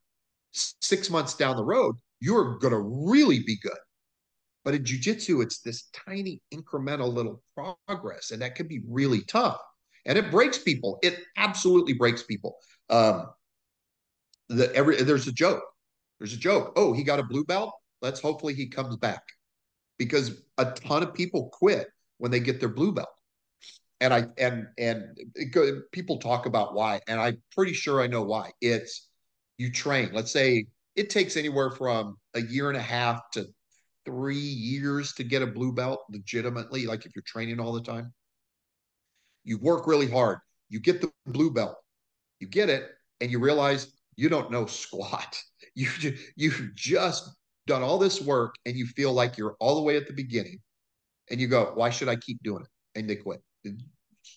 six 0.52 1.10
months 1.10 1.36
down 1.36 1.56
the 1.56 1.64
road, 1.64 1.96
you're 2.20 2.58
going 2.58 2.74
to 2.74 2.80
really 2.80 3.40
be 3.40 3.58
good. 3.62 3.78
But 4.66 4.76
in 4.76 4.84
jujitsu, 4.84 5.42
it's 5.42 5.60
this 5.62 5.90
tiny 5.94 6.42
incremental 6.54 7.12
little 7.12 7.42
progress, 7.88 8.32
and 8.32 8.42
that 8.42 8.56
can 8.56 8.68
be 8.68 8.82
really 8.88 9.22
tough. 9.22 9.60
And 10.06 10.18
it 10.18 10.32
breaks 10.32 10.58
people. 10.58 11.00
It 11.02 11.20
absolutely 11.38 11.94
breaks 11.94 12.24
people. 12.24 12.58
Um, 12.90 13.28
the 14.50 14.74
every 14.76 15.02
there's 15.02 15.28
a 15.28 15.32
joke. 15.32 15.64
There's 16.20 16.34
a 16.34 16.38
joke. 16.38 16.74
Oh, 16.76 16.94
he 16.94 17.04
got 17.04 17.20
a 17.20 17.24
blue 17.24 17.46
belt. 17.46 17.74
Let's 18.02 18.20
hopefully 18.20 18.54
he 18.54 18.68
comes 18.68 18.98
back 18.98 19.24
because 19.98 20.42
a 20.58 20.72
ton 20.72 21.04
of 21.04 21.14
people 21.14 21.50
quit 21.52 21.88
when 22.18 22.32
they 22.32 22.40
get 22.40 22.60
their 22.60 22.70
blue 22.70 22.92
belt. 22.92 23.10
And 24.02 24.14
I 24.14 24.26
and 24.38 24.68
and 24.78 25.18
it, 25.36 25.92
people 25.92 26.20
talk 26.20 26.46
about 26.46 26.74
why, 26.74 27.02
and 27.08 27.20
I'm 27.20 27.42
pretty 27.54 27.74
sure 27.74 28.02
I 28.02 28.08
know 28.08 28.24
why. 28.24 28.52
It's 28.62 29.09
you 29.60 29.70
train. 29.70 30.10
Let's 30.14 30.32
say 30.32 30.66
it 30.96 31.12
takes 31.12 31.38
anywhere 31.38 31.70
from 31.70 32.18
a 32.34 32.42
year 32.42 32.70
and 32.70 32.78
a 32.78 32.82
half 32.82 33.30
to 33.34 33.46
three 34.06 34.36
years 34.36 35.14
to 35.14 35.24
get 35.24 35.44
a 35.44 35.48
blue 35.48 35.74
belt 35.74 36.00
legitimately. 36.10 36.88
Like 36.88 37.06
if 37.06 37.12
you're 37.16 37.24
training 37.24 37.60
all 37.60 37.74
the 37.74 37.82
time, 37.82 38.12
you 39.44 39.60
work 39.60 39.86
really 39.86 40.10
hard. 40.10 40.40
You 40.70 40.80
get 40.80 41.02
the 41.02 41.12
blue 41.28 41.52
belt, 41.52 41.76
you 42.40 42.48
get 42.48 42.70
it, 42.70 42.90
and 43.22 43.30
you 43.30 43.40
realize 43.40 43.92
you 44.16 44.30
don't 44.30 44.52
know 44.52 44.66
squat. 44.66 45.38
You 45.76 45.88
you've 46.36 46.72
just 46.76 47.30
done 47.68 47.84
all 47.84 47.98
this 48.00 48.20
work 48.20 48.56
and 48.66 48.76
you 48.76 48.86
feel 48.88 49.14
like 49.14 49.38
you're 49.38 49.56
all 49.62 49.76
the 49.76 49.82
way 49.82 49.96
at 49.96 50.08
the 50.08 50.14
beginning, 50.14 50.60
and 51.30 51.40
you 51.40 51.48
go, 51.48 51.72
"Why 51.76 51.90
should 51.90 52.10
I 52.10 52.18
keep 52.18 52.42
doing 52.44 52.64
it?" 52.64 53.00
And 53.00 53.10
they 53.10 53.16
quit. 53.16 53.42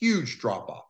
Huge 0.01 0.39
drop 0.39 0.69
off. 0.69 0.85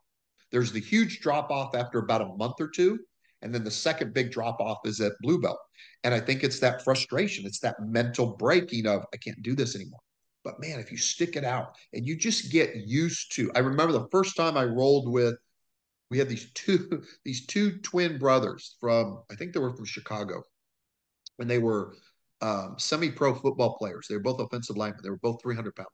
There's 0.51 0.71
the 0.71 0.81
huge 0.81 1.21
drop 1.21 1.49
off 1.49 1.73
after 1.73 1.97
about 1.97 2.21
a 2.21 2.35
month 2.35 2.55
or 2.59 2.67
two, 2.67 2.99
and 3.43 3.53
then 3.53 3.63
the 3.63 3.71
second 3.71 4.13
big 4.13 4.31
drop 4.31 4.59
off 4.59 4.79
is 4.85 5.01
at 5.01 5.11
blue 5.21 5.39
belt. 5.39 5.59
And 6.03 6.13
I 6.13 6.19
think 6.19 6.43
it's 6.43 6.59
that 6.59 6.83
frustration, 6.83 7.45
it's 7.45 7.59
that 7.59 7.75
mental 7.81 8.35
breaking 8.37 8.87
of 8.87 9.05
I 9.13 9.17
can't 9.17 9.41
do 9.43 9.53
this 9.53 9.75
anymore. 9.75 9.99
But 10.43 10.59
man, 10.59 10.79
if 10.79 10.91
you 10.91 10.97
stick 10.97 11.35
it 11.35 11.45
out 11.45 11.75
and 11.93 12.05
you 12.05 12.17
just 12.17 12.51
get 12.51 12.75
used 12.75 13.35
to, 13.35 13.51
I 13.55 13.59
remember 13.59 13.93
the 13.93 14.07
first 14.11 14.35
time 14.35 14.57
I 14.57 14.63
rolled 14.63 15.11
with 15.11 15.35
we 16.09 16.17
had 16.19 16.29
these 16.29 16.51
two 16.53 17.03
these 17.25 17.45
two 17.45 17.79
twin 17.79 18.17
brothers 18.17 18.75
from 18.79 19.23
I 19.31 19.35
think 19.35 19.53
they 19.53 19.59
were 19.59 19.75
from 19.75 19.85
Chicago, 19.85 20.43
and 21.39 21.49
they 21.49 21.59
were 21.59 21.95
um, 22.41 22.75
semi-pro 22.77 23.35
football 23.35 23.77
players. 23.77 24.07
They 24.07 24.15
were 24.15 24.21
both 24.21 24.39
offensive 24.39 24.77
linemen. 24.77 25.01
They 25.03 25.09
were 25.09 25.17
both 25.17 25.41
300 25.41 25.75
pounds, 25.75 25.89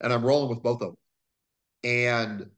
and 0.00 0.12
I'm 0.12 0.24
rolling 0.24 0.50
with 0.50 0.62
both 0.62 0.82
of 0.82 0.88
them. 0.88 0.96
And 1.84 2.50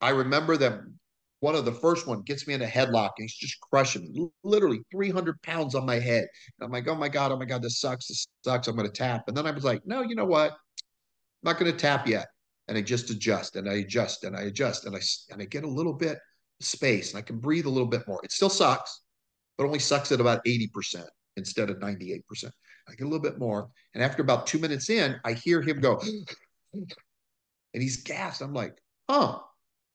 I 0.00 0.10
remember 0.10 0.56
them 0.56 0.99
one 1.40 1.54
of 1.54 1.64
the 1.64 1.72
first 1.72 2.06
one 2.06 2.22
gets 2.22 2.46
me 2.46 2.54
in 2.54 2.62
a 2.62 2.66
headlock 2.66 3.10
and 3.16 3.24
he's 3.24 3.34
just 3.34 3.58
crushing 3.60 4.12
me, 4.12 4.28
literally 4.44 4.80
300 4.92 5.40
pounds 5.42 5.74
on 5.74 5.86
my 5.86 5.98
head. 5.98 6.26
And 6.58 6.66
I'm 6.66 6.70
like, 6.70 6.86
oh 6.86 6.94
my 6.94 7.08
God, 7.08 7.32
oh 7.32 7.38
my 7.38 7.46
God, 7.46 7.62
this 7.62 7.80
sucks. 7.80 8.08
This 8.08 8.26
sucks. 8.44 8.68
I'm 8.68 8.76
going 8.76 8.86
to 8.88 8.92
tap. 8.92 9.24
And 9.26 9.36
then 9.36 9.46
I 9.46 9.50
was 9.50 9.64
like, 9.64 9.80
no, 9.86 10.02
you 10.02 10.14
know 10.14 10.26
what? 10.26 10.52
I'm 10.52 10.56
not 11.42 11.58
going 11.58 11.72
to 11.72 11.76
tap 11.76 12.06
yet. 12.06 12.26
And 12.68 12.76
I 12.76 12.82
just 12.82 13.10
adjust 13.10 13.56
and 13.56 13.68
I 13.68 13.74
adjust 13.74 14.24
and 14.24 14.36
I 14.36 14.42
adjust 14.42 14.84
and 14.84 14.94
I, 14.94 15.00
and 15.30 15.42
I 15.42 15.46
get 15.46 15.64
a 15.64 15.68
little 15.68 15.94
bit 15.94 16.18
space 16.60 17.10
and 17.10 17.18
I 17.18 17.22
can 17.22 17.38
breathe 17.38 17.66
a 17.66 17.70
little 17.70 17.88
bit 17.88 18.06
more. 18.06 18.20
It 18.22 18.32
still 18.32 18.50
sucks, 18.50 19.02
but 19.56 19.64
only 19.64 19.78
sucks 19.78 20.12
at 20.12 20.20
about 20.20 20.44
80% 20.44 21.04
instead 21.36 21.70
of 21.70 21.78
98%. 21.78 22.22
I 22.88 22.92
get 22.92 23.04
a 23.04 23.08
little 23.08 23.18
bit 23.18 23.38
more. 23.38 23.70
And 23.94 24.04
after 24.04 24.22
about 24.22 24.46
two 24.46 24.58
minutes 24.58 24.90
in, 24.90 25.16
I 25.24 25.32
hear 25.32 25.62
him 25.62 25.80
go, 25.80 26.00
and 26.74 26.86
he's 27.72 28.02
gassed. 28.02 28.42
I'm 28.42 28.54
like, 28.54 28.76
huh, 29.08 29.38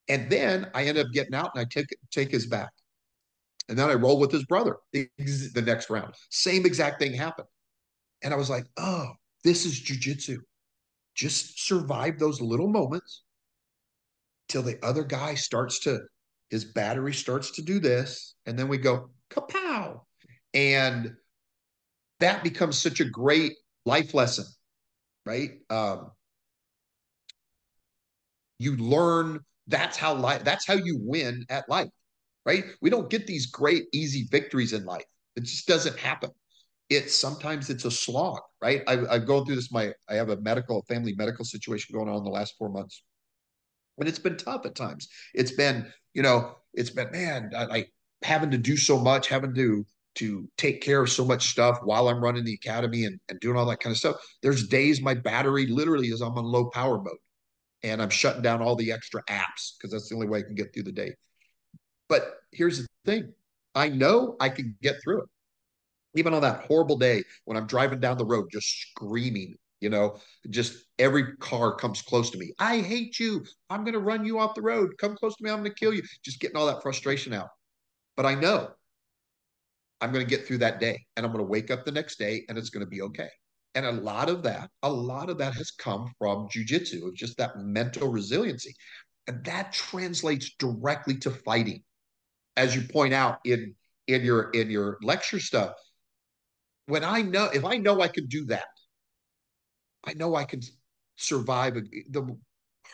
and 0.07 0.29
then 0.29 0.69
I 0.73 0.83
end 0.83 0.97
up 0.97 1.07
getting 1.11 1.33
out 1.33 1.51
and 1.53 1.61
I 1.61 1.65
take 1.69 1.87
take 2.11 2.31
his 2.31 2.45
back. 2.47 2.69
And 3.67 3.77
then 3.77 3.89
I 3.89 3.93
roll 3.95 4.19
with 4.19 4.31
his 4.31 4.45
brother 4.45 4.77
the, 4.93 5.09
next 5.65 5.89
round. 5.89 6.13
Same 6.29 6.65
exact 6.65 7.01
thing 7.01 7.13
happened. 7.13 7.47
And 8.23 8.33
I 8.33 8.37
was 8.37 8.49
like, 8.49 8.65
oh, 8.77 9.07
this 9.43 9.65
is 9.65 9.81
jujitsu. 9.81 10.37
Just 11.15 11.65
survive 11.65 12.19
those 12.19 12.41
little 12.41 12.67
moments 12.67 13.23
till 14.49 14.61
the 14.61 14.77
other 14.85 15.03
guy 15.03 15.33
starts 15.33 15.79
to, 15.79 16.01
his 16.51 16.65
battery 16.65 17.13
starts 17.13 17.51
to 17.51 17.63
do 17.63 17.79
this. 17.79 18.35
And 18.45 18.57
then 18.57 18.67
we 18.67 18.77
go, 18.77 19.09
kapow. 19.31 20.01
And 20.53 21.15
that 22.19 22.43
becomes 22.43 22.77
such 22.77 22.99
a 22.99 23.05
great 23.05 23.53
life 23.85 24.13
lesson, 24.13 24.45
right? 25.25 25.51
Um, 25.71 26.11
you 28.59 28.77
learn 28.77 29.43
that's 29.67 29.97
how 29.97 30.13
life 30.13 30.43
that's 30.43 30.65
how 30.65 30.75
you 30.75 30.97
win 31.01 31.45
at 31.49 31.67
life 31.69 31.89
right? 32.45 32.63
We 32.81 32.89
don't 32.89 33.09
get 33.09 33.27
these 33.27 33.47
great 33.47 33.85
easy 33.91 34.27
victories 34.29 34.73
in 34.73 34.85
life. 34.85 35.05
It 35.35 35.43
just 35.43 35.67
doesn't 35.67 35.97
happen. 35.97 36.29
It's 36.89 37.15
sometimes 37.15 37.69
it's 37.69 37.85
a 37.85 37.91
slog 37.91 38.39
right? 38.61 38.83
I, 38.87 38.99
i've 39.09 39.25
gone 39.25 39.45
through 39.45 39.55
this 39.55 39.71
my 39.71 39.91
i 40.09 40.15
have 40.15 40.29
a 40.29 40.37
medical 40.37 40.83
family 40.87 41.13
medical 41.15 41.45
situation 41.45 41.95
going 41.95 42.09
on 42.09 42.17
in 42.17 42.23
the 42.23 42.29
last 42.29 42.55
four 42.57 42.69
months. 42.69 43.03
And 43.97 44.07
it's 44.07 44.19
been 44.19 44.37
tough 44.37 44.65
at 44.65 44.75
times. 44.75 45.07
It's 45.33 45.51
been 45.51 45.91
you 46.13 46.21
know 46.21 46.55
it's 46.73 46.91
been 46.91 47.11
man 47.11 47.51
like 47.69 47.91
having 48.21 48.51
to 48.51 48.57
do 48.57 48.77
so 48.77 48.99
much 48.99 49.27
having 49.27 49.53
to 49.55 49.85
to 50.15 50.47
take 50.57 50.81
care 50.81 51.01
of 51.01 51.09
so 51.09 51.25
much 51.25 51.47
stuff 51.47 51.79
while 51.83 52.07
i'm 52.07 52.23
running 52.23 52.45
the 52.45 52.53
academy 52.53 53.03
and, 53.03 53.19
and 53.29 53.39
doing 53.39 53.57
all 53.57 53.65
that 53.65 53.79
kind 53.81 53.91
of 53.91 53.97
stuff. 53.97 54.15
There's 54.41 54.67
days 54.67 55.01
my 55.01 55.15
battery 55.15 55.67
literally 55.67 56.07
is 56.07 56.21
i'm 56.21 56.37
on 56.37 56.45
low 56.45 56.69
power 56.69 56.97
mode 56.97 57.17
and 57.85 58.01
I'm 58.01 58.09
shutting 58.09 58.41
down 58.41 58.63
all 58.63 58.75
the 58.75 58.91
extra 58.91 59.23
apps 59.29 59.77
because 59.77 59.91
that's 59.91 60.09
the 60.09 60.15
only 60.15 60.27
way 60.27 60.39
I 60.39 60.41
can 60.41 60.55
get 60.55 60.73
through 60.73 60.83
the 60.83 60.91
day. 60.91 61.13
But 62.09 62.37
here's 62.51 62.79
the 62.79 62.87
thing 63.05 63.33
I 63.75 63.89
know 63.89 64.35
I 64.39 64.49
can 64.49 64.75
get 64.81 64.95
through 65.03 65.21
it. 65.21 65.29
Even 66.15 66.33
on 66.33 66.41
that 66.41 66.65
horrible 66.65 66.97
day 66.97 67.23
when 67.43 67.57
I'm 67.57 67.67
driving 67.67 67.99
down 67.99 68.17
the 68.17 68.25
road, 68.25 68.47
just 68.51 68.67
screaming, 68.67 69.55
you 69.81 69.89
know, 69.89 70.17
just 70.49 70.85
every 70.97 71.35
car 71.37 71.75
comes 71.75 72.01
close 72.01 72.31
to 72.31 72.37
me. 72.37 72.53
I 72.57 72.79
hate 72.79 73.19
you. 73.19 73.45
I'm 73.69 73.83
going 73.83 73.93
to 73.93 73.99
run 73.99 74.25
you 74.25 74.39
off 74.39 74.55
the 74.55 74.61
road. 74.61 74.93
Come 74.97 75.15
close 75.15 75.35
to 75.35 75.43
me. 75.43 75.51
I'm 75.51 75.59
going 75.59 75.71
to 75.71 75.75
kill 75.75 75.93
you. 75.93 76.01
Just 76.23 76.39
getting 76.39 76.57
all 76.57 76.67
that 76.67 76.81
frustration 76.81 77.33
out. 77.33 77.49
But 78.15 78.25
I 78.25 78.33
know 78.33 78.69
I'm 80.01 80.11
going 80.11 80.25
to 80.25 80.29
get 80.29 80.47
through 80.47 80.59
that 80.59 80.79
day 80.79 81.05
and 81.15 81.25
I'm 81.25 81.31
going 81.31 81.43
to 81.43 81.49
wake 81.49 81.69
up 81.69 81.85
the 81.85 81.91
next 81.91 82.17
day 82.17 82.45
and 82.49 82.57
it's 82.57 82.69
going 82.69 82.85
to 82.85 82.89
be 82.89 83.01
okay. 83.03 83.29
And 83.75 83.85
a 83.85 83.91
lot 83.91 84.29
of 84.29 84.41
that, 84.43 84.69
a 84.83 84.91
lot 84.91 85.29
of 85.29 85.37
that 85.39 85.53
has 85.55 85.69
come 85.71 86.11
from 86.17 86.47
jujitsu, 86.47 87.07
of 87.07 87.13
just 87.13 87.37
that 87.37 87.57
mental 87.57 88.07
resiliency. 88.07 88.73
And 89.27 89.43
that 89.43 89.73
translates 89.73 90.55
directly 90.57 91.17
to 91.17 91.31
fighting. 91.31 91.83
As 92.55 92.73
you 92.73 92.83
point 92.83 93.13
out 93.13 93.39
in 93.43 93.75
in 94.07 94.23
your 94.23 94.49
in 94.51 94.69
your 94.69 94.97
lecture 95.03 95.41
stuff, 95.41 95.73
when 96.85 97.03
I 97.03 97.21
know 97.21 97.49
if 97.53 97.65
I 97.65 97.75
know 97.75 98.01
I 98.01 98.07
can 98.07 98.27
do 98.27 98.45
that, 98.45 98.67
I 100.05 100.13
know 100.13 100.35
I 100.35 100.45
can 100.45 100.61
survive 101.17 101.73
the 101.73 102.37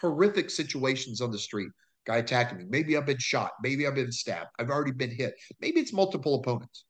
horrific 0.01 0.49
situations 0.49 1.21
on 1.21 1.31
the 1.31 1.37
street. 1.37 1.69
Guy 2.07 2.17
attacking 2.17 2.57
me. 2.57 2.65
Maybe 2.67 2.97
I've 2.97 3.05
been 3.05 3.19
shot. 3.19 3.51
Maybe 3.61 3.85
I've 3.85 3.93
been 3.93 4.11
stabbed. 4.11 4.49
I've 4.57 4.71
already 4.71 4.91
been 4.91 5.11
hit. 5.11 5.35
Maybe 5.59 5.79
it's 5.79 5.93
multiple 5.93 6.35
opponents. 6.35 6.85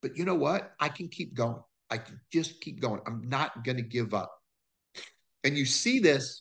But 0.00 0.16
you 0.16 0.24
know 0.24 0.34
what? 0.34 0.72
I 0.80 0.88
can 0.88 1.08
keep 1.08 1.34
going. 1.34 1.62
I 1.92 1.98
can 1.98 2.18
just 2.32 2.62
keep 2.62 2.80
going. 2.80 3.02
I'm 3.06 3.28
not 3.28 3.64
going 3.64 3.76
to 3.76 3.82
give 3.82 4.14
up. 4.14 4.32
And 5.44 5.58
you 5.58 5.66
see 5.66 5.98
this, 5.98 6.40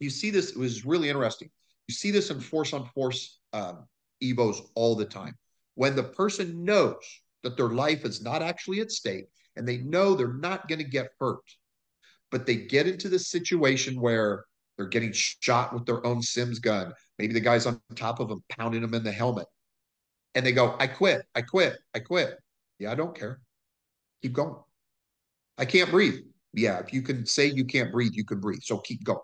you 0.00 0.10
see 0.10 0.30
this, 0.30 0.50
it 0.50 0.56
was 0.56 0.84
really 0.84 1.08
interesting. 1.08 1.48
You 1.86 1.94
see 1.94 2.10
this 2.10 2.30
in 2.30 2.40
force 2.40 2.72
on 2.72 2.86
force 2.86 3.38
um, 3.52 3.86
Evos 4.20 4.60
all 4.74 4.96
the 4.96 5.04
time. 5.04 5.36
When 5.76 5.94
the 5.94 6.02
person 6.02 6.64
knows 6.64 6.96
that 7.44 7.56
their 7.56 7.68
life 7.68 8.04
is 8.04 8.20
not 8.20 8.42
actually 8.42 8.80
at 8.80 8.90
stake 8.90 9.26
and 9.54 9.66
they 9.66 9.78
know 9.78 10.14
they're 10.14 10.32
not 10.32 10.66
going 10.66 10.80
to 10.80 10.84
get 10.84 11.10
hurt, 11.20 11.38
but 12.32 12.44
they 12.44 12.56
get 12.56 12.88
into 12.88 13.08
this 13.08 13.28
situation 13.28 14.00
where 14.00 14.44
they're 14.76 14.86
getting 14.86 15.12
shot 15.12 15.72
with 15.72 15.86
their 15.86 16.04
own 16.04 16.20
Sims 16.20 16.58
gun. 16.58 16.92
Maybe 17.20 17.32
the 17.32 17.38
guy's 17.40 17.66
on 17.66 17.80
top 17.94 18.18
of 18.18 18.28
them, 18.28 18.42
pounding 18.48 18.82
them 18.82 18.94
in 18.94 19.04
the 19.04 19.12
helmet. 19.12 19.46
And 20.34 20.44
they 20.44 20.52
go, 20.52 20.74
I 20.80 20.88
quit, 20.88 21.22
I 21.36 21.42
quit, 21.42 21.78
I 21.94 22.00
quit. 22.00 22.36
Yeah, 22.80 22.90
I 22.90 22.96
don't 22.96 23.16
care 23.16 23.40
keep 24.22 24.32
going. 24.32 24.56
I 25.58 25.64
can't 25.64 25.90
breathe. 25.90 26.20
Yeah, 26.52 26.78
if 26.78 26.92
you 26.92 27.02
can 27.02 27.26
say 27.26 27.46
you 27.46 27.64
can't 27.64 27.92
breathe, 27.92 28.12
you 28.14 28.24
can 28.24 28.40
breathe. 28.40 28.60
So 28.62 28.78
keep 28.78 29.04
going. 29.04 29.18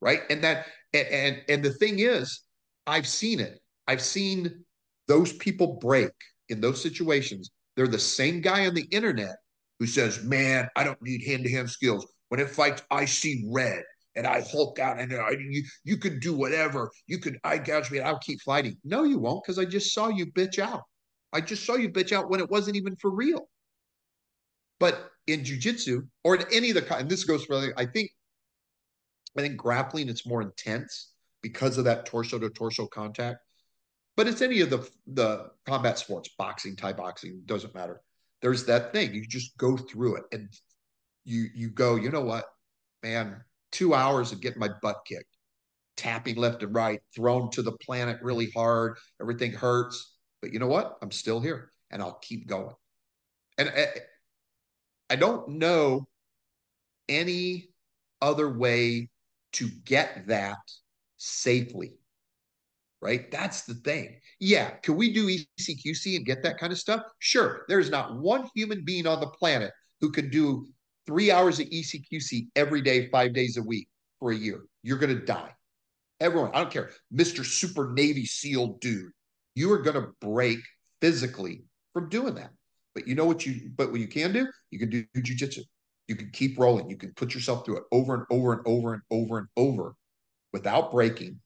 Right. 0.00 0.20
And 0.30 0.42
that 0.44 0.66
and 0.92 1.08
and, 1.08 1.42
and 1.48 1.64
the 1.64 1.72
thing 1.72 2.00
is, 2.00 2.42
I've 2.86 3.06
seen 3.06 3.40
it. 3.40 3.60
I've 3.88 4.02
seen 4.02 4.64
those 5.08 5.32
people 5.32 5.78
break 5.80 6.10
in 6.48 6.60
those 6.60 6.82
situations. 6.82 7.50
They're 7.76 7.86
the 7.86 7.98
same 7.98 8.40
guy 8.40 8.66
on 8.66 8.74
the 8.74 8.86
internet 8.90 9.36
who 9.78 9.86
says, 9.86 10.22
Man, 10.24 10.68
I 10.76 10.84
don't 10.84 11.00
need 11.02 11.22
hand-to-hand 11.26 11.70
skills. 11.70 12.06
When 12.28 12.40
it 12.40 12.50
fights, 12.50 12.82
I 12.90 13.04
see 13.04 13.44
red 13.48 13.82
and 14.16 14.26
I 14.26 14.40
hulk 14.40 14.78
out 14.78 14.98
and 14.98 15.12
I, 15.14 15.30
you, 15.30 15.62
you 15.84 15.96
can 15.98 16.18
do 16.18 16.34
whatever. 16.34 16.90
You 17.06 17.18
can 17.18 17.38
eye 17.44 17.58
gouge 17.58 17.90
me 17.90 17.98
and 17.98 18.06
I'll 18.06 18.18
keep 18.18 18.40
fighting. 18.40 18.76
No, 18.84 19.04
you 19.04 19.18
won't, 19.18 19.44
because 19.44 19.58
I 19.58 19.64
just 19.64 19.94
saw 19.94 20.08
you 20.08 20.26
bitch 20.26 20.58
out. 20.58 20.82
I 21.32 21.40
just 21.40 21.64
saw 21.64 21.74
you 21.74 21.90
bitch 21.90 22.12
out 22.12 22.30
when 22.30 22.40
it 22.40 22.50
wasn't 22.50 22.76
even 22.76 22.96
for 22.96 23.10
real. 23.10 23.48
But 24.78 25.10
in 25.26 25.40
jujitsu 25.40 26.06
or 26.22 26.36
in 26.36 26.44
any 26.52 26.70
of 26.70 26.76
the 26.76 26.96
and 26.96 27.08
this 27.08 27.24
goes 27.24 27.44
for 27.44 27.72
I 27.76 27.86
think 27.86 28.10
I 29.36 29.42
think 29.42 29.56
grappling 29.56 30.08
it's 30.08 30.26
more 30.26 30.42
intense 30.42 31.12
because 31.42 31.78
of 31.78 31.84
that 31.84 32.06
torso 32.06 32.38
to 32.38 32.50
torso 32.50 32.86
contact. 32.86 33.38
But 34.16 34.26
it's 34.26 34.42
any 34.42 34.60
of 34.60 34.70
the 34.70 34.88
the 35.06 35.50
combat 35.66 35.98
sports, 35.98 36.30
boxing, 36.38 36.76
Thai 36.76 36.92
boxing, 36.92 37.42
doesn't 37.44 37.74
matter. 37.74 38.00
There's 38.42 38.64
that 38.66 38.92
thing. 38.92 39.14
You 39.14 39.26
just 39.26 39.56
go 39.56 39.76
through 39.76 40.16
it 40.16 40.24
and 40.32 40.48
you 41.24 41.46
you 41.54 41.70
go, 41.70 41.96
you 41.96 42.10
know 42.10 42.22
what, 42.22 42.46
man, 43.02 43.42
two 43.72 43.94
hours 43.94 44.32
of 44.32 44.40
getting 44.40 44.60
my 44.60 44.70
butt 44.80 45.02
kicked, 45.06 45.36
tapping 45.96 46.36
left 46.36 46.62
and 46.62 46.74
right, 46.74 47.00
thrown 47.14 47.50
to 47.50 47.62
the 47.62 47.72
planet 47.72 48.18
really 48.22 48.50
hard, 48.50 48.96
everything 49.20 49.52
hurts. 49.52 50.14
But 50.40 50.52
you 50.52 50.58
know 50.58 50.68
what? 50.68 50.96
I'm 51.02 51.10
still 51.10 51.40
here 51.40 51.70
and 51.90 52.00
I'll 52.02 52.18
keep 52.22 52.46
going. 52.46 52.74
And 53.58 53.68
eh, 53.68 53.86
I 55.08 55.16
don't 55.16 55.48
know 55.48 56.06
any 57.08 57.68
other 58.20 58.48
way 58.48 59.10
to 59.54 59.68
get 59.84 60.26
that 60.28 60.58
safely. 61.16 61.94
Right? 63.00 63.30
That's 63.30 63.62
the 63.62 63.74
thing. 63.74 64.20
Yeah. 64.40 64.70
Can 64.82 64.96
we 64.96 65.12
do 65.12 65.26
ECQC 65.26 66.16
and 66.16 66.26
get 66.26 66.42
that 66.42 66.58
kind 66.58 66.72
of 66.72 66.78
stuff? 66.78 67.02
Sure. 67.18 67.64
There's 67.68 67.90
not 67.90 68.16
one 68.16 68.48
human 68.54 68.84
being 68.84 69.06
on 69.06 69.20
the 69.20 69.28
planet 69.28 69.72
who 70.00 70.10
can 70.10 70.30
do 70.30 70.66
three 71.06 71.30
hours 71.30 71.60
of 71.60 71.66
ECQC 71.66 72.48
every 72.56 72.80
day, 72.80 73.08
five 73.10 73.32
days 73.32 73.56
a 73.56 73.62
week 73.62 73.88
for 74.18 74.32
a 74.32 74.36
year. 74.36 74.64
You're 74.82 74.98
going 74.98 75.16
to 75.16 75.24
die. 75.24 75.54
Everyone, 76.20 76.50
I 76.54 76.60
don't 76.60 76.72
care. 76.72 76.90
Mr. 77.14 77.44
Super 77.44 77.92
Navy 77.92 78.24
SEAL 78.24 78.78
dude, 78.80 79.12
you 79.54 79.70
are 79.72 79.82
going 79.82 80.00
to 80.02 80.08
break 80.20 80.58
physically 81.00 81.64
from 81.92 82.08
doing 82.08 82.34
that. 82.36 82.50
But 82.96 83.06
you 83.06 83.14
know 83.14 83.26
what 83.26 83.44
you 83.44 83.70
but 83.76 83.92
what 83.92 84.00
you 84.00 84.08
can 84.08 84.32
do? 84.32 84.48
You 84.70 84.78
can 84.78 84.88
do 84.88 85.04
jujitsu. 85.18 85.60
You 86.08 86.16
can 86.16 86.30
keep 86.32 86.58
rolling. 86.58 86.88
You 86.88 86.96
can 86.96 87.12
put 87.12 87.34
yourself 87.34 87.66
through 87.66 87.76
it 87.76 87.82
over 87.92 88.14
and 88.14 88.24
over 88.30 88.54
and 88.54 88.62
over 88.64 88.94
and 88.94 89.02
over 89.10 89.38
and 89.38 89.46
over 89.58 89.94
without 90.54 90.92
breaking. 90.92 91.38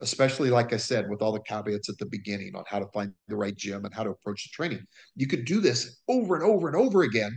Especially 0.00 0.48
like 0.48 0.72
I 0.72 0.76
said, 0.76 1.10
with 1.10 1.22
all 1.22 1.32
the 1.32 1.40
caveats 1.40 1.88
at 1.88 1.98
the 1.98 2.06
beginning 2.06 2.54
on 2.54 2.62
how 2.68 2.78
to 2.78 2.86
find 2.94 3.12
the 3.26 3.34
right 3.34 3.54
gym 3.56 3.84
and 3.84 3.92
how 3.92 4.04
to 4.04 4.10
approach 4.10 4.44
the 4.44 4.50
training. 4.54 4.86
You 5.16 5.26
could 5.26 5.44
do 5.44 5.60
this 5.60 6.00
over 6.06 6.36
and 6.36 6.44
over 6.44 6.68
and 6.68 6.76
over 6.76 7.02
again 7.02 7.36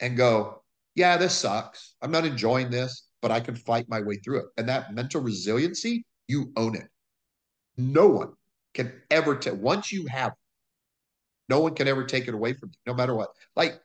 and 0.00 0.16
go, 0.16 0.64
yeah, 0.96 1.16
this 1.16 1.34
sucks. 1.34 1.94
I'm 2.02 2.10
not 2.10 2.24
enjoying 2.24 2.68
this, 2.68 3.06
but 3.20 3.30
I 3.30 3.38
can 3.38 3.54
fight 3.54 3.88
my 3.88 4.00
way 4.00 4.16
through 4.16 4.40
it. 4.40 4.46
And 4.56 4.68
that 4.68 4.92
mental 4.92 5.20
resiliency, 5.20 6.04
you 6.26 6.52
own 6.56 6.74
it. 6.74 6.88
No 7.76 8.08
one 8.08 8.32
can 8.74 8.92
ever 9.08 9.36
tell. 9.36 9.54
Once 9.54 9.92
you 9.92 10.06
have 10.06 10.32
no 11.48 11.60
one 11.60 11.74
can 11.74 11.88
ever 11.88 12.04
take 12.04 12.28
it 12.28 12.34
away 12.34 12.52
from 12.52 12.70
you, 12.70 12.78
no 12.86 12.94
matter 12.94 13.14
what. 13.14 13.30
Like, 13.56 13.80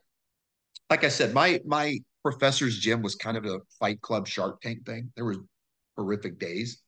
like 0.89 1.03
I 1.03 1.09
said, 1.09 1.33
my 1.33 1.61
my 1.65 1.99
professor's 2.23 2.79
gym 2.79 3.01
was 3.01 3.15
kind 3.15 3.37
of 3.37 3.45
a 3.45 3.59
fight 3.79 4.01
club 4.01 4.27
Shark 4.27 4.61
Tank 4.61 4.85
thing. 4.85 5.11
There 5.15 5.25
were 5.25 5.37
horrific 5.95 6.39
days, 6.39 6.81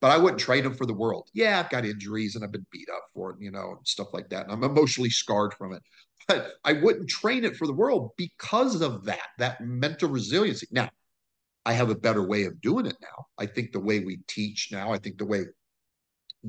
but 0.00 0.10
I 0.10 0.18
wouldn't 0.18 0.40
trade 0.40 0.64
him 0.64 0.74
for 0.74 0.86
the 0.86 0.94
world. 0.94 1.28
Yeah, 1.32 1.58
I've 1.58 1.70
got 1.70 1.84
injuries 1.84 2.34
and 2.34 2.44
I've 2.44 2.52
been 2.52 2.66
beat 2.70 2.88
up 2.94 3.04
for 3.14 3.30
it, 3.30 3.36
you 3.40 3.50
know, 3.50 3.74
and 3.78 3.86
stuff 3.86 4.08
like 4.12 4.28
that. 4.30 4.44
And 4.44 4.52
I'm 4.52 4.64
emotionally 4.64 5.10
scarred 5.10 5.54
from 5.54 5.72
it. 5.72 5.82
But 6.28 6.52
I 6.64 6.74
wouldn't 6.74 7.08
trade 7.08 7.44
it 7.44 7.56
for 7.56 7.66
the 7.66 7.72
world 7.72 8.10
because 8.16 8.80
of 8.80 9.04
that, 9.06 9.28
that 9.38 9.60
mental 9.60 10.08
resiliency. 10.08 10.68
Now, 10.70 10.88
I 11.64 11.72
have 11.72 11.90
a 11.90 11.96
better 11.96 12.26
way 12.26 12.44
of 12.44 12.60
doing 12.60 12.86
it 12.86 12.96
now. 13.00 13.26
I 13.38 13.46
think 13.46 13.72
the 13.72 13.80
way 13.80 14.00
we 14.00 14.18
teach 14.28 14.68
now, 14.70 14.92
I 14.92 14.98
think 14.98 15.18
the 15.18 15.26
way 15.26 15.44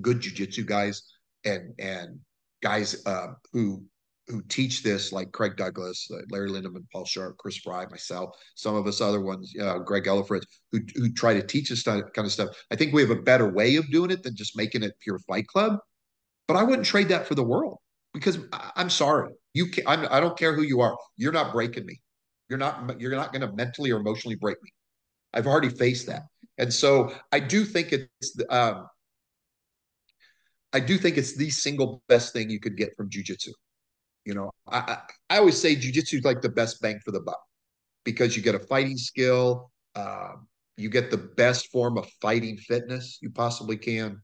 good 0.01 0.22
jujitsu 0.22 0.66
guys 0.66 1.03
and 1.45 1.74
and 1.80 2.20
guys 2.64 3.05
uh, 3.05 3.28
who 3.51 3.84
who 4.30 4.41
teach 4.43 4.84
this, 4.84 5.11
like 5.11 5.34
Craig 5.34 5.57
Douglas, 5.57 6.09
uh, 6.09 6.20
Larry 6.32 6.49
Lindenman, 6.49 6.86
Paul 6.93 7.03
Sharp, 7.03 7.36
Chris 7.38 7.57
Fry, 7.57 7.86
myself, 7.88 8.34
some 8.55 8.74
of 8.74 8.88
us 8.88 9.01
other 9.01 9.20
ones, 9.20 9.53
Greg 9.86 10.05
Ellifritz, 10.05 10.45
who 10.72 10.80
who 10.95 11.11
try 11.11 11.34
to 11.34 11.45
teach 11.45 11.72
us 11.72 11.84
kind 11.84 12.03
of 12.18 12.32
stuff. 12.32 12.49
I 12.72 12.76
think 12.76 12.93
we 12.93 13.01
have 13.01 13.11
a 13.11 13.22
better 13.22 13.49
way 13.49 13.76
of 13.76 13.91
doing 13.91 14.11
it 14.11 14.24
than 14.24 14.36
just 14.36 14.57
making 14.57 14.84
it 14.84 14.93
pure 15.01 15.20
Fight 15.20 15.47
Club. 15.47 15.78
But 16.47 16.57
I 16.57 16.64
wouldn't 16.64 16.88
trade 16.88 17.09
that 17.09 17.28
for 17.28 17.36
the 17.36 17.43
world 17.43 17.78
because 18.14 18.38
I, 18.51 18.72
am 18.78 18.89
sorry, 18.89 19.32
you 19.53 19.68
can, 19.68 19.86
I'm, 19.88 20.07
I 20.09 20.20
don't 20.20 20.38
care 20.38 20.53
who 20.53 20.61
you 20.61 20.82
are, 20.82 20.95
you're 21.18 21.32
not 21.32 21.51
breaking 21.53 21.86
me. 21.86 21.99
You're 22.49 22.59
not 22.59 22.99
you're 22.99 23.16
not 23.16 23.32
going 23.32 23.41
to 23.41 23.51
mentally 23.53 23.91
or 23.91 23.99
emotionally 23.99 24.36
break 24.36 24.57
me. 24.61 24.70
I've 25.34 25.47
already 25.47 25.70
faced 25.70 26.07
that, 26.07 26.24
and 26.57 26.72
so 26.72 27.14
I 27.32 27.39
do 27.39 27.66
think 27.66 27.93
it's 27.93 28.36
um, 28.49 28.86
I 30.74 30.80
do 30.80 30.97
think 30.97 31.17
it's 31.17 31.36
the 31.36 31.49
single 31.49 32.01
best 32.09 32.34
thing 32.34 32.49
you 32.49 32.59
could 32.59 32.76
get 32.76 32.95
from 32.97 33.09
jujitsu. 33.09 33.49
You 34.26 34.34
know, 34.34 34.51
I, 34.67 34.99
I, 35.30 35.38
always 35.38 35.59
say 35.59 35.76
jujitsu 35.76 36.19
is 36.19 36.24
like 36.24 36.41
the 36.41 36.49
best 36.49 36.82
bang 36.82 36.99
for 37.03 37.11
the 37.11 37.19
buck 37.19 37.41
because 38.05 38.36
you 38.36 38.41
get 38.41 38.55
a 38.55 38.59
fighting 38.59 38.97
skill, 38.97 39.69
um, 39.95 40.47
you 40.78 40.89
get 40.89 41.11
the 41.11 41.17
best 41.17 41.71
form 41.71 41.97
of 41.97 42.09
fighting 42.21 42.57
fitness 42.57 43.19
you 43.21 43.30
possibly 43.30 43.78
can. 43.78 44.21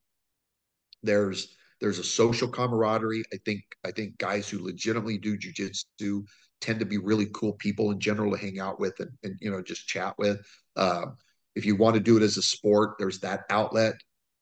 There's 1.04 1.56
there's 1.82 2.00
a 2.00 2.04
social 2.04 2.48
camaraderie. 2.48 3.24
I 3.34 3.38
think 3.46 3.62
I 3.86 3.92
think 3.92 4.18
guys 4.18 4.50
who 4.50 4.64
legitimately 4.64 5.18
do 5.18 5.38
jujitsu 5.38 6.24
tend 6.62 6.80
to 6.80 6.86
be 6.86 6.98
really 6.98 7.28
cool 7.34 7.54
people 7.54 7.92
in 7.92 8.00
general 8.00 8.32
to 8.32 8.38
hang 8.38 8.60
out 8.60 8.80
with 8.80 9.00
and, 9.00 9.12
and 9.24 9.38
you 9.40 9.52
know 9.52 9.62
just 9.62 9.88
chat 9.88 10.16
with. 10.18 10.40
Um, 10.76 11.18
if 11.56 11.66
you 11.66 11.76
want 11.76 11.96
to 11.96 12.02
do 12.02 12.18
it 12.18 12.24
as 12.24 12.38
a 12.38 12.42
sport, 12.42 12.96
there's 13.00 13.20
that 13.20 13.42
outlet. 13.50 13.96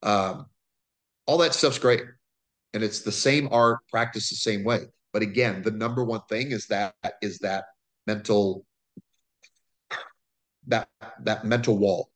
Um, 0.03 0.45
all 1.28 1.38
that 1.38 1.53
stuff's 1.53 1.78
great. 1.78 2.03
And 2.73 2.84
it's 2.84 3.01
the 3.01 3.11
same 3.11 3.47
art, 3.51 3.80
practice 3.89 4.30
the 4.30 4.36
same 4.36 4.63
way. 4.63 4.86
But 5.13 5.21
again, 5.21 5.61
the 5.61 5.71
number 5.71 6.03
one 6.03 6.21
thing 6.30 6.51
is 6.51 6.67
that 6.67 6.95
is 7.21 7.39
that 7.39 7.65
mental 8.05 8.65
that 10.67 10.89
that 11.23 11.45
mental 11.45 11.78
wall 11.78 12.09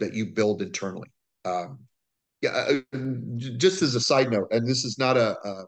that 0.00 0.14
you 0.14 0.26
build 0.26 0.62
internally. 0.62 1.10
Um, 1.44 1.80
yeah, 2.40 2.50
uh, 2.50 2.98
just 3.56 3.82
as 3.82 3.94
a 3.94 4.00
side 4.00 4.30
note, 4.30 4.48
and 4.50 4.66
this 4.66 4.84
is 4.84 4.98
not 4.98 5.16
a, 5.16 5.36
a 5.46 5.64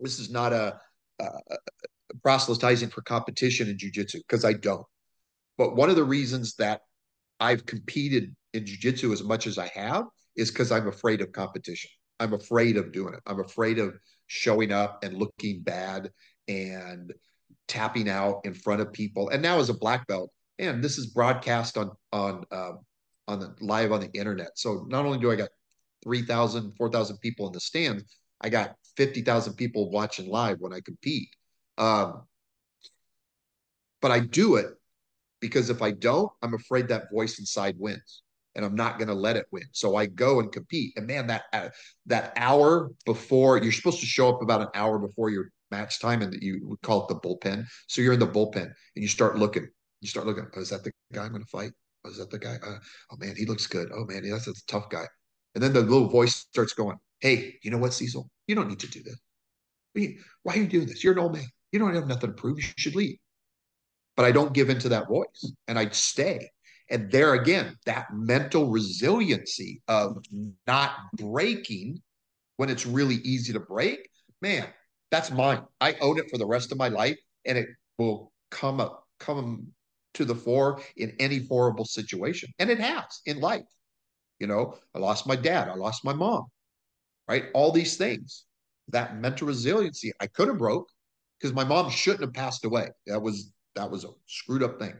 this 0.00 0.18
is 0.18 0.30
not 0.30 0.52
a, 0.52 0.78
a, 1.20 1.28
proselytizing 2.22 2.88
for 2.88 3.02
competition 3.02 3.68
in 3.68 3.76
jujitsu 3.76 4.16
because 4.16 4.44
I 4.44 4.54
don't. 4.54 4.86
But 5.56 5.76
one 5.76 5.90
of 5.90 5.96
the 5.96 6.04
reasons 6.04 6.54
that 6.56 6.82
I've 7.38 7.66
competed 7.66 8.34
in 8.52 8.64
jujitsu 8.64 9.12
as 9.12 9.22
much 9.22 9.46
as 9.46 9.58
I 9.58 9.68
have 9.68 10.04
is 10.36 10.50
because 10.50 10.72
I'm 10.72 10.88
afraid 10.88 11.20
of 11.20 11.32
competition. 11.32 11.90
I'm 12.20 12.32
afraid 12.32 12.76
of 12.76 12.92
doing 12.92 13.14
it. 13.14 13.20
I'm 13.26 13.40
afraid 13.40 13.78
of 13.78 13.94
showing 14.26 14.72
up 14.72 15.02
and 15.02 15.16
looking 15.16 15.62
bad 15.62 16.10
and 16.48 17.12
tapping 17.68 18.08
out 18.08 18.40
in 18.44 18.54
front 18.54 18.80
of 18.80 18.92
people. 18.92 19.30
And 19.30 19.42
now 19.42 19.58
as 19.58 19.68
a 19.68 19.74
black 19.74 20.06
belt, 20.06 20.30
and 20.58 20.82
this 20.82 20.98
is 20.98 21.06
broadcast 21.06 21.76
on 21.76 21.90
on 22.12 22.44
uh, 22.50 22.72
on 23.26 23.40
the 23.40 23.54
live 23.60 23.92
on 23.92 24.00
the 24.00 24.10
internet. 24.12 24.50
So 24.56 24.86
not 24.88 25.04
only 25.04 25.18
do 25.18 25.30
I 25.30 25.36
got 25.36 25.48
3,000, 26.04 26.74
4,000 26.76 27.18
people 27.18 27.46
in 27.46 27.52
the 27.52 27.60
stands, 27.60 28.04
I 28.40 28.50
got 28.50 28.76
50,000 28.96 29.54
people 29.54 29.90
watching 29.90 30.28
live 30.28 30.58
when 30.60 30.72
I 30.72 30.80
compete. 30.80 31.28
Um, 31.78 32.24
but 34.02 34.10
I 34.10 34.20
do 34.20 34.56
it 34.56 34.66
because 35.40 35.70
if 35.70 35.80
I 35.80 35.92
don't, 35.92 36.30
I'm 36.42 36.54
afraid 36.54 36.88
that 36.88 37.10
voice 37.10 37.38
inside 37.38 37.76
wins 37.78 38.22
and 38.54 38.64
I'm 38.64 38.74
not 38.74 38.98
going 38.98 39.08
to 39.08 39.14
let 39.14 39.36
it 39.36 39.46
win. 39.50 39.64
So 39.72 39.96
I 39.96 40.06
go 40.06 40.40
and 40.40 40.52
compete. 40.52 40.92
And 40.96 41.06
man, 41.06 41.26
that 41.26 41.44
uh, 41.52 41.68
that 42.06 42.32
hour 42.36 42.90
before 43.04 43.58
you're 43.58 43.72
supposed 43.72 44.00
to 44.00 44.06
show 44.06 44.28
up 44.28 44.42
about 44.42 44.62
an 44.62 44.68
hour 44.74 44.98
before 44.98 45.30
your 45.30 45.50
match 45.70 46.00
time, 46.00 46.22
and 46.22 46.34
you 46.40 46.60
would 46.64 46.80
call 46.82 47.02
it 47.02 47.08
the 47.08 47.20
bullpen. 47.20 47.66
So 47.88 48.00
you're 48.00 48.12
in 48.12 48.20
the 48.20 48.26
bullpen 48.26 48.64
and 48.64 48.74
you 49.02 49.08
start 49.08 49.38
looking. 49.38 49.66
You 50.00 50.08
start 50.08 50.26
looking. 50.26 50.46
Oh, 50.54 50.60
is 50.60 50.70
that 50.70 50.84
the 50.84 50.92
guy 51.12 51.24
I'm 51.24 51.30
going 51.30 51.42
to 51.42 51.48
fight? 51.48 51.72
Oh, 52.04 52.10
is 52.10 52.18
that 52.18 52.30
the 52.30 52.38
guy? 52.38 52.56
Uh, 52.64 52.78
oh 53.10 53.16
man, 53.18 53.34
he 53.36 53.46
looks 53.46 53.66
good. 53.66 53.90
Oh 53.94 54.04
man, 54.04 54.28
that's 54.28 54.46
a 54.46 54.54
tough 54.66 54.88
guy. 54.90 55.06
And 55.54 55.62
then 55.62 55.72
the 55.72 55.80
little 55.80 56.08
voice 56.08 56.34
starts 56.34 56.74
going, 56.74 56.96
"Hey, 57.20 57.58
you 57.62 57.70
know 57.70 57.78
what, 57.78 57.94
Cecil? 57.94 58.28
You 58.46 58.54
don't 58.54 58.68
need 58.68 58.80
to 58.80 58.88
do 58.88 59.02
this. 59.02 59.18
Why 60.42 60.54
are 60.54 60.58
you 60.58 60.66
doing 60.66 60.86
this? 60.86 61.02
You're 61.02 61.14
an 61.14 61.20
old 61.20 61.34
man. 61.34 61.46
You 61.72 61.78
don't 61.78 61.94
have 61.94 62.06
nothing 62.06 62.30
to 62.30 62.34
prove. 62.34 62.58
You 62.58 62.68
should 62.76 62.94
leave." 62.94 63.16
But 64.16 64.26
I 64.26 64.32
don't 64.32 64.52
give 64.52 64.70
in 64.70 64.78
to 64.80 64.90
that 64.90 65.08
voice, 65.08 65.52
and 65.66 65.76
I 65.76 65.88
stay 65.88 66.50
and 66.90 67.10
there 67.10 67.34
again, 67.34 67.76
that 67.86 68.12
mental 68.12 68.70
resiliency 68.70 69.82
of 69.88 70.18
not 70.66 70.92
breaking 71.14 72.02
when 72.56 72.68
it's 72.68 72.86
really 72.86 73.16
easy 73.16 73.52
to 73.52 73.60
break, 73.60 74.08
man, 74.42 74.66
that's 75.10 75.30
mine. 75.30 75.62
I 75.80 75.94
own 76.00 76.18
it 76.18 76.30
for 76.30 76.38
the 76.38 76.46
rest 76.46 76.72
of 76.72 76.78
my 76.78 76.88
life, 76.88 77.18
and 77.46 77.56
it 77.56 77.68
will 77.98 78.32
come 78.50 78.80
up, 78.80 79.04
come 79.18 79.68
to 80.14 80.24
the 80.24 80.34
fore 80.34 80.80
in 80.96 81.14
any 81.18 81.46
horrible 81.48 81.84
situation. 81.84 82.50
And 82.58 82.70
it 82.70 82.78
has 82.78 83.20
in 83.26 83.40
life. 83.40 83.64
You 84.38 84.46
know, 84.46 84.76
I 84.94 84.98
lost 84.98 85.26
my 85.26 85.36
dad, 85.36 85.68
I 85.68 85.74
lost 85.74 86.04
my 86.04 86.12
mom, 86.12 86.46
right? 87.28 87.46
All 87.54 87.72
these 87.72 87.96
things. 87.96 88.44
That 88.88 89.16
mental 89.16 89.48
resiliency, 89.48 90.12
I 90.20 90.26
could 90.26 90.48
have 90.48 90.58
broke 90.58 90.90
because 91.40 91.54
my 91.54 91.64
mom 91.64 91.88
shouldn't 91.88 92.20
have 92.20 92.34
passed 92.34 92.66
away. 92.66 92.88
That 93.06 93.22
was 93.22 93.50
that 93.76 93.90
was 93.90 94.04
a 94.04 94.08
screwed 94.26 94.62
up 94.62 94.78
thing. 94.78 94.92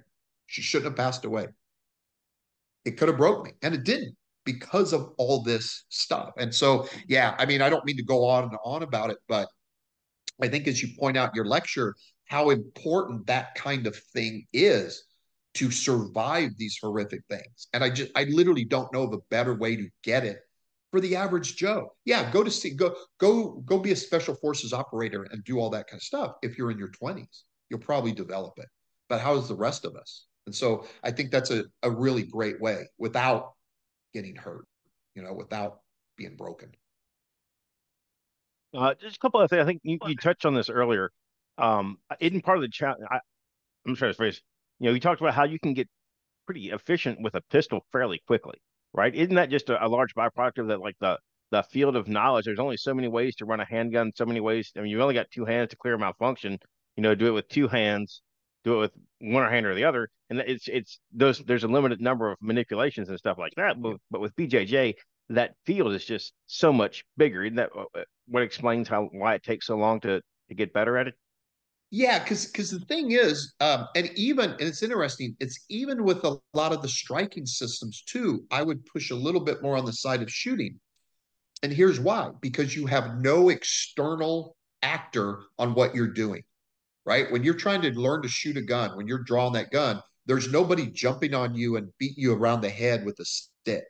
She 0.47 0.63
shouldn't 0.63 0.87
have 0.87 0.97
passed 0.97 1.27
away 1.27 1.49
it 2.85 2.97
could 2.97 3.09
have 3.09 3.17
broke 3.17 3.45
me 3.45 3.53
and 3.63 3.75
it 3.75 3.85
didn't 3.85 4.15
because 4.45 4.93
of 4.93 5.11
all 5.17 5.43
this 5.43 5.85
stuff. 5.89 6.33
And 6.39 6.55
so 6.55 6.89
yeah 7.09 7.35
i 7.39 7.47
mean 7.47 7.63
i 7.63 7.71
don't 7.71 7.85
mean 7.85 7.97
to 7.97 8.05
go 8.05 8.25
on 8.27 8.45
and 8.45 8.53
on 8.65 8.83
about 8.83 9.11
it 9.11 9.19
but 9.29 9.49
i 10.43 10.49
think 10.49 10.67
as 10.69 10.83
you 10.83 10.89
point 10.99 11.17
out 11.17 11.35
your 11.35 11.45
lecture 11.45 11.95
how 12.27 12.51
important 12.51 13.27
that 13.27 13.55
kind 13.55 13.87
of 13.87 13.97
thing 14.13 14.47
is 14.53 15.05
to 15.55 15.71
survive 15.71 16.51
these 16.57 16.77
horrific 16.83 17.23
things. 17.29 17.69
And 17.73 17.85
i 17.85 17.91
just 17.91 18.11
i 18.17 18.25
literally 18.25 18.65
don't 18.65 18.93
know 18.93 19.03
of 19.03 19.13
a 19.13 19.19
better 19.31 19.55
way 19.55 19.77
to 19.77 19.89
get 20.03 20.25
it 20.25 20.39
for 20.91 21.01
the 21.01 21.17
average 21.17 21.57
joe. 21.57 21.93
Yeah 22.05 22.31
go 22.31 22.43
to 22.43 22.51
see 22.51 22.71
go 22.71 22.95
go 23.19 23.63
go 23.65 23.79
be 23.79 23.93
a 23.93 23.97
special 23.97 24.35
forces 24.35 24.73
operator 24.73 25.27
and 25.31 25.45
do 25.45 25.59
all 25.59 25.71
that 25.71 25.87
kind 25.87 25.99
of 25.99 26.05
stuff. 26.05 26.35
If 26.43 26.59
you're 26.59 26.71
in 26.71 26.79
your 26.79 26.91
20s 26.91 27.43
you'll 27.71 27.81
probably 27.81 28.13
develop 28.13 28.55
it. 28.59 28.69
But 29.09 29.21
how 29.21 29.37
is 29.37 29.49
the 29.49 29.57
rest 29.57 29.85
of 29.85 29.97
us 29.97 30.27
and 30.47 30.55
so 30.55 30.87
I 31.03 31.11
think 31.11 31.31
that's 31.31 31.51
a, 31.51 31.65
a 31.83 31.91
really 31.91 32.23
great 32.23 32.61
way 32.61 32.89
without 32.99 33.53
getting 34.13 34.37
hurt, 34.37 34.67
you 35.15 35.23
know, 35.23 35.33
without 35.33 35.81
being 36.17 36.37
broken. 36.37 36.73
Uh, 38.77 38.95
just 39.01 39.17
a 39.17 39.19
couple 39.21 39.41
of 39.41 39.49
things. 39.49 39.63
I 39.63 39.65
think 39.65 39.81
you, 39.85 39.99
you 40.07 40.17
touched 40.17 40.45
on 40.45 40.55
this 40.55 40.69
earlier. 40.69 41.11
Um, 41.59 41.99
isn't 42.21 42.45
part 42.45 42.59
of 42.59 42.63
the 42.63 42.69
challenge? 42.69 43.03
I'm 43.87 43.95
trying 43.95 44.11
to 44.11 44.17
phrase. 44.17 44.41
You 44.81 44.89
know, 44.89 44.95
you 44.95 45.01
talked 45.01 45.21
about 45.21 45.35
how 45.35 45.45
you 45.45 45.59
can 45.61 45.75
get 45.75 45.89
pretty 46.47 46.71
efficient 46.71 47.21
with 47.21 47.35
a 47.35 47.41
pistol 47.51 47.87
fairly 47.93 48.21
quickly, 48.27 48.57
right? 48.93 49.15
Isn't 49.15 49.37
that 49.37 49.51
just 49.51 49.71
a, 49.71 49.85
a 49.85 49.89
large 49.89 50.15
byproduct 50.15 50.59
of 50.59 50.69
that? 50.69 50.81
Like 50.81 50.97
the 51.01 51.19
the 51.51 51.63
field 51.63 51.95
of 51.95 52.09
knowledge. 52.09 52.47
There's 52.47 52.59
only 52.59 52.77
so 52.77 52.93
many 52.93 53.07
ways 53.07 53.37
to 53.37 53.45
run 53.45 53.61
a 53.61 53.65
handgun. 53.65 54.11
So 54.17 54.27
many 54.27 54.41
ways. 54.41 54.73
I 54.77 54.81
mean, 54.81 54.91
you've 54.91 55.01
only 55.01 55.15
got 55.15 55.31
two 55.31 55.45
hands 55.45 55.71
to 55.71 55.77
clear 55.77 55.95
a 55.95 55.99
malfunction. 55.99 56.59
You 56.97 57.03
know, 57.03 57.15
do 57.15 57.29
it 57.29 57.31
with 57.31 57.49
two 57.49 57.69
hands 57.69 58.23
do 58.65 58.77
it 58.77 58.79
with 58.79 58.93
one 59.21 59.49
hand 59.51 59.67
or 59.67 59.75
the 59.75 59.85
other, 59.85 60.11
and 60.31 60.41
it's 60.41 60.67
it's 60.69 60.99
those 61.13 61.39
there's 61.41 61.65
a 61.65 61.69
limited 61.69 62.01
number 62.01 62.31
of 62.31 62.39
manipulations 62.41 63.09
and 63.09 63.19
stuff 63.19 63.39
like 63.39 63.53
that. 63.57 63.81
But, 63.81 63.97
but 64.11 64.21
with 64.21 64.35
BJJ, 64.37 64.95
that 65.31 65.55
field 65.67 65.93
is 65.93 66.05
just 66.05 66.33
so 66.47 66.73
much 66.73 67.05
bigger. 67.17 67.45
Isn't 67.45 67.57
that 67.57 67.71
uh, 67.77 68.03
what 68.27 68.43
explains 68.43 68.89
how 68.89 69.09
why 69.13 69.35
it 69.35 69.43
takes 69.43 69.67
so 69.67 69.77
long 69.77 70.01
to 70.01 70.21
to 70.49 70.55
get 70.55 70.73
better 70.73 70.97
at 70.99 71.09
it? 71.09 71.15
Yeah, 71.91 72.19
because 72.19 72.47
because 72.47 72.71
the 72.71 72.81
thing 72.81 73.13
is, 73.13 73.55
um, 73.61 73.87
and 73.95 74.11
even 74.17 74.51
and 74.53 74.63
it's 74.63 74.83
interesting. 74.83 75.37
It's 75.41 75.65
even 75.69 76.03
with 76.03 76.25
a 76.25 76.39
lot 76.55 76.73
of 76.73 76.83
the 76.83 76.89
striking 76.89 77.47
systems 77.47 78.03
too. 78.03 78.45
I 78.51 78.63
would 78.63 78.85
push 78.87 79.11
a 79.11 79.15
little 79.15 79.41
bit 79.41 79.63
more 79.63 79.77
on 79.77 79.85
the 79.85 79.93
side 79.93 80.23
of 80.23 80.31
shooting, 80.31 80.81
and 81.63 81.73
here's 81.73 82.01
why: 82.01 82.31
because 82.41 82.75
you 82.75 82.87
have 82.87 83.19
no 83.21 83.51
external 83.51 84.57
actor 84.83 85.45
on 85.59 85.75
what 85.75 85.95
you're 85.95 86.09
doing 86.09 86.43
right? 87.07 87.31
When 87.31 87.45
you're 87.45 87.55
trying 87.55 87.83
to 87.83 87.91
learn 87.91 88.23
to 88.23 88.29
shoot 88.29 88.57
a 88.57 88.63
gun, 88.63 88.97
when 88.97 89.07
you're 89.07 89.23
drawing 89.23 89.53
that 89.55 89.71
gun, 89.71 90.01
there's 90.27 90.51
nobody 90.51 90.87
jumping 90.87 91.35
on 91.35 91.55
you 91.55 91.77
and 91.77 91.93
beating 91.99 92.23
you 92.23 92.35
around 92.35 92.61
the 92.61 92.71
head 92.71 93.05
with 93.05 93.19
a 93.21 93.25
stick. 93.25 93.85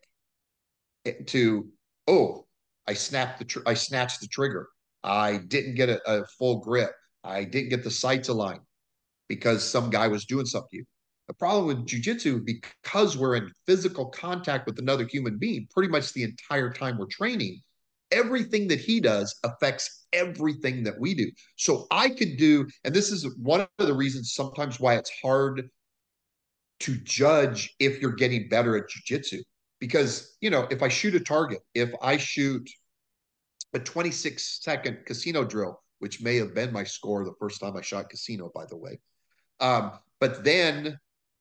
To 1.26 1.68
oh, 2.08 2.46
I 2.86 2.94
snapped 2.94 3.38
the 3.38 3.44
tr- 3.44 3.66
I 3.66 3.74
snatched 3.74 4.20
the 4.20 4.26
trigger. 4.28 4.68
I 5.02 5.38
didn't 5.48 5.74
get 5.74 5.90
a, 5.90 6.00
a 6.10 6.24
full 6.38 6.60
grip. 6.60 6.92
I 7.22 7.44
didn't 7.44 7.68
get 7.68 7.84
the 7.84 7.90
sights 7.90 8.28
aligned 8.28 8.62
because 9.28 9.62
some 9.62 9.90
guy 9.90 10.08
was 10.08 10.24
doing 10.24 10.46
something 10.46 10.68
to 10.70 10.76
you. 10.78 10.84
The 11.28 11.34
problem 11.34 11.66
with 11.66 11.86
jujitsu, 11.86 12.44
because 12.44 13.16
we're 13.16 13.36
in 13.36 13.50
physical 13.66 14.06
contact 14.06 14.66
with 14.66 14.78
another 14.78 15.06
human 15.06 15.38
being 15.38 15.66
pretty 15.70 15.90
much 15.90 16.12
the 16.12 16.22
entire 16.22 16.70
time 16.70 16.98
we're 16.98 17.06
training, 17.06 17.60
everything 18.10 18.68
that 18.68 18.80
he 18.80 19.00
does 19.00 19.34
affects 19.44 20.06
everything 20.12 20.84
that 20.84 20.98
we 20.98 21.14
do. 21.14 21.30
So 21.56 21.86
I 21.90 22.08
could 22.08 22.36
do, 22.36 22.66
and 22.84 22.94
this 22.94 23.10
is 23.10 23.26
one 23.38 23.66
of 23.78 23.86
the 23.86 23.94
reasons 23.94 24.34
sometimes 24.34 24.78
why 24.78 24.94
it's 24.94 25.10
hard 25.22 25.68
to 26.80 26.96
judge 26.98 27.74
if 27.78 28.00
you're 28.00 28.12
getting 28.12 28.48
better 28.48 28.76
at 28.76 28.84
jujitsu. 28.88 29.40
Because, 29.80 30.36
you 30.40 30.50
know, 30.50 30.66
if 30.70 30.82
I 30.82 30.88
shoot 30.88 31.14
a 31.14 31.20
target, 31.20 31.60
if 31.74 31.90
I 32.00 32.16
shoot 32.16 32.68
a 33.74 33.78
26 33.78 34.60
second 34.62 34.98
casino 35.04 35.44
drill, 35.44 35.82
which 35.98 36.22
may 36.22 36.36
have 36.36 36.54
been 36.54 36.72
my 36.72 36.84
score 36.84 37.24
the 37.24 37.34
first 37.40 37.60
time 37.60 37.76
I 37.76 37.82
shot 37.82 38.08
casino, 38.08 38.50
by 38.54 38.66
the 38.66 38.76
way. 38.76 38.98
Um, 39.60 39.92
but 40.20 40.44
then 40.44 40.98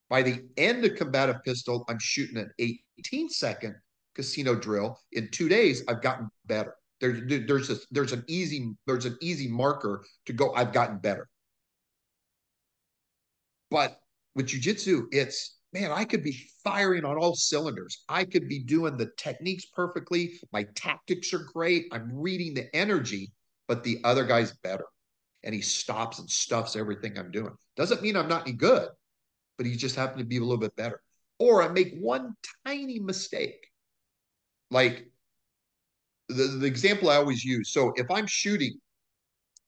by 0.10 0.22
the 0.22 0.44
end 0.58 0.86
of 0.86 0.96
combative 0.96 1.44
pistol, 1.44 1.86
I'm 1.88 2.00
shooting 2.00 2.38
an 2.38 2.52
18 2.60 3.30
second 3.30 3.76
casino 4.16 4.56
drill. 4.56 5.00
In 5.12 5.30
two 5.32 5.50
days, 5.50 5.84
I've 5.88 6.02
gotten 6.02 6.30
better. 6.46 6.76
There's 7.02 7.48
there's 7.48 7.70
a, 7.70 7.78
there's 7.92 8.14
an 8.14 8.24
easy 8.28 8.74
there's 8.88 9.06
an 9.06 9.18
easy 9.22 9.48
marker 9.48 10.06
to 10.26 10.34
go. 10.34 10.54
I've 10.54 10.72
gotten 10.72 11.00
better. 11.00 11.28
But 13.70 14.00
with 14.36 14.48
jujitsu, 14.48 15.08
it's 15.12 15.58
man, 15.74 15.92
I 15.92 16.06
could 16.06 16.24
be 16.24 16.40
firing 16.64 17.04
on 17.04 17.18
all 17.18 17.36
cylinders. 17.36 18.04
I 18.08 18.24
could 18.24 18.48
be 18.48 18.60
doing 18.60 18.96
the 18.96 19.12
techniques 19.18 19.66
perfectly. 19.66 20.40
My 20.52 20.66
tactics 20.76 21.34
are 21.34 21.46
great. 21.54 21.88
I'm 21.92 22.10
reading 22.14 22.54
the 22.54 22.74
energy, 22.76 23.34
but 23.68 23.84
the 23.84 24.00
other 24.04 24.24
guy's 24.26 24.54
better. 24.58 24.86
And 25.44 25.54
he 25.54 25.62
stops 25.62 26.20
and 26.20 26.30
stuffs 26.30 26.76
everything 26.76 27.18
I'm 27.18 27.32
doing. 27.32 27.54
Doesn't 27.76 28.02
mean 28.02 28.16
I'm 28.16 28.30
not 28.30 28.44
any 28.44 28.54
good, 28.56 28.88
but 29.58 29.66
he 29.66 29.76
just 29.76 29.96
happened 29.96 30.20
to 30.20 30.26
be 30.26 30.38
a 30.38 30.42
little 30.42 30.58
bit 30.58 30.76
better. 30.76 31.02
Or 31.40 31.64
I 31.64 31.68
make 31.68 31.96
one 32.00 32.36
tiny 32.66 33.00
mistake. 33.00 33.68
Like 34.74 35.08
the, 36.30 36.58
the 36.60 36.66
example 36.66 37.10
I 37.10 37.18
always 37.18 37.46
use. 37.46 37.72
So 37.72 37.94
if 37.96 38.10
I'm 38.10 38.28
shooting, 38.28 38.74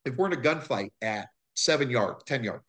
if 0.04 0.16
we're 0.16 0.28
in 0.28 0.34
a 0.34 0.42
gunfight 0.42 0.90
at 1.02 1.28
seven 1.54 1.90
yards, 1.90 2.24
10 2.26 2.44
yards, 2.44 2.66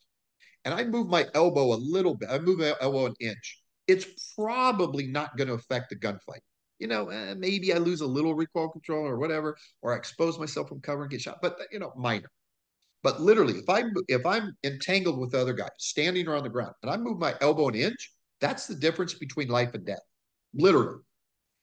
and 0.65 0.75
I 0.75 0.85
move 0.85 1.09
my 1.09 1.27
elbow 1.35 1.73
a 1.73 1.77
little 1.77 2.15
bit, 2.15 2.29
I 2.31 2.39
move 2.39 2.59
my 2.59 2.75
elbow 2.81 3.07
an 3.07 3.15
inch, 3.21 3.63
it's 3.89 4.35
probably 4.35 5.07
not 5.07 5.37
going 5.37 5.49
to 5.49 5.55
affect 5.55 5.91
the 5.91 5.97
gunfight. 5.97 6.41
You 6.79 6.89
know, 6.89 7.09
eh, 7.09 7.35
maybe 7.39 7.73
I 7.73 7.79
lose 7.79 8.03
a 8.03 8.07
little 8.07 8.35
recoil 8.35 8.69
control 8.69 9.07
or 9.07 9.19
whatever, 9.19 9.57
or 9.81 9.95
I 9.95 9.97
expose 9.97 10.39
myself 10.39 10.69
from 10.69 10.81
cover 10.81 11.03
and 11.03 11.11
get 11.11 11.23
shot, 11.23 11.39
but 11.41 11.59
you 11.73 11.79
know, 11.79 11.93
minor. 11.97 12.29
But 13.03 13.21
literally, 13.21 13.55
if 13.55 13.69
I'm 13.71 13.95
if 14.09 14.27
I'm 14.27 14.57
entangled 14.65 15.19
with 15.19 15.31
the 15.31 15.41
other 15.41 15.55
guys 15.55 15.71
standing 15.79 16.27
around 16.29 16.43
the 16.43 16.51
ground 16.51 16.75
and 16.83 16.91
I 16.91 16.97
move 16.97 17.19
my 17.19 17.35
elbow 17.41 17.69
an 17.69 17.77
inch, 17.77 18.13
that's 18.41 18.67
the 18.67 18.75
difference 18.75 19.15
between 19.15 19.49
life 19.49 19.73
and 19.73 19.87
death, 19.87 20.01
literally. 20.53 21.01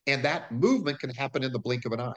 And 0.07 0.23
that 0.25 0.51
movement 0.51 0.99
can 0.99 1.09
happen 1.11 1.43
in 1.43 1.51
the 1.53 1.59
blink 1.59 1.85
of 1.85 1.91
an 1.93 2.01
eye. 2.01 2.13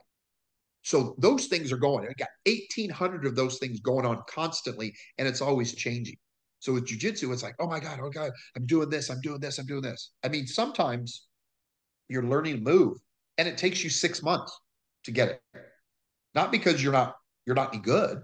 So 0.83 1.15
those 1.19 1.47
things 1.47 1.73
are 1.73 1.77
going. 1.77 2.05
I 2.05 2.13
got 2.17 2.29
1,800 2.45 3.27
of 3.27 3.35
those 3.35 3.59
things 3.59 3.81
going 3.81 4.07
on 4.07 4.23
constantly, 4.29 4.95
and 5.19 5.27
it's 5.27 5.41
always 5.41 5.75
changing. 5.75 6.17
So 6.61 6.73
with 6.73 6.87
jujitsu, 6.87 7.33
it's 7.33 7.43
like, 7.43 7.55
oh 7.61 7.67
my 7.67 7.81
God, 7.81 8.01
oh 8.03 8.11
God, 8.11 8.31
I'm 8.57 8.67
doing 8.67 8.89
this, 8.89 9.11
I'm 9.11 9.21
doing 9.21 9.41
this, 9.41 9.59
I'm 9.59 9.67
doing 9.67 9.83
this. 9.83 10.13
I 10.25 10.29
mean, 10.29 10.47
sometimes 10.47 11.27
you're 12.09 12.25
learning 12.25 12.57
to 12.57 12.61
move 12.61 12.99
and 13.39 13.47
it 13.47 13.59
takes 13.59 13.85
you 13.85 13.91
six 13.91 14.23
months 14.23 14.59
to 15.05 15.11
get 15.11 15.29
it. 15.29 15.41
Not 16.35 16.51
because 16.51 16.83
you're 16.83 16.93
not 16.93 17.15
you're 17.47 17.57
not 17.57 17.73
any 17.73 17.83
good. 17.83 18.23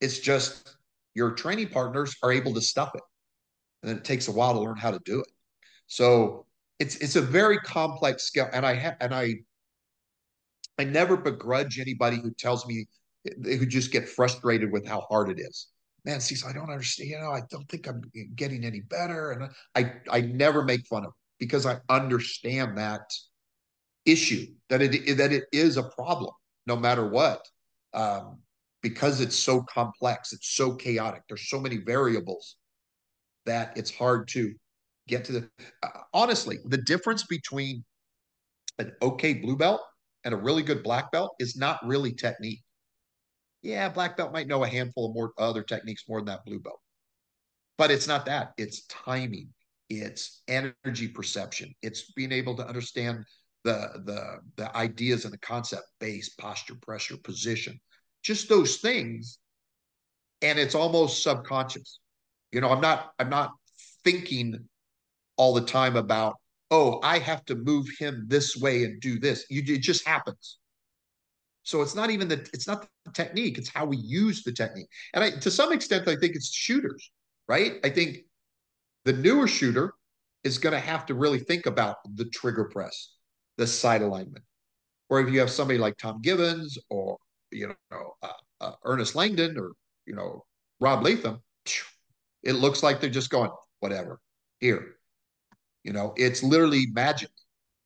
It's 0.00 0.18
just 0.18 0.76
your 1.14 1.32
training 1.32 1.68
partners 1.68 2.16
are 2.22 2.32
able 2.32 2.52
to 2.54 2.60
stuff 2.60 2.90
it. 2.94 3.02
And 3.82 3.90
then 3.90 3.98
it 3.98 4.04
takes 4.04 4.28
a 4.28 4.32
while 4.32 4.54
to 4.54 4.60
learn 4.60 4.76
how 4.76 4.90
to 4.90 5.00
do 5.04 5.20
it. 5.20 5.28
So 5.86 6.46
it's 6.78 6.96
it's 6.96 7.16
a 7.16 7.22
very 7.22 7.58
complex 7.58 8.24
skill. 8.24 8.48
And 8.52 8.64
I 8.66 8.74
have 8.74 8.96
and 9.00 9.14
I 9.14 9.34
I 10.78 10.84
never 10.84 11.16
begrudge 11.16 11.78
anybody 11.78 12.16
who 12.16 12.30
tells 12.32 12.66
me 12.66 12.86
who 13.44 13.66
just 13.66 13.92
get 13.92 14.08
frustrated 14.08 14.72
with 14.72 14.86
how 14.86 15.00
hard 15.02 15.28
it 15.28 15.40
is 15.40 15.68
man, 16.04 16.20
see, 16.20 16.36
I 16.48 16.52
don't 16.52 16.70
understand. 16.70 17.10
You 17.10 17.18
know, 17.18 17.32
I 17.32 17.42
don't 17.50 17.68
think 17.68 17.86
I'm 17.86 18.02
getting 18.34 18.64
any 18.64 18.80
better. 18.80 19.32
And 19.32 19.50
I, 19.74 19.92
I 20.10 20.22
never 20.22 20.64
make 20.64 20.86
fun 20.86 21.04
of 21.04 21.12
because 21.38 21.66
I 21.66 21.80
understand 21.88 22.78
that 22.78 23.12
issue 24.06 24.46
that 24.70 24.80
it 24.80 25.18
that 25.18 25.32
it 25.32 25.44
is 25.52 25.76
a 25.76 25.82
problem 25.82 26.32
no 26.66 26.76
matter 26.76 27.06
what, 27.06 27.46
um, 27.92 28.38
because 28.82 29.20
it's 29.20 29.36
so 29.36 29.62
complex, 29.62 30.32
it's 30.32 30.54
so 30.54 30.74
chaotic. 30.74 31.22
There's 31.28 31.48
so 31.48 31.60
many 31.60 31.76
variables 31.76 32.56
that 33.44 33.76
it's 33.76 33.90
hard 33.90 34.28
to 34.28 34.54
get 35.08 35.24
to 35.26 35.32
the. 35.32 35.50
Uh, 35.82 35.88
honestly, 36.14 36.58
the 36.66 36.78
difference 36.78 37.24
between 37.24 37.84
an 38.78 38.92
okay 39.02 39.34
blue 39.34 39.56
belt 39.56 39.80
and 40.24 40.32
a 40.32 40.36
really 40.36 40.62
good 40.62 40.82
black 40.82 41.10
belt 41.10 41.34
is 41.40 41.56
not 41.56 41.80
really 41.84 42.12
technique 42.12 42.60
yeah, 43.62 43.88
black 43.88 44.16
belt 44.16 44.32
might 44.32 44.46
know 44.46 44.62
a 44.62 44.68
handful 44.68 45.06
of 45.06 45.14
more 45.14 45.32
other 45.38 45.62
techniques 45.62 46.04
more 46.08 46.20
than 46.20 46.26
that 46.26 46.44
blue 46.44 46.60
belt. 46.60 46.80
But 47.76 47.90
it's 47.90 48.06
not 48.06 48.26
that. 48.26 48.52
It's 48.56 48.86
timing. 48.86 49.48
It's 49.88 50.42
energy 50.48 51.08
perception. 51.08 51.74
It's 51.82 52.12
being 52.12 52.32
able 52.32 52.56
to 52.56 52.66
understand 52.66 53.24
the 53.64 54.02
the 54.04 54.38
the 54.56 54.76
ideas 54.76 55.24
and 55.24 55.32
the 55.32 55.38
concept, 55.38 55.84
base, 55.98 56.30
posture, 56.30 56.76
pressure, 56.80 57.16
position, 57.16 57.80
just 58.22 58.48
those 58.48 58.76
things. 58.76 59.38
And 60.42 60.58
it's 60.58 60.74
almost 60.74 61.22
subconscious. 61.22 62.00
You 62.52 62.60
know, 62.60 62.70
I'm 62.70 62.80
not 62.80 63.12
I'm 63.18 63.30
not 63.30 63.50
thinking 64.04 64.68
all 65.38 65.54
the 65.54 65.62
time 65.62 65.96
about, 65.96 66.34
oh, 66.70 67.00
I 67.02 67.18
have 67.18 67.44
to 67.46 67.54
move 67.54 67.86
him 67.98 68.26
this 68.28 68.56
way 68.56 68.84
and 68.84 69.00
do 69.00 69.18
this. 69.18 69.46
You 69.48 69.62
it 69.66 69.80
just 69.80 70.06
happens. 70.06 70.58
So 71.62 71.82
it's 71.82 71.94
not 71.94 72.10
even 72.10 72.28
the 72.28 72.48
it's 72.52 72.66
not 72.66 72.86
the 73.04 73.12
technique, 73.12 73.58
it's 73.58 73.68
how 73.68 73.86
we 73.86 73.96
use 73.96 74.42
the 74.42 74.52
technique. 74.52 74.88
And 75.14 75.24
I 75.24 75.30
to 75.30 75.50
some 75.50 75.72
extent, 75.72 76.08
I 76.08 76.16
think 76.16 76.34
it's 76.34 76.52
shooters, 76.52 77.10
right? 77.46 77.74
I 77.84 77.90
think 77.90 78.18
the 79.04 79.12
newer 79.12 79.46
shooter 79.46 79.94
is 80.44 80.58
going 80.58 80.72
to 80.72 80.80
have 80.80 81.06
to 81.06 81.14
really 81.14 81.38
think 81.38 81.66
about 81.66 81.96
the 82.14 82.24
trigger 82.26 82.64
press, 82.64 83.14
the 83.56 83.66
sight 83.66 84.02
alignment. 84.02 84.44
Or 85.10 85.20
if 85.20 85.32
you 85.32 85.40
have 85.40 85.50
somebody 85.50 85.78
like 85.78 85.96
Tom 85.96 86.20
Givens 86.20 86.78
or 86.90 87.18
you 87.50 87.74
know 87.90 88.14
uh, 88.22 88.28
uh, 88.60 88.72
Ernest 88.84 89.14
Langdon 89.14 89.58
or 89.58 89.72
you 90.06 90.14
know 90.14 90.44
Rob 90.80 91.02
Leatham, 91.02 91.40
it 92.42 92.52
looks 92.52 92.82
like 92.82 93.00
they're 93.00 93.10
just 93.10 93.30
going 93.30 93.50
whatever 93.80 94.20
here. 94.60 94.97
You 95.88 95.94
know, 95.94 96.12
it's 96.18 96.42
literally 96.42 96.84
magic 96.92 97.30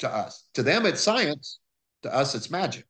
to 0.01 0.13
us. 0.13 0.49
To 0.55 0.65
them, 0.65 0.87
it's 0.87 1.01
science. 1.01 1.61
To 2.03 2.13
us, 2.13 2.35
it's 2.35 2.51
magic. 2.51 2.85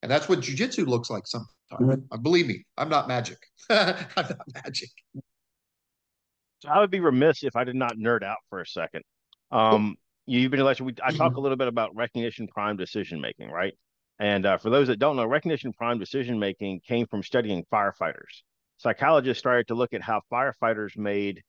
And 0.00 0.10
that's 0.10 0.30
what 0.30 0.40
jujitsu 0.40 0.86
looks 0.86 1.10
like 1.10 1.26
sometimes. 1.26 1.50
Mm-hmm. 1.70 2.00
Uh, 2.10 2.16
believe 2.16 2.46
me, 2.46 2.64
I'm 2.78 2.88
not 2.88 3.06
magic. 3.06 3.36
I'm 3.68 4.06
not 4.16 4.46
magic. 4.64 4.88
So 6.60 6.70
I 6.70 6.80
would 6.80 6.90
be 6.90 7.00
remiss 7.00 7.42
if 7.44 7.54
I 7.54 7.64
did 7.64 7.76
not 7.76 7.98
nerd 7.98 8.22
out 8.22 8.38
for 8.48 8.62
a 8.62 8.66
second. 8.66 9.02
Um, 9.50 9.96
you've 10.24 10.50
been 10.50 10.60
elected. 10.60 10.86
We, 10.86 10.94
I 11.04 11.12
talk 11.12 11.36
a 11.36 11.40
little 11.40 11.58
bit 11.58 11.68
about 11.68 11.94
recognition 11.94 12.48
prime 12.48 12.78
decision 12.78 13.20
making, 13.20 13.50
right? 13.50 13.74
And 14.18 14.46
uh, 14.46 14.56
for 14.56 14.70
those 14.70 14.86
that 14.86 14.98
don't 14.98 15.16
know, 15.16 15.26
recognition 15.26 15.74
prime 15.74 15.98
decision 15.98 16.38
making 16.38 16.80
came 16.88 17.06
from 17.06 17.22
studying 17.22 17.66
firefighters. 17.70 18.40
Psychologists 18.78 19.38
started 19.38 19.66
to 19.66 19.74
look 19.74 19.92
at 19.92 20.00
how 20.00 20.22
firefighters 20.32 20.96
made 20.96 21.42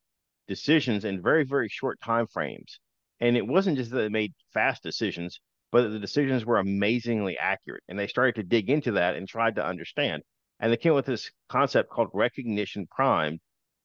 decisions 0.47 1.05
in 1.05 1.21
very, 1.21 1.43
very 1.43 1.69
short 1.69 1.99
time 2.01 2.27
frames. 2.27 2.79
And 3.19 3.37
it 3.37 3.45
wasn't 3.45 3.77
just 3.77 3.91
that 3.91 3.97
they 3.97 4.09
made 4.09 4.33
fast 4.53 4.83
decisions, 4.83 5.39
but 5.71 5.89
the 5.89 5.99
decisions 5.99 6.45
were 6.45 6.57
amazingly 6.57 7.37
accurate. 7.37 7.83
And 7.87 7.97
they 7.97 8.07
started 8.07 8.35
to 8.35 8.43
dig 8.43 8.69
into 8.69 8.93
that 8.93 9.15
and 9.15 9.27
tried 9.27 9.55
to 9.55 9.65
understand. 9.65 10.23
And 10.59 10.71
they 10.71 10.77
came 10.77 10.93
with 10.93 11.05
this 11.05 11.31
concept 11.49 11.89
called 11.89 12.09
recognition 12.13 12.87
prime 12.87 13.39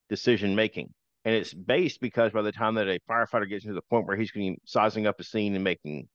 decision 0.09 0.54
making. 0.54 0.92
And 1.24 1.34
it's 1.34 1.52
based 1.52 2.00
because 2.00 2.32
by 2.32 2.42
the 2.42 2.52
time 2.52 2.74
that 2.76 2.88
a 2.88 3.00
firefighter 3.11 3.48
gets 3.48 3.64
to 3.64 3.72
the 3.72 3.82
point 3.82 4.07
where 4.07 4.16
he's 4.16 4.30
going 4.30 4.59
sizing 4.64 5.07
up 5.07 5.18
a 5.18 5.24
scene 5.24 5.54
and 5.54 5.64
making 5.64 6.09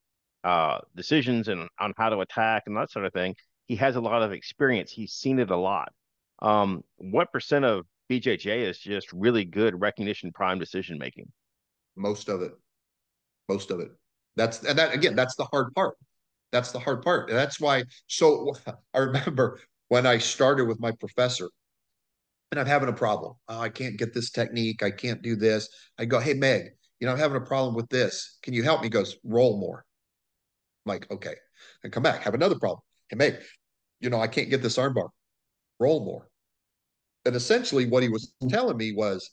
uh, 0.43 0.79
decisions 0.95 1.47
and 1.47 1.67
on 1.79 1.93
how 1.97 2.09
to 2.09 2.19
attack 2.19 2.63
and 2.65 2.77
that 2.77 2.91
sort 2.91 3.05
of 3.05 3.13
thing, 3.13 3.35
he 3.67 3.75
has 3.75 3.95
a 3.95 4.01
lot 4.01 4.21
of 4.21 4.31
experience. 4.31 4.91
He's 4.91 5.13
seen 5.13 5.39
it 5.39 5.51
a 5.51 5.57
lot. 5.57 5.91
Um, 6.41 6.83
what 6.97 7.31
percent 7.31 7.65
of 7.65 7.85
BJJ 8.11 8.67
is 8.67 8.77
just 8.77 9.13
really 9.13 9.45
good 9.45 9.79
recognition 9.79 10.33
prime 10.33 10.59
decision 10.59 10.97
making? 10.97 11.31
Most 11.95 12.27
of 12.27 12.41
it. 12.41 12.51
Most 13.47 13.71
of 13.71 13.79
it. 13.79 13.89
That's 14.35 14.63
and 14.63 14.77
that 14.77 14.93
again, 14.93 15.15
that's 15.15 15.35
the 15.35 15.45
hard 15.45 15.73
part. 15.73 15.95
That's 16.51 16.73
the 16.73 16.79
hard 16.79 17.03
part. 17.03 17.29
And 17.29 17.37
that's 17.37 17.57
why. 17.61 17.83
So 18.07 18.53
I 18.93 18.97
remember 18.97 19.61
when 19.87 20.05
I 20.05 20.17
started 20.17 20.67
with 20.67 20.81
my 20.81 20.91
professor, 20.91 21.49
and 22.51 22.59
I'm 22.59 22.65
having 22.65 22.89
a 22.89 22.93
problem. 22.93 23.35
Oh, 23.47 23.61
I 23.61 23.69
can't 23.69 23.97
get 23.97 24.13
this 24.13 24.29
technique. 24.29 24.83
I 24.83 24.91
can't 24.91 25.21
do 25.21 25.37
this. 25.37 25.69
I 25.97 26.03
go, 26.03 26.19
hey 26.19 26.33
Meg, 26.33 26.71
you 26.99 27.07
know, 27.07 27.13
I'm 27.13 27.19
having 27.19 27.37
a 27.37 27.45
problem 27.45 27.75
with 27.75 27.87
this. 27.87 28.39
Can 28.43 28.53
you 28.53 28.63
help 28.63 28.81
me? 28.81 28.87
He 28.87 28.89
goes, 28.89 29.15
roll 29.23 29.57
more. 29.57 29.85
I'm 30.85 30.89
like, 30.89 31.09
okay. 31.11 31.35
And 31.85 31.93
come 31.93 32.03
back, 32.03 32.23
have 32.23 32.33
another 32.33 32.59
problem. 32.59 32.81
Hey 33.09 33.15
Meg, 33.15 33.35
you 34.01 34.09
know, 34.09 34.19
I 34.19 34.27
can't 34.27 34.49
get 34.49 34.61
this 34.61 34.77
armbar. 34.77 35.07
Roll 35.79 36.03
more. 36.03 36.30
And 37.25 37.35
essentially 37.35 37.87
what 37.87 38.03
he 38.03 38.09
was 38.09 38.33
mm-hmm. 38.41 38.49
telling 38.49 38.77
me 38.77 38.93
was 38.93 39.29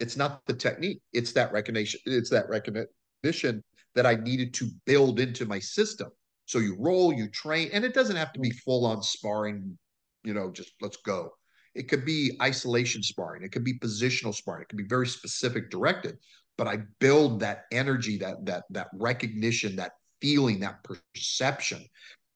It's 0.00 0.16
not 0.16 0.40
the 0.46 0.54
technique. 0.54 1.00
It's 1.12 1.32
that 1.32 1.52
recognition. 1.52 2.00
It's 2.06 2.30
that 2.30 2.48
recognition 2.48 3.62
that 3.94 4.06
I 4.06 4.14
needed 4.14 4.54
to 4.54 4.70
build 4.86 5.20
into 5.20 5.44
my 5.44 5.58
system. 5.58 6.08
So 6.46 6.58
you 6.58 6.76
roll, 6.78 7.12
you 7.12 7.28
train, 7.28 7.70
and 7.72 7.84
it 7.84 7.94
doesn't 7.94 8.16
have 8.16 8.32
to 8.32 8.40
be 8.40 8.48
mm-hmm. 8.48 8.58
full 8.64 8.86
on 8.86 9.02
sparring, 9.02 9.78
you 10.24 10.34
know, 10.34 10.50
just 10.50 10.72
let's 10.80 10.96
go. 10.96 11.30
It 11.74 11.88
could 11.88 12.04
be 12.04 12.36
isolation 12.42 13.02
sparring. 13.02 13.44
It 13.44 13.52
could 13.52 13.62
be 13.62 13.78
positional 13.78 14.34
sparring. 14.34 14.62
It 14.62 14.68
could 14.68 14.78
be 14.78 14.88
very 14.88 15.06
specific 15.06 15.70
directed. 15.70 16.16
But 16.58 16.66
I 16.66 16.78
build 16.98 17.40
that 17.40 17.64
energy, 17.70 18.18
that 18.18 18.44
that 18.46 18.64
that 18.70 18.88
recognition, 18.94 19.76
that 19.76 19.92
feeling, 20.20 20.60
that 20.60 20.82
perception. 20.82 21.84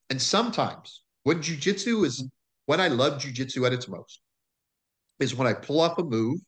And 0.09 0.21
sometimes 0.21 1.01
what 1.23 1.37
jujitsu 1.41 2.05
is, 2.05 2.21
mm-hmm. 2.21 2.27
what 2.67 2.79
I 2.79 2.87
love 2.87 3.21
jujitsu 3.21 3.65
at 3.65 3.73
its 3.73 3.87
most, 3.87 4.21
is 5.19 5.35
when 5.35 5.47
I 5.47 5.53
pull 5.53 5.79
off 5.81 5.97
a 5.97 6.03
move 6.03 6.39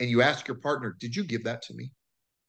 and 0.00 0.10
you 0.10 0.22
ask 0.22 0.46
your 0.46 0.58
partner, 0.58 0.96
"Did 1.00 1.16
you 1.16 1.24
give 1.24 1.44
that 1.44 1.62
to 1.62 1.74
me?" 1.74 1.90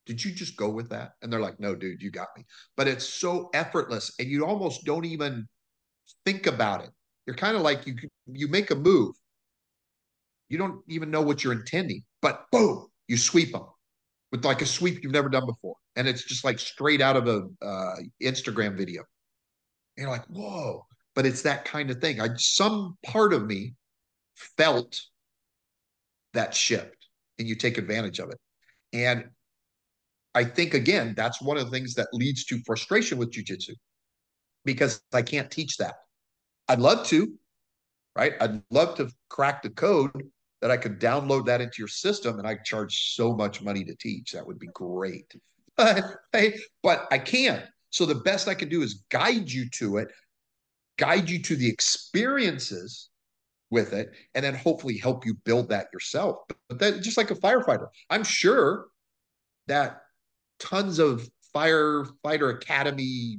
Did 0.08 0.24
you 0.24 0.32
just 0.32 0.56
go 0.56 0.70
with 0.70 0.88
that? 0.88 1.12
And 1.20 1.30
they're 1.30 1.38
like, 1.38 1.60
no, 1.60 1.74
dude, 1.74 2.00
you 2.00 2.10
got 2.10 2.28
me. 2.34 2.42
But 2.78 2.88
it's 2.88 3.06
so 3.06 3.50
effortless 3.52 4.10
and 4.18 4.26
you 4.26 4.46
almost 4.46 4.86
don't 4.86 5.04
even 5.04 5.46
think 6.24 6.46
about 6.46 6.82
it. 6.82 6.90
You're 7.26 7.36
kind 7.36 7.56
of 7.56 7.62
like 7.62 7.86
you 7.86 7.94
you 8.26 8.48
make 8.48 8.70
a 8.70 8.74
move. 8.74 9.14
You 10.48 10.56
don't 10.56 10.80
even 10.88 11.10
know 11.10 11.20
what 11.20 11.44
you're 11.44 11.52
intending, 11.52 12.04
but 12.22 12.46
boom, 12.50 12.86
you 13.06 13.18
sweep 13.18 13.52
them 13.52 13.66
with 14.32 14.46
like 14.46 14.62
a 14.62 14.66
sweep 14.66 15.02
you've 15.02 15.12
never 15.12 15.28
done 15.28 15.44
before. 15.44 15.76
And 15.94 16.08
it's 16.08 16.24
just 16.24 16.42
like 16.42 16.58
straight 16.58 17.02
out 17.02 17.16
of 17.16 17.28
a 17.28 17.42
uh, 17.62 17.96
Instagram 18.22 18.78
video. 18.78 19.02
And 19.98 20.04
you're 20.04 20.10
like, 20.10 20.24
whoa. 20.28 20.86
But 21.14 21.26
it's 21.26 21.42
that 21.42 21.66
kind 21.66 21.90
of 21.90 22.00
thing. 22.00 22.18
I 22.18 22.30
some 22.36 22.96
part 23.04 23.34
of 23.34 23.44
me 23.44 23.74
felt 24.56 24.98
that 26.34 26.54
shift 26.54 27.08
and 27.38 27.48
you 27.48 27.54
take 27.54 27.78
advantage 27.78 28.18
of 28.18 28.30
it. 28.30 28.38
And 28.92 29.24
I 30.34 30.44
think 30.44 30.74
again, 30.74 31.14
that's 31.16 31.40
one 31.40 31.56
of 31.56 31.64
the 31.64 31.70
things 31.70 31.94
that 31.94 32.08
leads 32.12 32.44
to 32.46 32.60
frustration 32.64 33.18
with 33.18 33.32
jujitsu 33.32 33.72
because 34.64 35.00
I 35.12 35.22
can't 35.22 35.50
teach 35.50 35.76
that. 35.78 35.94
I'd 36.68 36.80
love 36.80 37.06
to, 37.08 37.32
right? 38.14 38.34
I'd 38.40 38.62
love 38.70 38.96
to 38.96 39.10
crack 39.28 39.62
the 39.62 39.70
code 39.70 40.10
that 40.60 40.70
I 40.70 40.76
could 40.76 41.00
download 41.00 41.46
that 41.46 41.60
into 41.60 41.76
your 41.78 41.88
system 41.88 42.38
and 42.38 42.46
I 42.46 42.56
charge 42.64 43.14
so 43.14 43.34
much 43.34 43.62
money 43.62 43.84
to 43.84 43.94
teach. 43.94 44.32
That 44.32 44.46
would 44.46 44.58
be 44.58 44.68
great. 44.74 45.32
but 45.76 47.08
I 47.10 47.18
can't. 47.18 47.64
So 47.90 48.04
the 48.04 48.16
best 48.16 48.48
I 48.48 48.54
can 48.54 48.68
do 48.68 48.82
is 48.82 49.04
guide 49.10 49.50
you 49.50 49.68
to 49.70 49.98
it, 49.98 50.08
guide 50.98 51.30
you 51.30 51.40
to 51.44 51.56
the 51.56 51.68
experiences 51.68 53.08
with 53.70 53.92
it, 53.92 54.12
and 54.34 54.44
then 54.44 54.54
hopefully 54.54 54.96
help 54.96 55.26
you 55.26 55.34
build 55.44 55.68
that 55.68 55.88
yourself. 55.92 56.38
But 56.68 56.78
that 56.78 57.02
just 57.02 57.16
like 57.16 57.30
a 57.30 57.34
firefighter, 57.34 57.88
I'm 58.10 58.24
sure 58.24 58.86
that 59.66 60.00
tons 60.58 60.98
of 60.98 61.28
firefighter 61.54 62.54
academy 62.54 63.38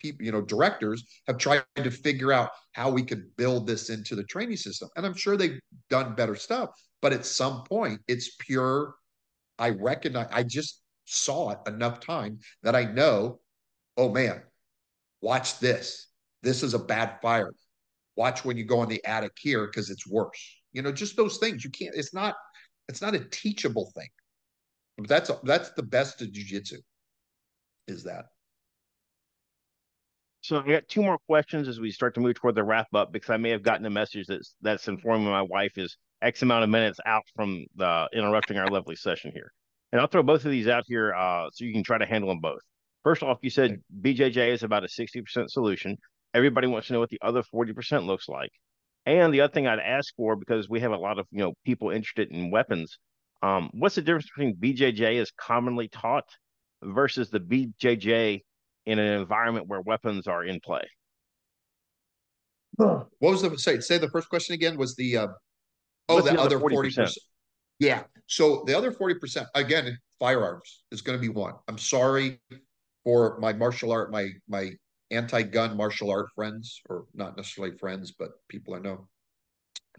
people, 0.00 0.24
you 0.24 0.32
know, 0.32 0.40
directors 0.40 1.04
have 1.26 1.38
tried 1.38 1.62
to 1.76 1.90
figure 1.90 2.32
out 2.32 2.50
how 2.72 2.90
we 2.90 3.02
could 3.02 3.36
build 3.36 3.66
this 3.66 3.90
into 3.90 4.16
the 4.16 4.24
training 4.24 4.56
system. 4.56 4.88
And 4.96 5.04
I'm 5.04 5.14
sure 5.14 5.36
they've 5.36 5.60
done 5.88 6.14
better 6.14 6.34
stuff. 6.34 6.70
But 7.02 7.12
at 7.12 7.26
some 7.26 7.64
point, 7.64 8.00
it's 8.08 8.36
pure. 8.36 8.94
I 9.58 9.70
recognize, 9.70 10.28
I 10.32 10.42
just 10.42 10.80
saw 11.04 11.50
it 11.50 11.58
enough 11.66 12.00
time 12.00 12.38
that 12.62 12.74
I 12.74 12.84
know, 12.84 13.40
oh 13.96 14.08
man, 14.10 14.42
watch 15.20 15.58
this. 15.58 16.06
This 16.42 16.62
is 16.62 16.74
a 16.74 16.78
bad 16.78 17.18
fire. 17.20 17.52
Watch 18.16 18.44
when 18.44 18.56
you 18.56 18.64
go 18.64 18.82
in 18.82 18.88
the 18.88 19.04
attic 19.04 19.32
here 19.38 19.66
because 19.66 19.90
it's 19.90 20.06
worse. 20.06 20.56
You 20.72 20.82
know, 20.82 20.92
just 20.92 21.16
those 21.16 21.38
things. 21.38 21.64
You 21.64 21.70
can't, 21.70 21.94
it's 21.94 22.14
not, 22.14 22.34
it's 22.88 23.02
not 23.02 23.14
a 23.14 23.24
teachable 23.24 23.90
thing. 23.96 24.08
But 24.98 25.08
that's 25.08 25.30
that's 25.44 25.70
the 25.70 25.82
best 25.82 26.20
of 26.20 26.28
jujitsu. 26.28 26.78
Is 27.88 28.04
that? 28.04 28.26
So 30.42 30.58
I 30.58 30.66
got 30.66 30.88
two 30.88 31.02
more 31.02 31.18
questions 31.26 31.68
as 31.68 31.80
we 31.80 31.90
start 31.90 32.14
to 32.14 32.20
move 32.20 32.34
toward 32.34 32.54
the 32.54 32.64
wrap 32.64 32.88
up 32.94 33.12
because 33.12 33.30
I 33.30 33.36
may 33.36 33.50
have 33.50 33.62
gotten 33.62 33.86
a 33.86 33.90
message 33.90 34.26
that's 34.26 34.54
that's 34.60 34.88
informing 34.88 35.28
my 35.28 35.42
wife 35.42 35.76
is 35.76 35.96
X 36.22 36.42
amount 36.42 36.64
of 36.64 36.70
minutes 36.70 37.00
out 37.06 37.22
from 37.34 37.64
the 37.76 38.08
interrupting 38.12 38.58
our 38.58 38.68
lovely 38.68 38.96
session 38.96 39.32
here. 39.32 39.52
And 39.92 40.00
I'll 40.00 40.06
throw 40.06 40.22
both 40.22 40.44
of 40.44 40.50
these 40.50 40.68
out 40.68 40.84
here 40.86 41.14
uh, 41.14 41.48
so 41.52 41.64
you 41.64 41.72
can 41.72 41.82
try 41.82 41.98
to 41.98 42.06
handle 42.06 42.28
them 42.28 42.40
both. 42.40 42.60
First 43.02 43.22
off, 43.22 43.38
you 43.42 43.50
said 43.50 43.80
BJJ 44.02 44.52
is 44.52 44.62
about 44.62 44.84
a 44.84 44.86
60% 44.86 45.50
solution. 45.50 45.96
Everybody 46.34 46.66
wants 46.66 46.86
to 46.86 46.92
know 46.92 47.00
what 47.00 47.10
the 47.10 47.20
other 47.22 47.42
40% 47.42 48.06
looks 48.06 48.28
like. 48.28 48.50
And 49.06 49.32
the 49.32 49.40
other 49.40 49.52
thing 49.52 49.66
I'd 49.66 49.78
ask 49.78 50.14
for, 50.16 50.36
because 50.36 50.68
we 50.68 50.80
have 50.80 50.92
a 50.92 50.96
lot 50.96 51.18
of 51.18 51.26
you 51.30 51.38
know 51.38 51.54
people 51.64 51.90
interested 51.90 52.30
in 52.30 52.50
weapons, 52.50 52.98
um, 53.42 53.70
what's 53.72 53.94
the 53.94 54.02
difference 54.02 54.26
between 54.26 54.56
BJJ 54.56 55.20
as 55.20 55.30
commonly 55.32 55.88
taught 55.88 56.28
versus 56.82 57.30
the 57.30 57.40
BJJ 57.40 58.42
in 58.86 58.98
an 58.98 59.20
environment 59.20 59.66
where 59.68 59.80
weapons 59.80 60.26
are 60.26 60.44
in 60.44 60.60
play? 60.60 60.86
What 62.76 63.08
was 63.20 63.42
the 63.42 63.58
say? 63.58 63.80
Say 63.80 63.98
the 63.98 64.08
first 64.10 64.28
question 64.28 64.54
again. 64.54 64.76
Was 64.76 64.94
the 64.96 65.16
uh, 65.16 65.28
oh 66.08 66.20
the, 66.20 66.32
the, 66.32 66.40
other 66.40 66.58
forty 66.58 66.76
percent? 66.76 67.12
Yeah. 67.78 68.04
So 68.26 68.64
the 68.66 68.76
other 68.76 68.92
forty 68.92 69.14
percent 69.14 69.48
again, 69.54 69.98
firearms 70.18 70.84
is 70.92 71.00
going 71.02 71.18
to 71.18 71.20
be 71.20 71.28
one. 71.28 71.54
I'm 71.68 71.78
sorry 71.78 72.38
for 73.04 73.38
my 73.40 73.52
martial 73.52 73.92
art, 73.92 74.10
my 74.10 74.28
my 74.48 74.70
anti-gun 75.10 75.76
martial 75.76 76.10
art 76.10 76.28
friends, 76.34 76.80
or 76.88 77.06
not 77.14 77.36
necessarily 77.36 77.76
friends, 77.78 78.12
but 78.12 78.30
people 78.48 78.74
I 78.74 78.78
know. 78.78 79.08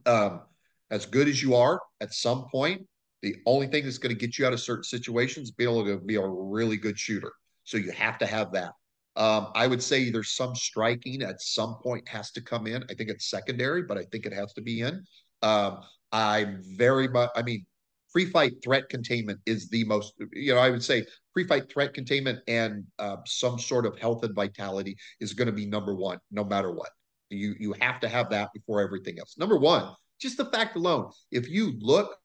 Um, 0.05 0.41
as 0.89 1.05
good 1.05 1.27
as 1.27 1.41
you 1.41 1.55
are, 1.55 1.79
at 2.01 2.13
some 2.13 2.45
point, 2.51 2.85
the 3.21 3.35
only 3.45 3.67
thing 3.67 3.83
that's 3.83 3.97
going 3.97 4.13
to 4.15 4.19
get 4.19 4.37
you 4.37 4.45
out 4.45 4.53
of 4.53 4.59
certain 4.59 4.83
situations 4.83 5.51
be 5.51 5.63
able 5.63 5.85
to 5.85 5.99
be 5.99 6.15
a 6.15 6.27
really 6.27 6.77
good 6.77 6.97
shooter. 6.97 7.31
So 7.63 7.77
you 7.77 7.91
have 7.91 8.17
to 8.17 8.25
have 8.25 8.51
that. 8.53 8.73
Um, 9.15 9.49
I 9.53 9.67
would 9.67 9.83
say 9.83 10.09
there's 10.09 10.35
some 10.35 10.55
striking 10.55 11.21
at 11.21 11.41
some 11.41 11.75
point 11.83 12.07
has 12.07 12.31
to 12.31 12.41
come 12.41 12.65
in. 12.65 12.83
I 12.89 12.93
think 12.93 13.09
it's 13.09 13.29
secondary, 13.29 13.83
but 13.83 13.97
I 13.97 14.03
think 14.11 14.25
it 14.25 14.33
has 14.33 14.53
to 14.53 14.61
be 14.61 14.81
in. 14.81 15.03
Um, 15.41 15.81
I'm 16.11 16.61
very 16.77 17.07
much, 17.07 17.29
I 17.35 17.41
mean, 17.41 17.65
free 18.11 18.25
fight 18.25 18.53
threat 18.63 18.89
containment 18.89 19.39
is 19.45 19.69
the 19.69 19.83
most, 19.85 20.13
you 20.33 20.53
know, 20.53 20.59
I 20.59 20.69
would 20.69 20.83
say 20.83 21.05
free 21.33 21.45
fight 21.45 21.71
threat 21.71 21.93
containment 21.93 22.39
and 22.47 22.85
uh, 22.99 23.17
some 23.25 23.59
sort 23.59 23.85
of 23.85 23.97
health 23.97 24.23
and 24.23 24.35
vitality 24.35 24.97
is 25.19 25.33
going 25.33 25.47
to 25.47 25.53
be 25.53 25.65
number 25.65 25.95
one, 25.95 26.19
no 26.31 26.43
matter 26.43 26.71
what. 26.71 26.89
You 27.29 27.55
you 27.59 27.73
have 27.79 28.01
to 28.01 28.09
have 28.09 28.29
that 28.31 28.49
before 28.53 28.81
everything 28.81 29.17
else. 29.17 29.37
Number 29.37 29.57
one, 29.57 29.93
just 30.19 30.37
the 30.37 30.45
fact 30.45 30.75
alone, 30.75 31.09
if 31.31 31.49
you 31.49 31.73
look 31.79 32.17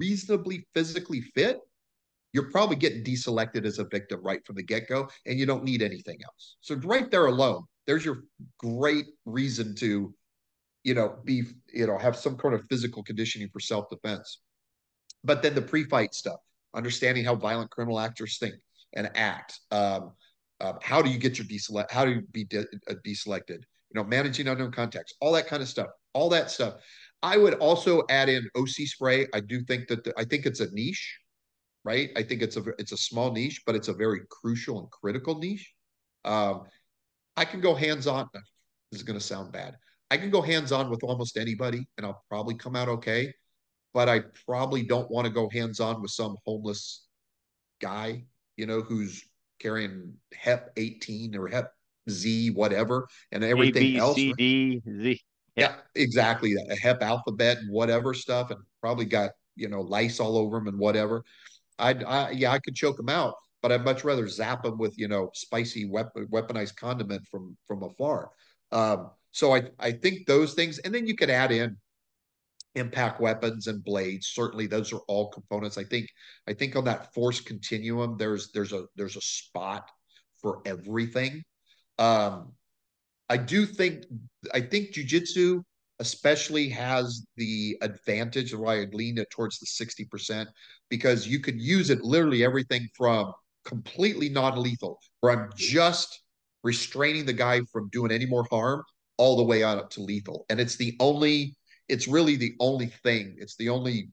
reasonably 0.00 0.66
physically 0.74 1.20
fit, 1.34 1.60
you're 2.32 2.50
probably 2.50 2.76
getting 2.76 3.04
deselected 3.04 3.64
as 3.64 3.78
a 3.78 3.84
victim 3.84 4.20
right 4.22 4.44
from 4.44 4.56
the 4.56 4.62
get 4.62 4.88
go, 4.88 5.08
and 5.26 5.38
you 5.38 5.46
don't 5.46 5.64
need 5.64 5.80
anything 5.80 6.18
else. 6.24 6.56
So, 6.60 6.74
right 6.76 7.10
there 7.10 7.26
alone, 7.26 7.64
there's 7.86 8.04
your 8.04 8.24
great 8.58 9.06
reason 9.24 9.74
to, 9.76 10.12
you 10.84 10.94
know, 10.94 11.16
be, 11.24 11.44
you 11.72 11.86
know, 11.86 11.96
have 11.96 12.16
some 12.16 12.36
kind 12.36 12.54
of 12.54 12.62
physical 12.68 13.02
conditioning 13.02 13.48
for 13.52 13.60
self 13.60 13.88
defense. 13.88 14.40
But 15.24 15.42
then 15.42 15.54
the 15.54 15.62
pre 15.62 15.84
fight 15.84 16.14
stuff, 16.14 16.40
understanding 16.74 17.24
how 17.24 17.34
violent 17.34 17.70
criminal 17.70 18.00
actors 18.00 18.38
think 18.38 18.54
and 18.94 19.10
act. 19.14 19.58
Um, 19.70 20.12
uh, 20.60 20.74
how 20.82 21.02
do 21.02 21.10
you 21.10 21.18
get 21.18 21.38
your 21.38 21.46
deselect? 21.46 21.90
How 21.90 22.04
do 22.04 22.12
you 22.12 22.22
be 22.32 22.44
de- 22.44 22.66
uh, 22.88 22.94
deselected? 23.06 23.60
You 23.90 23.94
know, 23.94 24.04
managing 24.04 24.48
unknown 24.48 24.72
contacts, 24.72 25.14
all 25.20 25.32
that 25.32 25.46
kind 25.46 25.62
of 25.62 25.68
stuff. 25.68 25.88
All 26.14 26.28
that 26.30 26.50
stuff 26.50 26.74
I 27.22 27.36
would 27.36 27.54
also 27.54 28.02
add 28.08 28.28
in 28.28 28.48
OC 28.56 28.86
spray. 28.86 29.26
I 29.34 29.40
do 29.40 29.62
think 29.62 29.88
that 29.88 30.04
the, 30.04 30.14
I 30.16 30.24
think 30.24 30.46
it's 30.46 30.60
a 30.60 30.70
niche, 30.72 31.18
right? 31.84 32.10
I 32.16 32.22
think 32.22 32.42
it's 32.42 32.56
a 32.56 32.62
it's 32.78 32.92
a 32.92 32.96
small 32.96 33.32
niche, 33.32 33.62
but 33.66 33.74
it's 33.74 33.88
a 33.88 33.92
very 33.92 34.20
crucial 34.30 34.78
and 34.78 34.90
critical 34.90 35.38
niche. 35.38 35.72
Um, 36.24 36.62
I 37.36 37.44
can 37.44 37.60
go 37.60 37.74
hands 37.74 38.06
on. 38.06 38.28
This 38.32 39.00
is 39.00 39.02
going 39.02 39.18
to 39.18 39.24
sound 39.24 39.52
bad. 39.52 39.76
I 40.10 40.16
can 40.16 40.30
go 40.30 40.40
hands 40.40 40.72
on 40.72 40.90
with 40.90 41.02
almost 41.02 41.36
anybody, 41.36 41.86
and 41.96 42.06
I'll 42.06 42.24
probably 42.28 42.54
come 42.54 42.76
out 42.76 42.88
okay. 42.88 43.32
But 43.94 44.08
I 44.08 44.20
probably 44.46 44.82
don't 44.82 45.10
want 45.10 45.26
to 45.26 45.32
go 45.32 45.48
hands 45.48 45.80
on 45.80 46.02
with 46.02 46.10
some 46.10 46.36
homeless 46.44 47.06
guy, 47.80 48.24
you 48.56 48.66
know, 48.66 48.80
who's 48.80 49.24
carrying 49.58 50.14
Hep 50.34 50.72
18 50.76 51.36
or 51.36 51.48
Hep 51.48 51.72
Z, 52.10 52.50
whatever, 52.50 53.08
and 53.32 53.44
everything 53.44 53.82
A, 53.82 53.92
B, 53.92 53.96
else. 53.98 54.16
C, 54.16 54.32
D, 54.32 54.82
Z. 54.86 55.20
Yeah, 55.56 55.74
exactly. 55.94 56.54
A 56.70 56.76
hep 56.76 57.02
alphabet 57.02 57.58
and 57.58 57.72
whatever 57.72 58.14
stuff, 58.14 58.50
and 58.50 58.60
probably 58.80 59.04
got 59.04 59.32
you 59.56 59.68
know 59.68 59.80
lice 59.80 60.20
all 60.20 60.36
over 60.36 60.58
them 60.58 60.68
and 60.68 60.78
whatever. 60.78 61.24
I'd, 61.78 62.04
I 62.04 62.30
yeah, 62.30 62.52
I 62.52 62.58
could 62.60 62.74
choke 62.74 62.96
them 62.96 63.08
out, 63.08 63.34
but 63.60 63.72
I'd 63.72 63.84
much 63.84 64.04
rather 64.04 64.28
zap 64.28 64.62
them 64.62 64.78
with 64.78 64.96
you 64.96 65.08
know 65.08 65.30
spicy 65.34 65.84
weapon, 65.88 66.26
weaponized 66.28 66.76
condiment 66.76 67.26
from 67.30 67.56
from 67.66 67.82
afar. 67.82 68.30
Um, 68.70 69.10
so 69.32 69.54
I 69.54 69.64
I 69.78 69.92
think 69.92 70.26
those 70.26 70.54
things, 70.54 70.78
and 70.78 70.94
then 70.94 71.06
you 71.06 71.16
could 71.16 71.30
add 71.30 71.50
in 71.50 71.76
impact 72.74 73.20
weapons 73.20 73.66
and 73.66 73.82
blades. 73.84 74.28
Certainly, 74.28 74.66
those 74.66 74.92
are 74.92 75.00
all 75.08 75.30
components. 75.30 75.78
I 75.78 75.84
think 75.84 76.08
I 76.46 76.52
think 76.52 76.76
on 76.76 76.84
that 76.84 77.12
force 77.14 77.40
continuum, 77.40 78.16
there's 78.18 78.50
there's 78.52 78.72
a 78.72 78.84
there's 78.96 79.16
a 79.16 79.20
spot 79.20 79.90
for 80.40 80.60
everything. 80.64 81.42
Um, 81.98 82.52
I 83.28 83.36
do 83.36 83.66
think 83.66 84.04
I 84.54 84.60
think 84.60 84.92
jujitsu 84.92 85.62
especially 86.00 86.68
has 86.68 87.26
the 87.36 87.76
advantage 87.82 88.52
of 88.52 88.60
why 88.60 88.80
I 88.80 88.86
lean 88.92 89.18
it 89.18 89.30
towards 89.30 89.58
the 89.58 89.66
60%, 89.66 90.46
because 90.88 91.26
you 91.26 91.40
could 91.40 91.60
use 91.60 91.90
it 91.90 92.02
literally 92.02 92.44
everything 92.44 92.88
from 92.96 93.32
completely 93.64 94.28
non-lethal, 94.28 94.98
where 95.20 95.32
I'm 95.32 95.50
just 95.56 96.22
restraining 96.62 97.26
the 97.26 97.32
guy 97.32 97.60
from 97.72 97.88
doing 97.90 98.12
any 98.12 98.26
more 98.26 98.46
harm, 98.50 98.82
all 99.16 99.36
the 99.36 99.42
way 99.42 99.62
on 99.62 99.78
up 99.78 99.90
to 99.90 100.00
lethal. 100.00 100.46
And 100.48 100.60
it's 100.60 100.76
the 100.76 100.96
only, 101.00 101.56
it's 101.88 102.08
really 102.08 102.36
the 102.36 102.54
only 102.60 102.86
thing, 102.86 103.36
it's 103.38 103.56
the 103.56 103.70
only 103.70 104.10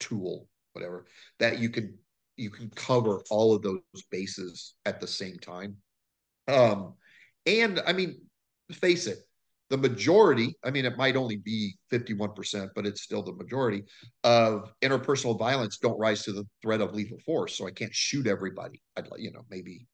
tool, 0.00 0.48
whatever, 0.72 1.06
that 1.38 1.58
you 1.58 1.68
can 1.68 1.98
you 2.36 2.50
can 2.50 2.68
cover 2.70 3.22
all 3.30 3.54
of 3.54 3.62
those 3.62 3.80
bases 4.10 4.74
at 4.86 5.00
the 5.00 5.06
same 5.06 5.38
time. 5.38 5.76
Um, 6.48 6.94
and 7.46 7.80
I 7.86 7.92
mean, 7.92 8.20
face 8.72 9.06
it, 9.06 9.18
the 9.70 9.76
majority, 9.76 10.54
I 10.64 10.70
mean, 10.70 10.84
it 10.84 10.98
might 10.98 11.16
only 11.16 11.36
be 11.36 11.76
51%, 11.92 12.70
but 12.74 12.86
it's 12.86 13.02
still 13.02 13.22
the 13.22 13.32
majority 13.32 13.84
of 14.24 14.72
interpersonal 14.82 15.38
violence 15.38 15.78
don't 15.78 15.98
rise 15.98 16.22
to 16.24 16.32
the 16.32 16.44
threat 16.62 16.80
of 16.80 16.94
lethal 16.94 17.18
force. 17.24 17.56
So 17.56 17.66
I 17.66 17.70
can't 17.70 17.94
shoot 17.94 18.26
everybody. 18.26 18.82
I'd 18.96 19.10
like, 19.10 19.20
you 19.20 19.32
know, 19.32 19.44
maybe 19.50 19.86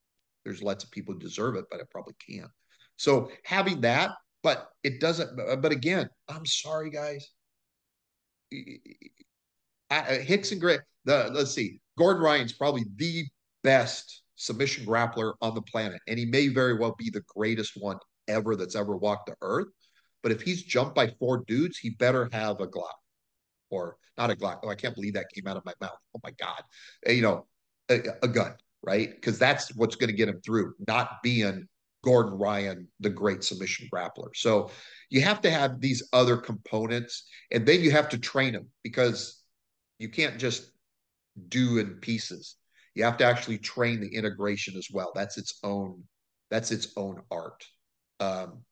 there's 0.45 0.63
lots 0.63 0.83
of 0.83 0.91
people 0.91 1.15
who 1.15 1.21
deserve 1.21 1.57
it, 1.57 1.67
but 1.71 1.81
I 1.81 1.85
probably 1.91 2.15
can't. 2.29 2.51
So 2.97 3.31
having 3.45 3.83
that, 3.83 4.11
but 4.43 4.71
it 4.83 5.01
doesn't, 5.01 5.39
uh, 5.39 5.57
but 5.57 5.73
again, 5.73 6.09
I'm 6.29 6.47
sorry, 6.47 6.91
guys. 6.91 7.29
Uh, 9.91 10.03
Rickson 10.29 10.61
Gracie, 10.61 10.83
the 11.05 11.31
let's 11.33 11.53
see, 11.53 11.81
Gordon 11.99 12.23
Ryan's 12.23 12.53
probably 12.53 12.85
the 12.97 13.25
best 13.63 14.23
submission 14.37 14.87
grappler 14.87 15.35
on 15.41 15.55
the 15.55 15.63
planet, 15.63 16.01
and 16.09 16.19
he 16.19 16.27
may 16.27 16.49
very 16.49 16.79
well 16.79 16.95
be 16.99 17.11
the 17.11 17.23
greatest 17.35 17.73
one 17.77 17.99
ever 18.29 18.57
that's 18.57 18.77
ever 18.77 18.97
walked 18.97 19.27
the 19.27 19.37
earth. 19.43 19.69
But 20.23 20.33
if 20.33 20.43
he's 20.43 20.63
jumped 20.63 20.95
by 20.95 21.09
four 21.19 21.45
dudes, 21.47 21.79
he 21.79 21.91
better 21.91 22.29
have 22.33 22.61
a 22.61 22.67
Glock 22.67 22.93
or 23.71 23.97
not 24.19 24.31
a 24.31 24.35
Glock. 24.35 24.61
Oh, 24.63 24.69
I 24.69 24.75
can't 24.75 24.95
believe 24.95 25.15
that 25.15 25.27
came 25.35 25.47
out 25.47 25.57
of 25.57 25.65
my 25.65 25.73
mouth. 25.81 25.97
Oh 26.15 26.21
my 26.23 26.33
God. 26.33 26.63
Eh, 27.07 27.13
you 27.13 27.23
know, 27.23 27.47
a, 27.89 28.01
a 28.23 28.29
gun, 28.29 28.55
right? 28.83 29.11
Because 29.15 29.39
that's 29.39 29.75
what's 29.75 29.97
going 29.97 30.11
to 30.11 30.17
get 30.17 30.29
him 30.29 30.41
through, 30.45 30.75
not 30.87 31.23
being 31.23 31.67
Gordon 32.03 32.39
Ryan, 32.39 32.89
the 33.01 33.11
great 33.11 33.45
submission 33.45 33.89
grappler. 33.93 34.31
So 34.35 34.71
you 35.11 35.21
have 35.23 35.41
to 35.43 35.51
have 35.51 35.81
these 35.81 36.09
other 36.13 36.37
components, 36.37 37.29
and 37.51 37.67
then 37.67 37.81
you 37.81 37.91
have 37.91 38.09
to 38.11 38.19
train 38.19 38.55
them 38.55 38.69
because 38.83 39.43
you 39.99 40.09
can't 40.09 40.39
just 40.39 40.71
do 41.49 41.79
in 41.79 41.95
pieces. 41.97 42.57
You 42.95 43.05
have 43.05 43.19
to 43.19 43.25
actually 43.25 43.59
train 43.59 44.01
the 44.01 44.15
integration 44.15 44.77
as 44.77 44.89
well. 44.91 45.13
That's 45.15 45.39
its 45.39 45.59
own. 45.63 46.03
That's 46.51 46.71
its 46.71 46.89
own 46.97 47.21
art. 47.31 47.65
Um, 48.19 48.63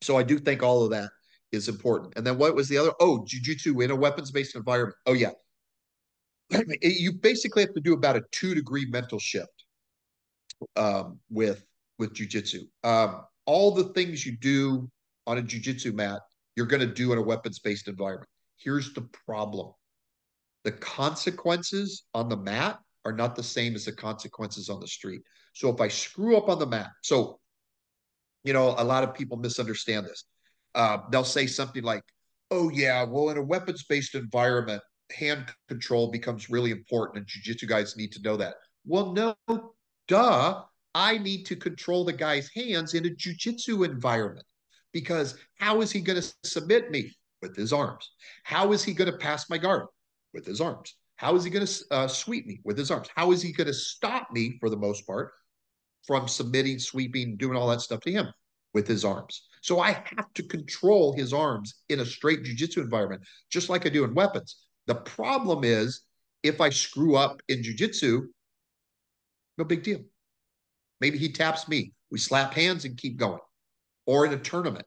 so 0.00 0.16
I 0.16 0.22
do 0.22 0.38
think 0.38 0.62
all 0.62 0.84
of 0.84 0.90
that 0.90 1.10
is 1.52 1.68
important. 1.68 2.14
And 2.16 2.26
then 2.26 2.38
what 2.38 2.54
was 2.54 2.68
the 2.68 2.78
other? 2.78 2.92
Oh, 3.00 3.26
jujitsu 3.26 3.82
in 3.84 3.90
a 3.90 3.96
weapons-based 3.96 4.56
environment. 4.56 4.96
Oh 5.06 5.12
yeah, 5.12 5.32
you 6.82 7.12
basically 7.12 7.62
have 7.62 7.74
to 7.74 7.80
do 7.80 7.92
about 7.92 8.16
a 8.16 8.22
two 8.32 8.54
degree 8.54 8.86
mental 8.86 9.18
shift 9.18 9.64
um, 10.76 11.18
with 11.30 11.64
with 11.98 12.14
jujitsu. 12.14 12.60
Um, 12.84 13.22
all 13.46 13.72
the 13.72 13.92
things 13.92 14.24
you 14.24 14.36
do 14.36 14.90
on 15.26 15.38
a 15.38 15.42
jujitsu 15.42 15.94
mat, 15.94 16.20
you're 16.56 16.66
going 16.66 16.80
to 16.80 16.94
do 16.94 17.12
in 17.12 17.18
a 17.18 17.22
weapons-based 17.22 17.88
environment. 17.88 18.28
Here's 18.56 18.92
the 18.94 19.08
problem: 19.26 19.72
the 20.64 20.72
consequences 20.72 22.04
on 22.14 22.28
the 22.28 22.36
mat 22.36 22.78
are 23.04 23.12
not 23.12 23.34
the 23.34 23.42
same 23.42 23.74
as 23.74 23.84
the 23.84 23.92
consequences 23.92 24.68
on 24.68 24.80
the 24.80 24.86
street. 24.86 25.22
So 25.54 25.68
if 25.68 25.80
I 25.80 25.88
screw 25.88 26.36
up 26.36 26.48
on 26.48 26.58
the 26.58 26.66
mat, 26.66 26.90
so 27.02 27.40
you 28.44 28.52
know, 28.52 28.74
a 28.78 28.84
lot 28.84 29.04
of 29.04 29.14
people 29.14 29.36
misunderstand 29.36 30.06
this. 30.06 30.24
Uh, 30.74 30.98
they'll 31.10 31.24
say 31.24 31.46
something 31.46 31.82
like, 31.82 32.02
"Oh 32.50 32.70
yeah, 32.70 33.04
well, 33.04 33.30
in 33.30 33.36
a 33.36 33.42
weapons-based 33.42 34.14
environment, 34.14 34.82
hand 35.16 35.46
control 35.68 36.10
becomes 36.10 36.50
really 36.50 36.70
important, 36.70 37.18
and 37.18 37.26
jujitsu 37.26 37.68
guys 37.68 37.96
need 37.96 38.12
to 38.12 38.22
know 38.22 38.36
that." 38.36 38.54
Well, 38.84 39.12
no, 39.12 39.36
duh. 40.08 40.62
I 40.94 41.18
need 41.18 41.44
to 41.46 41.56
control 41.56 42.04
the 42.04 42.12
guy's 42.12 42.50
hands 42.54 42.94
in 42.94 43.06
a 43.06 43.10
jujitsu 43.10 43.84
environment 43.84 44.46
because 44.92 45.36
how 45.58 45.80
is 45.80 45.90
he 45.90 46.00
going 46.00 46.20
to 46.20 46.34
submit 46.44 46.90
me 46.90 47.10
with 47.40 47.56
his 47.56 47.72
arms? 47.72 48.10
How 48.44 48.72
is 48.72 48.84
he 48.84 48.92
going 48.92 49.10
to 49.10 49.18
pass 49.18 49.48
my 49.48 49.58
guard 49.58 49.86
with 50.34 50.46
his 50.46 50.60
arms? 50.60 50.96
How 51.16 51.34
is 51.34 51.44
he 51.44 51.50
going 51.50 51.66
to 51.66 51.84
uh, 51.90 52.08
sweep 52.08 52.46
me 52.46 52.60
with 52.64 52.76
his 52.76 52.90
arms? 52.90 53.08
How 53.14 53.32
is 53.32 53.42
he 53.42 53.52
going 53.52 53.68
to 53.68 53.74
stop 53.74 54.28
me 54.32 54.58
for 54.60 54.68
the 54.68 54.76
most 54.76 55.06
part 55.06 55.32
from 56.06 56.28
submitting, 56.28 56.78
sweeping, 56.78 57.36
doing 57.36 57.56
all 57.56 57.68
that 57.68 57.80
stuff 57.80 58.00
to 58.00 58.12
him 58.12 58.26
with 58.74 58.86
his 58.86 59.04
arms. 59.04 59.46
So 59.60 59.80
I 59.80 59.92
have 60.16 60.32
to 60.34 60.42
control 60.42 61.12
his 61.12 61.32
arms 61.32 61.74
in 61.88 62.00
a 62.00 62.06
straight 62.06 62.42
jujitsu 62.42 62.78
environment, 62.78 63.22
just 63.50 63.68
like 63.68 63.86
I 63.86 63.90
do 63.90 64.04
in 64.04 64.14
weapons. 64.14 64.56
The 64.86 64.96
problem 64.96 65.62
is 65.62 66.02
if 66.42 66.60
I 66.60 66.70
screw 66.70 67.16
up 67.16 67.40
in 67.48 67.62
jujitsu, 67.62 68.22
no 69.58 69.64
big 69.64 69.82
deal. 69.82 70.00
Maybe 71.02 71.18
he 71.18 71.32
taps 71.32 71.66
me. 71.66 71.92
We 72.12 72.18
slap 72.20 72.54
hands 72.54 72.84
and 72.84 72.96
keep 72.96 73.16
going. 73.16 73.40
Or 74.06 74.24
in 74.24 74.32
a 74.32 74.38
tournament, 74.38 74.86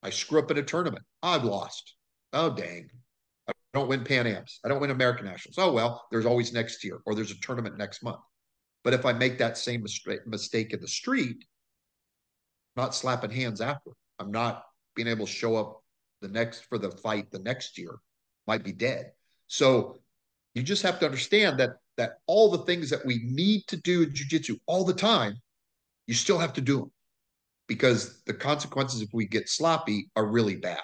I 0.00 0.10
screw 0.10 0.38
up 0.38 0.52
in 0.52 0.58
a 0.58 0.62
tournament. 0.62 1.04
I've 1.20 1.42
lost. 1.42 1.96
Oh, 2.32 2.50
dang. 2.50 2.88
I 3.48 3.52
don't 3.74 3.88
win 3.88 4.04
Pan 4.04 4.28
Ams. 4.28 4.60
I 4.64 4.68
don't 4.68 4.80
win 4.80 4.92
American 4.92 5.26
Nationals. 5.26 5.58
Oh, 5.58 5.72
well, 5.72 6.06
there's 6.12 6.26
always 6.26 6.52
next 6.52 6.84
year, 6.84 7.00
or 7.06 7.16
there's 7.16 7.32
a 7.32 7.40
tournament 7.40 7.76
next 7.76 8.04
month. 8.04 8.20
But 8.84 8.94
if 8.94 9.04
I 9.04 9.12
make 9.12 9.38
that 9.38 9.58
same 9.58 9.84
mistake 10.26 10.72
in 10.72 10.80
the 10.80 10.86
street, 10.86 11.44
I'm 12.76 12.84
not 12.84 12.94
slapping 12.94 13.32
hands 13.32 13.60
after. 13.60 13.90
I'm 14.20 14.30
not 14.30 14.64
being 14.94 15.08
able 15.08 15.26
to 15.26 15.32
show 15.32 15.56
up 15.56 15.82
the 16.20 16.28
next 16.28 16.66
for 16.66 16.78
the 16.78 16.92
fight 16.92 17.32
the 17.32 17.40
next 17.40 17.78
year. 17.78 17.96
Might 18.46 18.62
be 18.62 18.72
dead. 18.72 19.10
So 19.48 19.98
you 20.54 20.62
just 20.62 20.84
have 20.84 21.00
to 21.00 21.06
understand 21.06 21.58
that 21.58 21.78
that 21.96 22.14
all 22.26 22.50
the 22.50 22.64
things 22.64 22.90
that 22.90 23.04
we 23.04 23.20
need 23.24 23.62
to 23.68 23.76
do 23.76 24.02
in 24.02 24.10
jujitsu 24.10 24.58
all 24.66 24.84
the 24.84 24.94
time, 24.94 25.34
you 26.06 26.14
still 26.14 26.38
have 26.38 26.52
to 26.54 26.60
do 26.60 26.78
them 26.78 26.92
because 27.68 28.22
the 28.24 28.34
consequences 28.34 29.02
if 29.02 29.10
we 29.12 29.26
get 29.26 29.48
sloppy 29.48 30.10
are 30.16 30.26
really 30.26 30.56
bad. 30.56 30.82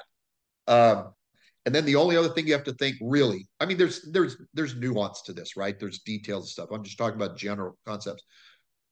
Um, 0.67 1.13
and 1.67 1.75
then 1.75 1.85
the 1.85 1.97
only 1.97 2.17
other 2.17 2.31
thing 2.31 2.47
you 2.47 2.53
have 2.55 2.65
to 2.65 2.73
think 2.75 2.97
really, 3.01 3.47
I 3.61 3.67
mean, 3.67 3.77
there's 3.77 4.03
there's 4.11 4.37
there's 4.55 4.75
nuance 4.77 5.23
to 5.23 5.33
this, 5.33 5.57
right? 5.57 5.79
There's 5.79 5.99
details 6.01 6.45
and 6.45 6.49
stuff. 6.49 6.69
I'm 6.73 6.83
just 6.83 6.97
talking 6.97 7.21
about 7.21 7.37
general 7.37 7.77
concepts. 7.87 8.23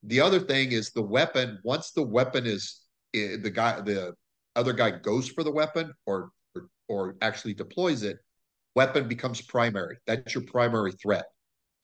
The 0.03 0.21
other 0.21 0.41
thing 0.41 0.73
is 0.73 0.91
the 0.91 1.03
weapon. 1.03 1.59
Once 1.65 1.93
the 1.93 2.03
weapon 2.03 2.45
is 2.45 2.83
eh, 3.15 3.37
the 3.41 3.51
guy, 3.51 3.81
the 3.81 4.15
other 4.57 4.73
guy 4.73 4.91
goes 4.91 5.29
for 5.29 5.43
the 5.43 5.51
weapon 5.51 5.93
or 6.05 6.31
or, 6.55 6.69
or 6.89 7.17
actually 7.23 7.55
deploys 7.55 8.03
it, 8.03 8.19
weapon 8.75 9.09
becomes 9.09 9.41
primary. 9.41 9.97
That's 10.07 10.35
your 10.35 10.45
primary 10.45 10.93
threat. 10.93 11.25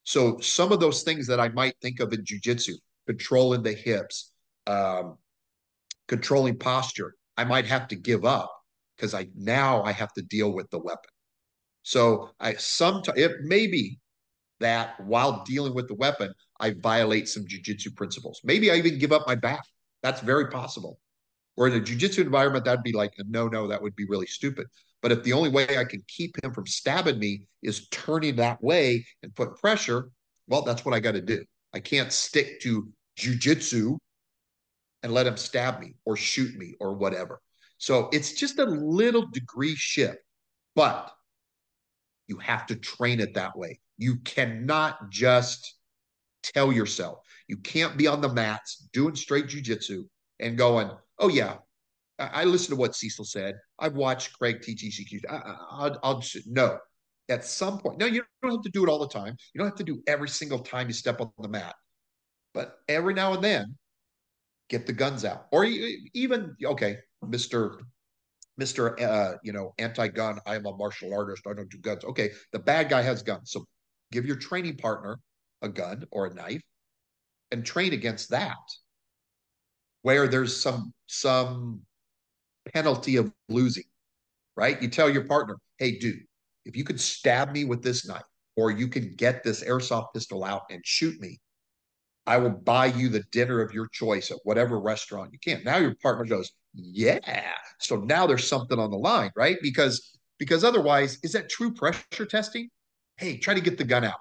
So 0.05 0.39
some 0.41 0.73
of 0.73 0.81
those 0.81 1.03
things 1.03 1.27
that 1.29 1.41
I 1.41 1.49
might 1.49 1.75
think 1.81 2.01
of 2.01 2.13
in 2.13 2.25
jujitsu, 2.25 2.75
controlling 3.07 3.63
the 3.63 3.73
hips, 3.73 4.33
um, 4.67 5.19
controlling 6.09 6.59
posture, 6.59 7.15
I 7.37 7.45
might 7.45 7.67
have 7.67 7.89
to 7.89 7.97
give 7.97 8.25
up 8.25 8.53
because 8.97 9.15
I 9.15 9.29
now 9.35 9.83
I 9.83 9.93
have 9.93 10.13
to 10.15 10.23
deal 10.23 10.53
with 10.53 10.71
the 10.71 10.79
weapon. 10.79 11.11
So 11.83 12.31
I 12.39 12.55
sometimes 12.55 13.19
it 13.19 13.33
may 13.43 13.67
be 13.67 13.99
that 14.61 14.99
while 15.01 15.43
dealing 15.45 15.75
with 15.75 15.89
the 15.89 15.95
weapon, 15.95 16.33
I 16.61 16.75
violate 16.81 17.29
some 17.29 17.45
jujitsu 17.45 17.95
principles. 17.97 18.41
Maybe 18.45 18.71
I 18.71 18.77
even 18.77 18.99
give 18.99 19.13
up 19.13 19.27
my 19.27 19.35
back. 19.35 19.63
That's 20.03 20.21
very 20.21 20.49
possible. 20.49 20.99
Or 21.57 21.67
in 21.67 21.75
a 21.75 21.81
jujitsu 21.81 22.21
environment, 22.21 22.65
that'd 22.65 22.83
be 22.83 22.93
like, 22.93 23.13
no, 23.27 23.49
no, 23.49 23.67
that 23.69 23.83
would 23.83 23.97
be 23.97 24.07
really 24.07 24.27
stupid. 24.27 24.67
But 25.03 25.13
if 25.13 25.25
the 25.25 25.33
only 25.33 25.51
way 25.51 25.77
I 25.77 25.85
can 25.85 26.03
keep 26.07 26.43
him 26.43 26.53
from 26.53 26.67
stabbing 26.67 27.19
me 27.19 27.47
is 27.63 27.89
turning 27.89 28.37
that 28.37 28.63
way 28.63 29.05
and 29.23 29.35
put 29.35 29.59
pressure, 29.59 30.11
well, 30.47 30.63
that's 30.63 30.85
what 30.85 30.95
I 30.95 31.01
got 31.01 31.13
to 31.13 31.21
do. 31.21 31.45
I 31.75 31.81
can't 31.81 32.13
stick 32.13 32.61
to 32.63 32.89
jujitsu 33.19 33.99
and 35.03 35.13
let 35.13 35.27
him 35.27 35.37
stab 35.37 35.81
me 35.81 35.95
or 36.05 36.17
shoot 36.17 36.57
me 36.57 36.75
or 36.81 36.95
whatever. 36.95 37.41
So 37.79 38.09
it's 38.13 38.35
just 38.35 38.61
a 38.61 38.65
little 38.65 39.27
degree 39.27 39.75
shift, 39.75 40.19
but 40.77 41.11
you 42.29 42.37
have 42.39 42.67
to 42.67 42.77
train 42.77 43.19
it 43.19 43.35
that 43.35 43.59
way. 43.59 43.81
You 43.99 44.17
cannot 44.21 45.11
just 45.11 45.77
tell 46.43 46.73
yourself, 46.73 47.19
you 47.49 47.57
can't 47.57 47.97
be 47.97 48.07
on 48.07 48.21
the 48.21 48.33
mats 48.33 48.89
doing 48.93 49.17
straight 49.17 49.47
jujitsu 49.47 50.05
and 50.39 50.57
going, 50.57 50.91
oh, 51.19 51.29
yeah, 51.29 51.57
I, 52.33 52.45
listened 52.45 52.77
to 52.77 52.81
what 52.81 52.95
Cecil 52.95 53.25
said. 53.25 53.55
I've 53.79 53.95
watched 53.95 54.39
Craig 54.39 54.63
teach 54.63 54.83
ECQ. 54.83 55.21
I, 55.29 55.89
will 55.89 55.99
I'll 56.03 56.21
just, 56.21 56.47
no. 56.47 56.79
At 57.29 57.45
some 57.45 57.79
point, 57.79 57.99
no, 57.99 58.07
you 58.07 58.23
don't 58.43 58.53
have 58.53 58.63
to 58.63 58.71
do 58.71 58.85
it 58.85 58.89
all 58.89 58.99
the 58.99 59.09
time. 59.09 59.37
You 59.55 59.59
don't 59.59 59.69
have 59.69 59.79
to 59.79 59.85
do 59.85 60.03
every 60.07 60.29
single 60.29 60.59
time 60.59 60.89
you 60.89 60.93
step 60.93 61.21
on 61.21 61.31
the 61.39 61.49
mat. 61.49 61.75
But 62.53 62.79
every 62.89 63.15
now 63.15 63.33
and 63.33 63.43
then, 63.43 63.77
get 64.69 64.87
the 64.87 64.93
guns 64.93 65.25
out. 65.25 65.47
Or 65.53 65.65
even, 65.65 66.57
okay, 66.65 66.99
Mr. 67.25 67.79
Mr. 68.61 69.01
Uh, 69.01 69.39
you 69.43 69.53
know, 69.53 69.73
anti-gun. 69.79 70.39
I 70.47 70.57
am 70.57 70.67
a 70.67 70.77
martial 70.77 71.15
artist. 71.15 71.47
I 71.47 71.55
don't 71.55 71.71
do 71.71 71.79
guns. 71.79 72.05
Okay, 72.05 72.31
the 72.53 72.59
bad 72.59 72.89
guy 72.91 73.03
has 73.03 73.23
guns. 73.23 73.51
So 73.51 73.65
give 74.11 74.27
your 74.27 74.37
training 74.37 74.77
partner 74.77 75.19
a 75.63 75.69
gun 75.69 76.05
or 76.11 76.27
a 76.27 76.35
knife 76.35 76.63
and 77.51 77.65
train 77.65 77.93
against 77.93 78.31
that. 78.31 78.59
Where 80.03 80.27
there's 80.27 80.61
some 80.61 80.93
some 81.07 81.83
penalty 82.71 83.17
of 83.17 83.33
losing. 83.49 83.85
right? 84.57 84.81
You 84.83 84.89
tell 84.89 85.11
your 85.11 85.25
partner, 85.25 85.57
hey, 85.79 85.99
dude, 85.99 86.21
if 86.65 86.77
you 86.77 86.85
could 86.85 87.01
stab 87.01 87.53
me 87.53 87.65
with 87.65 87.83
this 87.83 88.07
knife, 88.07 88.23
or 88.57 88.71
you 88.71 88.89
can 88.89 89.15
get 89.17 89.43
this 89.43 89.65
airsoft 89.65 90.09
pistol 90.15 90.45
out 90.45 90.63
and 90.71 90.83
shoot 90.85 91.19
me, 91.21 91.41
I 92.27 92.37
will 92.39 92.51
buy 92.51 92.87
you 92.87 93.09
the 93.09 93.25
dinner 93.33 93.61
of 93.63 93.73
your 93.75 93.89
choice 93.93 94.31
at 94.31 94.39
whatever 94.45 94.79
restaurant 94.81 95.33
you 95.33 95.39
can. 95.41 95.65
Now 95.65 95.79
your 95.79 95.95
partner 96.03 96.25
goes, 96.25 96.53
yeah. 96.75 97.19
So 97.81 97.97
now 97.97 98.27
there's 98.27 98.47
something 98.49 98.79
on 98.79 98.91
the 98.91 98.99
line, 98.99 99.31
right? 99.37 99.57
Because 99.63 100.19
because 100.39 100.65
otherwise, 100.65 101.19
is 101.23 101.33
that 101.33 101.49
true 101.51 101.73
pressure 101.73 102.27
testing? 102.27 102.69
Hey, 103.17 103.39
try 103.39 103.55
to 103.55 103.61
get 103.61 103.79
the 103.79 103.85
gun 103.85 104.05
out. 104.05 104.19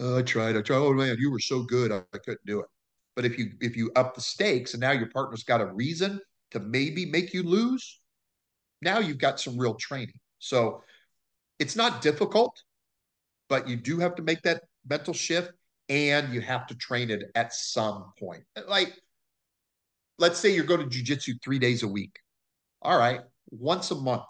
Uh, 0.00 0.18
I 0.18 0.22
tried. 0.22 0.56
I 0.56 0.62
tried. 0.62 0.78
Oh 0.78 0.92
man, 0.94 1.16
you 1.18 1.30
were 1.30 1.40
so 1.40 1.62
good, 1.64 1.92
I, 1.92 1.98
I 2.14 2.18
couldn't 2.18 2.46
do 2.46 2.60
it. 2.60 2.66
But 3.16 3.24
if 3.24 3.38
you 3.38 3.52
if 3.60 3.76
you 3.76 3.90
up 3.96 4.14
the 4.14 4.20
stakes 4.20 4.74
and 4.74 4.80
now 4.80 4.92
your 4.92 5.10
partner's 5.10 5.44
got 5.44 5.60
a 5.60 5.66
reason 5.66 6.20
to 6.50 6.60
maybe 6.60 7.06
make 7.06 7.32
you 7.32 7.42
lose, 7.42 8.00
now 8.82 8.98
you've 8.98 9.18
got 9.18 9.40
some 9.40 9.58
real 9.58 9.74
training. 9.74 10.18
So 10.38 10.82
it's 11.58 11.76
not 11.76 12.00
difficult, 12.00 12.56
but 13.48 13.68
you 13.68 13.76
do 13.76 13.98
have 13.98 14.14
to 14.16 14.22
make 14.22 14.42
that 14.42 14.62
mental 14.88 15.14
shift 15.14 15.52
and 15.88 16.32
you 16.32 16.40
have 16.40 16.66
to 16.68 16.74
train 16.76 17.10
it 17.10 17.24
at 17.34 17.52
some 17.52 18.12
point. 18.18 18.44
Like, 18.68 18.94
let's 20.18 20.38
say 20.38 20.54
you're 20.54 20.64
going 20.64 20.88
to 20.88 21.02
jujitsu 21.02 21.34
three 21.42 21.58
days 21.58 21.82
a 21.82 21.88
week. 21.88 22.18
All 22.82 22.98
right, 22.98 23.20
once 23.50 23.90
a 23.90 23.94
month, 23.94 24.22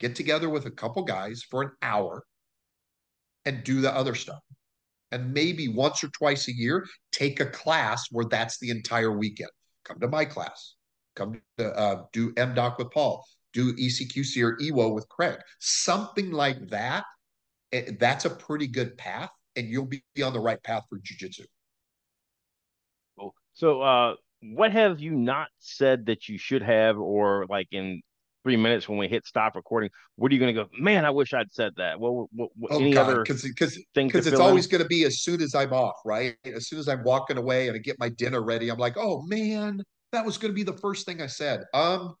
get 0.00 0.14
together 0.14 0.48
with 0.48 0.66
a 0.66 0.70
couple 0.70 1.02
guys 1.02 1.42
for 1.42 1.62
an 1.62 1.70
hour 1.82 2.24
and 3.44 3.64
do 3.64 3.80
the 3.80 3.94
other 3.94 4.14
stuff. 4.14 4.40
And 5.10 5.34
maybe 5.34 5.68
once 5.68 6.02
or 6.02 6.08
twice 6.08 6.48
a 6.48 6.56
year, 6.56 6.86
take 7.10 7.40
a 7.40 7.46
class 7.46 8.06
where 8.10 8.24
that's 8.24 8.58
the 8.58 8.70
entire 8.70 9.12
weekend. 9.12 9.50
Come 9.84 10.00
to 10.00 10.08
my 10.08 10.24
class. 10.24 10.74
Come 11.14 11.40
to 11.58 11.72
uh, 11.78 12.04
do 12.12 12.32
MDoc 12.34 12.78
with 12.78 12.90
Paul. 12.90 13.24
Do 13.52 13.74
ECQC 13.74 14.42
or 14.42 14.56
EWO 14.56 14.94
with 14.94 15.08
Craig. 15.08 15.38
Something 15.60 16.30
like 16.32 16.68
that. 16.70 17.04
Eh, 17.72 17.92
that's 17.98 18.24
a 18.24 18.30
pretty 18.30 18.66
good 18.66 18.96
path 18.96 19.30
and 19.56 19.68
you'll 19.68 19.86
be 19.86 20.02
on 20.22 20.32
the 20.32 20.40
right 20.40 20.62
path 20.62 20.84
for 20.88 20.98
jujitsu. 20.98 21.44
Cool. 23.18 23.34
So, 23.54 23.82
uh, 23.82 24.14
what 24.40 24.72
have 24.72 25.00
you 25.00 25.12
not 25.12 25.48
said 25.58 26.06
that 26.06 26.28
you 26.28 26.38
should 26.38 26.62
have, 26.62 26.98
or 26.98 27.46
like 27.48 27.68
in 27.70 28.02
three 28.42 28.56
minutes 28.56 28.88
when 28.88 28.98
we 28.98 29.06
hit 29.06 29.24
stop 29.24 29.54
recording, 29.54 29.90
what 30.16 30.32
are 30.32 30.34
you 30.34 30.40
going 30.40 30.54
to 30.54 30.64
go? 30.64 30.68
Man, 30.76 31.04
I 31.04 31.10
wish 31.10 31.32
I'd 31.32 31.52
said 31.52 31.72
that. 31.76 32.00
Well, 32.00 32.28
what, 32.32 32.50
what, 32.56 32.72
oh, 32.72 32.80
any 32.80 32.92
God, 32.92 33.08
other 33.08 33.22
because 33.22 33.42
because 33.42 33.78
because 33.94 34.26
it's 34.26 34.40
always 34.40 34.66
going 34.66 34.82
to 34.82 34.88
be 34.88 35.04
as 35.04 35.20
soon 35.20 35.40
as 35.40 35.54
I'm 35.54 35.72
off, 35.72 35.96
right? 36.04 36.36
As 36.44 36.68
soon 36.68 36.80
as 36.80 36.88
I'm 36.88 37.04
walking 37.04 37.36
away 37.36 37.68
and 37.68 37.76
I 37.76 37.78
get 37.78 37.98
my 38.00 38.08
dinner 38.08 38.42
ready, 38.42 38.68
I'm 38.68 38.78
like, 38.78 38.96
oh 38.96 39.22
man, 39.22 39.82
that 40.12 40.24
was 40.24 40.38
going 40.38 40.52
to 40.52 40.54
be 40.54 40.62
the 40.62 40.78
first 40.78 41.06
thing 41.06 41.20
I 41.20 41.26
said. 41.26 41.64
Um, 41.74 42.14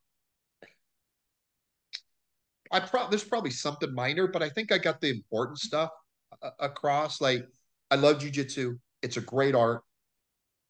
I 2.70 2.80
probably 2.80 3.10
there's 3.10 3.28
probably 3.28 3.50
something 3.50 3.94
minor, 3.94 4.26
but 4.26 4.42
I 4.42 4.48
think 4.48 4.72
I 4.72 4.78
got 4.78 5.00
the 5.00 5.10
important 5.10 5.58
stuff 5.58 5.90
across. 6.58 7.20
Like, 7.20 7.46
I 7.90 7.96
love 7.96 8.18
jujitsu. 8.18 8.78
It's 9.02 9.18
a 9.18 9.20
great 9.20 9.54
art. 9.54 9.82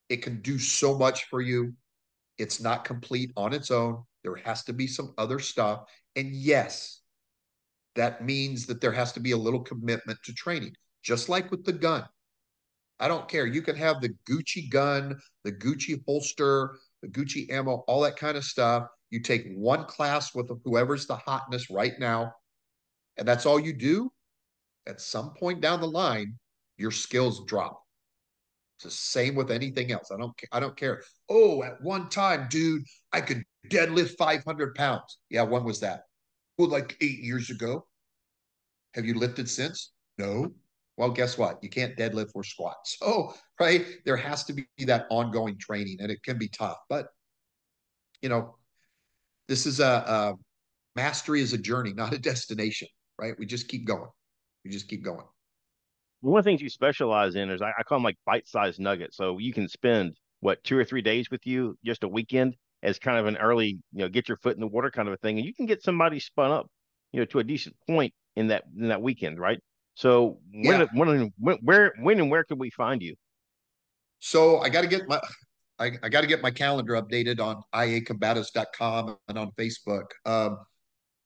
It 0.09 0.23
can 0.23 0.43
do 0.43 0.59
so 0.59 0.99
much 0.99 1.25
for 1.25 1.41
you. 1.41 1.75
It's 2.39 2.61
not 2.61 2.85
complete 2.85 3.31
on 3.37 3.53
its 3.53 3.71
own. 3.71 4.03
There 4.25 4.35
has 4.37 4.65
to 4.65 4.73
be 4.73 4.87
some 4.87 5.15
other 5.17 5.39
stuff. 5.39 5.85
And 6.17 6.33
yes, 6.33 7.01
that 7.95 8.25
means 8.25 8.67
that 8.67 8.81
there 8.81 8.93
has 8.93 9.13
to 9.13 9.21
be 9.21 9.33
a 9.33 9.37
little 9.37 9.61
commitment 9.61 10.19
to 10.25 10.33
training, 10.33 10.75
just 11.03 11.29
like 11.29 11.51
with 11.51 11.65
the 11.65 11.73
gun. 11.73 12.05
I 12.99 13.09
don't 13.09 13.29
care. 13.29 13.47
You 13.47 13.63
can 13.63 13.77
have 13.77 14.01
the 14.01 14.15
Gucci 14.29 14.71
gun, 14.71 15.19
the 15.45 15.53
Gucci 15.53 16.03
holster, 16.07 16.79
Gucci 17.09 17.51
ammo, 17.51 17.85
all 17.87 18.03
that 18.03 18.17
kind 18.17 18.37
of 18.37 18.45
stuff. 18.45 18.85
You 19.11 19.21
take 19.21 19.47
one 19.55 19.85
class 19.85 20.35
with 20.35 20.51
whoever's 20.65 21.07
the 21.07 21.17
hotness 21.17 21.71
right 21.71 21.93
now, 21.99 22.33
and 23.17 23.27
that's 23.27 23.47
all 23.47 23.61
you 23.61 23.73
do 23.73 24.11
at 24.87 25.01
some 25.01 25.35
point 25.35 25.61
down 25.61 25.81
the 25.81 25.87
line, 25.87 26.39
your 26.77 26.91
skills 26.91 27.45
drop. 27.47 27.83
It's 28.77 28.85
the 28.85 28.91
same 28.91 29.35
with 29.35 29.51
anything 29.51 29.93
else. 29.93 30.11
I 30.11 30.17
don't 30.17 30.33
I 30.51 30.61
don't 30.61 30.77
care. 30.77 31.03
Oh, 31.29 31.63
at 31.63 31.81
one 31.83 32.09
time, 32.09 32.49
dude, 32.51 32.83
I 33.13 33.21
could 33.21 33.45
deadlift 33.69 34.17
500 34.17 34.75
pounds. 34.75 35.19
Yeah, 35.31 35.43
when 35.43 35.65
was 35.65 35.81
that? 35.81 36.03
Well, 36.59 36.69
like 36.69 36.97
eight 37.01 37.21
years 37.21 37.51
ago. 37.51 37.87
Have 38.95 39.07
you 39.07 39.15
lifted 39.15 39.49
since? 39.49 39.93
No. 40.19 40.53
Well, 40.97 41.11
guess 41.11 41.39
what? 41.39 41.63
You 41.63 41.71
can't 41.71 41.97
deadlift 41.97 42.31
or 42.35 42.45
squat. 42.45 42.77
So, 42.87 43.35
right, 43.61 43.87
there 44.05 44.17
has 44.17 44.45
to 44.45 44.53
be 44.53 44.67
that 44.81 45.07
ongoing 45.11 45.59
training, 45.59 45.99
and 46.01 46.11
it 46.11 46.23
can 46.23 46.39
be 46.39 46.49
tough. 46.49 46.79
But 46.89 47.09
you 48.21 48.29
know, 48.29 48.57
this 49.49 49.67
is 49.67 49.81
a, 49.81 49.85
a 49.85 50.35
mastery 50.97 51.41
is 51.41 51.53
a 51.53 51.59
journey, 51.59 51.93
not 51.93 52.13
a 52.13 52.19
destination. 52.31 52.89
Right? 53.19 53.35
We 53.39 53.47
just 53.47 53.69
keep 53.69 53.87
going. 53.87 54.11
We 54.65 54.71
just 54.71 54.89
keep 54.89 55.05
going. 55.05 55.25
One 56.21 56.39
of 56.39 56.45
the 56.45 56.51
things 56.51 56.63
you 56.63 56.71
specialize 56.71 57.35
in 57.35 57.51
is 57.51 57.63
I, 57.63 57.73
I 57.79 57.83
call 57.83 57.99
them 57.99 58.05
like 58.05 58.17
bite-sized 58.25 58.81
nuggets. 58.81 59.17
So 59.17 59.39
you 59.39 59.53
can 59.53 59.69
spend 59.69 60.17
what 60.41 60.63
two 60.65 60.79
or 60.79 60.85
three 60.85 61.03
days 61.03 61.31
with 61.31 61.47
you, 61.47 61.77
just 61.85 62.05
a 62.05 62.09
weekend 62.09 62.57
as 62.83 62.99
kind 62.99 63.19
of 63.19 63.27
an 63.27 63.37
early, 63.37 63.79
you 63.93 63.99
know, 63.99 64.09
get 64.09 64.29
your 64.29 64.37
foot 64.39 64.55
in 64.55 64.61
the 64.61 64.67
water 64.67 64.91
kind 64.91 65.09
of 65.09 65.15
a 65.15 65.17
thing, 65.19 65.39
and 65.39 65.47
you 65.47 65.55
can 65.55 65.67
get 65.67 65.83
somebody 65.83 66.19
spun 66.19 66.51
up, 66.51 66.67
you 67.13 67.21
know, 67.21 67.27
to 67.27 67.39
a 67.39 67.45
decent 67.45 67.77
point 67.87 68.13
in 68.37 68.49
that 68.49 68.65
in 68.77 68.89
that 68.89 69.03
weekend, 69.03 69.39
right? 69.39 69.61
So 69.95 70.39
when 70.53 70.81
yeah. 70.81 70.87
when, 70.95 71.33
when 71.39 71.57
where 71.61 71.93
when 72.01 72.21
and 72.21 72.31
where 72.31 72.45
can 72.45 72.59
we 72.59 72.71
find 72.71 73.03
you? 73.03 73.15
So 74.21 74.61
I 74.61 74.69
got 74.69 74.83
to 74.83 74.89
get 74.89 75.09
my 75.09 75.21
I, 75.79 75.93
I 76.03 76.09
got 76.09 76.21
to 76.21 76.27
get 76.27 76.43
my 76.43 76.51
calendar 76.51 76.95
updated 76.95 77.41
on 77.41 77.63
iacombatives.com 77.75 79.17
and 79.29 79.39
on 79.39 79.51
Facebook. 79.59 80.05
Um, 80.25 80.59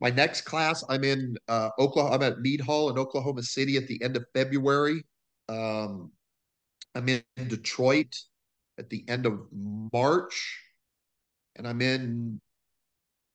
my 0.00 0.10
next 0.10 0.42
class, 0.42 0.84
I'm 0.88 1.04
in 1.04 1.36
uh, 1.48 1.70
Oklahoma. 1.78 2.14
I'm 2.14 2.22
at 2.22 2.40
Mead 2.40 2.60
Hall 2.60 2.90
in 2.90 2.98
Oklahoma 2.98 3.42
City 3.42 3.76
at 3.76 3.86
the 3.86 4.02
end 4.02 4.16
of 4.16 4.24
February. 4.34 5.04
Um, 5.48 6.10
I'm 6.94 7.08
in 7.08 7.22
Detroit 7.36 8.14
at 8.78 8.90
the 8.90 9.04
end 9.08 9.26
of 9.26 9.40
March, 9.52 10.62
and 11.56 11.66
I'm 11.66 11.80
in 11.82 12.40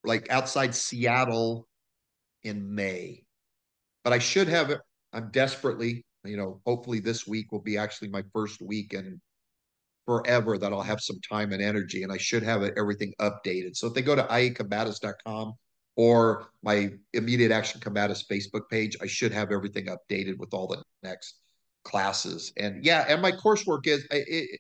like 0.04 0.30
outside 0.32 0.74
Seattle 0.74 1.68
in 2.44 2.74
May. 2.74 3.24
But 4.04 4.14
I 4.14 4.20
should 4.20 4.48
have. 4.48 4.74
I'm 5.14 5.30
desperately, 5.32 6.04
you 6.24 6.38
know, 6.38 6.62
hopefully 6.66 7.00
this 7.00 7.28
week 7.28 7.52
will 7.52 7.62
be 7.62 7.78
actually 7.78 8.10
my 8.10 8.24
first 8.34 8.62
week 8.62 8.94
and 8.94 9.20
forever 10.06 10.58
that 10.58 10.74
I'll 10.74 10.82
have 10.82 11.02
some 11.02 11.20
time 11.30 11.52
and 11.52 11.62
energy, 11.62 12.04
and 12.04 12.12
I 12.12 12.18
should 12.18 12.44
have 12.44 12.64
everything 12.78 13.14
updated. 13.20 13.76
So 13.76 13.88
if 13.88 13.94
they 13.94 14.02
go 14.02 14.16
to 14.16 14.24
iacombatives.com 14.24 15.54
or 15.96 16.48
my 16.64 16.90
immediate 17.14 17.52
action 17.52 17.82
combatives 17.82 18.26
Facebook 18.26 18.70
page. 18.70 18.96
I 19.02 19.08
should 19.08 19.32
have 19.32 19.52
everything 19.52 19.88
updated 19.88 20.38
with 20.38 20.54
all 20.54 20.68
the 20.68 20.82
next 21.04 21.36
classes. 21.84 22.54
And 22.58 22.84
yeah, 22.84 23.06
and 23.08 23.22
my 23.22 23.32
coursework 23.32 23.88
is 23.88 24.06
it, 24.12 24.60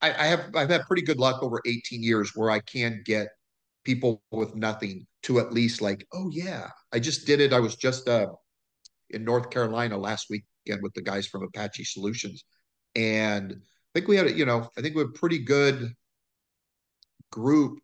I, 0.00 0.10
I 0.10 0.26
have 0.26 0.50
I've 0.54 0.70
had 0.70 0.86
pretty 0.86 1.02
good 1.02 1.18
luck 1.18 1.42
over 1.42 1.60
18 1.66 2.02
years 2.02 2.32
where 2.34 2.50
I 2.50 2.60
can 2.60 3.02
get 3.04 3.28
people 3.84 4.22
with 4.30 4.54
nothing 4.54 5.06
to 5.24 5.40
at 5.40 5.52
least 5.52 5.82
like, 5.82 6.06
oh 6.12 6.30
yeah, 6.32 6.68
I 6.92 7.00
just 7.00 7.26
did 7.26 7.40
it. 7.40 7.52
I 7.52 7.60
was 7.60 7.74
just 7.74 8.08
uh, 8.08 8.28
in 9.10 9.24
North 9.24 9.50
Carolina 9.50 9.96
last 9.96 10.26
weekend 10.30 10.82
with 10.82 10.94
the 10.94 11.02
guys 11.02 11.26
from 11.26 11.42
Apache 11.42 11.84
Solutions, 11.84 12.44
and 12.94 13.52
I 13.52 13.90
think 13.94 14.08
we 14.08 14.16
had 14.16 14.26
a, 14.26 14.32
you 14.32 14.46
know 14.46 14.68
I 14.76 14.80
think 14.80 14.94
we 14.94 15.02
had 15.02 15.10
a 15.10 15.18
pretty 15.18 15.38
good 15.38 15.92
group 17.30 17.78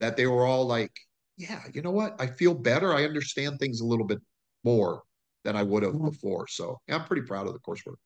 that 0.00 0.16
they 0.16 0.26
were 0.26 0.44
all 0.44 0.66
like 0.66 0.92
yeah, 1.36 1.62
you 1.72 1.82
know 1.82 1.90
what? 1.90 2.14
I 2.20 2.28
feel 2.28 2.54
better. 2.54 2.94
I 2.94 3.04
understand 3.04 3.58
things 3.58 3.80
a 3.80 3.84
little 3.84 4.06
bit 4.06 4.20
more 4.62 5.02
than 5.44 5.56
I 5.56 5.62
would 5.62 5.82
have 5.82 5.94
mm-hmm. 5.94 6.08
before. 6.08 6.46
So 6.48 6.78
yeah, 6.88 6.96
I'm 6.96 7.04
pretty 7.04 7.22
proud 7.22 7.46
of 7.46 7.52
the 7.52 7.58
coursework. 7.58 7.96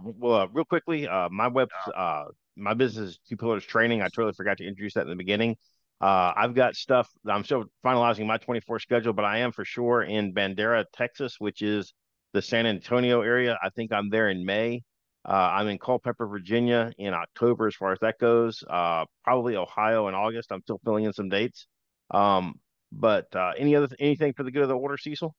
Well, 0.00 0.34
uh, 0.34 0.46
real 0.52 0.64
quickly, 0.64 1.06
uh, 1.06 1.28
my 1.30 1.48
web, 1.48 1.68
uh, 1.94 2.24
my 2.56 2.74
business 2.74 3.18
Two 3.28 3.36
Pillars 3.36 3.64
Training. 3.64 4.02
I 4.02 4.06
totally 4.06 4.32
forgot 4.32 4.58
to 4.58 4.66
introduce 4.66 4.94
that 4.94 5.02
in 5.02 5.10
the 5.10 5.16
beginning. 5.16 5.56
Uh, 6.02 6.32
I've 6.36 6.54
got 6.54 6.74
stuff. 6.74 7.08
I'm 7.28 7.44
still 7.44 7.66
finalizing 7.84 8.26
my 8.26 8.36
24 8.36 8.80
schedule, 8.80 9.12
but 9.12 9.24
I 9.24 9.38
am 9.38 9.52
for 9.52 9.64
sure 9.64 10.02
in 10.02 10.34
Bandera, 10.34 10.84
Texas, 10.92 11.36
which 11.38 11.62
is 11.62 11.94
the 12.32 12.42
San 12.42 12.66
Antonio 12.66 13.22
area. 13.22 13.56
I 13.62 13.70
think 13.70 13.92
I'm 13.92 14.10
there 14.10 14.28
in 14.28 14.44
May. 14.44 14.82
Uh, 15.24 15.32
I'm 15.32 15.68
in 15.68 15.78
Culpeper, 15.78 16.26
Virginia 16.26 16.90
in 16.98 17.14
October 17.14 17.68
as 17.68 17.76
far 17.76 17.92
as 17.92 18.00
that 18.00 18.18
goes. 18.18 18.64
Uh, 18.68 19.04
probably 19.22 19.54
Ohio 19.54 20.08
in 20.08 20.14
August. 20.14 20.50
I'm 20.50 20.62
still 20.62 20.80
filling 20.84 21.04
in 21.04 21.12
some 21.12 21.28
dates. 21.28 21.68
Um, 22.10 22.54
but 22.90 23.26
uh, 23.36 23.52
any 23.56 23.76
other 23.76 23.88
anything 24.00 24.32
for 24.32 24.42
the 24.42 24.50
good 24.50 24.62
of 24.62 24.68
the 24.68 24.76
order, 24.76 24.98
Cecil? 24.98 25.32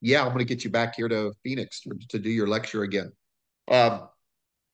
Yeah, 0.00 0.20
I'm 0.22 0.28
going 0.28 0.38
to 0.38 0.44
get 0.44 0.62
you 0.62 0.70
back 0.70 0.94
here 0.94 1.08
to 1.08 1.32
Phoenix 1.42 1.80
to, 1.80 1.90
to 2.10 2.18
do 2.20 2.30
your 2.30 2.46
lecture 2.46 2.84
again. 2.84 3.10
Um, 3.66 4.08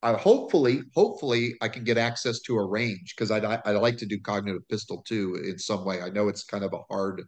I 0.04 0.12
hopefully, 0.12 0.82
hopefully, 0.94 1.54
I 1.62 1.68
can 1.68 1.82
get 1.82 1.96
access 1.96 2.40
to 2.40 2.56
a 2.58 2.64
range 2.64 3.14
because 3.16 3.30
I'd 3.30 3.44
I'd 3.44 3.72
like 3.76 3.96
to 3.98 4.06
do 4.06 4.20
cognitive 4.20 4.68
pistol 4.68 5.02
too 5.08 5.40
in 5.42 5.58
some 5.58 5.84
way. 5.84 6.02
I 6.02 6.10
know 6.10 6.28
it's 6.28 6.44
kind 6.44 6.62
of 6.62 6.74
a 6.74 6.82
hard, 6.90 7.22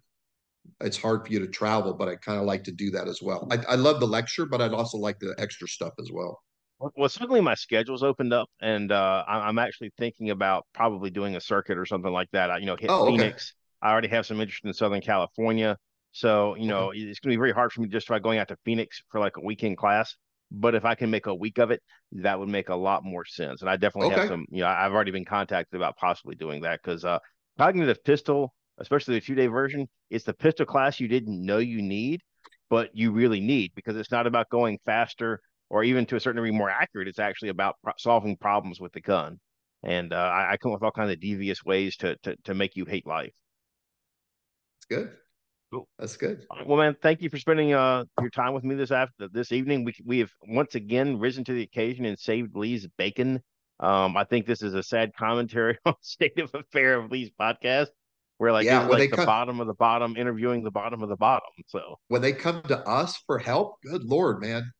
it's 0.82 0.98
hard 0.98 1.26
for 1.26 1.32
you 1.32 1.38
to 1.40 1.46
travel, 1.46 1.94
but 1.94 2.08
I 2.08 2.16
kind 2.16 2.38
of 2.38 2.44
like 2.44 2.64
to 2.64 2.72
do 2.72 2.90
that 2.90 3.08
as 3.08 3.20
well. 3.22 3.48
I, 3.50 3.58
I 3.66 3.74
love 3.76 3.98
the 3.98 4.06
lecture, 4.06 4.44
but 4.44 4.60
I'd 4.60 4.74
also 4.74 4.98
like 4.98 5.18
the 5.18 5.34
extra 5.38 5.66
stuff 5.66 5.94
as 5.98 6.10
well. 6.12 6.38
Well, 6.78 7.08
suddenly 7.08 7.40
my 7.40 7.54
schedule's 7.54 8.02
opened 8.02 8.34
up, 8.34 8.50
and 8.60 8.92
uh, 8.92 9.24
I'm 9.26 9.58
actually 9.58 9.90
thinking 9.96 10.28
about 10.28 10.66
probably 10.74 11.08
doing 11.08 11.34
a 11.34 11.40
circuit 11.40 11.78
or 11.78 11.86
something 11.86 12.12
like 12.12 12.28
that. 12.32 12.50
I, 12.50 12.58
you 12.58 12.66
know, 12.66 12.76
hit 12.78 12.90
oh, 12.90 13.06
Phoenix, 13.06 13.54
I 13.80 13.90
already 13.90 14.08
have 14.08 14.26
some 14.26 14.38
interest 14.38 14.66
in 14.66 14.74
Southern 14.74 15.00
California. 15.00 15.78
So, 16.12 16.54
you 16.56 16.66
know, 16.66 16.88
okay. 16.88 16.98
it's 16.98 17.20
going 17.20 17.30
to 17.30 17.36
be 17.36 17.40
very 17.40 17.52
hard 17.52 17.72
for 17.72 17.80
me 17.80 17.88
just 17.88 18.06
try 18.06 18.18
going 18.18 18.38
out 18.38 18.48
to 18.48 18.56
Phoenix 18.64 19.02
for 19.08 19.20
like 19.20 19.38
a 19.38 19.40
weekend 19.40 19.78
class. 19.78 20.14
But 20.58 20.74
if 20.74 20.84
I 20.84 20.94
can 20.94 21.10
make 21.10 21.26
a 21.26 21.34
week 21.34 21.58
of 21.58 21.70
it, 21.70 21.82
that 22.12 22.38
would 22.38 22.48
make 22.48 22.70
a 22.70 22.74
lot 22.74 23.04
more 23.04 23.24
sense. 23.24 23.60
And 23.60 23.70
I 23.70 23.76
definitely 23.76 24.12
okay. 24.12 24.20
have 24.20 24.28
some, 24.28 24.46
you 24.50 24.62
know, 24.62 24.68
I've 24.68 24.92
already 24.92 25.10
been 25.10 25.24
contacted 25.24 25.76
about 25.76 25.96
possibly 25.96 26.34
doing 26.34 26.62
that 26.62 26.80
because 26.82 27.04
uh, 27.04 27.18
cognitive 27.58 28.02
pistol, 28.04 28.54
especially 28.78 29.14
the 29.14 29.20
two 29.20 29.34
day 29.34 29.48
version, 29.48 29.86
it's 30.10 30.24
the 30.24 30.32
pistol 30.32 30.64
class 30.64 30.98
you 30.98 31.08
didn't 31.08 31.44
know 31.44 31.58
you 31.58 31.82
need, 31.82 32.22
but 32.70 32.90
you 32.94 33.12
really 33.12 33.40
need 33.40 33.72
because 33.74 33.96
it's 33.96 34.10
not 34.10 34.26
about 34.26 34.48
going 34.48 34.78
faster 34.86 35.40
or 35.68 35.84
even 35.84 36.06
to 36.06 36.16
a 36.16 36.20
certain 36.20 36.42
degree 36.42 36.56
more 36.56 36.70
accurate. 36.70 37.08
It's 37.08 37.18
actually 37.18 37.50
about 37.50 37.76
pro- 37.82 37.92
solving 37.98 38.36
problems 38.36 38.80
with 38.80 38.92
the 38.92 39.00
gun. 39.00 39.38
And 39.82 40.12
uh, 40.12 40.16
I, 40.16 40.52
I 40.52 40.56
come 40.56 40.72
up 40.72 40.80
with 40.80 40.84
all 40.84 40.90
kinds 40.90 41.12
of 41.12 41.20
devious 41.20 41.62
ways 41.64 41.96
to, 41.98 42.16
to, 42.22 42.36
to 42.44 42.54
make 42.54 42.76
you 42.76 42.86
hate 42.86 43.06
life. 43.06 43.32
It's 44.78 44.86
good. 44.88 45.10
Cool. 45.72 45.88
That's 45.98 46.16
good. 46.16 46.44
Well, 46.64 46.78
man, 46.78 46.96
thank 47.02 47.22
you 47.22 47.28
for 47.28 47.38
spending 47.38 47.72
uh, 47.72 48.04
your 48.20 48.30
time 48.30 48.54
with 48.54 48.62
me 48.62 48.76
this 48.76 48.92
after 48.92 49.28
this 49.28 49.50
evening. 49.50 49.84
We 49.84 49.94
we 50.04 50.18
have 50.20 50.30
once 50.46 50.74
again 50.74 51.18
risen 51.18 51.44
to 51.44 51.52
the 51.52 51.62
occasion 51.62 52.04
and 52.04 52.18
saved 52.18 52.56
Lee's 52.56 52.86
bacon. 52.96 53.42
Um, 53.80 54.16
I 54.16 54.24
think 54.24 54.46
this 54.46 54.62
is 54.62 54.74
a 54.74 54.82
sad 54.82 55.12
commentary 55.16 55.76
on 55.86 55.94
state 56.00 56.38
of 56.38 56.54
affair 56.54 56.94
of 56.94 57.10
Lee's 57.10 57.30
podcast, 57.38 57.88
where 58.38 58.52
like 58.52 58.64
yeah, 58.64 58.86
like 58.86 59.10
the 59.10 59.16
come, 59.16 59.26
bottom 59.26 59.60
of 59.60 59.66
the 59.66 59.74
bottom 59.74 60.16
interviewing 60.16 60.62
the 60.62 60.70
bottom 60.70 61.02
of 61.02 61.08
the 61.08 61.16
bottom. 61.16 61.50
So 61.66 61.96
when 62.08 62.22
they 62.22 62.32
come 62.32 62.62
to 62.62 62.78
us 62.88 63.20
for 63.26 63.38
help, 63.38 63.76
good 63.82 64.04
lord, 64.04 64.40
man, 64.40 64.70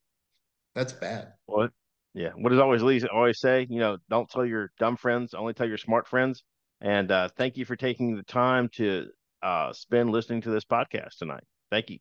that's 0.74 0.92
bad. 0.92 1.32
What? 1.46 1.72
Yeah. 2.14 2.30
What 2.36 2.50
does 2.50 2.60
always 2.60 2.82
Lee 2.82 3.02
always 3.12 3.40
say? 3.40 3.66
You 3.68 3.80
know, 3.80 3.98
don't 4.08 4.30
tell 4.30 4.46
your 4.46 4.70
dumb 4.78 4.96
friends, 4.96 5.34
only 5.34 5.52
tell 5.52 5.68
your 5.68 5.78
smart 5.78 6.06
friends. 6.06 6.44
And 6.80 7.10
uh, 7.10 7.28
thank 7.36 7.56
you 7.56 7.64
for 7.64 7.76
taking 7.76 8.16
the 8.16 8.22
time 8.22 8.68
to 8.74 9.06
uh, 9.42 9.72
spend 9.72 10.10
listening 10.10 10.40
to 10.42 10.50
this 10.50 10.64
podcast 10.64 11.18
tonight. 11.18 11.44
Thank 11.70 11.90
you. 11.90 11.98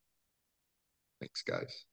Thanks, 1.20 1.42
guys. 1.42 1.86